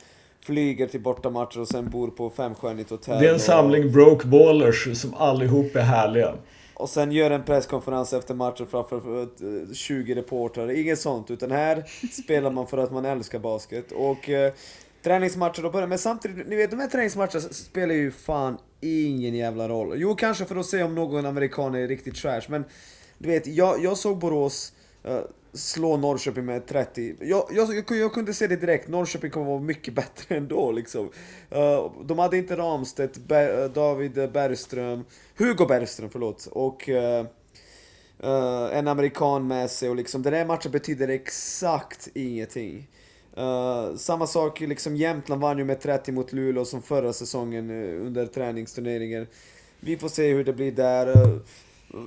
flyger 0.44 0.86
till 0.86 1.00
bortamatcher 1.00 1.60
och 1.60 1.68
sen 1.68 1.90
bor 1.90 2.08
på 2.08 2.30
femstjärnigt 2.30 2.90
hotell. 2.90 3.18
Det 3.20 3.24
är 3.26 3.28
en 3.28 3.34
och, 3.34 3.40
samling 3.40 3.92
broke 3.92 4.26
ballers 4.26 4.88
som 5.00 5.14
allihop 5.14 5.76
är 5.76 5.80
härliga 5.80 6.34
och 6.78 6.88
sen 6.88 7.12
gör 7.12 7.30
en 7.30 7.44
presskonferens 7.44 8.12
efter 8.12 8.34
matchen 8.34 8.66
framför 8.66 9.22
eh, 9.22 9.72
20 9.72 10.14
reportrar. 10.14 10.70
Inget 10.70 10.98
sånt. 10.98 11.30
Utan 11.30 11.50
här 11.50 11.84
spelar 12.22 12.50
man 12.50 12.66
för 12.66 12.78
att 12.78 12.92
man 12.92 13.04
älskar 13.04 13.38
basket. 13.38 13.92
Och 13.92 14.28
eh, 14.28 14.52
träningsmatcher 15.02 15.62
då 15.62 15.70
börjar 15.70 15.86
Men 15.86 15.98
samtidigt, 15.98 16.48
ni 16.48 16.56
vet 16.56 16.70
de 16.70 16.80
här 16.80 16.88
träningsmatcherna 16.88 17.40
spelar 17.40 17.94
ju 17.94 18.10
fan 18.10 18.58
ingen 18.80 19.34
jävla 19.34 19.68
roll. 19.68 19.94
Jo, 19.96 20.14
kanske 20.14 20.44
för 20.44 20.56
att 20.56 20.66
se 20.66 20.82
om 20.82 20.94
någon 20.94 21.26
amerikan 21.26 21.74
är 21.74 21.88
riktigt 21.88 22.16
trash. 22.16 22.42
Men 22.48 22.64
du 23.18 23.28
vet, 23.28 23.46
jag, 23.46 23.84
jag 23.84 23.96
såg 23.96 24.18
Borås 24.18 24.72
eh, 25.04 25.20
slå 25.52 25.96
Norrköping 25.96 26.44
med 26.44 26.66
30. 26.66 27.14
Jag, 27.20 27.44
jag, 27.50 27.84
jag, 27.90 28.12
kunde- 28.12 28.34
se 28.34 28.46
det 28.46 28.56
direkt, 28.56 28.88
Norrköping 28.88 29.30
kommer 29.30 29.46
vara 29.46 29.60
mycket 29.60 29.94
bättre 30.00 30.36
ändå 30.36 30.72
liksom. 30.72 31.10
Eh, 31.50 31.92
de 32.04 32.18
hade 32.18 32.36
inte 32.36 32.56
Ramstedt, 32.56 33.18
Ber- 33.18 33.62
eh, 33.62 33.70
David 33.70 34.12
Bergström, 34.32 35.04
Hugo 35.36 35.66
Bergström 35.66 36.10
förlåt, 36.10 36.46
och 36.46 36.88
eh, 36.88 37.26
en 38.72 38.88
amerikan 38.88 39.46
med 39.46 39.70
sig 39.70 39.88
och 39.90 39.96
liksom 39.96 40.22
den 40.22 40.34
här 40.34 40.46
matchen 40.46 40.72
betyder 40.72 41.08
exakt 41.08 42.08
ingenting. 42.14 42.88
Samma 43.96 44.26
sak, 44.26 44.60
liksom 44.60 44.96
Jämtland 44.96 45.40
vann 45.42 45.58
ju 45.58 45.64
med 45.64 45.80
30 45.80 46.12
mot 46.12 46.32
Luleå 46.32 46.64
som 46.64 46.82
förra 46.82 47.12
säsongen 47.12 47.70
under 48.00 48.26
träningsturneringen. 48.26 49.26
Vi 49.80 49.96
får 49.96 50.08
se 50.08 50.32
hur 50.32 50.44
det 50.44 50.52
blir 50.52 50.72
där. 50.72 51.12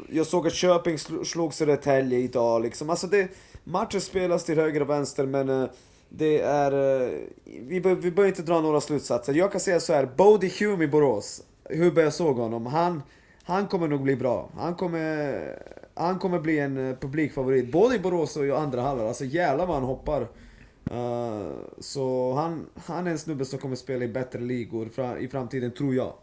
Jag 0.10 0.28
såg 0.28 0.48
att 0.48 0.54
Köping 0.54 0.98
slog 1.26 1.54
Södertälje 1.54 2.20
idag 2.20 2.62
liksom. 2.62 2.90
Alltså 2.90 3.08
det, 3.08 3.28
matcher 3.64 4.00
spelas 4.00 4.46
till 4.46 4.60
höger 4.60 4.82
och 4.82 4.90
vänster 4.90 5.26
men 5.26 5.50
eh, 5.50 5.70
det 6.10 6.42
är... 6.42 7.02
Eh, 7.02 7.20
vi, 7.46 7.82
bör, 7.82 7.96
vi 7.96 8.12
behöver 8.12 8.28
inte 8.28 8.42
dra 8.42 8.62
några 8.62 8.82
slutsatser. 8.82 9.34
Jag 9.34 9.52
kan 9.52 9.62
säga 9.62 9.80
så 9.80 9.94
här, 9.94 10.10
Bodie 10.18 10.52
Hume 10.60 10.84
i 10.84 10.88
Borås, 10.88 11.44
hur 11.64 12.00
jag 12.00 12.14
såg 12.14 12.38
honom, 12.38 12.66
han, 12.66 13.04
han 13.44 13.68
kommer 13.68 13.88
nog 13.88 14.02
bli 14.02 14.16
bra. 14.16 14.50
Han 14.58 14.76
kommer, 14.76 15.64
han 15.94 16.20
kommer 16.20 16.40
bli 16.40 16.60
en 16.60 16.90
eh, 16.90 16.96
publikfavorit, 16.96 17.72
både 17.72 17.96
i 17.96 18.00
Borås 18.00 18.38
och 18.38 18.46
i 18.46 18.52
andra 18.52 18.82
halvan. 18.82 19.08
Alltså 19.08 19.26
jävlar 19.26 19.66
vad 19.66 19.76
han 19.76 19.86
hoppar. 19.86 20.28
Uh, 20.92 21.52
så 21.80 22.34
han, 22.34 22.66
han 22.76 23.08
är 23.08 23.12
en 23.12 23.18
snubbe 23.18 23.46
som 23.46 23.60
kommer 23.60 23.76
spela 23.76 24.06
i 24.06 24.08
bättre 24.08 24.40
ligor 24.40 24.90
fra, 24.90 25.20
i 25.20 25.28
framtiden, 25.28 25.72
tror 25.72 25.96
jag. 25.96 26.14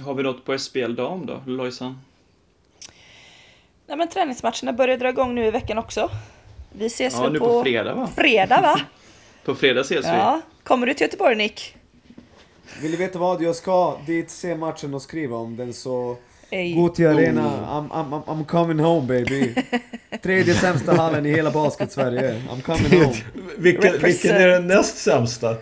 Har 0.00 0.14
vi 0.14 0.22
något 0.22 0.44
på 0.44 0.58
SPL 0.58 0.94
dam 0.94 1.26
då, 1.26 1.42
Lojsan? 1.46 1.98
Nej 3.86 3.96
men 3.96 4.08
träningsmatcherna 4.08 4.72
börjar 4.72 4.96
dra 4.96 5.08
igång 5.08 5.34
nu 5.34 5.46
i 5.46 5.50
veckan 5.50 5.78
också. 5.78 6.10
Vi 6.72 6.86
ses 6.86 7.14
Ja, 7.14 7.22
väl 7.22 7.32
nu 7.32 7.38
på, 7.38 7.46
på 7.46 7.62
fredag 7.62 7.94
va? 7.94 8.08
fredag 8.16 8.60
va? 8.60 8.80
På 9.44 9.54
fredag 9.54 9.80
ses 9.80 10.04
vi. 10.04 10.08
Ja. 10.08 10.40
Kommer 10.62 10.86
du 10.86 10.94
till 10.94 11.04
Göteborg 11.04 11.36
Nick? 11.36 11.76
Vill 12.82 12.90
du 12.90 12.96
veta 12.96 13.18
vad? 13.18 13.42
Jag 13.42 13.56
ska 13.56 13.98
dit 14.06 14.30
se 14.30 14.54
matchen 14.54 14.94
och 14.94 15.02
skriva 15.02 15.36
om 15.36 15.56
den 15.56 15.72
så... 15.72 16.16
Gå 16.76 16.88
till 16.88 17.06
arena, 17.06 17.42
I'm, 17.70 17.88
I'm, 17.90 18.10
I'm- 18.10 18.24
I'm 18.24 18.44
coming 18.44 18.78
home 18.78 19.06
baby. 19.06 19.54
Tredje 20.22 20.54
sämsta 20.54 20.92
hallen 20.94 21.26
i 21.26 21.30
hela 21.30 21.50
basket-Sverige. 21.50 22.42
I'm 22.50 22.62
coming 22.62 23.04
home. 23.04 23.16
Vilken, 23.58 23.98
vilken 24.02 24.30
är 24.36 24.48
den 24.48 24.66
näst 24.66 24.96
sämsta? 24.98 25.56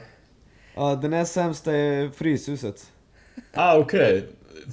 Ja, 0.75 0.95
den 0.95 1.13
här 1.13 1.25
sämsta 1.25 1.73
är 1.77 2.11
Fryshuset. 2.11 2.91
Ah, 3.55 3.77
okej. 3.79 4.25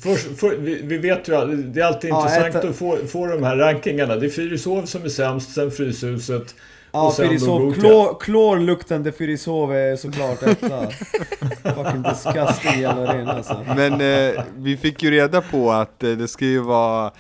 Först- 0.03 0.39
för, 0.39 0.55
vi, 0.57 0.81
vi 0.83 0.97
vet 0.97 1.27
ju, 1.29 1.35
all- 1.35 1.73
det 1.73 1.81
är 1.81 1.85
alltid 1.85 2.09
Ja, 2.09 2.21
intressant 2.21 2.55
ett- 2.55 2.65
att 2.71 2.75
få, 2.75 2.97
få 3.07 3.25
de 3.27 3.43
här 3.43 3.55
rankingarna. 3.55 4.15
Det 4.15 4.25
är 4.25 4.29
Fyrishov 4.29 4.85
som 4.85 5.03
är 5.05 5.09
sämst, 5.09 5.53
sen 5.53 5.71
Fryshuset 5.71 6.55
Ja, 6.91 7.07
och 7.07 7.13
sen 7.13 7.29
Fyrishov. 7.29 7.73
Klor, 7.73 8.19
klorluktande 8.19 9.11
Fyrishov 9.11 9.73
är 9.75 9.95
såklart 9.95 10.43
etta. 10.43 10.87
Fucking 11.75 12.01
disgusting 12.03 12.81
jävla 12.81 13.07
arena 13.09 13.31
alltså. 13.33 13.65
Men 13.75 13.93
eh, 13.93 14.43
vi 14.57 14.77
fick 14.77 15.03
ju 15.03 15.11
reda 15.11 15.41
på 15.41 15.71
att 15.71 16.03
eh, 16.03 16.11
det 16.11 16.27
ska 16.27 16.45
ju 16.45 16.59
vara 16.59 17.11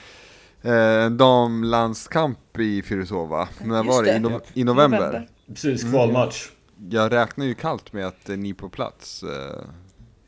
eh, 0.61 0.73
en 1.03 1.17
damlandskamp 1.17 2.59
i 2.59 2.81
Fyrishova. 2.81 3.47
När 3.63 3.83
Just 3.83 3.89
var 3.97 4.03
det? 4.03 4.11
I, 4.15 4.19
no- 4.19 4.41
I 4.53 4.63
november. 4.63 5.27
Precis, 5.47 5.83
kvalmatch. 5.91 6.47
Jag 6.89 7.11
räknar 7.11 7.45
ju 7.45 7.53
kallt 7.53 7.93
med 7.93 8.07
att 8.07 8.29
eh, 8.29 8.37
ni 8.37 8.49
är 8.49 8.53
på 8.53 8.69
plats, 8.69 9.23
eh, 9.23 9.59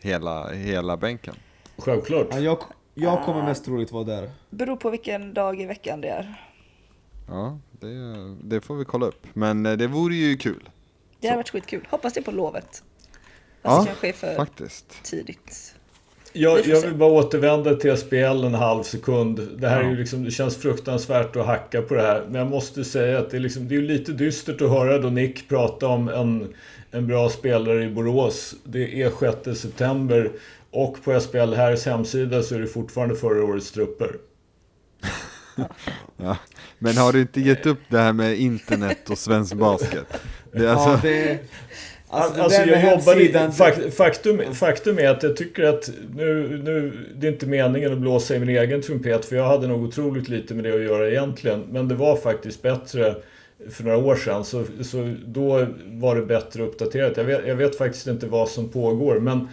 hela, 0.03 0.49
hela 0.53 0.97
bänken. 0.97 1.35
Självklart. 1.77 2.27
Ja, 2.31 2.39
jag, 2.39 2.57
jag 2.93 3.23
kommer 3.23 3.43
mest 3.43 3.65
troligt 3.65 3.91
vara 3.91 4.03
där. 4.03 4.31
Beror 4.49 4.75
på 4.75 4.89
vilken 4.89 5.33
dag 5.33 5.61
i 5.61 5.65
veckan 5.65 6.01
det 6.01 6.07
är. 6.07 6.49
Ja, 7.27 7.59
det, 7.71 7.87
det 8.43 8.61
får 8.61 8.75
vi 8.75 8.85
kolla 8.85 9.05
upp. 9.05 9.27
Men 9.33 9.65
eh, 9.65 9.73
det 9.73 9.87
vore 9.87 10.15
ju 10.15 10.37
kul, 10.37 10.69
Det 11.19 11.27
har 11.27 11.35
varit 11.35 11.49
skitkul. 11.49 11.87
Hoppas 11.91 12.13
det 12.13 12.19
är 12.19 12.23
på 12.23 12.31
lovet. 12.31 12.65
Fast 12.65 12.83
Ja, 13.61 13.79
det 13.79 13.85
kanske 13.85 14.07
är 14.09 14.13
för 14.13 14.35
faktiskt. 14.35 15.03
tidigt. 15.03 15.75
Jag, 16.33 16.67
jag 16.67 16.81
vill 16.81 16.93
bara 16.95 17.11
återvända 17.11 17.75
till 17.75 17.97
SPL 17.97 18.15
en 18.15 18.53
halv 18.53 18.83
sekund. 18.83 19.47
Det 19.57 19.67
här 19.69 19.79
är 19.79 19.83
Ja. 19.83 19.89
ju 19.89 19.95
liksom, 19.97 20.23
det 20.23 20.31
känns 20.31 20.57
fruktansvärt 20.57 21.35
att 21.35 21.45
hacka 21.45 21.81
på 21.81 21.93
det 21.93 22.01
här. 22.01 22.23
Men 22.29 22.35
jag 22.35 22.47
måste 22.47 22.83
säga 22.83 23.19
att 23.19 23.29
det 23.31 23.37
är, 23.37 23.41
liksom, 23.41 23.67
det 23.67 23.75
är 23.75 23.81
lite 23.81 24.11
dystert 24.11 24.61
att 24.61 24.69
höra 24.69 24.97
då 24.97 25.09
Nick 25.09 25.49
prata 25.49 25.87
om 25.87 26.09
en, 26.09 26.53
en 26.91 27.07
bra 27.07 27.29
spelare 27.29 27.83
i 27.83 27.89
Borås. 27.89 28.55
Det 28.63 29.01
är 29.01 29.11
6 29.45 29.59
september 29.61 30.31
och 30.71 31.03
på 31.03 31.19
SPL 31.19 31.53
Härs 31.53 31.85
hemsida 31.85 32.43
så 32.43 32.55
är 32.55 32.59
det 32.59 32.67
fortfarande 32.67 33.15
förra 33.15 33.43
årets 33.43 33.71
trupper. 33.71 34.15
Ja. 36.17 36.37
Men 36.79 36.97
har 36.97 37.13
du 37.13 37.21
inte 37.21 37.41
gett 37.41 37.65
upp 37.65 37.79
det 37.89 37.97
här 37.97 38.13
med 38.13 38.37
internet 38.39 39.09
och 39.09 39.17
svensk 39.17 39.53
basket? 39.53 40.05
Det 40.51 40.57
är 40.59 40.63
Ja, 40.63 40.69
alltså, 40.71 41.07
det... 41.07 41.39
Alltså, 42.13 42.41
Alltså, 42.41 42.61
jag 42.61 42.83
jobbar 42.83 43.21
i, 43.21 43.31
hemsidan... 43.31 43.51
fak, 43.51 43.73
faktum, 43.97 44.53
faktum 44.53 44.99
är 44.99 45.09
att 45.09 45.23
jag 45.23 45.35
tycker 45.35 45.63
att 45.63 45.89
nu, 46.15 46.61
nu, 46.63 46.91
det 47.15 47.27
är 47.27 47.31
inte 47.31 47.45
meningen 47.45 47.93
att 47.93 47.97
blåsa 47.97 48.35
i 48.35 48.39
min 48.39 48.49
egen 48.49 48.81
trumpet 48.81 49.25
för 49.25 49.35
jag 49.35 49.47
hade 49.47 49.67
nog 49.67 49.83
otroligt 49.83 50.29
lite 50.29 50.53
med 50.53 50.63
det 50.63 50.73
att 50.73 50.81
göra 50.81 51.09
egentligen. 51.09 51.63
Men 51.71 51.87
det 51.87 51.95
var 51.95 52.15
faktiskt 52.15 52.61
bättre 52.61 53.15
för 53.69 53.83
några 53.83 53.97
år 53.97 54.15
sedan 54.15 54.43
så, 54.45 54.63
så 54.83 55.15
då 55.25 55.65
var 55.85 56.15
det 56.15 56.21
bättre 56.21 56.63
uppdaterat. 56.63 57.17
Jag 57.17 57.23
vet, 57.23 57.47
jag 57.47 57.55
vet 57.55 57.77
faktiskt 57.77 58.07
inte 58.07 58.25
vad 58.27 58.49
som 58.49 58.69
pågår 58.69 59.19
men 59.19 59.47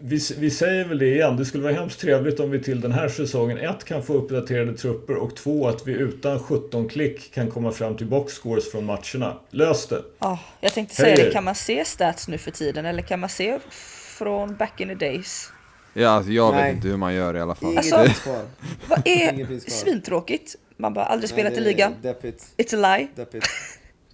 vi, 0.00 0.20
vi 0.38 0.50
säger 0.50 0.84
väl 0.84 0.98
det 0.98 1.06
igen, 1.06 1.36
det 1.36 1.44
skulle 1.44 1.62
vara 1.62 1.72
hemskt 1.72 2.00
trevligt 2.00 2.40
om 2.40 2.50
vi 2.50 2.62
till 2.62 2.80
den 2.80 2.92
här 2.92 3.08
säsongen 3.08 3.58
ett 3.58 3.84
kan 3.84 4.02
få 4.02 4.14
uppdaterade 4.14 4.76
trupper 4.76 5.14
och 5.14 5.36
två 5.36 5.68
att 5.68 5.86
vi 5.86 5.92
utan 5.92 6.38
17 6.38 6.88
klick 6.88 7.34
kan 7.34 7.50
komma 7.50 7.72
fram 7.72 7.96
till 7.96 8.06
boxscores 8.06 8.70
från 8.70 8.84
matcherna. 8.84 9.36
Lös 9.50 9.86
det! 9.86 10.02
Ja, 10.18 10.38
jag 10.60 10.72
tänkte 10.72 10.94
säga 10.94 11.16
Hej. 11.16 11.24
det. 11.24 11.30
Kan 11.30 11.44
man 11.44 11.54
se 11.54 11.84
stats 11.84 12.28
nu 12.28 12.38
för 12.38 12.50
tiden 12.50 12.86
eller 12.86 13.02
kan 13.02 13.20
man 13.20 13.28
se 13.28 13.58
från 14.18 14.56
back 14.56 14.80
in 14.80 14.88
the 14.88 14.94
days? 14.94 15.52
ja, 15.94 16.08
alltså 16.08 16.32
jag 16.32 16.54
Nej. 16.54 16.64
vet 16.64 16.74
inte 16.74 16.88
hur 16.88 16.96
man 16.96 17.14
gör 17.14 17.36
i 17.36 17.40
alla 17.40 17.54
fall. 17.54 17.76
Alltså-. 17.76 17.96
Vad 18.88 19.02
är 19.04 19.70
svintråkigt? 19.70 20.56
Man 20.76 20.94
bara 20.94 21.04
aldrig 21.04 21.30
spelat 21.30 21.52
i 21.52 21.60
ligan. 21.60 21.94
It's 22.56 22.84
a 22.84 22.98
lie. 22.98 23.08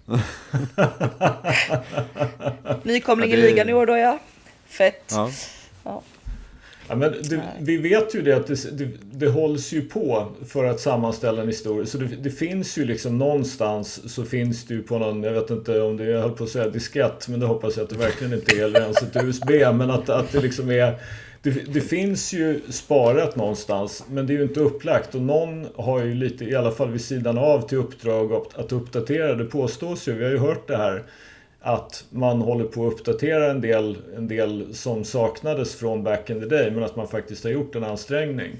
Nykomling 2.83 3.31
i 3.31 3.35
ligan 3.35 3.69
i 3.69 3.73
år 3.73 3.85
då 3.85 3.97
ja. 3.97 4.19
Fett. 4.71 5.03
Ja. 5.83 6.01
Ja, 6.91 6.95
men 6.95 7.11
det, 7.11 7.41
vi 7.59 7.77
vet 7.77 8.15
ju 8.15 8.21
det 8.21 8.33
att 8.33 8.47
det, 8.47 8.77
det, 8.77 8.87
det 9.11 9.27
hålls 9.29 9.71
ju 9.71 9.81
på 9.81 10.27
för 10.47 10.65
att 10.65 10.79
sammanställa 10.79 11.41
en 11.41 11.47
historia. 11.47 11.85
Så 11.85 11.97
det, 11.97 12.05
det 12.05 12.29
finns 12.29 12.77
ju 12.77 12.85
liksom 12.85 13.17
någonstans 13.17 14.13
så 14.13 14.25
finns 14.25 14.65
det 14.65 14.73
ju 14.73 14.83
på 14.83 14.97
någon, 14.99 15.23
jag 15.23 15.33
vet 15.33 15.49
inte 15.49 15.81
om 15.81 15.97
det 15.97 16.03
är, 16.03 16.09
jag 16.09 16.21
höll 16.21 16.31
på 16.31 16.43
att 16.43 16.49
säga 16.49 16.69
diskett, 16.69 17.27
men 17.27 17.39
det 17.39 17.45
hoppas 17.45 17.77
jag 17.77 17.83
att 17.83 17.89
det 17.89 17.97
verkligen 17.97 18.33
inte 18.33 18.55
är, 18.55 18.63
eller 18.63 18.81
ens 18.81 19.01
ett 19.03 19.23
USB. 19.23 19.49
Men 19.49 19.91
att, 19.91 20.09
att 20.09 20.31
det 20.31 20.39
liksom 20.39 20.71
är, 20.71 20.95
det, 21.41 21.49
det 21.73 21.81
finns 21.81 22.33
ju 22.33 22.61
sparat 22.69 23.35
någonstans, 23.35 24.03
men 24.09 24.27
det 24.27 24.33
är 24.33 24.37
ju 24.37 24.43
inte 24.43 24.59
upplagt. 24.59 25.15
Och 25.15 25.21
någon 25.21 25.67
har 25.75 26.03
ju 26.03 26.13
lite, 26.13 26.45
i 26.45 26.55
alla 26.55 26.71
fall 26.71 26.91
vid 26.91 27.01
sidan 27.01 27.37
av, 27.37 27.67
till 27.67 27.77
uppdrag 27.77 28.33
att, 28.33 28.57
att 28.57 28.71
uppdatera. 28.71 29.35
Det 29.35 29.45
påstås 29.45 30.07
ju, 30.07 30.13
vi 30.13 30.23
har 30.23 30.31
ju 30.31 30.37
hört 30.37 30.67
det 30.67 30.77
här, 30.77 31.03
att 31.63 32.03
man 32.09 32.41
håller 32.41 32.65
på 32.65 32.87
att 32.87 32.93
uppdatera 32.93 33.51
en 33.51 33.61
del, 33.61 33.97
en 34.15 34.27
del 34.27 34.75
som 34.75 35.03
saknades 35.03 35.75
från 35.75 36.03
back 36.03 36.29
in 36.29 36.39
the 36.39 36.45
day 36.45 36.71
men 36.71 36.83
att 36.83 36.95
man 36.95 37.07
faktiskt 37.07 37.43
har 37.43 37.51
gjort 37.51 37.75
en 37.75 37.83
ansträngning. 37.83 38.51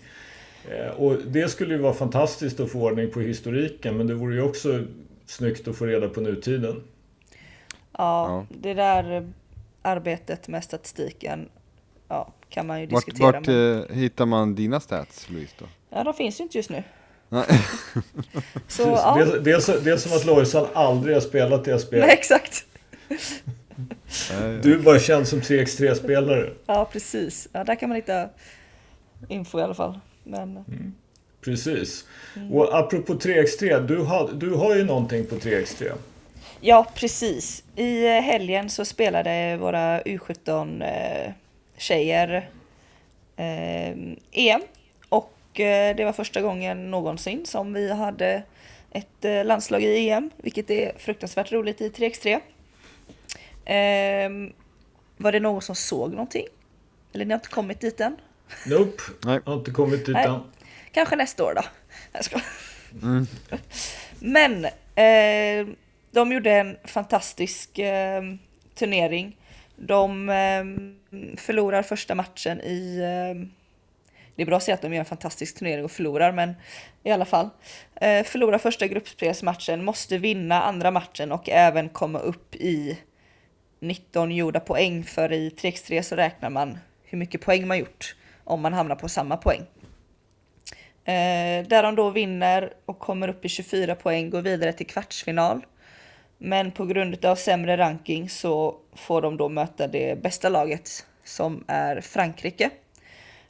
Eh, 0.71 0.87
Och 0.97 1.17
det 1.27 1.47
skulle 1.51 1.73
ju 1.73 1.79
vara 1.81 1.93
fantastiskt 1.93 2.59
att 2.59 2.71
få 2.71 2.79
ordning 2.81 3.11
på 3.11 3.19
historiken 3.19 3.97
men 3.97 4.07
det 4.07 4.13
vore 4.13 4.35
ju 4.35 4.41
också 4.41 4.83
snyggt 5.25 5.67
att 5.67 5.75
få 5.75 5.85
reda 5.85 6.09
på 6.09 6.21
nutiden. 6.21 6.83
Ja, 7.97 8.45
det 8.49 8.73
där 8.73 9.29
arbetet 9.81 10.47
med 10.47 10.63
statistiken 10.63 11.49
ja, 12.07 12.33
kan 12.49 12.67
man 12.67 12.81
ju 12.81 12.87
Vart, 12.87 13.05
diskutera. 13.05 13.31
vart 13.31 13.47
men, 13.47 13.79
eh, 13.81 13.95
hittar 13.95 14.25
man 14.25 14.55
dina 14.55 14.79
stats, 14.79 15.29
Louise 15.29 15.53
då? 15.59 15.65
ja, 15.89 16.03
de 16.03 16.13
finns 16.13 16.39
ju 16.39 16.43
inte 16.43 16.57
just 16.57 16.69
nu. 16.69 16.83
Så 18.67 18.81
ja, 18.83 19.15
Det, 19.25 19.39
det, 19.39 19.51
är, 19.51 19.83
det 19.83 19.91
är 19.91 19.97
som 19.97 20.11
att 20.17 20.25
Lojsan 20.25 20.67
aldrig 20.73 21.15
har 21.15 21.21
spelat 21.21 21.67
i 21.67 21.79
SPL. 21.79 21.95
nej, 21.95 22.09
exakt. 22.11 22.65
Du 24.61 24.73
är 24.73 24.79
bara 24.83 24.99
känd 24.99 25.27
som 25.27 25.41
3x3-spelare. 25.41 26.49
Ja, 26.65 26.89
precis. 26.91 27.47
Ja, 27.51 27.63
där 27.63 27.75
kan 27.75 27.89
man 27.89 27.95
hitta 27.95 28.29
info 29.29 29.59
i 29.59 29.61
alla 29.61 29.73
fall. 29.73 29.99
Men 30.23 30.65
Precis. 31.41 32.05
Och 32.51 32.77
apropå 32.77 33.13
3x3, 33.13 33.87
du 33.87 33.97
har, 33.97 34.29
du 34.33 34.53
har 34.53 34.75
ju 34.75 34.83
någonting 34.83 35.25
på 35.25 35.35
3x3. 35.35 35.91
Ja, 36.61 36.87
precis. 36.95 37.63
I 37.75 38.05
eh, 38.05 38.21
helgen 38.21 38.69
så 38.69 38.85
spelade 38.85 39.57
våra 39.57 40.01
U17 40.01 40.83
eh, 40.83 41.33
tjejer 41.77 42.49
eh, 43.35 43.91
EM. 44.31 44.61
Och 45.09 45.59
eh, 45.59 45.95
det 45.95 46.05
var 46.05 46.13
första 46.13 46.41
gången 46.41 46.91
någonsin 46.91 47.45
som 47.45 47.73
vi 47.73 47.91
hade 47.91 48.43
ett 48.91 49.45
landslag 49.45 49.83
i 49.83 50.09
EM, 50.09 50.29
vilket 50.37 50.69
är 50.69 50.93
fruktansvärt 50.97 51.51
roligt 51.51 51.81
i 51.81 51.89
3x3. 51.89 52.39
Eh, 53.71 54.29
var 55.17 55.31
det 55.31 55.39
någon 55.39 55.61
som 55.61 55.75
såg 55.75 56.11
någonting? 56.11 56.47
Eller 57.13 57.25
ni 57.25 57.31
har 57.31 57.39
inte 57.39 57.49
kommit 57.49 57.81
dit 57.81 58.01
än? 58.01 58.17
Nope, 58.65 59.03
Nej. 59.25 59.39
har 59.45 59.53
inte 59.53 59.71
kommit 59.71 60.05
dit 60.05 60.13
Nej. 60.13 60.25
än. 60.25 60.39
Kanske 60.91 61.15
nästa 61.15 61.43
år 61.43 61.53
då. 61.55 61.61
Jag 62.11 62.25
ska. 62.25 62.39
Mm. 63.01 63.27
Men 64.19 64.65
eh, 64.95 65.75
de 66.11 66.31
gjorde 66.31 66.51
en 66.51 66.77
fantastisk 66.83 67.79
eh, 67.79 68.23
turnering. 68.75 69.37
De 69.75 70.29
eh, 70.29 70.63
förlorar 71.37 71.83
första 71.83 72.15
matchen 72.15 72.61
i... 72.61 72.97
Eh, 72.97 73.47
det 74.35 74.41
är 74.41 74.45
bra 74.45 74.57
att 74.57 74.63
säga 74.63 74.75
att 74.75 74.81
de 74.81 74.93
gör 74.93 74.99
en 74.99 75.05
fantastisk 75.05 75.57
turnering 75.57 75.85
och 75.85 75.91
förlorar, 75.91 76.31
men 76.31 76.53
i 77.03 77.11
alla 77.11 77.25
fall. 77.25 77.49
Eh, 77.95 78.23
förlorar 78.23 78.57
första 78.57 78.87
gruppspelsmatchen, 78.87 79.85
måste 79.85 80.17
vinna 80.17 80.61
andra 80.61 80.91
matchen 80.91 81.31
och 81.31 81.49
även 81.49 81.89
komma 81.89 82.19
upp 82.19 82.55
i 82.55 82.99
19 83.81 84.31
gjorda 84.31 84.59
poäng, 84.59 85.03
för 85.03 85.31
i 85.31 85.49
3x3 85.49 86.01
så 86.01 86.15
räknar 86.15 86.49
man 86.49 86.79
hur 87.03 87.17
mycket 87.17 87.41
poäng 87.41 87.67
man 87.67 87.77
gjort 87.77 88.15
om 88.43 88.61
man 88.61 88.73
hamnar 88.73 88.95
på 88.95 89.09
samma 89.09 89.37
poäng. 89.37 89.61
Eh, 91.03 91.67
där 91.67 91.83
de 91.83 91.95
då 91.95 92.09
vinner 92.09 92.73
och 92.85 92.99
kommer 92.99 93.27
upp 93.27 93.45
i 93.45 93.49
24 93.49 93.95
poäng, 93.95 94.29
går 94.29 94.41
vidare 94.41 94.73
till 94.73 94.87
kvartsfinal. 94.87 95.65
Men 96.37 96.71
på 96.71 96.85
grund 96.85 97.25
av 97.25 97.35
sämre 97.35 97.77
ranking 97.77 98.29
så 98.29 98.75
får 98.95 99.21
de 99.21 99.37
då 99.37 99.49
möta 99.49 99.87
det 99.87 100.21
bästa 100.21 100.49
laget 100.49 101.05
som 101.23 101.63
är 101.67 102.01
Frankrike. 102.01 102.69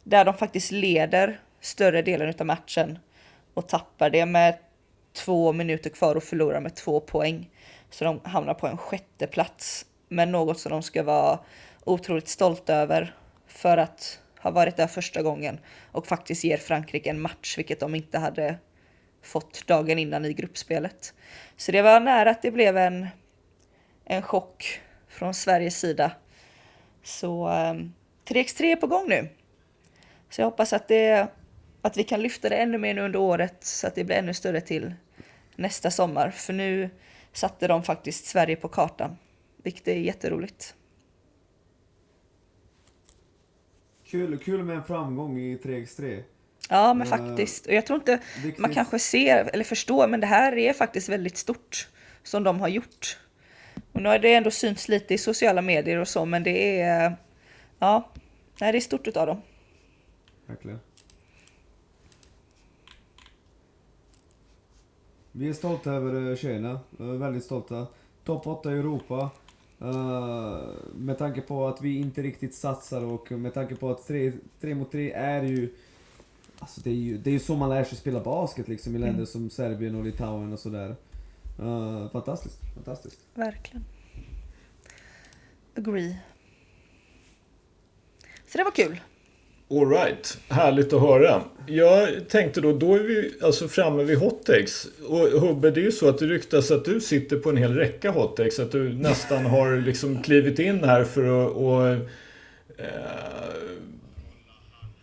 Där 0.03 0.25
de 0.25 0.33
faktiskt 0.33 0.71
leder 0.71 1.39
större 1.61 2.01
delen 2.01 2.33
av 2.39 2.45
matchen 2.45 2.99
och 3.53 3.67
tappar 3.67 4.09
det 4.09 4.25
med 4.25 4.57
två 5.13 5.53
minuter 5.53 5.89
kvar 5.89 6.15
och 6.15 6.23
förlorar 6.23 6.59
med 6.59 6.75
två 6.75 6.99
poäng. 6.99 7.49
Så 7.89 8.05
de 8.05 8.19
hamnar 8.23 8.53
på 8.53 8.67
en 8.67 8.77
sjätte 8.77 9.27
plats. 9.27 9.85
Men 10.13 10.31
något 10.31 10.59
som 10.59 10.71
de 10.71 10.83
ska 10.83 11.03
vara 11.03 11.39
otroligt 11.83 12.27
stolta 12.27 12.75
över 12.75 13.15
för 13.47 13.77
att 13.77 14.19
ha 14.39 14.51
varit 14.51 14.77
där 14.77 14.87
första 14.87 15.21
gången 15.21 15.59
och 15.91 16.07
faktiskt 16.07 16.43
ger 16.43 16.57
Frankrike 16.57 17.09
en 17.09 17.21
match, 17.21 17.57
vilket 17.57 17.79
de 17.79 17.95
inte 17.95 18.19
hade 18.19 18.57
fått 19.21 19.67
dagen 19.67 19.99
innan 19.99 20.25
i 20.25 20.33
gruppspelet. 20.33 21.13
Så 21.57 21.71
det 21.71 21.81
var 21.81 21.99
nära 21.99 22.29
att 22.29 22.41
det 22.41 22.51
blev 22.51 22.77
en, 22.77 23.07
en 24.05 24.21
chock 24.21 24.81
från 25.07 25.33
Sveriges 25.33 25.79
sida. 25.79 26.11
Så 27.03 27.47
ehm, 27.47 27.93
3x3 28.25 28.63
är 28.63 28.75
på 28.75 28.87
gång 28.87 29.09
nu. 29.09 29.29
Så 30.29 30.41
jag 30.41 30.45
hoppas 30.45 30.73
att, 30.73 30.87
det, 30.87 31.27
att 31.81 31.97
vi 31.97 32.03
kan 32.03 32.21
lyfta 32.21 32.49
det 32.49 32.55
ännu 32.55 32.77
mer 32.77 32.93
nu 32.93 33.01
under 33.01 33.19
året 33.19 33.63
så 33.63 33.87
att 33.87 33.95
det 33.95 34.03
blir 34.03 34.15
ännu 34.15 34.33
större 34.33 34.61
till 34.61 34.93
nästa 35.55 35.91
sommar. 35.91 36.29
För 36.29 36.53
nu 36.53 36.89
satte 37.33 37.67
de 37.67 37.83
faktiskt 37.83 38.25
Sverige 38.25 38.55
på 38.55 38.67
kartan, 38.67 39.17
vilket 39.63 39.87
är 39.87 39.95
jätteroligt. 39.95 40.75
Kul, 44.05 44.37
kul 44.37 44.63
med 44.63 44.75
en 44.75 44.83
framgång 44.83 45.39
i 45.39 45.57
3x3. 45.57 46.23
Ja, 46.69 46.93
men 46.93 47.07
Eh, 47.07 47.09
faktiskt. 47.09 47.65
Och 47.65 47.73
jag 47.73 47.85
tror 47.85 47.99
inte 47.99 48.19
Viktigt. 48.43 48.59
man 48.59 48.73
kanske 48.73 48.99
ser 48.99 49.49
eller 49.53 49.63
förstår, 49.63 50.07
men 50.07 50.19
det 50.19 50.27
här 50.27 50.57
är 50.57 50.73
faktiskt 50.73 51.09
väldigt 51.09 51.37
stort 51.37 51.87
som 52.23 52.43
de 52.43 52.59
har 52.59 52.67
gjort. 52.67 53.17
Och 53.91 54.01
nu 54.01 54.09
har 54.09 54.19
det 54.19 54.33
ändå 54.33 54.51
synts 54.51 54.87
lite 54.87 55.13
i 55.13 55.17
sociala 55.17 55.61
medier 55.61 55.97
och 55.97 56.07
så, 56.07 56.25
men 56.25 56.43
det 56.43 56.81
är... 56.81 57.15
Ja, 57.79 58.11
det 58.59 58.65
är 58.65 58.79
stort 58.79 59.07
utav 59.07 59.27
dem. 59.27 59.41
Verkligen. 60.45 60.79
Vi 65.31 65.49
är 65.49 65.53
stolta 65.53 65.91
över 65.91 66.31
eh, 66.31 66.35
tjejerna, 66.35 66.79
väldigt 66.97 67.43
stolta. 67.43 67.87
Topp 68.23 68.47
8 68.47 68.71
i 68.71 68.79
Europa. 68.79 69.29
Eh, 69.81 70.59
med 70.95 71.17
tanke 71.17 71.41
på 71.41 71.67
att 71.67 71.81
vi 71.81 71.97
inte 71.97 72.21
riktigt 72.21 72.55
satsar 72.55 73.03
och 73.03 73.31
med 73.31 73.53
tanke 73.53 73.75
på 73.75 73.91
att 73.91 74.07
3 74.07 74.33
mot 74.75 74.91
3 74.91 75.11
är 75.11 75.43
ju... 75.43 75.73
Alltså 76.59 76.81
det 76.81 76.89
är 76.89 76.95
ju, 76.95 77.17
det 77.17 77.29
är 77.29 77.31
ju 77.31 77.39
så 77.39 77.55
man 77.55 77.69
lär 77.69 77.83
sig 77.83 77.97
spela 77.97 78.19
basket 78.19 78.67
liksom 78.67 78.95
i 78.95 78.99
länder 78.99 79.25
som 79.25 79.49
Serbien 79.49 79.95
och 79.95 80.03
Litauen 80.03 80.53
och 80.53 80.59
sådär. 80.59 80.95
Eh, 81.59 82.09
fantastiskt, 82.09 82.59
fantastiskt. 82.75 83.19
Verkligen. 83.33 83.85
Agree. 85.75 86.17
Så 88.47 88.57
det 88.57 88.63
var 88.63 88.71
kul. 88.71 88.99
Alright, 89.71 90.37
härligt 90.49 90.93
att 90.93 91.01
höra. 91.01 91.41
Jag 91.67 92.29
tänkte 92.29 92.61
då, 92.61 92.73
då 92.73 92.95
är 92.95 92.99
vi 92.99 93.33
alltså 93.41 93.67
framme 93.67 94.03
vid 94.03 94.17
hottakes. 94.17 94.87
Och 95.07 95.17
Hubbe, 95.17 95.71
det 95.71 95.79
är 95.79 95.83
ju 95.83 95.91
så 95.91 96.09
att 96.09 96.17
det 96.17 96.25
ryktas 96.25 96.71
att 96.71 96.85
du 96.85 96.99
sitter 97.01 97.37
på 97.37 97.49
en 97.49 97.57
hel 97.57 97.75
räcka 97.75 98.11
hottakes. 98.11 98.59
Att 98.59 98.71
du 98.71 98.93
nästan 98.93 99.45
har 99.45 99.77
liksom 99.77 100.23
klivit 100.23 100.59
in 100.59 100.83
här 100.83 101.03
för 101.03 101.45
att 101.45 101.55
och, 101.55 101.87
eh, 101.87 101.99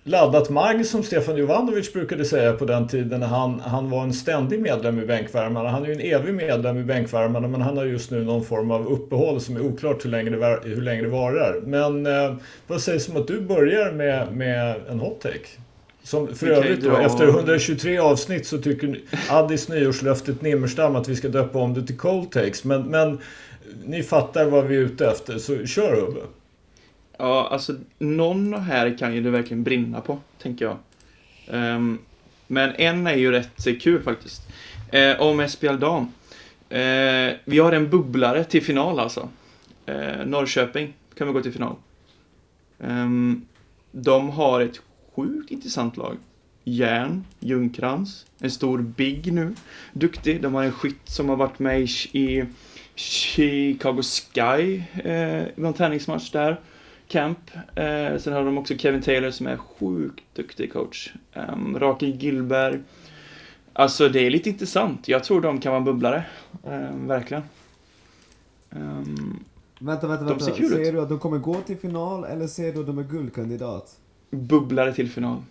laddat 0.09 0.51
magg 0.51 0.87
som 0.87 1.03
Stefan 1.03 1.37
Jovanovic 1.37 1.93
brukade 1.93 2.25
säga 2.25 2.53
på 2.53 2.65
den 2.65 2.89
tiden 2.89 3.21
när 3.21 3.27
han, 3.27 3.61
han 3.61 3.91
var 3.91 4.03
en 4.03 4.13
ständig 4.13 4.61
medlem 4.61 5.01
i 5.01 5.07
Bänkvärmarna. 5.07 5.69
Han 5.69 5.83
är 5.83 5.87
ju 5.87 5.93
en 5.93 6.01
evig 6.01 6.35
medlem 6.35 6.79
i 6.79 6.83
Bänkvärmarna 6.83 7.49
men 7.49 7.61
han 7.61 7.77
har 7.77 7.85
just 7.85 8.11
nu 8.11 8.25
någon 8.25 8.45
form 8.45 8.71
av 8.71 8.87
uppehåll 8.93 9.41
som 9.41 9.57
är 9.57 9.61
oklart 9.61 10.05
hur 10.05 10.11
länge 10.11 10.31
det, 10.31 10.61
hur 10.65 10.83
länge 10.83 11.03
det 11.03 11.09
varar. 11.09 11.61
Men 11.65 12.07
eh, 12.07 12.35
vad 12.67 12.81
sägs 12.81 13.09
om 13.09 13.17
att 13.17 13.27
du 13.27 13.41
börjar 13.41 13.93
med, 13.93 14.37
med 14.37 14.77
en 14.91 15.01
hot 15.01 15.21
take? 15.21 15.49
Som 16.03 16.35
för 16.35 16.47
övrigt 16.47 16.83
då, 16.83 16.91
dra- 16.91 17.03
efter 17.03 17.29
123 17.29 17.99
avsnitt 17.99 18.47
så 18.47 18.59
tycker 18.59 19.01
Addis 19.31 19.69
nyårslöftet 19.69 20.43
Nimmerstam 20.43 20.97
att 20.97 21.09
vi 21.09 21.17
ska 21.17 21.29
döpa 21.29 21.59
om 21.59 21.75
det 21.75 21.87
till 21.87 21.97
cold 21.97 22.31
takes. 22.31 22.65
Men, 22.65 22.83
men 22.83 23.19
ni 23.85 24.03
fattar 24.03 24.45
vad 24.45 24.67
vi 24.67 24.77
är 24.77 24.81
ute 24.81 25.07
efter, 25.07 25.39
så 25.39 25.67
kör 25.67 26.01
Hubbe. 26.01 26.21
Ja, 27.19 27.49
alltså 27.51 27.75
någon 27.99 28.55
här 28.55 28.99
kan 28.99 29.14
ju 29.14 29.23
det 29.23 29.31
verkligen 29.31 29.62
brinna 29.62 30.01
på, 30.01 30.19
tänker 30.43 30.64
jag. 30.64 30.77
Um, 31.47 31.99
men 32.47 32.75
en 32.75 33.07
är 33.07 33.16
ju 33.16 33.31
rätt 33.31 33.83
kul 33.83 34.03
faktiskt. 34.03 34.43
Uh, 34.95 35.23
om 35.23 35.49
SPL 35.49 35.79
Dam. 35.79 36.03
Uh, 36.03 37.37
vi 37.45 37.59
har 37.59 37.73
en 37.73 37.91
bubblare 37.91 38.45
till 38.45 38.62
final 38.62 39.01
alltså. 39.01 39.29
Uh, 39.89 40.27
Norrköping 40.27 40.95
kan 41.14 41.27
vi 41.27 41.33
gå 41.33 41.43
till 41.43 41.53
final. 41.53 41.77
Um, 42.79 43.47
de 43.93 44.31
har 44.31 44.61
ett 44.61 44.81
sjukt 45.14 45.51
intressant 45.51 45.97
lag. 45.97 46.16
Järn, 46.64 47.25
Ljungkrans, 47.41 48.27
en 48.39 48.51
stor 48.51 48.79
Big 48.79 49.33
nu. 49.33 49.55
Duktig. 49.93 50.43
De 50.43 50.55
har 50.55 50.64
en 50.64 50.73
skytt 50.73 51.09
som 51.09 51.29
har 51.29 51.37
varit 51.37 51.59
med 51.59 51.81
i, 52.12 52.45
Chicago 52.99 54.03
Sky, 54.03 54.83
eh, 55.05 55.43
någon 55.57 55.75
träningsmatch 55.75 56.31
där. 56.31 56.61
Camp. 57.09 57.39
Eh, 57.75 58.19
sen 58.19 58.33
har 58.33 58.45
de 58.45 58.59
också 58.59 58.77
Kevin 58.79 59.03
Taylor 59.03 59.31
som 59.31 59.47
är 59.47 59.57
sjukt 59.57 60.25
duktig 60.33 60.73
coach. 60.73 61.13
Um, 61.35 61.79
Rakel 61.79 62.11
Gillberg. 62.17 62.81
Alltså 63.73 64.09
det 64.09 64.21
är 64.27 64.31
lite 64.31 64.49
intressant. 64.51 65.09
Jag 65.09 65.25
tror 65.25 65.41
de 65.41 65.61
kan 65.61 65.73
vara 65.73 65.83
bubblare. 65.83 66.25
Ehm, 66.67 67.07
verkligen. 67.09 67.43
Ehm, 68.71 69.45
Vänta, 69.81 70.07
vänta, 70.07 70.25
vänta. 70.25 70.45
ser 70.45 70.53
kul. 70.55 70.71
Ser 70.71 70.93
du 70.93 71.01
att 71.01 71.09
de 71.09 71.19
kommer 71.19 71.39
gå 71.39 71.55
till 71.55 71.77
final 71.77 72.25
eller 72.25 72.47
ser 72.47 72.73
du 72.73 72.81
att 72.81 72.87
de 72.87 72.99
är 72.99 73.03
guldkandidat? 73.03 73.97
bubblare 74.31 74.93
till 74.95 75.11
final. 75.11 75.43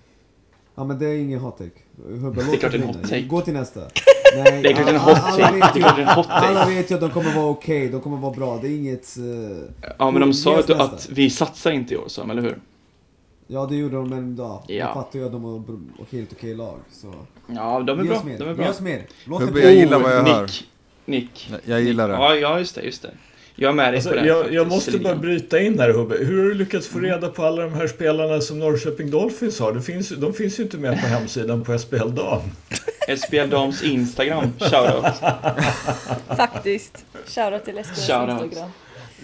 Ja 0.75 0.83
men 0.83 0.99
det 0.99 1.05
är 1.07 1.15
ingen 1.17 1.39
hot 1.39 1.57
take. 1.57 1.71
Hubbe, 2.09 2.43
Det 2.43 2.51
är 2.53 2.57
klart 2.57 2.73
en 2.73 2.83
hot 2.83 3.01
take. 3.03 3.21
Gå 3.21 3.41
till 3.41 3.53
nästa. 3.53 3.81
Nej, 4.35 4.61
Det 4.63 4.69
är 4.69 4.73
klart 4.73 4.89
en 4.89 4.95
alla- 4.95 4.99
hot 4.99 5.17
alla 5.43 5.51
vet 5.51 5.75
ju- 5.77 5.83
Alla 6.27 6.65
vet 6.65 6.91
ju 6.91 6.95
att 6.95 7.01
de 7.01 7.09
kommer 7.09 7.35
vara 7.35 7.45
okej, 7.49 7.89
de 7.89 8.01
kommer 8.01 8.17
vara 8.17 8.33
bra. 8.33 8.57
Det 8.61 8.67
är 8.67 8.75
inget... 8.75 9.17
eh, 9.17 9.93
Ja 9.99 10.11
men 10.11 10.21
de 10.21 10.33
sa 10.33 10.61
Ge 10.67 10.73
att, 10.73 11.09
vi 11.11 11.29
satsar 11.29 11.71
inte 11.71 11.93
i 11.93 11.97
år, 11.97 12.07
sa 12.07 12.21
de, 12.21 12.31
eller 12.31 12.41
hur? 12.41 12.57
Ja 13.47 13.65
det 13.65 13.75
gjorde 13.75 13.95
de 13.95 14.09
men 14.09 14.35
ja, 14.37 14.63
Ja. 14.67 14.75
jag 14.75 14.93
fattar 14.93 15.19
ju 15.19 15.25
att 15.25 15.31
de 15.31 15.43
har 15.43 15.59
br- 15.59 16.05
helt 16.11 16.33
okej 16.33 16.55
lag. 16.55 16.77
Så. 16.91 17.13
Ja, 17.47 17.79
de 17.79 17.99
är 17.99 18.03
Ge 18.03 18.09
bra. 18.09 18.23
mer. 18.23 18.37
De 18.37 18.43
är 18.43 18.47
Ge 18.49 18.53
bra. 18.53 18.69
oss 18.69 18.81
mer. 18.81 19.05
Låt 19.25 19.41
Hubbe, 19.41 19.59
det 19.59 19.65
jag 19.65 19.75
gillar 19.75 19.99
vad 19.99 20.15
jag 20.15 20.23
Nick. 20.23 20.33
hör. 20.33 20.49
Nick. 21.05 21.49
Jag 21.65 21.81
gillar 21.81 22.07
det. 22.07 22.13
Ja, 22.13 22.35
ja, 22.35 22.59
just 22.59 22.75
det, 22.75 22.81
just 22.81 23.01
det. 23.01 23.11
Jag 23.59 23.69
är 23.69 23.73
med 23.73 23.85
dig 23.93 23.95
Alltså, 23.95 24.09
på 24.09 24.15
det. 24.15 24.25
jag, 24.27 24.53
jag 24.53 24.67
måste 24.67 24.97
bara 24.97 25.15
bryta 25.15 25.59
in 25.59 25.79
här 25.79 25.89
Hubbe. 25.89 26.15
Hur 26.17 26.37
har 26.43 26.45
du 26.49 26.53
lyckats 26.53 26.87
få 26.87 26.99
reda 26.99 27.29
på 27.29 27.45
alla 27.45 27.61
de 27.61 27.73
här 27.73 27.87
spelarna 27.87 28.41
som 28.41 28.59
Norrköping 28.59 29.11
Dolphins 29.11 29.59
har? 29.59 29.73
Det 29.73 29.81
finns, 29.81 30.09
de 30.09 30.33
finns 30.33 30.59
ju 30.59 30.63
inte 30.63 30.77
med 30.77 31.01
på 31.01 31.07
hemsidan 31.07 31.63
på 31.63 31.77
SPL 31.79 31.95
Dam. 32.09 32.41
SPL 33.17 33.49
Dams 33.49 33.83
Instagram, 33.83 34.53
shoutout. 34.59 35.05
Faktiskt. 36.37 37.05
Shoutout 37.27 37.65
till 37.65 37.83
SPLs 37.83 38.07
Shoutout. 38.07 38.43
Instagram. 38.43 38.69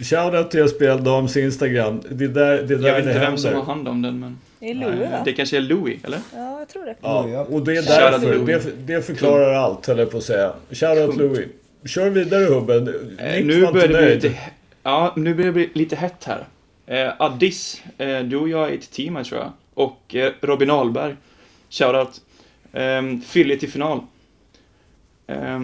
Shoutout 0.01 0.51
till 0.51 0.69
SPL 0.69 1.03
Dams 1.03 1.37
Instagram. 1.37 2.01
Det 2.09 2.23
är 2.23 2.27
där, 2.29 2.63
det 2.63 2.73
är 2.73 2.77
där 2.77 2.87
Jag 2.87 2.95
vet 2.95 3.05
inte 3.05 3.19
vem 3.19 3.37
som 3.37 3.49
har 3.53 3.55
händer. 3.59 3.73
hand 3.73 3.87
om 3.87 4.01
den, 4.01 4.19
men... 4.19 4.37
Det 4.59 4.69
är 4.69 4.73
Louie 4.75 4.99
va? 5.11 5.21
Det 5.25 5.33
kanske 5.33 5.57
är 5.57 5.61
Louis, 5.61 5.99
eller? 6.03 6.19
Ja, 6.35 6.59
jag 6.59 6.69
tror 6.69 6.85
det. 6.85 6.95
Ja, 7.01 7.45
och 7.49 7.65
det 7.65 7.71
är 7.77 7.81
därför. 7.81 8.33
Louis. 8.35 8.63
Det, 8.63 8.93
det 8.95 9.01
förklarar 9.01 9.53
allt, 9.53 9.87
höll 9.87 9.97
jag 9.99 10.11
på 10.11 10.17
att 10.17 10.23
säga. 10.23 10.53
Shoutout. 10.71 11.17
Louis. 11.17 11.45
Kör 11.85 12.09
vidare 12.09 12.45
Hubbe. 12.45 12.75
Eh, 13.17 13.45
nu 13.45 13.61
börjar 13.61 13.87
det 13.87 13.97
bli 13.97 14.15
lite... 14.15 14.39
Ja, 14.83 15.13
nu 15.15 15.33
börjar 15.33 15.47
det 15.47 15.53
bli 15.53 15.69
lite 15.73 15.95
hett 15.95 16.23
här. 16.23 16.47
Eh, 16.85 17.13
Addis, 17.21 17.83
eh, 17.97 18.19
du 18.19 18.37
och 18.37 18.49
jag 18.49 18.69
är 18.69 18.73
ett 18.73 18.91
team 18.91 19.15
här 19.15 19.23
tror 19.23 19.41
jag. 19.41 19.51
Och 19.73 20.15
eh, 20.15 20.31
Robin 20.41 20.69
Ahlberg, 20.69 21.15
shoutout. 21.69 22.21
Eh, 22.71 23.01
Philly 23.33 23.59
till 23.59 23.71
final. 23.71 23.99
Eh, 25.27 25.59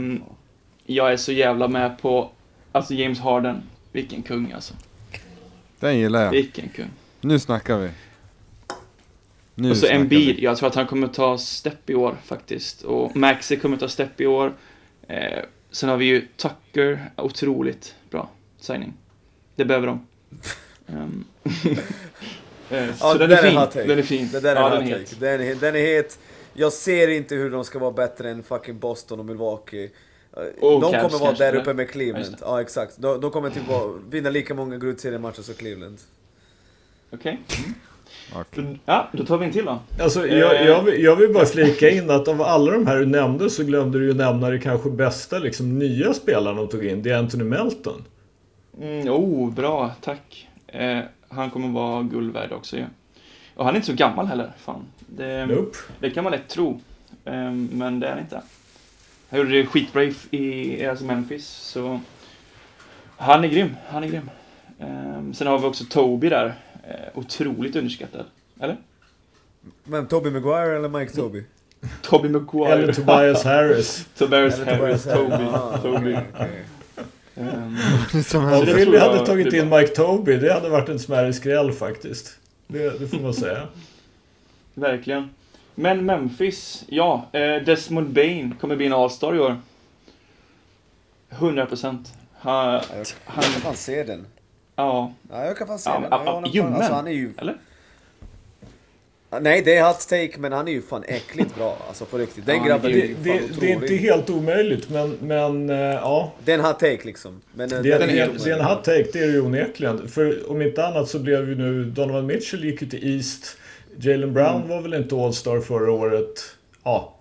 jag 0.86 1.12
är 1.14 1.18
så 1.18 1.32
jävla 1.32 1.68
med 1.68 2.02
på, 2.02 2.30
alltså 2.72 2.94
James 2.94 3.20
Harden. 3.20 3.62
Vilken 3.92 4.22
kung 4.22 4.52
alltså. 4.52 4.74
Den 5.80 6.00
gillar 6.00 6.24
jag. 6.24 6.32
Vilken 6.32 6.70
kung. 6.70 6.90
Nu 7.22 7.40
snackar 7.40 7.78
vi. 7.78 7.90
Nu 9.56 9.72
Och 9.72 9.78
så 9.78 9.88
Embiid, 9.88 10.40
jag 10.40 10.58
tror 10.58 10.70
att 10.70 10.76
han 10.76 10.88
kommer 10.88 11.08
ta 11.08 11.38
stepp 11.38 11.90
i 11.90 11.96
år 11.96 12.16
faktiskt. 12.26 12.82
Och 12.82 13.16
Maxi 13.16 13.56
kommer 13.56 13.78
ta 13.78 13.88
stepp 13.88 14.22
i 14.22 14.26
år. 14.26 14.54
Eh, 15.08 15.40
sen 15.72 15.90
har 15.90 15.98
vi 15.98 16.06
ju 16.06 16.28
Tucker, 16.38 17.12
otroligt 17.18 17.96
bra 18.10 18.30
signing. 18.60 18.94
Det 19.56 19.66
behöver 19.66 19.88
de. 19.88 20.06
Ehm, 20.88 21.26
eh, 21.44 21.78
Ja, 22.88 22.94
så 22.98 23.18
det 23.18 23.28
den 23.28 23.38
är 23.38 23.44
är 23.44 23.68
fin. 23.72 23.88
Den 23.88 24.00
är 24.00 24.04
fin. 24.04 24.30
Det 24.32 24.40
där 24.40 24.56
är 24.56 24.60
ja, 24.60 24.76
en 24.78 24.86
den 24.86 24.94
är 24.94 25.00
het. 25.00 25.20
Den 25.20 25.42
är, 25.42 25.56
den 25.56 25.76
är 25.76 25.80
het. 25.98 26.20
Jag 26.54 26.74
ser 26.74 27.08
inte 27.08 27.36
hur 27.36 27.50
de 27.52 27.64
ska 27.64 27.80
vara 27.80 27.92
bättre 27.92 28.30
än 28.32 28.44
fucking 28.44 28.80
Boston 28.80 29.20
och 29.20 29.26
Milwaukee. 29.26 29.92
Eh, 30.38 30.44
Och 30.62 30.82
de 30.82 30.92
kommer 30.92 31.20
vara 31.20 31.34
där 31.34 31.56
uppe 31.56 31.74
med 31.74 31.84
Ja, 31.88 31.92
Cleveland. 31.92 32.32
det. 32.32 32.38
Ja, 32.42 32.62
exakt. 32.62 32.94
De, 32.98 33.22
de 33.22 33.32
kommer 33.32 33.50
typ 33.50 33.68
vara, 33.68 33.94
vinna 34.10 34.30
lika 34.30 34.54
många 34.54 34.78
grundseriematcher 34.78 35.42
som 35.42 35.56
Cleveland. 35.56 35.98
Okej. 37.12 37.42
Okej. 37.48 37.74
Då- 38.56 38.62
Ja, 38.86 39.08
då 39.12 39.26
tar 39.26 39.38
vi 39.38 39.46
en 39.46 39.52
till 39.52 39.66
då. 39.66 39.80
Alltså, 40.00 40.28
Eh. 40.28 40.38
jag, 40.38 40.66
jag, 40.66 40.84
vill, 40.84 41.04
jag 41.04 41.16
vill 41.16 41.34
bara 41.34 41.46
flika 41.46 41.90
in 41.90 42.10
att 42.10 42.28
av 42.28 42.42
alla 42.42 42.72
de 42.72 42.88
här 42.88 42.98
du 42.98 43.06
nämnde 43.06 43.50
så 43.50 43.64
glömde 43.64 44.00
du 44.00 44.06
ju 44.06 44.14
nämna 44.14 44.50
det 44.50 44.60
kanske 44.60 44.90
bästa 44.90 45.40
liksom, 45.40 45.80
nya 45.80 46.14
spelaren 46.14 46.58
de 46.58 46.68
tog 46.68 46.86
in. 46.86 47.04
Det 47.04 47.10
är 47.12 47.18
Anthony 47.18 47.44
Melton. 47.44 48.04
Mm, 48.82 49.10
oh, 49.10 49.52
bra, 49.54 49.92
tack. 50.02 50.48
Eh, 50.68 51.00
han 51.30 51.50
kommer 51.50 51.68
vara 51.68 52.04
guld 52.04 52.34
värd 52.34 52.52
också 52.52 52.78
ju. 52.78 52.86
Och 53.56 53.66
han 53.66 53.74
är 53.74 53.76
inte 53.78 53.88
så 53.88 53.94
gammal 53.94 54.26
heller, 54.28 54.52
fan. 54.58 54.82
Det, 55.08 55.46
Nope. 55.46 55.78
det 56.00 56.10
kan 56.10 56.24
man 56.24 56.32
lätt 56.32 56.48
tro. 56.48 56.82
Eh, 57.26 57.52
men 57.52 58.00
det 58.00 58.08
är 58.08 58.12
han 58.12 58.20
inte. 58.20 58.42
Han 59.30 59.40
gjorde 59.40 59.52
det 59.52 59.66
skitbra 59.66 60.04
i, 60.04 60.14
i 60.32 60.86
alltså 60.86 61.06
Memphis, 61.06 61.48
så... 61.48 62.00
Han 63.18 63.44
är 63.44 63.48
grym, 63.48 63.76
han 63.90 64.04
är 64.04 64.08
grym. 64.08 64.30
Eh, 64.80 65.32
sen 65.34 65.48
har 65.48 65.60
vi 65.60 65.66
också 65.68 65.84
Toby 65.90 66.30
där. 66.30 66.54
Eh, 66.90 66.96
otroligt 67.14 67.76
underskattad. 67.76 68.26
Eller? 68.60 68.78
Men 69.84 70.08
Toby 70.08 70.30
Maguire 70.30 70.76
eller 70.76 70.90
Mike 70.90 71.14
Toby? 71.14 71.44
Toby 72.02 72.30
Maguire. 72.30 72.74
Eller 72.74 72.94
Tobias 72.94 73.44
Harris. 73.44 74.08
Tobias 74.18 74.60
Harris, 74.60 75.04
Toby. 75.04 75.44
Ah, 75.54 75.78
Toby. 75.78 76.18
Som 78.24 78.46
Om 78.54 78.66
Philly 78.66 78.98
hade 78.98 79.26
tagit 79.26 79.54
in 79.54 79.70
Mike 79.70 79.88
Toby, 79.88 80.38
det 80.38 80.54
hade 80.54 80.70
varit 80.70 80.90
en 80.90 81.00
smärre 81.00 81.34
skräll 81.34 81.72
faktiskt. 81.72 82.40
Det, 82.68 83.00
det 83.00 83.08
får 83.08 83.20
man 83.20 83.34
säga. 83.34 83.68
Verkligen. 84.74 85.30
Men 85.76 86.06
Memphis, 86.06 86.86
ja. 86.88 87.30
Eh, 87.32 87.64
Desmond 87.64 88.10
Bain 88.10 88.56
kommer 88.62 88.76
bli 88.76 88.86
en 88.86 88.94
All-star 88.94 89.36
i 89.36 89.40
år. 89.40 89.58
100 91.30 91.66
procent. 91.66 92.14
Han, 92.34 92.74
jag 92.74 93.08
kan 93.34 93.44
fan 93.44 93.76
se 93.76 94.04
den. 94.04 94.26
Ja, 94.80 95.14
Ja, 95.32 95.46
jag 95.46 95.58
kan 95.58 95.68
fan 95.68 95.80
se 95.80 95.90
Ja, 95.90 96.00
den. 96.00 96.10
ja, 96.26 96.44
ljummen. 96.54 96.74
alltså, 96.74 96.94
han 96.94 97.08
är 97.08 97.12
ju... 97.12 97.34
eller? 97.38 97.56
Nej, 99.42 99.62
det 99.66 99.76
är 99.78 99.88
hot 99.88 100.00
take, 100.10 100.32
men 100.40 100.52
han 100.52 100.68
är 100.68 100.72
ju 100.72 100.82
fan 100.82 101.04
äckligt 101.08 101.56
bra. 101.56 101.78
Alltså 101.88 102.06
på 102.06 102.18
riktigt. 102.18 102.46
Den 102.46 102.58
Ja, 102.58 102.64
grabben 102.64 102.92
är 102.92 102.96
Det, 102.96 103.00
ju 103.02 103.16
fan 103.16 103.24
det, 103.24 103.32
det 103.60 103.68
är 103.68 103.74
inte 103.74 103.86
otrolig. 103.86 103.98
helt 104.02 104.30
omöjligt, 104.30 104.90
men, 104.90 105.18
men 105.22 105.70
eh, 105.70 105.76
ja. 105.78 106.32
Det 106.46 106.52
är 106.52 106.60
en 106.60 106.66
hot 106.66 106.80
take 106.80 107.00
liksom. 107.06 107.42
Men, 107.54 107.74
eh, 107.74 107.82
Det 107.82 107.92
är, 107.92 108.00
det, 108.00 108.20
är, 108.20 108.30
det 108.44 108.52
är 108.52 108.60
en 108.60 108.66
hot 108.66 108.84
take, 108.84 109.08
det 109.14 109.20
är 109.20 109.28
det 109.28 109.34
ju 109.34 109.42
onekligen. 109.42 110.08
För 110.08 110.52
om 110.52 110.62
inte 110.62 110.86
annat 110.88 111.10
så 111.10 111.20
blev 111.20 111.50
ju 111.50 111.56
nu 111.56 111.84
Donovan 111.84 112.26
Mitchell 112.26 112.64
gick 112.66 112.82
ju 112.82 112.90
till 112.90 113.16
East. 113.18 113.58
Jalen 114.00 114.34
Brown 114.34 114.56
Mm. 114.56 114.68
var 114.68 114.82
väl 114.82 114.94
inte 114.94 115.16
All-Star 115.16 115.60
förra 115.62 115.92
året. 115.92 116.42
Ja, 116.84 117.14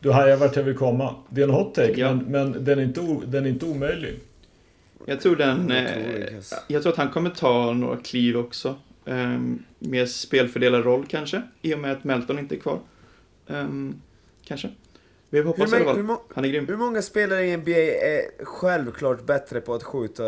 du 0.00 0.10
hajar 0.12 0.36
vart 0.36 0.56
jag 0.56 0.62
vill 0.62 0.76
komma. 0.76 1.14
Det 1.28 1.40
är 1.40 1.44
en 1.44 1.50
hot 1.50 1.74
take, 1.74 1.92
Ja. 2.00 2.12
men, 2.12 2.24
men 2.52 2.64
den, 2.64 2.78
är 2.78 2.82
inte 2.82 3.00
o, 3.00 3.22
den 3.26 3.44
är 3.44 3.48
inte 3.48 3.66
omöjlig. 3.66 4.14
Jag 5.08 5.20
tror 5.20 5.36
den... 5.36 5.70
Eh, 5.70 5.82
Otrolig, 5.98 6.28
yes. 6.32 6.54
jag 6.68 6.82
tror 6.82 6.92
att 6.92 6.98
han 6.98 7.10
kommer 7.10 7.30
ta 7.30 7.72
några 7.72 7.96
kliv 7.96 8.36
också. 8.36 8.76
Um, 9.04 9.64
mer 9.78 10.06
spelfördelarroll 10.06 11.06
kanske, 11.08 11.42
i 11.62 11.74
och 11.74 11.78
med 11.78 11.92
att 11.92 12.04
Melton 12.04 12.38
inte 12.38 12.54
är 12.54 12.58
kvar. 12.58 12.80
Ehm, 13.48 14.00
kanske. 14.44 14.70
Vi 15.30 15.38
Hur, 15.38 15.44
hoppas 15.44 15.72
hur, 15.72 16.02
må- 16.02 16.22
Han 16.34 16.44
är 16.44 16.48
grym. 16.48 16.66
hur 16.68 16.76
många 16.76 17.02
spelare 17.02 17.46
i 17.46 17.56
NBA 17.56 17.70
är 17.70 18.44
självklart 18.44 19.26
bättre 19.26 19.60
på 19.60 19.74
att 19.74 19.82
skjuta 19.82 20.22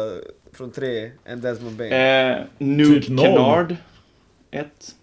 från 0.53 0.71
tre 0.73 1.11
än 1.25 1.41
Desmond 1.41 1.77
Bain? 1.77 1.93
Eh, 1.93 2.37
Nuke 2.59 3.07
Typ. 3.07 3.21
Kennard. 3.21 3.77
Ett. 4.51 4.95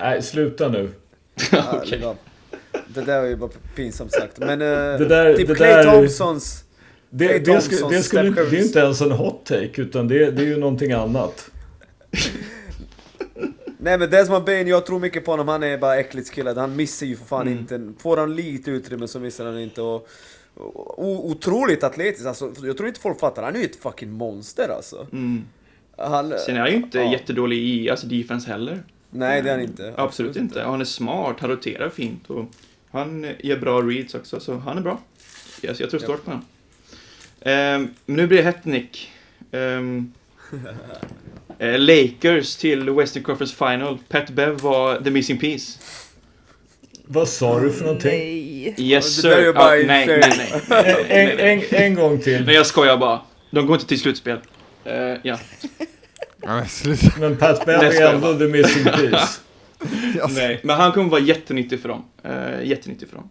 Nej, 0.00 0.22
sluta 0.22 0.68
nu. 0.68 0.90
Av. 2.04 2.16
Det 2.88 3.00
där 3.02 3.20
var 3.20 3.28
ju 3.28 3.36
bara 3.36 3.50
pinsamt 3.76 4.12
sagt. 4.12 4.38
Men 4.38 4.50
eh, 4.62 4.66
Det 4.98 5.04
där- 5.08 5.34
typ 5.36 5.48
det 5.48 5.54
Clay 5.54 5.68
där- 5.72 5.84
Thompsons... 5.84 6.64
Det, 7.10 7.38
det, 7.38 7.60
skulle, 7.60 7.78
Thompson, 7.78 7.90
det, 7.92 8.02
skulle, 8.02 8.28
inte- 8.28 8.44
det 8.50 8.56
är 8.58 8.62
inte 8.64 8.78
ens 8.78 9.00
en 9.00 9.10
hot 9.12 9.44
take, 9.46 9.82
utan 9.82 10.08
det, 10.08 10.30
det 10.30 10.42
är 10.42 10.46
ju 10.46 10.56
någonting 10.56 10.92
annat. 10.92 11.50
Nej 13.78 13.98
men 13.98 14.10
Desmond 14.10 14.44
Bain, 14.44 14.66
jag 14.68 14.86
tror 14.86 15.00
mycket 15.00 15.24
på 15.24 15.30
honom. 15.30 15.48
Han 15.48 15.62
är 15.62 15.78
bara 15.78 15.96
äckligt 15.96 16.34
skillad. 16.34 16.58
Han 16.58 16.76
missar 16.76 17.06
ju 17.06 17.16
för 17.16 17.24
fan 17.24 17.46
Mm. 17.46 17.58
inte. 17.58 17.92
Får 18.02 18.16
han 18.16 18.36
lite 18.36 18.70
utrymme 18.70 19.08
så 19.08 19.20
missar 19.20 19.44
han 19.46 19.58
inte. 19.60 19.82
Och, 19.82 20.08
och, 20.54 21.04
o- 21.04 21.30
otroligt 21.30 21.84
atletisk. 21.84 22.26
Alltså, 22.26 22.52
jag 22.62 22.76
tror 22.76 22.88
inte 22.88 23.00
folk 23.00 23.20
fattar. 23.20 23.42
Han 23.42 23.54
är 23.56 23.58
ju 23.60 23.64
ett 23.64 23.76
fucking 23.76 24.10
monster 24.12 24.68
alltså. 24.68 25.06
Mm. 25.12 25.44
Han, 25.98 26.32
Sen 26.46 26.56
är 26.56 26.60
han 26.60 26.70
ju 26.70 26.76
inte 26.76 26.98
ja. 26.98 27.12
jättedålig 27.12 27.58
i 27.58 27.90
alltså 27.90 28.06
defense 28.06 28.48
heller. 28.50 28.82
Nej 29.10 29.42
det 29.42 29.48
är 29.50 29.54
han 29.54 29.64
inte. 29.64 29.94
Absolut 29.96 30.36
inte. 30.36 30.62
Han 30.62 30.80
är 30.80 30.84
smart, 30.84 31.36
han 31.40 31.50
roterar 31.50 31.88
fint 31.88 32.30
och 32.30 32.44
han 32.90 33.26
ger 33.38 33.56
bra 33.58 33.80
reads 33.82 34.14
också, 34.14 34.40
så 34.40 34.54
han 34.56 34.78
är 34.78 34.82
bra. 34.82 35.00
Yes, 35.62 35.80
jag 35.80 35.90
tror 35.90 36.00
stort 36.00 36.24
på 36.24 36.30
honom. 36.30 36.44
Ehm, 37.46 37.88
nu 38.06 38.26
blir 38.26 38.38
det 38.38 38.44
hett 38.44 38.64
Nick. 38.64 39.10
Ehm, 39.52 40.12
eh, 41.58 41.78
Lakers 41.78 42.56
till 42.56 42.90
Western 42.90 43.22
Conference 43.22 43.56
Final. 43.56 43.98
Pat 44.08 44.30
Bev 44.30 44.60
var 44.60 45.00
the 45.00 45.10
missing 45.10 45.38
piece. 45.38 45.78
Vad 47.04 47.28
sa 47.28 47.60
du 47.60 47.72
för 47.72 47.84
någonting? 47.84 48.10
Nej. 48.10 48.74
Yes 48.78 49.16
Det 49.16 49.22
sir. 49.22 49.28
där 49.30 49.36
är 49.36 49.76
ju 49.76 49.86
nej, 49.86 50.06
nej, 50.06 50.08
nej, 50.08 50.62
nej, 50.68 51.06
En, 51.08 51.36
nej, 51.36 51.68
en, 51.70 51.82
en 51.82 51.94
gång 51.94 52.20
till. 52.20 52.44
Nej, 52.46 52.54
jag 52.54 52.66
skojar 52.66 52.96
bara. 52.96 53.20
De 53.50 53.66
går 53.66 53.76
inte 53.76 53.86
till 53.88 54.00
slutspel. 54.00 54.38
Eh, 54.84 54.94
ja. 55.22 55.38
Ja, 56.42 56.56
men 56.56 56.68
sluta. 56.68 57.06
Men 57.20 57.36
Pat 57.36 57.66
Bev 57.66 57.80
Det 57.80 57.90
ska 57.92 58.00
är 58.00 58.04
jag 58.06 58.14
ändå 58.14 58.38
the 58.38 58.44
missing 58.44 58.84
piece. 58.84 59.40
Nej, 60.34 60.60
men 60.62 60.76
han 60.76 60.92
kommer 60.92 61.10
vara 61.10 61.20
jättenyttig 61.20 61.80
för 61.80 61.88
dem. 61.88 62.04
Uh, 62.26 62.64
jättenyttig 62.64 63.08
för 63.08 63.16
dem. 63.16 63.28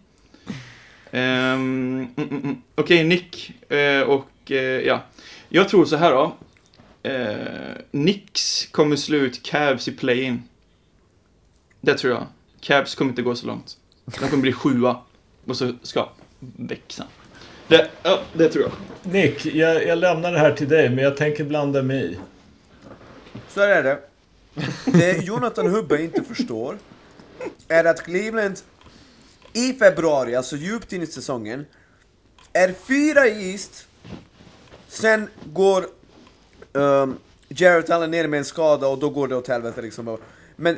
Ehm, 1.15 2.07
mm. 2.17 2.61
Okej, 2.75 3.03
Nick 3.03 3.51
eh, 3.71 4.01
och 4.01 4.51
eh, 4.51 4.57
ja. 4.57 5.03
Jag 5.49 5.69
tror 5.69 5.85
så 5.85 5.95
här 5.95 6.11
då. 6.11 6.35
Uh, 7.07 7.75
Nix 7.91 8.65
kommer 8.65 8.95
slå 8.95 9.17
ut 9.17 9.43
Cavs 9.43 9.87
i 9.87 9.91
play-in. 9.91 10.43
Det 11.81 11.97
tror 11.97 12.13
jag. 12.13 12.25
Cavs 12.59 12.95
kommer 12.95 13.11
inte 13.11 13.21
gå 13.21 13.35
så 13.35 13.47
långt. 13.47 13.77
De 14.05 14.27
kommer 14.27 14.41
bli 14.41 14.53
sjua. 14.53 15.01
Och 15.45 15.57
så 15.57 15.73
ska 15.81 16.09
växa. 16.39 17.07
Det, 17.67 17.89
ja, 18.03 18.21
det 18.33 18.49
tror 18.49 18.63
jag. 18.63 19.11
Nick, 19.13 19.45
jag, 19.45 19.87
jag 19.87 19.97
lämnar 19.97 20.31
det 20.31 20.39
här 20.39 20.51
till 20.51 20.69
dig, 20.69 20.89
men 20.89 21.03
jag 21.03 21.17
tänker 21.17 21.43
blanda 21.43 21.83
mig 21.83 22.13
i. 22.13 22.17
Så 23.49 23.59
här 23.59 23.69
är 23.69 23.83
det. 23.83 23.99
Det 24.85 25.25
Jonathan 25.25 25.67
Hubbe 25.67 26.01
inte 26.01 26.23
förstår 26.23 26.77
är 27.67 27.85
att 27.85 28.03
Cleveland 28.03 28.57
i 29.55 29.73
februari, 29.73 30.35
alltså 30.35 30.55
djupt 30.55 30.93
in 30.93 31.01
i 31.01 31.07
säsongen, 31.07 31.65
är 32.53 32.73
fyra 32.87 33.27
i 33.27 33.51
East. 33.51 33.87
Sen 34.87 35.29
går 35.53 35.87
ehm, 36.73 36.81
um, 36.81 37.17
Jarrett 37.49 37.89
Allen 37.89 38.11
ner 38.11 38.27
med 38.27 38.37
en 38.37 38.45
skada 38.45 38.87
och 38.87 38.99
då 38.99 39.09
går 39.09 39.27
det 39.27 39.35
åt 39.35 39.47
helvete 39.47 39.81
liksom. 39.81 40.17
Men 40.55 40.77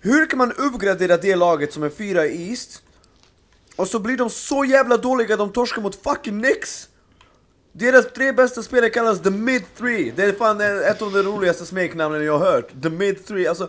hur 0.00 0.26
kan 0.26 0.38
man 0.38 0.52
uppgradera 0.52 1.16
det 1.16 1.36
laget 1.36 1.72
som 1.72 1.82
är 1.82 1.90
fyra 1.90 2.26
i 2.26 2.50
East? 2.50 2.82
Och 3.76 3.88
så 3.88 3.98
blir 3.98 4.16
de 4.16 4.30
så 4.30 4.64
jävla 4.64 4.96
dåliga 4.96 5.34
att 5.34 5.38
de 5.38 5.52
torskar 5.52 5.82
mot 5.82 6.02
fucking 6.02 6.42
Knicks! 6.42 6.88
Deras 7.72 8.06
tre 8.12 8.32
bästa 8.32 8.62
spelare 8.62 8.90
kallas 8.90 9.22
The 9.22 9.30
Mid 9.30 9.62
Three. 9.78 10.12
Det 10.16 10.24
är 10.24 10.32
fan 10.32 10.60
ett 10.60 11.02
av 11.02 11.12
de 11.12 11.22
roligaste 11.22 11.66
smeknamnen 11.66 12.24
jag 12.24 12.38
har 12.38 12.52
hört. 12.52 12.82
The 12.82 12.90
Mid 12.90 13.26
Three. 13.26 13.46
Alltså, 13.46 13.68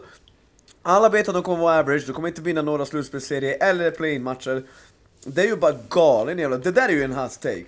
alla 0.84 1.10
vet 1.10 1.28
att 1.28 1.34
de 1.34 1.44
kommer 1.44 1.60
vara 1.64 1.80
average, 1.80 2.04
de 2.08 2.14
kommer 2.14 2.28
inte 2.28 2.42
vinna 2.42 2.62
några 2.62 2.86
slutspelsserier 2.86 3.58
eller 3.64 3.92
play-in 3.92 4.24
matcher. 4.24 4.64
Det 5.26 5.42
är 5.42 5.46
ju 5.46 5.56
bara 5.56 5.74
galen 5.90 6.40
jävla... 6.40 6.58
Det 6.58 6.72
där 6.72 6.90
är 6.90 6.94
ju 6.94 7.04
en 7.04 7.14
hot 7.14 7.42
take. 7.42 7.66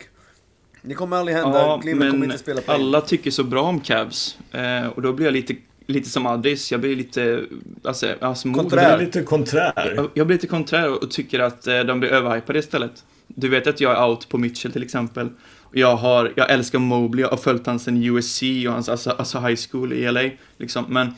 Det 0.82 0.94
kommer 0.94 1.18
aldrig 1.18 1.38
hända. 1.38 1.60
Ja, 1.60 1.80
Cleveland 1.82 2.12
kommer 2.12 2.26
inte 2.26 2.38
spela 2.38 2.62
play-in. 2.62 2.82
alla 2.84 3.02
tycker 3.02 3.32
så 3.32 3.44
bra 3.44 3.62
om 3.62 3.80
Cavs. 3.80 4.38
Eh, 4.52 4.88
och 4.88 5.02
då 5.02 5.14
blir 5.14 5.26
jag 5.26 5.34
lite, 5.34 5.56
lite 5.88 6.10
som 6.10 6.26
Adris. 6.26 6.72
Jag 6.72 6.82
blir 6.82 6.96
lite, 6.96 7.44
alltså, 7.84 8.14
alltså 8.22 8.54
Konträr. 8.54 9.00
lite 9.00 9.24
konträr. 9.24 9.94
Jag- 9.96 10.10
Jag 10.14 10.28
blir 10.28 10.38
lite 10.38 10.48
konträr 10.48 11.04
och 11.04 11.12
tycker 11.12 11.40
att 11.40 11.68
eh, 11.68 11.80
de 11.80 12.00
blir 12.00 12.10
överhypade 12.10 12.60
istället. 12.60 13.04
Du 13.28 13.50
vet 13.50 13.68
att 13.68 13.82
jag 13.82 13.98
är 13.98 14.10
out 14.10 14.30
på 14.30 14.38
Mitchell 14.38 14.72
till 14.72 14.84
exempel. 14.84 15.30
Och 15.62 15.78
Jag, 15.78 15.96
har, 15.96 16.34
jag 16.36 16.52
älskar 16.52 16.80
Mobley, 16.80 17.22
jag 17.24 17.30
har 17.30 17.38
följt 17.38 17.66
hans 17.68 17.84
sen 17.84 18.04
USC 18.04 18.42
och 18.68 18.74
hans 18.74 18.90
alltså, 18.90 19.10
alltså 19.10 19.40
high 19.40 19.60
school 19.72 19.94
i 19.94 20.12
LA. 20.12 20.30
Liksom. 20.58 20.86
Men 20.90 21.14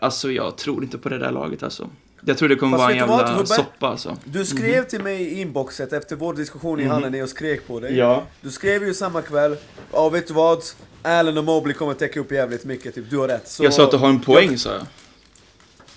alltså 0.00 0.32
jag 0.32 0.56
tror 0.56 0.82
inte 0.84 0.98
på 0.98 1.08
det 1.08 1.18
där 1.18 1.30
laget 1.32 1.62
alltså. 1.62 1.90
Jag 2.24 2.38
tror 2.38 2.48
det 2.48 2.56
kommer 2.56 2.78
Fast 2.78 2.88
vara 2.88 3.02
en 3.02 3.08
vad, 3.08 3.18
jävla 3.20 3.34
Hubbe? 3.34 3.46
soppa 3.46 3.88
alltså. 3.88 4.16
Du 4.24 4.44
skrev 4.44 4.84
till 4.84 5.02
mig 5.02 5.22
i 5.22 5.40
inboxet 5.40 5.92
efter 5.92 6.16
vår 6.16 6.34
diskussion 6.34 6.80
i 6.80 6.82
Mhm. 6.82 6.90
hallen 6.92 7.12
när 7.12 7.18
jag 7.18 7.28
skrek 7.28 7.66
på 7.66 7.80
dig. 7.80 7.96
Ja. 7.96 8.24
Du 8.40 8.50
skrev 8.50 8.84
ju 8.84 8.94
samma 8.94 9.22
kväll, 9.22 9.56
ja 9.92 10.08
vet 10.08 10.26
du 10.28 10.34
vad? 10.34 10.62
Allen 11.02 11.38
och 11.38 11.44
Mobley 11.44 11.74
kommer 11.74 11.94
täcka 11.94 12.20
upp 12.20 12.32
jävligt 12.32 12.64
mycket, 12.64 12.94
typ. 12.94 13.10
Du 13.10 13.18
har 13.18 13.28
rätt. 13.28 13.48
Så, 13.48 13.64
Jag 13.64 13.72
sa 13.74 13.84
att 13.84 13.90
du 13.90 13.96
har 13.96 14.08
en 14.08 14.20
poäng 14.20 14.58
sa 14.58 14.70
jag. 14.72 14.82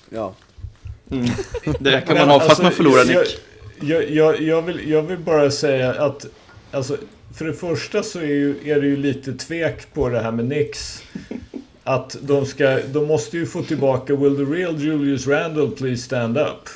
Ja. 0.09 0.33
Mm. 1.11 1.29
Det 1.79 2.01
kan 2.01 2.17
man 2.17 2.29
ha 2.29 2.39
fast 2.39 2.49
Alltså, 2.49 2.63
man 2.63 2.71
förlorar 2.71 2.97
jag, 3.05 3.07
Nick. 3.21 3.39
jag, 3.81 4.09
jag, 4.09 4.41
jag, 4.41 4.61
vill, 4.61 4.89
jag 4.89 5.01
vill 5.01 5.19
bara 5.19 5.51
säga 5.51 5.91
att 5.93 6.25
alltså, 6.71 6.97
för 7.35 7.45
det 7.45 7.53
första 7.53 8.03
så 8.03 8.19
är, 8.19 8.23
ju, 8.23 8.55
är 8.71 8.81
det 8.81 8.87
ju 8.87 8.97
lite 8.97 9.33
tvek 9.33 9.93
på 9.93 10.09
det 10.09 10.19
här 10.19 10.31
med 10.31 10.45
Nix. 10.45 11.03
Att 11.83 12.17
de, 12.21 12.45
ska, 12.45 12.79
de 12.93 13.07
måste 13.07 13.37
ju 13.37 13.45
få 13.45 13.63
tillbaka 13.63 14.15
Will 14.15 14.35
the 14.35 14.43
real 14.43 14.79
Julius 14.79 15.27
Randle 15.27 15.67
please 15.67 16.01
stand 16.01 16.37
up? 16.37 16.69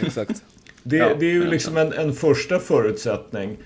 Exakt. 0.00 0.42
Det, 0.82 0.96
Ja, 0.96 1.08
det 1.18 1.26
är 1.26 1.32
ju 1.32 1.44
ja, 1.44 1.50
liksom 1.50 1.76
en, 1.76 1.92
en 1.92 2.12
första 2.12 2.58
förutsättning. 2.58 3.56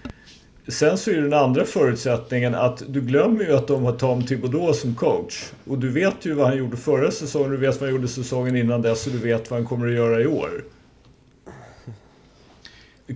Sen 0.68 0.98
så 0.98 1.10
är 1.10 1.14
den 1.14 1.32
andra 1.32 1.64
förutsättningen 1.64 2.54
att 2.54 2.82
du 2.88 3.00
glömmer 3.00 3.44
ju 3.44 3.52
att 3.52 3.66
de 3.66 3.82
har 3.82 3.92
Tom 3.92 4.26
Thibodeau 4.26 4.74
som 4.74 4.94
coach. 4.94 5.44
Och 5.64 5.78
du 5.78 5.88
vet 5.88 6.26
ju 6.26 6.32
vad 6.32 6.46
han 6.46 6.56
gjorde 6.56 6.76
förra 6.76 7.10
säsongen, 7.10 7.50
du 7.50 7.56
vet 7.56 7.80
vad 7.80 7.88
han 7.88 7.96
gjorde 7.96 8.08
säsongen 8.08 8.56
innan 8.56 8.82
dess 8.82 9.06
och 9.06 9.12
du 9.12 9.18
vet 9.18 9.50
vad 9.50 9.60
han 9.60 9.68
kommer 9.68 9.86
att 9.86 9.94
göra 9.94 10.20
i 10.20 10.26
år. 10.26 10.64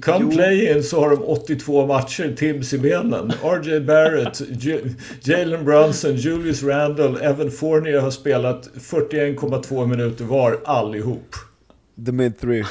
Come 0.02 0.24
Jo. 0.24 0.31
play 0.31 0.68
in 0.73 0.82
så 0.82 1.01
har 1.01 1.10
de 1.10 1.16
82 1.23 1.86
matcher, 1.86 2.35
Tibbs 2.36 2.73
i 2.73 2.78
benen. 2.78 3.32
RJ 3.43 3.81
Barrett, 3.81 4.40
J- 4.51 4.81
Jalen 5.20 5.64
Brunson, 5.64 6.16
Julius 6.16 6.62
Randle, 6.62 7.20
Evan 7.23 7.51
Fournier 7.51 8.01
har 8.01 8.10
spelat 8.10 8.68
41,2 8.74 9.86
minuter 9.86 10.24
var 10.24 10.60
allihop. 10.64 11.35
The 12.06 12.12
mid 12.12 12.39
three. 12.40 12.64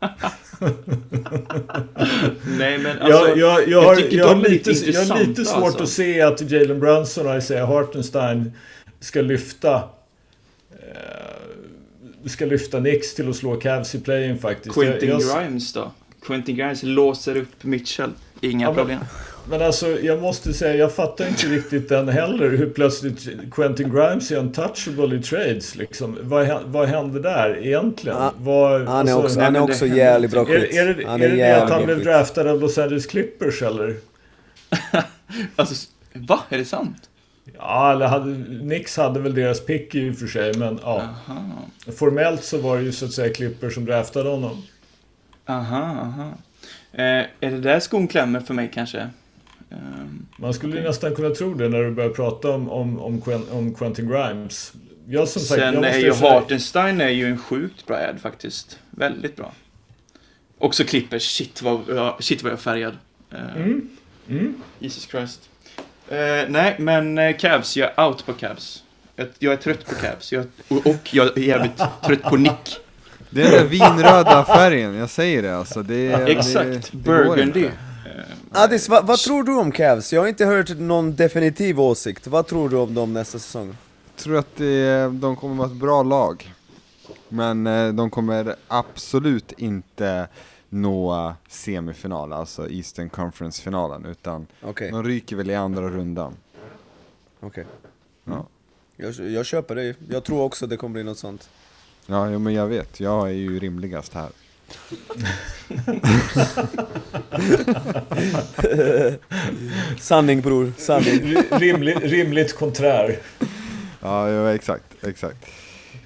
Nej 2.58 2.78
men 2.78 2.98
alltså, 2.98 3.28
jag, 3.28 3.38
jag, 3.38 3.68
jag, 3.68 3.82
har, 3.82 3.96
tycker 3.96 4.16
jag, 4.16 4.28
har 4.28 4.36
lite, 4.36 4.70
jag 4.70 5.04
har 5.04 5.24
lite 5.24 5.44
svårt 5.44 5.64
alltså. 5.64 5.82
att 5.82 5.88
se 5.88 6.20
att 6.20 6.50
Jalen 6.50 6.80
Brunson 6.80 7.26
och 7.26 7.36
Isaiah 7.36 7.68
Hartenstein 7.68 8.52
ska 9.00 9.20
lyfta 9.20 9.74
eh, 10.70 12.28
ska 12.28 12.44
lyfta 12.46 12.78
Knicks 12.78 13.14
till 13.14 13.28
att 13.30 13.36
slå 13.36 13.56
Cavs 13.56 13.94
i 13.94 14.00
play-in 14.00 14.38
faktiskt. 14.38 14.74
Quentin 14.74 15.08
jag, 15.08 15.20
jag, 15.22 15.42
Grimes 15.42 15.72
då? 15.72 15.92
Quentin 16.26 16.56
Grimes 16.56 16.82
låser 16.82 17.36
upp 17.36 17.64
Mitchell. 17.64 18.10
Inga 18.40 18.66
Ja, 18.66 18.70
men- 18.70 18.76
problem. 18.76 18.98
men 19.50 19.62
alltså, 19.62 20.00
jag 20.00 20.22
måste 20.22 20.52
säga, 20.52 20.74
jag 20.74 20.94
fattar 20.94 21.28
inte 21.28 21.46
riktigt 21.46 21.88
den 21.88 22.08
heller. 22.08 22.50
Hur 22.50 22.70
plötsligt 22.70 23.28
Quentin 23.52 23.94
Grimes 23.94 24.30
är 24.30 24.36
untouchable 24.36 25.16
i 25.16 25.22
trades 25.22 25.74
liksom. 25.76 26.18
Vad, 26.22 26.48
vad 26.66 26.88
hände 26.88 27.20
där 27.20 27.66
egentligen? 27.66 28.18
Ah, 28.18 28.32
vad, 28.38 28.80
Han 28.88 29.08
är 29.08 29.12
alltså, 29.12 29.16
också, 29.22 29.40
han 29.40 29.56
är 29.56 29.60
också 29.60 29.86
jävligt 29.86 30.30
bra 30.30 30.40
är, 30.40 30.46
skit. 30.60 30.74
är, 30.76 30.94
det, 30.94 31.06
Han 31.08 31.22
är 31.22 31.28
det 31.28 31.36
det 31.36 31.62
att 31.62 31.70
han 31.70 31.84
blev 31.84 32.04
draftad 32.04 32.50
av 32.50 32.60
Los 32.60 32.78
Angeles 32.78 33.06
Clippers 33.06 33.62
eller? 33.62 33.96
Alltså, 35.56 35.88
va? 36.12 36.40
Är 36.48 36.58
det 36.58 36.64
sant? 36.64 37.10
Ja, 37.58 37.92
eller 37.92 38.06
hade, 38.06 38.26
Nix 38.64 38.96
hade 38.96 39.20
väl 39.20 39.34
deras 39.34 39.60
pick 39.66 39.94
i 39.94 40.10
och 40.10 40.16
för 40.16 40.26
sig, 40.26 40.54
men 40.58 40.78
ja. 40.82 41.02
Aha. 41.28 41.42
Formellt 41.96 42.44
så 42.44 42.58
var 42.58 42.76
det 42.76 42.82
ju 42.82 42.92
så 42.92 43.04
att 43.04 43.12
säga 43.12 43.34
Clippers 43.34 43.74
som 43.74 43.84
draftade 43.84 44.28
honom. 44.28 44.62
Aha, 45.46 45.82
aha. 45.82 46.30
Eh, 46.92 47.02
är 47.40 47.50
det 47.50 47.60
där 47.60 47.80
skon 47.80 48.08
klämmer 48.08 48.40
för 48.40 48.54
mig 48.54 48.70
kanske? 48.74 48.98
Ehm, 49.70 50.26
Man 50.36 50.54
skulle 50.54 50.76
ju 50.76 50.82
nästan 50.82 51.14
kunna 51.14 51.30
tro 51.30 51.54
det 51.54 51.68
när 51.68 51.82
du 51.82 51.90
börjar 51.90 52.10
prata 52.10 52.50
om, 52.50 52.70
om, 52.70 53.00
om, 53.00 53.20
Quen, 53.20 53.42
om 53.50 53.74
Quentin 53.74 54.08
Grimes. 54.08 54.72
Jag 55.08 55.28
som 55.28 55.42
sagt, 55.42 55.60
jag 55.60 55.74
Sen 55.74 55.84
är 55.84 55.88
måste 55.88 56.00
ju 56.00 56.12
säga- 56.14 56.30
Hartenstein 56.32 57.00
är 57.00 57.08
ju 57.08 57.26
en 57.26 57.38
sjukt 57.38 57.86
bra 57.86 57.96
ad 57.96 58.18
faktiskt. 58.20 58.78
Väldigt 58.90 59.36
bra. 59.36 59.52
Också 60.58 60.84
Clippers, 60.84 61.22
shit 61.36 61.62
vad, 61.62 61.80
jag- 61.88 62.22
shit 62.24 62.42
vad 62.42 62.52
jag 62.52 62.56
är 62.58 62.62
färgad. 62.62 62.96
Eh, 63.32 63.56
Mm. 63.56 63.88
Mm. 64.28 64.54
Jesus 64.78 65.06
Christ. 65.06 65.50
Eh, 66.08 66.16
nej, 66.48 66.76
men 66.78 67.18
eh, 67.18 67.36
Cavs, 67.36 67.76
jag 67.76 67.90
är 67.96 68.06
out 68.08 68.26
på 68.26 68.32
Cavs. 68.32 68.82
Jag, 69.16 69.28
jag 69.38 69.52
är 69.52 69.56
trött 69.56 69.84
på 69.86 69.94
Cavs. 69.94 70.32
Jag, 70.32 70.46
och, 70.68 70.86
och 70.86 71.14
jag 71.14 71.38
är 71.38 71.42
jävligt 71.42 71.82
trött 72.06 72.22
på 72.22 72.36
Nick. 72.36 72.78
Det 73.36 73.42
är 73.42 73.58
den 73.58 73.68
vinröda 73.68 74.44
färgen, 74.44 74.94
jag 74.94 75.10
säger 75.10 75.42
det 75.42 75.56
alltså. 75.56 75.82
Det, 75.82 76.08
det, 76.08 76.32
Exakt, 76.32 76.90
det 76.92 77.12
går 77.12 77.24
Burgundy. 77.24 77.64
Eh, 77.64 77.72
Addis, 78.50 78.88
vad, 78.88 79.06
vad 79.06 79.18
tror 79.18 79.42
du 79.42 79.52
om 79.56 79.72
Cavs? 79.72 80.12
Jag 80.12 80.20
har 80.20 80.28
inte 80.28 80.44
hört 80.44 80.78
någon 80.78 81.16
definitiv 81.16 81.80
åsikt. 81.80 82.26
Vad 82.26 82.46
tror 82.46 82.68
du 82.68 82.76
om 82.76 82.94
dem 82.94 83.12
nästa 83.12 83.38
säsong? 83.38 83.76
Jag 84.14 84.22
tror 84.24 84.38
att 84.38 84.56
det, 84.56 85.08
de 85.12 85.36
kommer 85.36 85.54
vara 85.54 85.66
ett 85.66 85.76
bra 85.76 86.02
lag. 86.02 86.54
Men 87.28 87.66
eh, 87.66 87.92
de 87.92 88.10
kommer 88.10 88.56
absolut 88.68 89.52
inte 89.52 90.28
nå 90.68 91.34
semifinal, 91.48 92.32
alltså 92.32 92.70
Eastern 92.70 93.08
Conference-finalen, 93.08 94.04
utan 94.06 94.46
Okej, 94.62 94.90
de 94.90 95.02
ryker 95.04 95.36
väl 95.36 95.50
i 95.50 95.54
andra 95.54 95.88
rundan. 95.88 96.34
okej. 97.40 97.66
Ja. 98.24 98.46
Jag, 98.96 99.14
jag 99.14 99.46
köper 99.46 99.74
det. 99.74 99.94
Jag 100.08 100.24
tror 100.24 100.42
också 100.42 100.66
det 100.66 100.76
kommer 100.76 100.92
bli 100.92 101.02
något 101.04 101.18
sånt. 101.18 101.48
Ja, 102.06 102.30
jo, 102.30 102.38
men 102.38 102.54
jag 102.54 102.66
vet, 102.66 103.00
jag 103.00 103.28
är 103.28 103.32
ju 103.32 103.58
rimligast 103.58 104.14
här. 104.14 104.28
Sanning 110.00 110.40
bror, 110.40 110.72
sanning. 110.78 111.36
R- 111.36 111.44
Rimligt, 111.58 112.02
rimligt 112.02 112.56
konträr. 112.58 113.18
Ja, 114.00 114.28
ja 114.30 114.54
exakt, 114.54 115.04
exakt. 115.04 115.46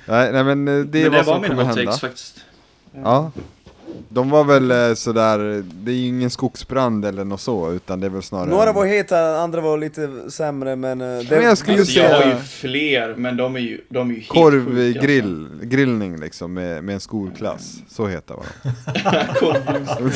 Nej, 0.06 0.32
nej 0.32 0.44
men 0.44 0.68
eh, 0.68 0.84
det 0.84 0.98
är 0.98 1.02
men 1.02 1.12
det 1.12 1.16
vad 1.22 1.26
var 1.26 1.34
som 1.34 1.42
kommer 1.48 1.64
hända. 1.64 1.84
takes 1.84 2.00
faktiskt. 2.00 2.40
Ja. 2.94 3.32
De 4.08 4.30
var 4.30 4.44
väl 4.44 4.70
eh, 4.70 4.94
sådär, 4.94 5.64
det 5.72 5.90
är 5.90 5.94
ju 5.94 6.06
ingen 6.06 6.30
skogsbrand 6.30 7.04
eller 7.04 7.24
något 7.24 7.40
så, 7.40 7.72
utan 7.72 8.00
det 8.00 8.06
är 8.06 8.10
väl 8.10 8.22
snarare... 8.22 8.50
Några 8.50 8.72
var 8.72 8.86
heta, 8.86 9.36
andra 9.38 9.60
var 9.60 9.78
lite 9.78 10.30
sämre 10.30 10.76
men... 10.76 11.00
eh, 11.00 11.06
Det, 11.18 11.26
men 11.30 11.42
jag 11.44 11.58
skulle 11.58 11.78
Alltså, 11.78 11.92
säga- 11.94 12.10
jag 12.10 12.26
har 12.26 12.32
ju 12.32 12.36
fler, 12.40 13.14
men 13.16 13.36
de 13.36 13.56
är 13.56 13.60
ju, 13.60 13.80
de 13.88 14.10
är 14.10 14.14
ju 14.14 14.22
Korvgrill, 14.24 15.48
grillning 15.62 16.20
liksom 16.20 16.52
med, 16.54 16.84
med 16.84 16.92
en 16.94 17.00
skolklass. 17.00 17.74
Så 17.88 18.06
heter 18.06 18.34
var 18.34 18.44
de. 19.40 20.10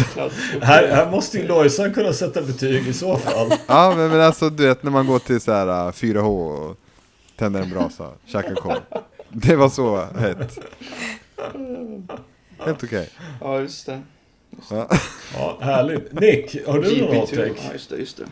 Här, 0.63 0.89
här 0.89 1.11
måste 1.11 1.39
ju 1.39 1.47
Lojsan 1.47 1.93
kunna 1.95 2.13
sätta 2.13 2.43
betyg 2.43 2.89
i 2.89 2.93
så 2.93 3.17
fall. 3.17 3.53
Ja 3.67 3.95
men, 3.97 4.09
men 4.11 4.21
alltså 4.21 4.51
du 4.51 4.67
vet 4.67 4.83
när 4.83 4.91
man 4.91 5.07
går 5.07 5.19
till 5.19 5.41
så 5.41 5.53
här 5.53 5.67
uh, 5.87 5.93
4H 5.93 6.27
och 6.71 6.77
tänder 7.39 7.61
en 7.63 7.71
brasa, 7.71 8.09
käkar 8.27 8.55
korv. 8.55 8.81
Det 9.29 9.57
var 9.57 9.69
så 9.69 9.97
hett. 10.19 10.59
Helt 12.59 12.85
okej. 12.85 13.09
Ja, 13.41 13.61
just 13.61 13.87
det. 13.87 14.01
Ja. 14.71 14.89
Ja, 15.35 15.59
härligt. 15.61 16.13
Nick, 16.21 16.67
har 16.67 16.79
du 16.79 17.01
någon 17.01 17.17
hot 17.17 17.33
GB2. 17.33 17.37
take? 17.37 17.61
Ja, 17.67 17.73
just 17.73 17.91
det, 17.91 17.97
just 17.97 18.17
det. 18.17 18.25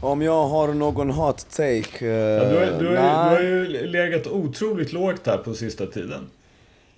Om 0.00 0.22
jag 0.22 0.48
har 0.48 0.74
någon 0.74 1.10
hot 1.10 1.50
take? 1.50 2.06
Uh, 2.06 2.10
Ja, 2.12 2.44
du, 2.44 2.56
har, 2.56 2.78
du, 2.78 2.96
har 2.96 3.40
ju, 3.40 3.66
du 3.66 3.76
har 3.76 3.82
ju 3.82 3.86
legat 3.86 4.26
otroligt 4.26 4.92
lågt 4.92 5.26
här 5.26 5.38
på 5.38 5.54
sista 5.54 5.86
tiden. 5.86 6.30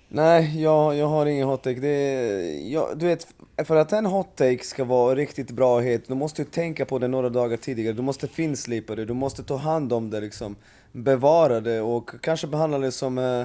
Nej, 0.09 0.61
jag, 0.61 0.95
jag 0.95 1.07
har 1.07 1.25
ingen 1.25 1.47
hot 1.47 1.63
take. 1.63 1.79
Det 1.79 2.59
jag, 2.69 2.97
du 2.97 3.05
vet, 3.05 3.27
för 3.65 3.75
att 3.75 3.93
en 3.93 4.05
hot 4.05 4.35
take 4.35 4.63
ska 4.63 4.83
vara 4.83 5.15
riktigt 5.15 5.51
bra 5.51 5.79
het, 5.79 6.07
du 6.07 6.15
måste 6.15 6.41
ju 6.41 6.47
tänka 6.47 6.85
på 6.85 6.99
det 6.99 7.07
några 7.07 7.29
dagar 7.29 7.57
tidigare. 7.57 7.93
Du 7.93 8.01
måste 8.01 8.27
finslipa 8.27 8.95
det, 8.95 9.05
du 9.05 9.13
måste 9.13 9.43
ta 9.43 9.55
hand 9.55 9.93
om 9.93 10.09
det 10.09 10.21
liksom. 10.21 10.55
Bevara 10.91 11.59
det 11.59 11.81
och 11.81 12.11
kanske 12.21 12.47
behandla 12.47 12.77
det 12.79 12.91
som 12.91 13.17
eh, 13.17 13.39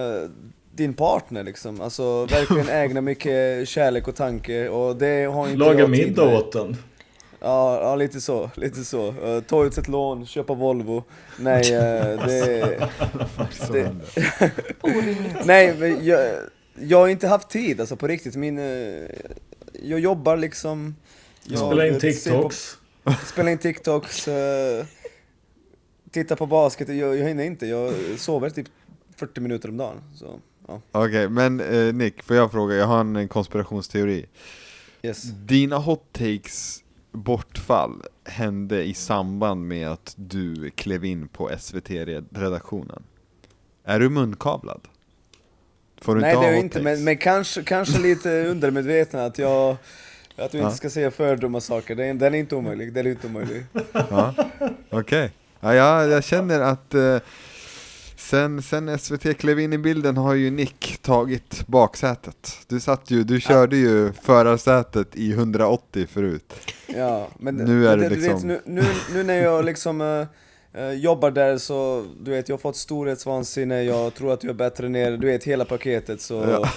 eh, 0.00 0.28
din 0.74 0.94
partner 0.94 1.42
liksom. 1.42 1.80
Alltså 1.80 2.24
verkligen 2.26 2.68
ägna 2.82 3.00
mycket 3.00 3.68
kärlek 3.68 4.08
och 4.08 4.16
tanke 4.16 4.68
och 4.68 4.96
det 4.96 5.24
har 5.24 5.46
inte 5.46 5.58
Laga 5.58 5.86
middag 5.86 6.24
med. 6.26 6.34
åt 6.36 6.52
den. 6.52 6.76
Ja, 7.40 7.80
ja 7.82 7.96
lite 7.96 8.20
så, 8.20 8.50
lite 8.54 8.84
så. 8.84 9.08
Uh, 9.12 9.40
ta 9.40 9.64
ut 9.64 9.78
ett 9.78 9.88
lån, 9.88 10.26
köpa 10.26 10.54
Volvo. 10.54 11.04
Nej, 11.38 11.74
eh, 11.74 11.80
det... 12.26 12.88
Så 13.52 13.72
Det-. 13.72 13.94
Nej, 15.44 15.74
men 15.78 16.04
jag, 16.04 16.30
jag 16.80 16.98
har 16.98 17.08
inte 17.08 17.28
haft 17.28 17.48
tid 17.50 17.80
alltså 17.80 17.96
på 17.96 18.06
riktigt. 18.08 18.36
Min, 18.36 18.58
eh, 18.58 19.08
jag 19.82 20.00
jobbar 20.00 20.36
liksom. 20.36 20.96
Jag 21.44 21.58
Spela 21.58 21.86
in 21.86 22.00
ser 22.00 22.08
på- 22.10 22.12
TikToks. 22.12 22.76
Spela 23.26 23.50
in 23.50 23.58
TikToks. 23.58 24.28
eh, 24.28 24.84
titta 26.10 26.36
på 26.36 26.46
basket. 26.46 26.88
Jag, 26.88 27.16
jag 27.18 27.28
hinner 27.28 27.44
inte. 27.44 27.66
Jag 27.66 27.94
sover 28.18 28.50
typ 28.50 28.66
40 29.16 29.40
minuter 29.40 29.68
om 29.68 29.76
dagen. 29.76 30.00
Så, 30.14 30.40
ja. 30.68 30.80
Okej, 30.92 31.28
men 31.28 31.60
eh, 31.60 31.94
Nick, 31.94 32.22
får 32.22 32.36
jag 32.36 32.52
fråga? 32.52 32.74
Jag 32.74 32.86
har 32.86 33.00
en, 33.00 33.28
konspirationsteori. 33.28 34.26
Yes. 35.02 35.22
Dina 35.22 35.78
hot 35.78 36.12
takes 36.12 36.82
bortfall 37.12 38.02
hände 38.24 38.84
i 38.84 38.94
samband 38.94 39.68
med 39.68 39.88
att 39.88 40.14
du 40.16 40.70
klev 40.70 41.04
in 41.04 41.28
på 41.28 41.50
SVT-redaktionen. 41.58 43.02
Är 43.84 44.00
du 44.00 44.08
munkablad? 44.08 44.80
Får 46.00 46.14
du 46.14 46.20
Nej 46.20 46.30
inte 46.30 46.42
det 46.42 46.48
är 46.48 46.52
jag 46.52 46.60
inte, 46.60 46.82
men, 46.82 47.04
men 47.04 47.16
kanske, 47.16 47.62
kanske 47.62 47.98
lite 47.98 48.46
undermedveten 48.48 49.20
att 49.20 49.38
jag 49.38 49.76
att 50.36 50.52
du 50.52 50.58
Ja. 50.58 50.64
inte 50.64 50.76
ska 50.76 50.90
säga 50.90 51.10
för 51.10 51.36
dumma 51.36 51.60
saker, 51.60 51.94
den, 51.94 52.18
den 52.18 52.34
är 52.34 52.38
inte 52.38 52.56
omöjlig, 52.56 52.92
den 52.92 53.06
är 53.06 53.10
inte 53.10 53.26
omöjlig. 53.26 53.64
Ja, 53.92 54.34
okej. 54.90 55.32
Ja, 55.60 55.74
jag, 55.74 56.10
jag 56.10 56.24
känner 56.24 56.60
att 56.60 56.94
eh, 56.94 57.18
sen, 58.32 58.62
sen 58.62 58.98
SVT 58.98 59.38
klev 59.38 59.60
in 59.60 59.72
i 59.72 59.78
bilden 59.78 60.16
har 60.16 60.34
ju 60.34 60.50
Nick 60.50 60.98
tagit 61.02 61.66
baksätet. 61.66 62.58
Du 62.66 62.80
satt 62.80 63.10
ju, 63.10 63.22
du 63.24 63.40
körde 63.40 63.76
ju 63.76 64.12
förarsätet 64.12 65.16
i 65.16 65.32
180 65.32 66.06
förut. 66.12 66.52
Ja, 66.86 67.28
men 67.38 67.56
Nu 67.56 67.88
är 67.88 67.96
det 67.96 68.08
du 68.08 68.14
liksom- 68.16 68.48
vet, 68.48 68.66
nu, 68.66 68.80
nu, 68.82 68.84
nu 69.14 69.22
när 69.22 69.42
jag 69.42 69.64
liksom, 69.64 70.26
Eh, 70.74 70.92
jobbar 70.92 71.30
där 71.30 71.58
så, 71.58 72.04
du 72.20 72.30
vet, 72.30 72.48
jag 72.48 72.56
har 72.56 72.60
fått 72.60 72.76
storhetsvansinne, 72.76 73.82
jag 73.82 74.14
tror 74.14 74.32
att 74.32 74.44
jag 74.44 74.50
är 74.50 74.54
bättre 74.54 74.86
än 74.86 74.96
er, 74.96 75.16
du 75.16 75.26
vet 75.26 75.44
hela 75.44 75.64
paketet 75.64 76.20
så... 76.20 76.34
Ja. 76.34 76.68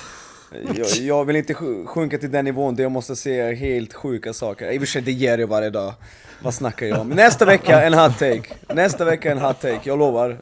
Jag, 0.75 0.87
jag 0.87 1.25
vill 1.25 1.35
inte 1.35 1.53
sj- 1.53 1.85
sjunka 1.85 2.17
till 2.17 2.31
den 2.31 2.45
nivån 2.45 2.75
där 2.75 2.83
jag 2.83 2.91
måste 2.91 3.15
se 3.15 3.53
helt 3.55 3.93
sjuka 3.93 4.33
saker. 4.33 4.71
I 4.71 4.77
och 4.77 4.81
för 4.81 4.87
sig, 4.87 5.01
det 5.01 5.11
ger 5.11 5.37
jag 5.37 5.47
varje 5.47 5.69
dag. 5.69 5.93
Vad 6.41 6.53
snackar 6.53 6.85
jag 6.85 6.99
om? 7.01 7.09
Nästa 7.09 7.45
vecka 7.45 7.81
en 7.83 7.93
hot 7.93 8.19
take. 8.19 8.43
Nästa 8.73 9.05
vecka 9.05 9.31
en 9.31 9.37
hot 9.37 9.61
take, 9.61 9.79
jag 9.83 9.99
lovar. 9.99 10.37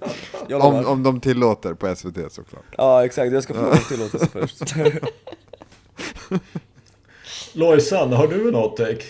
Jag 0.47 0.59
lovar. 0.63 0.79
Om, 0.79 0.85
om 0.85 1.03
de 1.03 1.19
tillåter 1.21 1.73
på 1.73 1.95
SVT 1.95 2.33
såklart. 2.33 2.63
Ja 2.77 3.05
exakt, 3.05 3.33
jag 3.33 3.43
ska 3.43 3.53
om 3.53 3.77
tillåtelse 3.89 4.27
först. 4.33 4.61
Lojsan, 7.53 8.13
har 8.13 8.27
du 8.27 8.47
en 8.47 8.55
hot 8.55 8.77
take? 8.77 9.03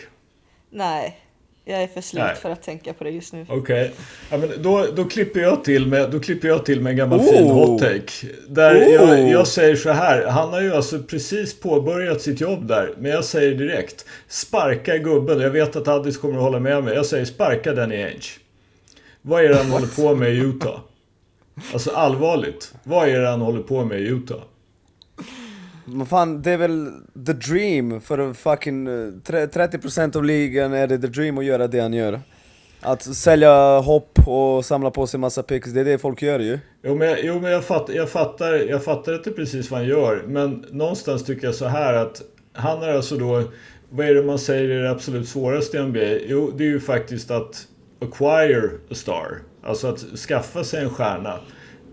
Nej, 0.70 1.20
jag 1.66 1.84
är 1.84 1.88
för 1.88 2.02
slut 2.02 2.24
Nej. 2.24 2.36
för 2.36 2.50
att 2.50 2.64
tänka 2.64 2.94
på 2.94 3.04
det 3.04 3.10
just 3.10 3.34
nu. 3.34 3.46
Okej, 3.50 3.92
ja, 4.32 4.38
men 4.38 4.50
då, 4.62 4.86
då, 4.96 5.06
klipper 5.06 5.40
jag 5.40 5.64
till 5.64 5.88
med, 5.88 6.12
då 6.12 6.20
klipper 6.20 6.48
jag 6.48 6.66
till 6.66 6.82
med 6.82 6.92
en 6.92 6.98
gammal 6.98 7.20
Oh! 7.20 7.26
fin 7.26 7.50
hot 7.50 7.82
take. 7.82 8.28
Där 8.48 8.76
Oh! 8.76 8.92
jag, 8.92 9.30
jag 9.30 9.48
säger 9.48 9.76
så 9.76 9.90
här, 9.90 10.26
han 10.28 10.50
har 10.54 10.62
ju 10.62 10.74
alltså 10.74 11.00
precis 11.00 11.60
påbörjat 11.60 12.22
sitt 12.22 12.42
jobb 12.42 12.68
där. 12.68 12.94
Men 12.98 13.12
jag 13.12 13.24
säger 13.26 13.56
direkt, 13.56 14.06
sparka 14.28 14.98
gubben. 14.98 15.40
Jag 15.40 15.50
vet 15.50 15.76
att 15.76 15.88
Addis 15.88 16.18
kommer 16.18 16.36
att 16.36 16.44
hålla 16.44 16.60
med 16.60 16.84
mig. 16.84 16.96
Jag 16.96 17.06
säger 17.06 17.26
sparka 17.26 17.74
Danny 17.74 18.04
Ainge. 18.04 18.28
Vad 19.22 19.44
är 19.44 19.50
det 19.50 19.56
han 19.56 19.72
håller 19.72 19.88
på 19.88 20.16
med 20.16 20.34
i 20.34 20.38
Utah? 20.38 20.80
Alltså 21.74 21.92
allvarligt, 21.92 22.74
vad 22.84 23.10
är 23.10 23.20
det 23.20 23.28
han 23.28 23.42
håller 23.42 23.62
på 23.62 23.86
med 23.86 24.02
i 24.02 24.04
Utah? 24.04 24.42
Men 25.86 26.06
fan, 26.06 26.42
det 26.42 26.52
är 26.52 26.58
väl 26.58 26.92
the 27.26 27.34
dream 27.34 28.02
för 28.02 28.34
fucking 28.34 28.88
eh, 28.88 28.92
30% 28.92 30.18
av 30.18 30.24
ligan 30.24 30.74
är 30.74 30.88
det 30.88 30.98
the 30.98 31.08
dream 31.08 31.38
att 31.38 31.46
göra 31.46 31.68
det 31.68 31.80
han 31.80 31.94
gör. 31.94 32.22
Att 32.82 33.02
sälja 33.02 33.80
hopp 33.80 34.20
och 34.28 34.66
samla 34.66 34.92
på 34.92 35.08
sig 35.08 35.20
massa 35.20 35.44
picks, 35.44 35.72
det 35.72 35.80
är 35.80 35.86
det 35.86 35.98
folk 35.98 36.22
gör 36.22 36.40
ju. 36.40 36.60
Jo 36.84 36.96
men, 36.96 37.08
jag, 37.08 37.18
jo, 37.24 37.40
men 37.40 37.52
jag, 37.52 37.64
fatt, 37.64 37.90
jag, 37.94 38.10
fattar, 38.10 38.54
jag 38.54 38.84
fattar 38.84 39.16
inte 39.16 39.32
precis 39.32 39.72
vad 39.72 39.80
han 39.80 39.90
gör. 39.90 40.24
Men 40.28 40.66
någonstans 40.72 41.26
tycker 41.26 41.48
jag 41.48 41.56
så 41.56 41.66
här 41.66 41.94
att 41.94 42.22
han 42.54 42.84
är 42.84 42.90
alltså 42.90 43.18
då... 43.18 43.44
Vad 43.90 44.08
är 44.08 44.14
det 44.14 44.24
man 44.24 44.40
säger 44.40 44.70
är 44.70 44.84
det 44.84 44.92
absolut 44.92 45.30
svåraste 45.30 45.78
i 45.78 45.84
NBA? 45.84 46.26
Jo, 46.28 46.52
det 46.58 46.64
är 46.64 46.68
ju 46.68 46.80
faktiskt 46.80 47.32
att 47.32 47.68
acquire 48.02 48.70
a 48.92 48.96
star. 48.96 49.42
Alltså 49.64 49.88
att 49.88 50.00
skaffa 50.00 50.64
sig 50.64 50.84
en 50.84 50.90
stjärna. 50.90 51.40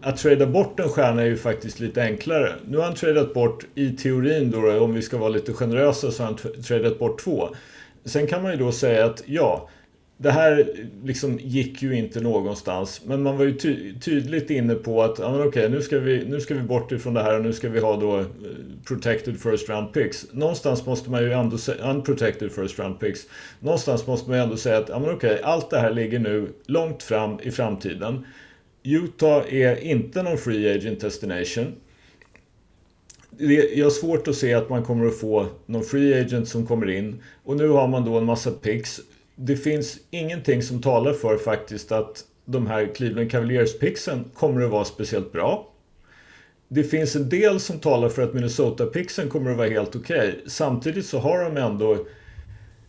Att 0.02 0.16
trada 0.16 0.46
bort 0.46 0.80
en 0.80 0.88
stjärna 0.88 1.22
är 1.22 1.26
ju 1.26 1.36
faktiskt 1.36 1.80
lite 1.80 2.02
enklare. 2.02 2.52
Nu 2.68 2.76
har 2.76 2.84
han 2.84 2.94
tradat 2.94 3.34
bort, 3.34 3.64
i 3.74 3.90
teorin 3.90 4.50
då, 4.50 4.80
om 4.80 4.94
vi 4.94 5.02
ska 5.02 5.18
vara 5.18 5.28
lite 5.28 5.52
generösa, 5.52 6.10
så 6.10 6.22
har 6.22 6.26
han 6.26 6.62
tradat 6.62 6.98
bort 6.98 7.20
två. 7.20 7.48
Sen 8.04 8.26
kan 8.26 8.42
man 8.42 8.52
ju 8.52 8.58
då 8.58 8.72
säga 8.72 9.04
att 9.04 9.22
ja, 9.26 9.68
det 10.16 10.30
här 10.30 10.66
liksom 11.04 11.38
gick 11.38 11.82
ju 11.82 11.96
inte 11.96 12.20
någonstans. 12.20 13.00
Men 13.04 13.22
man 13.22 13.38
var 13.38 13.44
ju 13.44 13.52
ty 13.52 13.94
tydligt 13.94 14.50
inne 14.50 14.74
på 14.74 15.02
att 15.02 15.18
ja, 15.18 15.32
men 15.32 15.48
okej, 15.48 15.68
nu, 15.68 15.82
ska 15.82 15.98
vi, 15.98 16.24
nu 16.24 16.40
ska 16.40 16.54
vi 16.54 16.60
bort 16.60 16.92
ifrån 16.92 17.14
det 17.14 17.22
här 17.22 17.36
och 17.36 17.42
nu 17.42 17.52
ska 17.52 17.68
vi 17.68 17.80
ha 17.80 17.96
då 17.96 18.18
eh, 18.18 18.26
protected 18.88 19.40
first 19.40 19.68
round 19.68 19.92
picks. 19.92 20.26
Någonstans 20.32 20.86
måste 20.86 21.10
man 21.10 21.22
ju 21.22 21.32
ändå 21.32 21.58
säga, 21.58 21.90
unprotected 21.90 22.52
first 22.52 22.78
round 22.78 23.00
picks. 23.00 23.20
Någonstans 23.60 24.06
måste 24.06 24.30
man 24.30 24.38
ju 24.38 24.44
ändå 24.44 24.56
säga 24.56 24.78
att 24.78 24.88
ja, 24.88 24.98
men 24.98 25.10
okej, 25.10 25.40
allt 25.42 25.70
det 25.70 25.78
här 25.78 25.90
ligger 25.90 26.18
nu 26.18 26.48
långt 26.66 27.02
fram 27.02 27.40
i 27.42 27.50
framtiden. 27.50 28.24
Utah 28.82 29.54
är 29.54 29.76
inte 29.76 30.22
någon 30.22 30.38
free 30.38 30.74
agent 30.74 31.00
destination. 31.00 31.74
Jag 33.74 33.84
har 33.84 33.90
svårt 33.90 34.28
att 34.28 34.36
se 34.36 34.54
att 34.54 34.68
man 34.68 34.84
kommer 34.84 35.06
att 35.06 35.18
få 35.18 35.46
någon 35.66 35.84
free 35.84 36.20
agent 36.20 36.48
som 36.48 36.66
kommer 36.66 36.90
in. 36.90 37.22
Och 37.44 37.56
nu 37.56 37.68
har 37.68 37.88
man 37.88 38.04
då 38.04 38.18
en 38.18 38.24
massa 38.24 38.50
picks. 38.50 39.00
Det 39.36 39.56
finns 39.56 39.98
ingenting 40.10 40.62
som 40.62 40.82
talar 40.82 41.12
för 41.12 41.36
faktiskt 41.36 41.92
att 41.92 42.24
de 42.44 42.66
här 42.66 42.94
Cleveland 42.94 43.30
Cavaliers-picksen 43.30 44.24
kommer 44.34 44.62
att 44.62 44.70
vara 44.70 44.84
speciellt 44.84 45.32
bra. 45.32 45.72
Det 46.68 46.84
finns 46.84 47.16
en 47.16 47.28
del 47.28 47.60
som 47.60 47.78
talar 47.78 48.08
för 48.08 48.22
att 48.22 48.34
Minnesota-pixen 48.34 49.28
kommer 49.28 49.50
att 49.50 49.56
vara 49.56 49.68
helt 49.68 49.96
okej. 49.96 50.40
Samtidigt 50.46 51.06
så 51.06 51.18
har 51.18 51.44
de 51.44 51.56
ändå, 51.56 52.06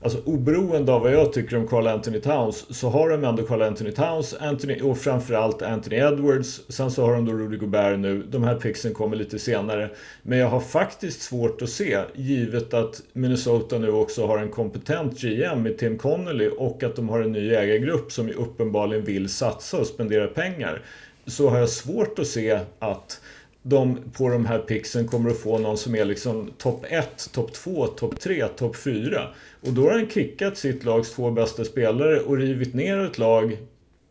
alltså 0.01 0.21
oberoende 0.25 0.93
av 0.93 1.01
vad 1.01 1.13
jag 1.13 1.33
tycker 1.33 1.57
om 1.57 1.67
Carl 1.67 1.87
Anthony 1.87 2.19
Towns, 2.19 2.77
så 2.79 2.89
har 2.89 3.09
de 3.09 3.23
ändå 3.23 3.43
Carl 3.43 3.61
Anthony 3.61 3.91
Towns 3.91 4.33
Anthony, 4.33 4.81
och 4.81 4.97
framförallt 4.97 5.61
Anthony 5.61 5.95
Edwards. 5.95 6.61
Sen 6.67 6.91
så 6.91 7.05
har 7.05 7.13
de 7.13 7.25
då 7.25 7.33
Rudy 7.33 7.57
Gobert 7.57 7.99
nu. 7.99 8.23
De 8.23 8.43
här 8.43 8.55
pixen 8.55 8.93
kommer 8.93 9.15
lite 9.15 9.39
senare. 9.39 9.89
Men 10.23 10.37
jag 10.37 10.47
har 10.47 10.59
faktiskt 10.59 11.21
svårt 11.21 11.61
att 11.61 11.69
se, 11.69 11.99
givet 12.15 12.73
att 12.73 13.01
Minnesota 13.13 13.77
nu 13.77 13.91
också 13.91 14.27
har 14.27 14.37
en 14.37 14.49
kompetent 14.49 15.21
GM 15.21 15.63
med 15.63 15.77
Tim 15.77 15.97
Connolly 15.97 16.49
och 16.57 16.83
att 16.83 16.95
de 16.95 17.09
har 17.09 17.21
en 17.21 17.31
ny 17.31 17.53
ägargrupp 17.53 18.11
som 18.11 18.27
ju 18.27 18.33
uppenbarligen 18.33 19.05
vill 19.05 19.29
satsa 19.29 19.77
och 19.77 19.87
spendera 19.87 20.27
pengar. 20.27 20.81
Så 21.25 21.49
har 21.49 21.59
jag 21.59 21.69
svårt 21.69 22.19
att 22.19 22.27
se 22.27 22.59
att 22.79 23.21
de 23.63 23.99
på 24.17 24.29
de 24.29 24.45
här 24.45 24.59
pixen 24.59 25.07
kommer 25.07 25.29
att 25.29 25.37
få 25.37 25.57
någon 25.57 25.77
som 25.77 25.95
är 25.95 26.05
liksom 26.05 26.51
topp 26.57 26.85
1, 26.89 27.29
topp 27.33 27.53
2, 27.53 27.87
topp 27.87 28.19
3, 28.19 28.47
topp 28.47 28.75
4. 28.75 29.27
Och 29.61 29.73
då 29.73 29.81
har 29.81 29.91
han 29.91 30.09
kickat 30.09 30.57
sitt 30.57 30.83
lags 30.83 31.11
två 31.11 31.31
bästa 31.31 31.65
spelare 31.65 32.19
och 32.19 32.37
rivit 32.37 32.73
ner 32.73 32.99
ett 32.99 33.17
lag 33.17 33.57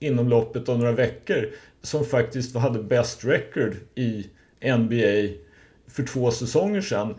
inom 0.00 0.28
loppet 0.28 0.68
av 0.68 0.78
några 0.78 0.92
veckor 0.92 1.48
som 1.82 2.04
faktiskt 2.04 2.56
hade 2.56 2.82
best 2.82 3.24
record 3.24 3.76
i 3.94 4.26
NBA 4.78 5.34
för 5.88 6.02
två 6.02 6.30
säsonger 6.30 6.80
sedan 6.80 7.14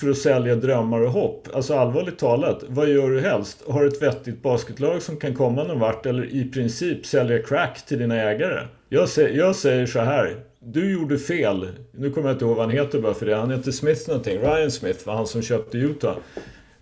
för 0.00 0.10
att 0.10 0.18
sälja 0.18 0.54
drömmar 0.56 1.00
och 1.00 1.10
hopp. 1.12 1.48
Alltså 1.54 1.74
allvarligt 1.74 2.18
talat, 2.18 2.64
vad 2.68 2.88
gör 2.88 3.10
du 3.10 3.20
helst? 3.20 3.62
Har 3.68 3.84
ett 3.84 4.02
vettigt 4.02 4.42
basketlag 4.42 5.02
som 5.02 5.16
kan 5.16 5.34
komma 5.34 5.64
någon 5.64 5.78
vart 5.80 6.06
eller 6.06 6.34
i 6.34 6.44
princip 6.50 7.06
sälja 7.06 7.42
crack 7.42 7.86
till 7.86 7.98
dina 7.98 8.16
ägare? 8.22 8.66
Jag, 8.88 9.06
sä- 9.08 9.36
jag 9.36 9.56
säger 9.56 9.86
så 9.86 10.00
här. 10.00 10.36
Du 10.68 10.92
gjorde 10.92 11.18
fel. 11.18 11.68
Nu 11.92 12.10
kommer 12.10 12.28
jag 12.28 12.34
inte 12.34 12.44
ihåg 12.44 12.56
vad 12.56 12.66
han 12.66 12.74
heter 12.76 13.00
bara 13.00 13.14
för 13.14 13.26
det. 13.26 13.36
Han 13.36 13.50
heter 13.50 13.72
Smith 13.72 14.08
någonting. 14.08 14.38
Ryan 14.38 14.70
Smith 14.70 15.06
var 15.06 15.14
han 15.14 15.26
som 15.26 15.42
köpte 15.42 15.78
Utah. 15.78 16.16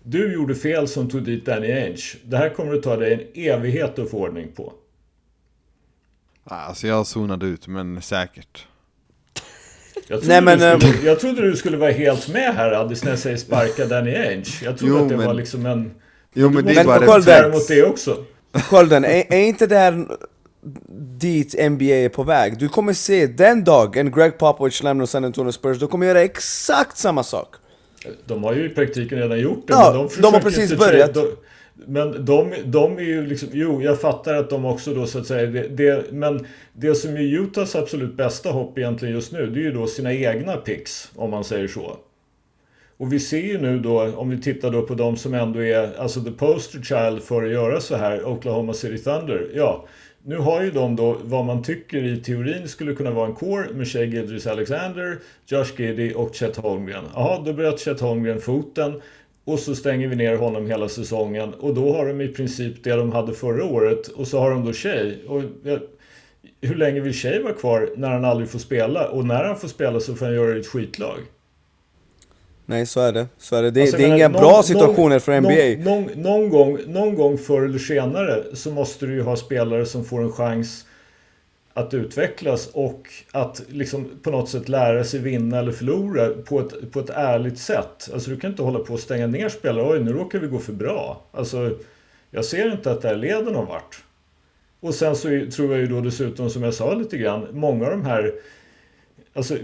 Du 0.03 0.33
gjorde 0.33 0.55
fel 0.55 0.87
som 0.87 1.09
tog 1.09 1.23
dit 1.23 1.45
Danny 1.45 1.71
Ainge. 1.71 2.01
Det 2.23 2.37
här 2.37 2.49
kommer 2.49 2.73
att 2.73 2.83
ta 2.83 2.95
dig 2.97 3.13
en 3.13 3.43
evighet 3.53 3.99
att 3.99 4.09
få 4.11 4.17
ordning 4.17 4.47
på. 4.55 4.73
Alltså 6.43 6.87
jag 6.87 7.07
zonade 7.07 7.45
ut, 7.45 7.67
men 7.67 8.01
säkert. 8.01 8.67
Jag 10.07 10.19
trodde, 10.21 10.41
Nej, 10.41 10.57
men, 10.57 10.79
du 10.79 10.87
skulle, 10.87 11.07
jag 11.07 11.19
trodde 11.19 11.41
du 11.41 11.55
skulle 11.55 11.77
vara 11.77 11.91
helt 11.91 12.27
med 12.27 12.55
här 12.55 12.71
Addis 12.71 13.03
när 13.03 13.11
jag 13.11 13.19
säger 13.19 13.37
sparka 13.37 13.85
Danny 13.85 14.15
Ainge. 14.15 14.45
Jag 14.63 14.77
trodde 14.77 14.93
Jo, 14.93 15.03
att 15.03 15.09
det 15.09 15.17
men- 15.17 15.27
var 15.27 15.33
liksom 15.33 15.65
en... 15.65 15.91
Jo 16.33 16.49
men 16.49 16.65
det 16.65 16.73
är 16.75 16.85
bara 16.85 17.49
mot 17.49 17.67
det 17.67 17.83
också. 17.83 18.25
Skölden, 18.53 19.05
är, 19.05 19.33
är 19.33 19.41
inte 19.47 19.67
det 19.67 19.77
här 19.77 20.05
dit 21.19 21.55
NBA 21.71 21.85
är 21.85 22.09
på 22.09 22.23
väg? 22.23 22.57
Du 22.59 22.69
kommer 22.69 22.93
se 22.93 23.27
den 23.27 23.63
dagen 23.63 24.11
Greg 24.11 24.37
Popovich 24.37 24.83
lämnar 24.83 25.05
San 25.05 25.25
Antonio 25.25 25.51
Spurs, 25.51 25.79
du 25.79 25.87
kommer 25.87 26.05
göra 26.07 26.21
exakt 26.21 26.97
samma 26.97 27.23
sak. 27.23 27.55
De 28.25 28.43
har 28.43 28.53
ju 28.53 28.65
i 28.65 28.69
praktiken 28.69 29.19
redan 29.19 29.39
gjort 29.39 29.67
det. 29.67 29.73
Ja, 29.73 29.89
men 29.91 30.01
de 30.01 30.09
försöker 30.09 30.31
har 30.31 30.39
precis 30.39 30.71
inte- 30.71 30.75
börjat. 30.75 31.13
De, 31.13 31.25
men 31.87 32.25
de, 32.25 32.53
de 32.65 32.97
är 32.97 33.01
ju 33.01 33.25
liksom, 33.27 33.49
jo 33.51 33.81
jag 33.81 34.01
fattar 34.01 34.33
att 34.33 34.49
de 34.49 34.65
också 34.65 34.93
då 34.93 35.05
så 35.05 35.19
att 35.19 35.27
säga, 35.27 35.45
det, 35.51 35.67
det, 35.67 36.11
men 36.11 36.47
det 36.73 36.95
som 36.95 37.15
är 37.15 37.21
Utahs 37.21 37.75
absolut 37.75 38.17
bästa 38.17 38.49
hopp 38.49 38.77
egentligen 38.77 39.13
just 39.15 39.31
nu, 39.31 39.45
det 39.49 39.59
är 39.59 39.63
ju 39.63 39.71
då 39.71 39.87
sina 39.87 40.13
egna 40.13 40.57
picks, 40.57 41.11
om 41.15 41.31
man 41.31 41.43
säger 41.43 41.67
så. 41.67 41.97
Och 42.97 43.13
vi 43.13 43.19
ser 43.19 43.41
ju 43.41 43.61
nu 43.61 43.79
då, 43.79 44.11
om 44.15 44.29
vi 44.29 44.41
tittar 44.41 44.71
då 44.71 44.81
på 44.81 44.93
de 44.93 45.17
som 45.17 45.33
ändå 45.33 45.63
är, 45.63 45.99
alltså 45.99 46.21
the 46.21 46.31
poster 46.31 46.81
child 46.81 47.23
för 47.23 47.43
att 47.43 47.51
göra 47.51 47.79
så 47.81 47.95
här, 47.95 48.25
Oklahoma 48.25 48.73
City 48.73 49.03
Thunder. 49.03 49.47
Ja, 49.55 49.85
nu 50.27 50.37
har 50.37 50.63
ju 50.63 50.71
de 50.71 50.95
då 50.95 51.17
vad 51.23 51.45
man 51.45 51.63
tycker 51.63 52.03
i 52.03 52.17
teorin 52.17 52.67
skulle 52.67 52.95
kunna 52.95 53.11
vara 53.11 53.27
en 53.27 53.35
core 53.35 53.73
med 53.73 53.87
Shea 53.87 54.03
Gildris 54.03 54.47
Alexander, 54.47 55.19
Josh 55.45 55.81
Giddy 55.81 56.13
och 56.13 56.35
Chet 56.35 56.57
Holmgren. 56.57 57.03
Jaha, 57.13 57.41
då 57.45 57.53
bröt 57.53 57.79
Chet 57.79 57.99
Holmgren 57.99 58.41
foten 58.41 59.01
och 59.43 59.59
så 59.59 59.75
stänger 59.75 60.07
vi 60.07 60.15
ner 60.15 60.37
honom 60.37 60.67
hela 60.67 60.89
säsongen 60.89 61.53
och 61.53 61.73
då 61.73 61.93
har 61.93 62.05
de 62.05 62.21
i 62.21 62.27
princip 62.27 62.83
det 62.83 62.95
de 62.95 63.11
hade 63.11 63.33
förra 63.33 63.65
året 63.65 64.07
och 64.07 64.27
så 64.27 64.39
har 64.39 64.51
de 64.51 64.65
då 64.65 64.73
Shea. 64.73 65.13
Och 65.27 65.41
hur 66.61 66.75
länge 66.75 66.99
vill 66.99 67.13
Shea 67.13 67.43
vara 67.43 67.53
kvar 67.53 67.89
när 67.95 68.09
han 68.09 68.25
aldrig 68.25 68.49
får 68.49 68.59
spela? 68.59 69.07
Och 69.09 69.25
när 69.25 69.43
han 69.43 69.57
får 69.57 69.67
spela 69.67 69.99
så 69.99 70.15
får 70.15 70.25
han 70.25 70.35
göra 70.35 70.49
det 70.49 70.57
i 70.57 70.59
ett 70.59 70.67
skitlag. 70.67 71.19
Nej, 72.65 72.85
så 72.85 72.99
är 72.99 73.11
det. 73.13 73.27
Så 73.37 73.55
är 73.55 73.63
det. 73.63 73.71
Det, 73.71 73.81
Alltså, 73.81 73.97
det 73.97 74.03
är 74.03 74.07
inga 74.07 74.29
menar, 74.29 74.39
bra 74.39 74.51
någon- 74.51 74.63
situationer 74.63 75.19
för 75.19 75.41
någon- 75.41 75.51
NBA. 75.53 75.89
Någon, 75.91 76.03
någon, 76.15 76.49
gång, 76.49 76.79
någon 76.87 77.15
gång 77.15 77.37
förr 77.37 77.61
eller 77.65 77.79
senare 77.79 78.43
så 78.53 78.71
måste 78.71 79.05
du 79.05 79.13
ju 79.13 79.21
ha 79.21 79.35
spelare 79.35 79.85
som 79.85 80.05
får 80.05 80.21
en 80.21 80.31
chans 80.31 80.85
att 81.73 81.93
utvecklas 81.93 82.69
och 82.73 83.07
att 83.31 83.61
liksom 83.67 84.09
på 84.23 84.31
något 84.31 84.49
sätt 84.49 84.69
lära 84.69 85.03
sig 85.03 85.19
vinna 85.19 85.59
eller 85.59 85.71
förlora 85.71 86.29
på 86.29 86.59
ett, 86.59 86.91
på 86.91 86.99
ett 86.99 87.09
ärligt 87.09 87.57
sätt. 87.59 88.09
Alltså 88.13 88.29
du 88.29 88.37
kan 88.39 88.49
inte 88.51 88.63
hålla 88.63 88.79
på 88.79 88.93
och 88.93 88.99
stänga 88.99 89.27
ner 89.27 89.49
spelare. 89.49 89.91
Oj, 89.91 90.03
nu 90.03 90.13
råkar 90.13 90.39
vi 90.39 90.47
gå 90.47 90.59
för 90.59 90.73
bra. 90.73 91.21
Alltså, 91.31 91.77
jag 92.31 92.45
ser 92.45 92.71
inte 92.71 92.91
att 92.91 93.01
det 93.01 93.07
här 93.07 93.15
leder 93.15 93.51
någon 93.51 93.65
vart. 93.67 94.03
Och 94.79 94.93
sen 94.93 95.15
så 95.15 95.27
tror 95.55 95.71
jag 95.71 95.79
ju 95.79 95.87
då 95.87 96.01
dessutom, 96.01 96.49
som 96.49 96.63
jag 96.63 96.73
sa 96.73 96.93
lite 96.93 97.17
grann, 97.17 97.47
många 97.51 97.85
av 97.85 97.91
de 97.91 98.05
här 98.05 98.31
Alltså, 99.37 99.57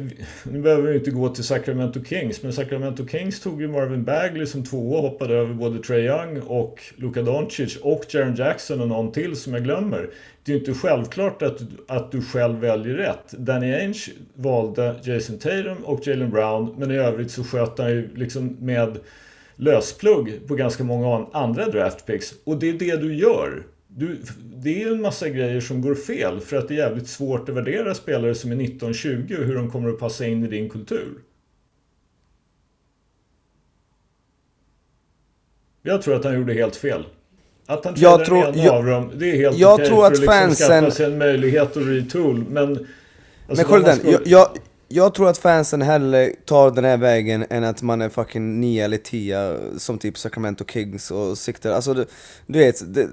nu 0.44 0.62
behöver 0.62 0.90
vi 0.92 0.98
inte 0.98 1.12
gå 1.12 1.30
till 1.30 1.44
Sacramento 1.44 2.04
Kings, 2.04 2.44
men 2.44 2.54
Sacramento 2.54 3.08
Kings 3.08 3.40
tog 3.40 3.62
ju 3.62 3.68
Marvin 3.68 4.04
Bagley 4.04 4.46
som 4.46 4.64
tvåa 4.64 4.98
och 4.98 5.04
hoppade 5.04 5.36
över 5.36 5.54
både 5.54 5.84
Trae 5.84 6.00
Young 6.00 6.42
och 6.42 6.84
Luka 6.96 7.22
Doncic 7.22 7.78
och 7.78 8.06
Jaron 8.10 8.36
Jackson 8.36 8.82
och 8.82 8.88
någon 8.88 9.12
till 9.12 9.36
som 9.36 9.54
jag 9.54 9.64
glömmer. 9.64 10.10
Det 10.44 10.52
är 10.52 10.54
ju 10.54 10.60
inte 10.60 10.74
självklart 10.74 11.42
att, 11.42 11.62
att 11.88 12.12
du 12.12 12.22
själv 12.22 12.60
väljer 12.60 12.96
rätt. 12.96 13.32
Danny 13.32 13.74
Ainge 13.74 14.12
valde 14.34 14.96
Jason 15.04 15.38
Tatum 15.38 15.78
och 15.84 16.08
Jalen 16.08 16.30
Brown, 16.30 16.76
men 16.78 16.92
i 16.92 16.98
övrigt 16.98 17.32
så 17.32 17.44
sköt 17.44 17.80
han 17.80 17.92
ju 17.92 18.16
liksom 18.16 18.58
med 18.60 18.98
lösplugg 19.56 20.48
på 20.48 20.56
ganska 20.56 20.84
många 20.84 21.28
andra 21.34 21.66
draftpicks. 21.66 22.34
Och 22.44 22.58
det 22.58 22.70
är 22.70 22.74
det 22.74 22.96
du 22.96 23.16
gör. 23.16 23.64
Du, 23.96 24.22
det 24.56 24.84
är 24.84 24.92
en 24.92 25.02
massa 25.02 25.30
grejer 25.30 25.62
som 25.62 25.82
går 25.82 25.96
fel 25.96 26.40
för 26.40 26.58
att 26.58 26.68
det 26.68 26.74
är 26.74 26.78
jävligt 26.78 27.08
svårt 27.08 27.50
att 27.50 27.56
värdera 27.56 27.94
spelare 27.96 28.36
som 28.36 28.52
är 28.52 28.56
19-20 28.56 29.40
och 29.40 29.46
hur 29.46 29.56
de 29.56 29.72
kommer 29.72 29.90
att 29.90 30.00
passa 30.00 30.26
in 30.28 30.44
i 30.46 30.48
din 30.48 30.70
kultur. 30.70 31.14
Jag 35.82 36.02
tror 36.02 36.16
att 36.16 36.24
han 36.24 36.34
gjorde 36.36 36.54
helt 36.54 36.76
fel. 36.76 37.06
Att 37.66 37.86
han 37.86 37.94
Jag 37.98 38.26
tror- 38.26 38.48
en 38.48 38.60
jag- 38.60 38.76
av 38.76 38.86
dem, 38.86 39.12
det 39.16 39.32
är 39.32 39.36
helt 39.38 39.58
jag 39.58 39.74
okej 39.74 39.88
tror 39.88 39.98
för 39.98 40.06
att 40.08 40.14
att 40.14 40.20
liksom 40.20 40.34
fansen- 40.34 40.82
skaffa 40.82 40.92
sig 40.96 41.06
en 41.06 41.18
möjlighet 41.18 41.78
att 41.78 41.88
retool. 41.88 42.46
Men, 42.50 42.70
alltså 42.70 42.88
Men 43.48 43.66
Skölden, 43.66 43.96
ska- 43.96 44.12
jag, 44.12 44.22
jag, 44.28 44.48
jag 44.88 45.14
tror 45.14 45.30
att 45.30 45.38
fansen 45.38 45.82
hellre 45.82 46.30
tar 46.46 46.72
den 46.72 46.84
här 46.86 46.98
vägen 46.98 47.46
än 47.50 47.64
att 47.64 47.82
man 47.82 48.02
är 48.02 48.10
fucking 48.10 48.60
9 48.62 48.86
eller 48.86 48.98
10 48.98 49.58
som 49.78 49.98
typ 49.98 50.18
Sacramento 50.18 50.66
Kings 50.66 51.12
och 51.12 51.38
siktar, 51.38 51.72
alltså 51.72 51.94
du, 51.94 52.06
du 52.48 52.60
vet, 52.60 52.94
det, 52.94 53.08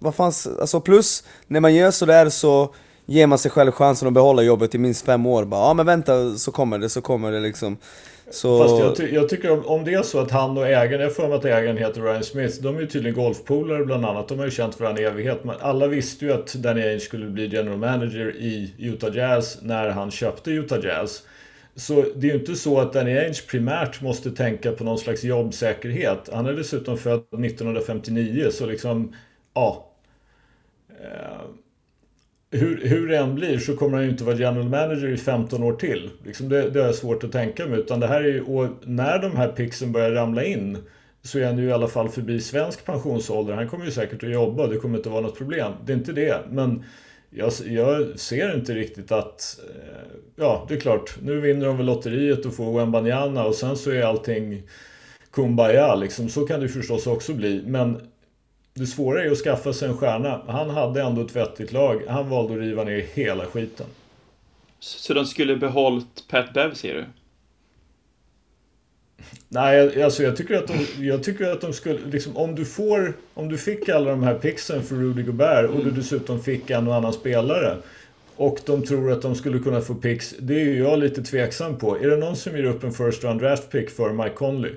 vad 0.00 0.14
fan, 0.14 0.32
alltså 0.60 0.80
plus 0.80 1.24
när 1.46 1.60
man 1.60 1.74
gör 1.74 1.90
sådär 1.90 2.28
så 2.28 2.74
ger 3.06 3.26
man 3.26 3.38
sig 3.38 3.50
själv 3.50 3.72
chansen 3.72 4.08
att 4.08 4.14
behålla 4.14 4.42
jobbet 4.42 4.74
i 4.74 4.78
minst 4.78 5.06
fem 5.06 5.26
år 5.26 5.44
bara, 5.44 5.60
ja 5.60 5.74
men 5.74 5.86
vänta 5.86 6.34
så 6.34 6.52
kommer 6.52 6.78
det, 6.78 6.88
så 6.88 7.00
kommer 7.00 7.32
det 7.32 7.40
liksom 7.40 7.78
så... 8.30 8.62
Fast 8.62 8.78
jag, 8.78 8.96
ty 8.96 9.14
jag 9.14 9.28
tycker 9.28 9.50
om, 9.50 9.66
om 9.66 9.84
det 9.84 9.94
är 9.94 10.02
så 10.02 10.18
att 10.18 10.30
han 10.30 10.58
och 10.58 10.66
ägaren, 10.66 11.00
jag 11.00 11.16
får 11.16 11.28
mig 11.28 11.36
att 11.36 11.44
ägaren 11.44 11.76
heter 11.76 12.02
Ryan 12.02 12.24
Smith, 12.24 12.62
de 12.62 12.76
är 12.76 12.80
ju 12.80 12.86
tydligen 12.86 13.22
golfpolare 13.22 13.84
bland 13.84 14.06
annat. 14.06 14.28
De 14.28 14.38
har 14.38 14.44
ju 14.44 14.50
känt 14.50 14.80
varandra 14.80 15.02
i 15.02 15.04
evighet. 15.04 15.44
Men 15.44 15.56
alla 15.60 15.86
visste 15.86 16.24
ju 16.24 16.32
att 16.32 16.54
Danny 16.54 16.82
Ainge 16.82 17.00
skulle 17.00 17.26
bli 17.26 17.46
general 17.46 17.78
manager 17.78 18.36
i 18.36 18.74
Utah 18.78 19.16
Jazz 19.16 19.58
när 19.62 19.88
han 19.88 20.10
köpte 20.10 20.50
Utah 20.50 20.84
Jazz. 20.84 21.22
Så 21.76 22.04
det 22.16 22.26
är 22.26 22.32
ju 22.32 22.40
inte 22.40 22.54
så 22.54 22.80
att 22.80 22.92
Danny 22.92 23.18
Ainge 23.18 23.40
primärt 23.48 24.00
måste 24.00 24.30
tänka 24.30 24.72
på 24.72 24.84
någon 24.84 24.98
slags 24.98 25.24
jobbsäkerhet. 25.24 26.28
Han 26.32 26.46
är 26.46 26.52
dessutom 26.52 26.98
född 26.98 27.24
1959 27.44 28.48
så 28.50 28.66
liksom, 28.66 29.14
ja. 29.54 29.86
Eh, 31.04 31.40
hur, 32.50 32.80
hur 32.84 33.08
det 33.08 33.16
än 33.18 33.34
blir 33.34 33.58
så 33.58 33.76
kommer 33.76 33.96
han 33.96 34.04
ju 34.04 34.10
inte 34.10 34.24
vara 34.24 34.36
general 34.36 34.68
manager 34.68 35.08
i 35.08 35.16
15 35.16 35.62
år 35.62 35.72
till. 35.72 36.10
Liksom 36.24 36.48
det, 36.48 36.70
det 36.70 36.84
är 36.84 36.92
svårt 36.92 37.24
att 37.24 37.32
tänka 37.32 37.66
mig. 37.66 37.78
Utan 37.78 38.00
det 38.00 38.06
här 38.06 38.20
är 38.20 38.28
ju, 38.28 38.42
och 38.42 38.68
när 38.82 39.18
de 39.18 39.36
här 39.36 39.48
pixen 39.48 39.92
börjar 39.92 40.10
ramla 40.10 40.44
in 40.44 40.78
så 41.22 41.38
är 41.38 41.46
han 41.46 41.58
ju 41.58 41.68
i 41.68 41.72
alla 41.72 41.88
fall 41.88 42.08
förbi 42.08 42.40
svensk 42.40 42.84
pensionsålder. 42.84 43.54
Han 43.54 43.68
kommer 43.68 43.84
ju 43.84 43.90
säkert 43.90 44.24
att 44.24 44.30
jobba, 44.30 44.66
det 44.66 44.76
kommer 44.76 44.96
inte 44.96 45.08
vara 45.08 45.20
något 45.20 45.38
problem. 45.38 45.72
Det 45.84 45.92
är 45.92 45.96
inte 45.96 46.12
det. 46.12 46.40
Men 46.50 46.84
jag, 47.30 47.52
jag 47.66 48.18
ser 48.18 48.54
inte 48.54 48.74
riktigt 48.74 49.12
att... 49.12 49.60
Eh, 49.68 50.18
ja, 50.36 50.66
det 50.68 50.74
är 50.74 50.80
klart. 50.80 51.16
Nu 51.22 51.40
vinner 51.40 51.66
de 51.66 51.76
väl 51.76 51.86
lotteriet 51.86 52.46
och 52.46 52.54
får 52.54 52.78
Wembanyama 52.78 53.44
och 53.44 53.54
sen 53.54 53.76
så 53.76 53.90
är 53.90 54.02
allting 54.02 54.62
kumbaya 55.32 55.94
liksom. 55.94 56.28
Så 56.28 56.46
kan 56.46 56.60
det 56.60 56.66
ju 56.66 56.72
förstås 56.72 57.06
också 57.06 57.34
bli. 57.34 57.62
Men 57.66 58.00
det 58.80 58.86
svåra 58.86 59.24
är 59.24 59.30
att 59.30 59.38
skaffa 59.38 59.72
sig 59.72 59.88
en 59.88 59.96
stjärna. 59.96 60.42
Han 60.46 60.70
hade 60.70 61.02
ändå 61.02 61.22
ett 61.22 61.36
vettigt 61.36 61.72
lag. 61.72 62.02
Han 62.08 62.28
valde 62.28 62.54
att 62.54 62.60
riva 62.60 62.84
ner 62.84 63.06
hela 63.14 63.46
skiten. 63.46 63.86
Så 64.78 65.14
de 65.14 65.26
skulle 65.26 65.56
behållit 65.56 66.24
Pat 66.28 66.54
Bev, 66.54 66.74
ser 66.74 66.94
du? 66.94 67.04
Nej, 69.48 70.02
alltså 70.02 70.22
jag 70.22 70.36
tycker 70.36 70.54
att 70.54 70.66
de, 70.66 71.06
jag 71.06 71.24
tycker 71.24 71.52
att 71.52 71.60
de 71.60 71.72
skulle, 71.72 71.98
liksom, 72.06 72.36
om 72.36 72.54
du 72.54 72.64
får, 72.64 73.12
om 73.34 73.48
du 73.48 73.58
fick 73.58 73.88
alla 73.88 74.10
de 74.10 74.22
här 74.22 74.34
pixen 74.34 74.82
för 74.82 74.94
Rudy 74.94 75.22
Gobert 75.22 75.70
och 75.70 75.84
du 75.84 75.90
dessutom 75.90 76.40
fick 76.42 76.70
en 76.70 76.88
och 76.88 76.94
annan 76.94 77.12
spelare 77.12 77.76
och 78.36 78.60
de 78.66 78.82
tror 78.82 79.12
att 79.12 79.22
de 79.22 79.34
skulle 79.34 79.58
kunna 79.58 79.80
få 79.80 79.94
picks, 79.94 80.34
det 80.38 80.54
är 80.54 80.64
ju 80.64 80.78
jag 80.78 80.98
lite 80.98 81.22
tveksam 81.22 81.78
på. 81.78 81.96
Är 81.98 82.10
det 82.10 82.16
någon 82.16 82.36
som 82.36 82.56
ger 82.56 82.64
upp 82.64 82.84
en 82.84 82.92
first 82.92 83.24
round 83.24 83.40
draft 83.40 83.70
pick 83.70 83.90
för 83.90 84.12
Mike 84.12 84.34
Conley? 84.34 84.72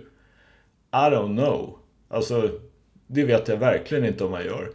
I 0.92 1.10
don't 1.10 1.38
know. 1.38 1.78
Alltså, 2.10 2.50
det 3.08 3.24
vet 3.24 3.48
jag 3.48 3.58
verkligen 3.58 4.06
inte 4.06 4.24
om 4.24 4.34
han 4.34 4.46
gör. 4.46 4.70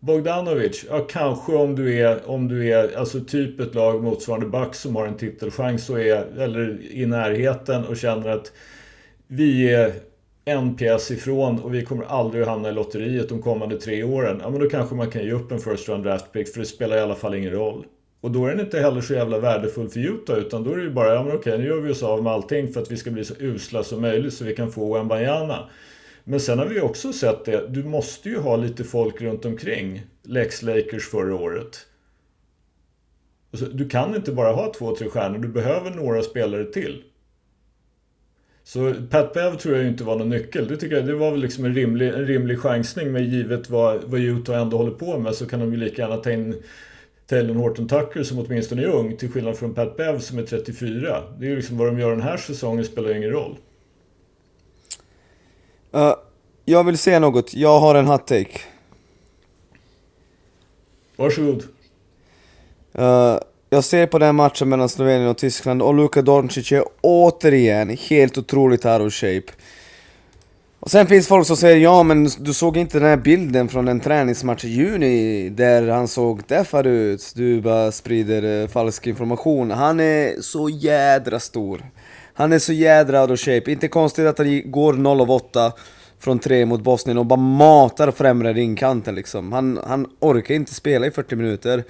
Bogdanovic, 0.00 0.84
ja 0.90 0.98
kanske 0.98 1.52
om 1.52 1.76
du 1.76 1.98
är, 2.00 2.30
om 2.30 2.48
du 2.48 2.72
är 2.72 2.98
alltså 2.98 3.20
typ 3.20 3.60
ett 3.60 3.74
lag 3.74 4.02
motsvarande 4.02 4.46
back 4.46 4.74
som 4.74 4.96
har 4.96 5.06
en 5.06 5.16
titelchans 5.16 5.90
och 5.90 6.00
är, 6.00 6.40
eller 6.40 6.78
i 6.90 7.06
närheten 7.06 7.84
och 7.84 7.96
känner 7.96 8.28
att 8.28 8.52
vi 9.26 9.72
är 9.74 9.92
en 10.44 10.76
pjäs 10.76 11.10
ifrån 11.10 11.58
och 11.58 11.74
vi 11.74 11.84
kommer 11.84 12.04
aldrig 12.04 12.42
att 12.42 12.48
hamna 12.48 12.68
i 12.68 12.72
lotteriet 12.72 13.28
de 13.28 13.42
kommande 13.42 13.80
tre 13.80 14.04
åren. 14.04 14.38
Ja 14.42 14.50
men 14.50 14.60
då 14.60 14.68
kanske 14.68 14.94
man 14.94 15.10
kan 15.10 15.24
ge 15.24 15.32
upp 15.32 15.52
en 15.52 15.58
first 15.58 15.88
round 15.88 16.04
draft 16.04 16.32
pick 16.32 16.48
för 16.48 16.60
det 16.60 16.66
spelar 16.66 16.96
i 16.96 17.00
alla 17.00 17.14
fall 17.14 17.34
ingen 17.34 17.52
roll. 17.52 17.86
Och 18.20 18.30
då 18.30 18.46
är 18.46 18.50
den 18.50 18.60
inte 18.60 18.80
heller 18.80 19.00
så 19.00 19.14
jävla 19.14 19.38
värdefull 19.38 19.88
för 19.88 20.00
Utah 20.00 20.38
utan 20.38 20.64
då 20.64 20.72
är 20.72 20.76
det 20.76 20.82
ju 20.82 20.90
bara, 20.90 21.14
ja 21.14 21.22
men 21.22 21.36
okej 21.36 21.58
nu 21.58 21.66
gör 21.66 21.80
vi 21.80 21.92
oss 21.92 22.02
av 22.02 22.22
med 22.22 22.32
allting 22.32 22.72
för 22.72 22.82
att 22.82 22.90
vi 22.90 22.96
ska 22.96 23.10
bli 23.10 23.24
så 23.24 23.34
usla 23.38 23.82
som 23.82 24.00
möjligt 24.00 24.34
så 24.34 24.44
vi 24.44 24.56
kan 24.56 24.72
få 24.72 24.94
Wembanyama. 24.94 25.70
Men 26.28 26.40
sen 26.40 26.58
har 26.58 26.66
vi 26.66 26.80
också 26.80 27.12
sett 27.12 27.44
det, 27.44 27.68
du 27.68 27.84
måste 27.84 28.28
ju 28.28 28.38
ha 28.38 28.56
lite 28.56 28.84
folk 28.84 29.20
runt 29.20 29.44
omkring 29.44 30.02
Lex 30.22 30.62
Lakers 30.62 31.08
förra 31.08 31.34
året. 31.34 31.86
Alltså, 33.50 33.66
du 33.66 33.88
kan 33.88 34.14
inte 34.14 34.32
bara 34.32 34.52
ha 34.52 34.72
två, 34.72 34.96
tre 34.96 35.08
stjärnor, 35.08 35.38
du 35.38 35.48
behöver 35.48 35.90
några 35.90 36.22
spelare 36.22 36.64
till. 36.64 37.02
Så 38.64 38.94
Pat 39.10 39.34
Bev 39.34 39.56
tror 39.56 39.74
jag 39.74 39.82
ju 39.82 39.90
inte 39.90 40.04
var 40.04 40.16
någon 40.16 40.28
nyckel. 40.28 40.68
Det 40.68 40.76
tycker 40.76 40.96
jag, 40.96 41.06
det 41.06 41.14
var 41.14 41.30
väl 41.30 41.40
liksom 41.40 41.64
en 41.64 41.74
rimlig, 41.74 42.08
en 42.08 42.26
rimlig 42.26 42.58
chansning 42.58 43.12
men 43.12 43.30
givet 43.30 43.70
vad, 43.70 44.04
vad 44.04 44.20
Utah 44.20 44.62
ändå 44.62 44.76
håller 44.76 44.92
på 44.92 45.18
med 45.18 45.34
så 45.34 45.46
kan 45.46 45.60
de 45.60 45.72
ju 45.72 45.76
lika 45.76 46.02
gärna 46.02 46.16
ta 46.16 46.30
in 46.30 46.62
Taylor 47.26 47.54
Horton 47.54 47.88
Tucker 47.88 48.22
som 48.22 48.38
åtminstone 48.38 48.82
är 48.82 48.86
ung 48.86 49.16
till 49.16 49.32
skillnad 49.32 49.56
från 49.56 49.74
Pat 49.74 49.96
Bev 49.96 50.18
som 50.18 50.38
är 50.38 50.42
34. 50.42 51.22
Det 51.38 51.46
är 51.46 51.50
ju 51.50 51.56
liksom 51.56 51.78
vad 51.78 51.88
de 51.88 51.98
gör 51.98 52.10
den 52.10 52.20
här 52.20 52.36
säsongen 52.36 52.84
spelar 52.84 53.08
ju 53.08 53.16
ingen 53.16 53.30
roll. 53.30 53.56
Uh, 55.96 56.14
jag 56.64 56.84
vill 56.84 56.98
säga 56.98 57.18
något, 57.18 57.54
jag 57.54 57.80
har 57.80 57.94
en 57.94 58.06
hot 58.06 58.26
take. 58.26 58.60
Varsågod. 61.16 61.62
Uh, 62.98 63.38
jag 63.70 63.84
ser 63.84 64.06
på 64.06 64.18
den 64.18 64.36
matchen 64.36 64.68
mellan 64.68 64.88
Slovenien 64.88 65.28
och 65.28 65.38
Tyskland 65.38 65.82
och 65.82 65.94
Luka 65.94 66.22
Doncic 66.22 66.72
är 66.72 66.84
återigen 67.00 67.96
helt 68.08 68.38
otroligt 68.38 68.84
out 68.84 69.00
of 69.00 69.12
shape. 69.12 69.52
Och 70.80 70.90
sen 70.90 71.06
finns 71.06 71.28
folk 71.28 71.46
som 71.46 71.56
säger 71.56 71.76
ja 71.76 72.02
men 72.02 72.28
du 72.38 72.54
såg 72.54 72.76
inte 72.76 72.98
den 72.98 73.08
här 73.08 73.16
bilden 73.16 73.68
från 73.68 73.88
en 73.88 74.00
träningsmatch 74.00 74.64
i 74.64 74.68
juni 74.68 75.48
där 75.48 75.88
han 75.88 76.08
såg 76.08 76.42
deffad 76.46 76.86
ut, 76.86 77.32
du 77.34 77.60
bara 77.60 77.92
sprider 77.92 78.44
uh, 78.44 78.68
falsk 78.68 79.06
information. 79.06 79.70
Han 79.70 80.00
är 80.00 80.40
så 80.40 80.68
jädra 80.68 81.40
stor. 81.40 81.82
Han 82.38 82.52
är 82.52 82.58
så 82.58 82.72
jädra 82.72 83.22
out 83.22 83.30
of 83.30 83.40
shape, 83.40 83.72
inte 83.72 83.88
konstigt 83.88 84.26
att 84.26 84.38
han 84.38 84.70
går 84.70 84.92
0 84.92 85.20
av 85.20 85.30
8 85.30 85.72
från 86.18 86.38
3 86.38 86.66
mot 86.66 86.80
Bosnien 86.80 87.18
och 87.18 87.26
bara 87.26 87.40
matar 87.40 88.10
främre 88.10 88.52
ringkanten 88.52 89.14
liksom. 89.14 89.52
Han, 89.52 89.80
han 89.86 90.06
orkar 90.20 90.54
inte 90.54 90.74
spela 90.74 91.06
i 91.06 91.10
40 91.10 91.36
minuter. 91.36 91.84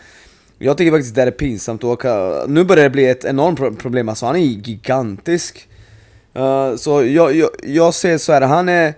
Jag 0.59 0.79
tycker 0.79 0.93
faktiskt 0.93 1.15
det 1.15 1.23
är 1.23 1.31
pinsamt 1.31 1.85
att 1.85 1.91
åka. 1.91 2.45
Nu 2.49 2.65
börjar 2.65 2.85
det 2.85 2.91
bli 2.91 3.09
ett 3.09 3.25
enormt 3.25 3.79
problem, 3.79 4.09
alltså 4.09 4.27
han 4.27 4.37
är 4.37 4.41
gigantisk. 4.41 5.69
Uh, 6.37 6.77
så 6.77 7.05
jag, 7.05 7.35
jag, 7.35 7.51
jag 7.63 7.95
ser 7.95 8.19
så 8.19 8.33
här, 8.33 8.41
han 8.41 8.69
är... 8.69 8.95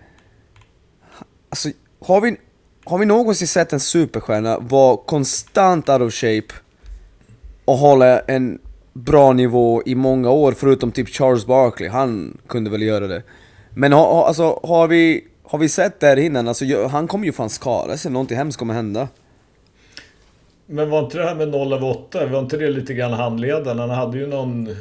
Alltså, 1.49 1.69
har 2.01 2.21
vi, 2.21 2.37
har 2.85 2.99
vi 2.99 3.07
någonsin 3.07 3.49
sett 3.49 3.73
en 3.73 3.81
superstjärna 3.81 4.59
vara 4.59 4.97
konstant 4.97 5.89
out 5.89 6.01
of 6.01 6.15
shape 6.15 6.55
och 7.65 7.79
hålla 7.79 8.21
en 8.21 8.59
bra 9.05 9.33
nivå 9.33 9.83
i 9.87 9.95
många 9.95 10.31
år, 10.31 10.53
förutom 10.53 10.93
typ 10.93 11.09
Charles 11.09 11.47
Barkley, 11.47 11.89
han 11.89 12.39
kunde 12.47 12.71
väl 12.71 12.83
göra 12.83 13.07
det. 13.07 13.23
Men 13.75 13.93
ha, 13.93 14.13
ha, 14.15 14.27
alltså, 14.27 14.61
har, 14.63 14.89
vi, 14.89 15.25
har 15.43 15.59
vi 15.59 15.69
sett 15.69 16.01
det 16.01 16.07
här 16.07 16.17
innan? 16.17 16.49
Alltså, 16.49 16.87
han 16.87 17.09
kommer 17.09 17.27
ju 17.27 17.33
fan 17.33 17.51
skada 17.51 17.97
sig, 17.97 18.11
någonting 18.11 18.37
hemskt 18.37 18.59
kommer 18.59 18.75
hända. 18.75 19.09
Men 20.71 20.91
var 20.91 20.99
inte 21.05 21.19
det 21.19 21.25
här 21.25 21.35
med 21.35 21.49
0 21.49 21.73
av 21.73 21.85
8, 21.85 22.27
var 22.27 22.39
inte 22.39 22.57
det 22.57 22.71
lite 22.71 22.95
grann 22.95 23.13
handleden? 23.13 23.79
Han 23.79 23.91
hade 23.91 24.19
ju 24.19 24.27
någon, 24.27 24.77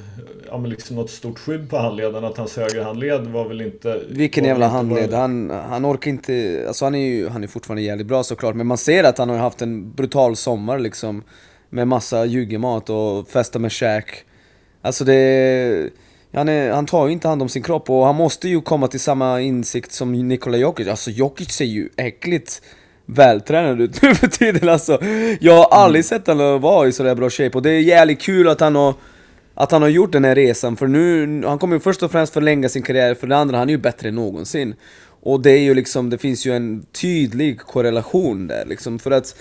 ja 0.48 0.58
men 0.58 0.70
liksom 0.70 0.96
något 0.96 1.10
stort 1.10 1.40
skydd 1.40 1.70
på 1.70 1.78
handleden, 1.78 2.24
att 2.26 2.38
hans 2.38 2.58
högra 2.58 2.84
handled 2.84 3.28
var 3.28 3.48
väl 3.48 3.62
inte... 3.62 4.02
Vilken 4.10 4.46
jävla 4.46 4.68
handled, 4.68 5.10
bara- 5.10 5.20
han, 5.20 5.50
han 5.50 5.86
orkar 5.86 6.12
inte, 6.12 6.64
alltså 6.68 6.86
han 6.86 6.96
är 6.96 7.00
ju 7.00 7.30
han 7.30 7.44
är 7.44 7.48
fortfarande 7.48 7.82
jävligt 7.82 8.08
bra 8.08 8.24
såklart 8.24 8.56
Men 8.56 8.68
man 8.68 8.78
ser 8.78 9.04
att 9.04 9.18
han 9.18 9.30
har 9.30 9.38
haft 9.38 9.62
en 9.62 9.92
brutal 9.92 10.36
sommar 10.36 10.80
liksom 10.80 11.24
Med 11.70 11.88
massa 11.88 12.26
juggemat 12.26 12.90
och 12.90 13.30
festa 13.30 13.60
med 13.60 13.74
Shaq 13.74 14.24
Alltså 14.82 15.04
det... 15.04 15.90
Han, 16.34 16.50
är, 16.50 16.72
han 16.72 16.86
tar 16.86 17.08
ju 17.08 17.14
inte 17.14 17.28
hand 17.28 17.42
om 17.42 17.50
sin 17.50 17.64
kropp 17.64 17.90
och 17.90 18.06
han 18.06 18.16
måste 18.16 18.50
ju 18.50 18.62
komma 18.62 18.88
till 18.88 19.00
samma 19.00 19.42
insikt 19.42 19.92
som 19.92 20.12
Nikola 20.12 20.58
Jokic. 20.58 20.88
Alltså 20.88 21.12
Jokic 21.12 21.52
ser 21.52 21.66
ju 21.66 21.90
äckligt 21.96 22.62
vältränad 23.06 23.82
ut 23.82 24.02
nu 24.02 24.16
för 24.16 24.28
tiden 24.28 24.70
alltså. 24.70 25.04
Jag 25.40 25.54
har 25.54 25.84
aldrig 25.84 26.06
sett 26.06 26.28
honom 26.28 26.62
vara 26.62 26.88
i 26.88 26.92
sådär 26.92 27.16
bra 27.16 27.30
shape 27.30 27.58
och 27.58 27.62
det 27.62 27.70
är 27.70 27.80
jävligt 27.80 28.22
kul 28.22 28.50
att 28.50 28.60
han 28.60 28.76
har 28.76 28.94
att 29.60 29.72
han 29.72 29.82
har 29.82 29.90
gjort 29.90 30.12
den 30.12 30.26
här 30.26 30.36
resan, 30.36 30.78
för 30.78 30.88
nu, 30.88 31.44
han 31.46 31.60
kommer 31.60 31.76
ju 31.76 31.80
först 31.80 32.04
och 32.04 32.12
främst 32.12 32.34
förlänga 32.34 32.70
sin 32.70 32.84
karriär, 32.84 33.16
för 33.16 33.28
det 33.28 33.38
andra, 33.38 33.58
han 33.58 33.70
är 33.70 33.72
ju 33.72 33.78
bättre 33.78 34.10
än 34.10 34.16
någonsin. 34.16 34.76
Och 35.22 35.42
det 35.42 35.52
är 35.52 35.60
ju 35.60 35.74
liksom, 35.74 36.10
det 36.10 36.18
finns 36.18 36.46
ju 36.46 36.56
en 36.56 36.86
tydlig 37.02 37.60
korrelation 37.60 38.48
där 38.48 38.66
liksom, 38.66 39.00
för 39.00 39.12
att 39.12 39.36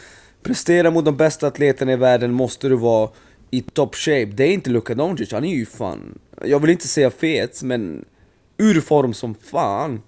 prestera 0.47 0.90
mot 0.90 1.05
de 1.05 1.16
bästa 1.16 1.47
atleterna 1.47 1.93
i 1.93 1.97
världen 1.97 2.32
måste 2.32 2.68
du 2.68 2.77
vara 2.77 3.10
i 3.51 3.60
top 3.62 3.94
shape. 3.94 4.24
Det 4.24 4.44
är 4.44 4.52
inte 4.52 4.70
Luka 4.70 4.94
Doncic, 4.94 5.32
han 5.32 5.44
är 5.44 5.55
ju 5.55 5.66
fan, 5.66 6.18
jag 6.44 6.60
vill 6.60 6.70
inte 6.70 6.89
säga 6.89 7.10
fet, 7.10 7.62
men 7.62 8.05
ur 8.59 8.81
form 8.81 9.14
som 9.14 9.35
fan. 9.35 10.02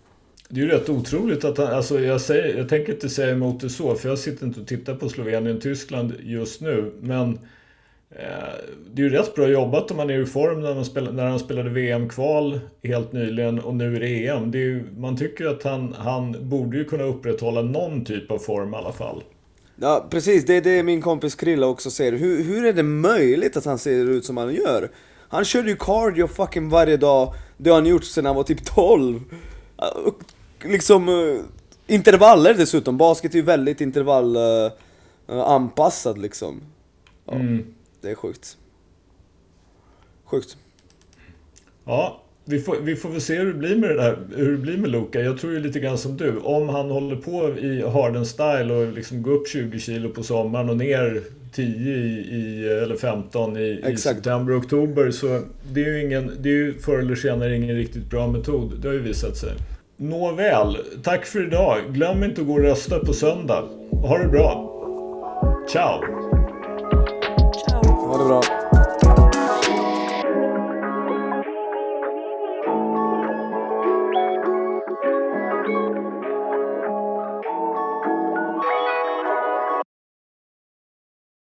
Det 0.48 0.60
är 0.60 0.64
ju 0.64 0.70
rätt 0.70 0.88
otroligt 0.88 1.44
att 1.44 1.58
han, 1.58 1.66
alltså 1.66 2.00
jag, 2.00 2.20
säger, 2.20 2.58
jag 2.58 2.68
tänker 2.68 2.92
inte 2.92 3.08
säga 3.08 3.30
emot 3.30 3.60
det 3.60 3.68
så, 3.68 3.94
för 3.94 4.08
jag 4.08 4.18
sitter 4.18 4.46
inte 4.46 4.60
och 4.60 4.66
tittar 4.66 4.94
på 4.94 5.08
Slovenien-Tyskland 5.08 6.14
just 6.20 6.60
nu. 6.60 6.92
Men 7.00 7.38
eh, 8.10 8.54
det 8.92 9.02
är 9.02 9.04
ju 9.04 9.10
rätt 9.10 9.34
bra 9.34 9.48
jobbat 9.48 9.90
om 9.90 9.98
han 9.98 10.10
är 10.10 10.22
i 10.22 10.26
form 10.26 10.60
när 10.60 10.74
han, 10.74 10.84
spelade, 10.84 11.16
när 11.16 11.26
han 11.26 11.38
spelade 11.38 11.70
VM-kval 11.70 12.60
helt 12.82 13.12
nyligen 13.12 13.58
och 13.58 13.74
nu 13.74 13.96
är 13.96 14.00
det 14.00 14.26
EM. 14.26 14.50
Det 14.50 14.58
är 14.58 14.62
ju, 14.62 14.84
man 14.96 15.16
tycker 15.16 15.46
att 15.46 15.62
han, 15.62 15.94
han 15.98 16.48
borde 16.48 16.76
ju 16.76 16.84
kunna 16.84 17.04
upprätthålla 17.04 17.62
någon 17.62 18.04
typ 18.04 18.30
av 18.30 18.38
form 18.38 18.74
i 18.74 18.76
alla 18.76 18.92
fall. 18.92 19.22
Ja 19.80 20.06
precis, 20.10 20.46
det 20.46 20.54
är 20.54 20.60
det 20.60 20.82
min 20.82 21.02
kompis 21.02 21.34
Krilla 21.34 21.66
också 21.66 21.90
säger. 21.90 22.12
Hur, 22.12 22.42
hur 22.42 22.64
är 22.64 22.72
det 22.72 22.82
möjligt 22.82 23.56
att 23.56 23.64
han 23.64 23.78
ser 23.78 24.10
ut 24.10 24.24
som 24.24 24.36
han 24.36 24.54
gör? 24.54 24.90
Han 25.28 25.44
körde 25.44 25.68
ju 25.68 25.76
cardio 25.76 26.26
fucking 26.26 26.68
varje 26.68 26.96
dag, 26.96 27.34
det 27.56 27.70
har 27.70 27.76
han 27.76 27.86
gjort 27.86 28.04
sedan 28.04 28.26
han 28.26 28.36
var 28.36 28.42
typ 28.42 28.64
12. 28.64 29.16
Uh, 29.16 29.22
Liksom 30.64 31.08
uh, 31.08 31.40
intervaller 31.86 32.54
dessutom, 32.54 32.98
basket 32.98 33.34
är 33.34 33.38
ju 33.38 33.44
väldigt 33.44 33.80
intervallanpassad 33.80 36.18
liksom. 36.18 36.60
Ja, 36.60 36.64
Mm. 37.34 37.74
Det 38.00 38.10
är 38.10 38.14
sjukt. 38.14 38.56
Sjukt. 40.24 40.56
Ja, 41.84 42.22
vi 42.48 42.60
får, 42.60 42.76
vi 42.82 42.96
får 42.96 43.08
väl 43.08 43.20
se 43.20 43.36
hur 43.36 43.46
det 43.46 43.58
blir 43.58 43.76
med 43.76 43.90
det 43.90 43.94
där, 43.94 44.18
hur 44.36 44.52
det 44.52 44.58
blir 44.58 44.76
med 44.76 44.90
Luka. 44.90 45.20
Jag 45.20 45.38
tror 45.38 45.52
ju 45.52 45.60
lite 45.60 45.80
grann 45.80 45.98
som 45.98 46.16
du. 46.16 46.38
Om 46.38 46.68
han 46.68 46.90
håller 46.90 47.16
på 47.16 47.58
i 47.58 47.82
Harden 47.82 48.26
style 48.26 48.74
och 48.74 48.92
liksom 48.92 49.22
går 49.22 49.32
upp 49.32 49.48
20 49.48 49.78
kilo 49.78 50.08
på 50.08 50.22
sommaren 50.22 50.70
och 50.70 50.76
ner 50.76 51.22
10 51.52 51.66
i, 51.66 52.28
i, 52.30 52.68
eller 52.82 52.96
15 52.96 53.56
i, 53.56 53.84
i 53.88 53.96
september 53.96 54.52
och 54.52 54.58
oktober 54.58 55.10
så 55.10 55.40
det 55.72 55.84
är 55.84 55.94
ju 55.94 56.04
ingen, 56.04 56.32
det 56.40 56.48
är 56.48 56.52
ju 56.52 56.78
förr 56.78 56.98
eller 56.98 57.14
senare 57.14 57.56
ingen 57.56 57.76
riktigt 57.76 58.10
bra 58.10 58.26
metod. 58.26 58.72
Det 58.82 58.88
har 58.88 58.94
ju 58.94 59.00
visat 59.00 59.36
sig. 59.36 59.52
Nåväl, 59.96 60.76
tack 61.02 61.26
för 61.26 61.46
idag. 61.46 61.78
Glöm 61.88 62.24
inte 62.24 62.40
att 62.40 62.46
gå 62.46 62.52
och 62.52 62.62
rösta 62.62 62.98
på 62.98 63.12
söndag. 63.12 63.64
Ha 63.90 64.18
det 64.18 64.28
bra. 64.28 64.74
Ciao! 65.72 66.00
Ciao. 67.68 67.84
Ha 67.84 68.18
det 68.18 68.28
bra. 68.28 68.57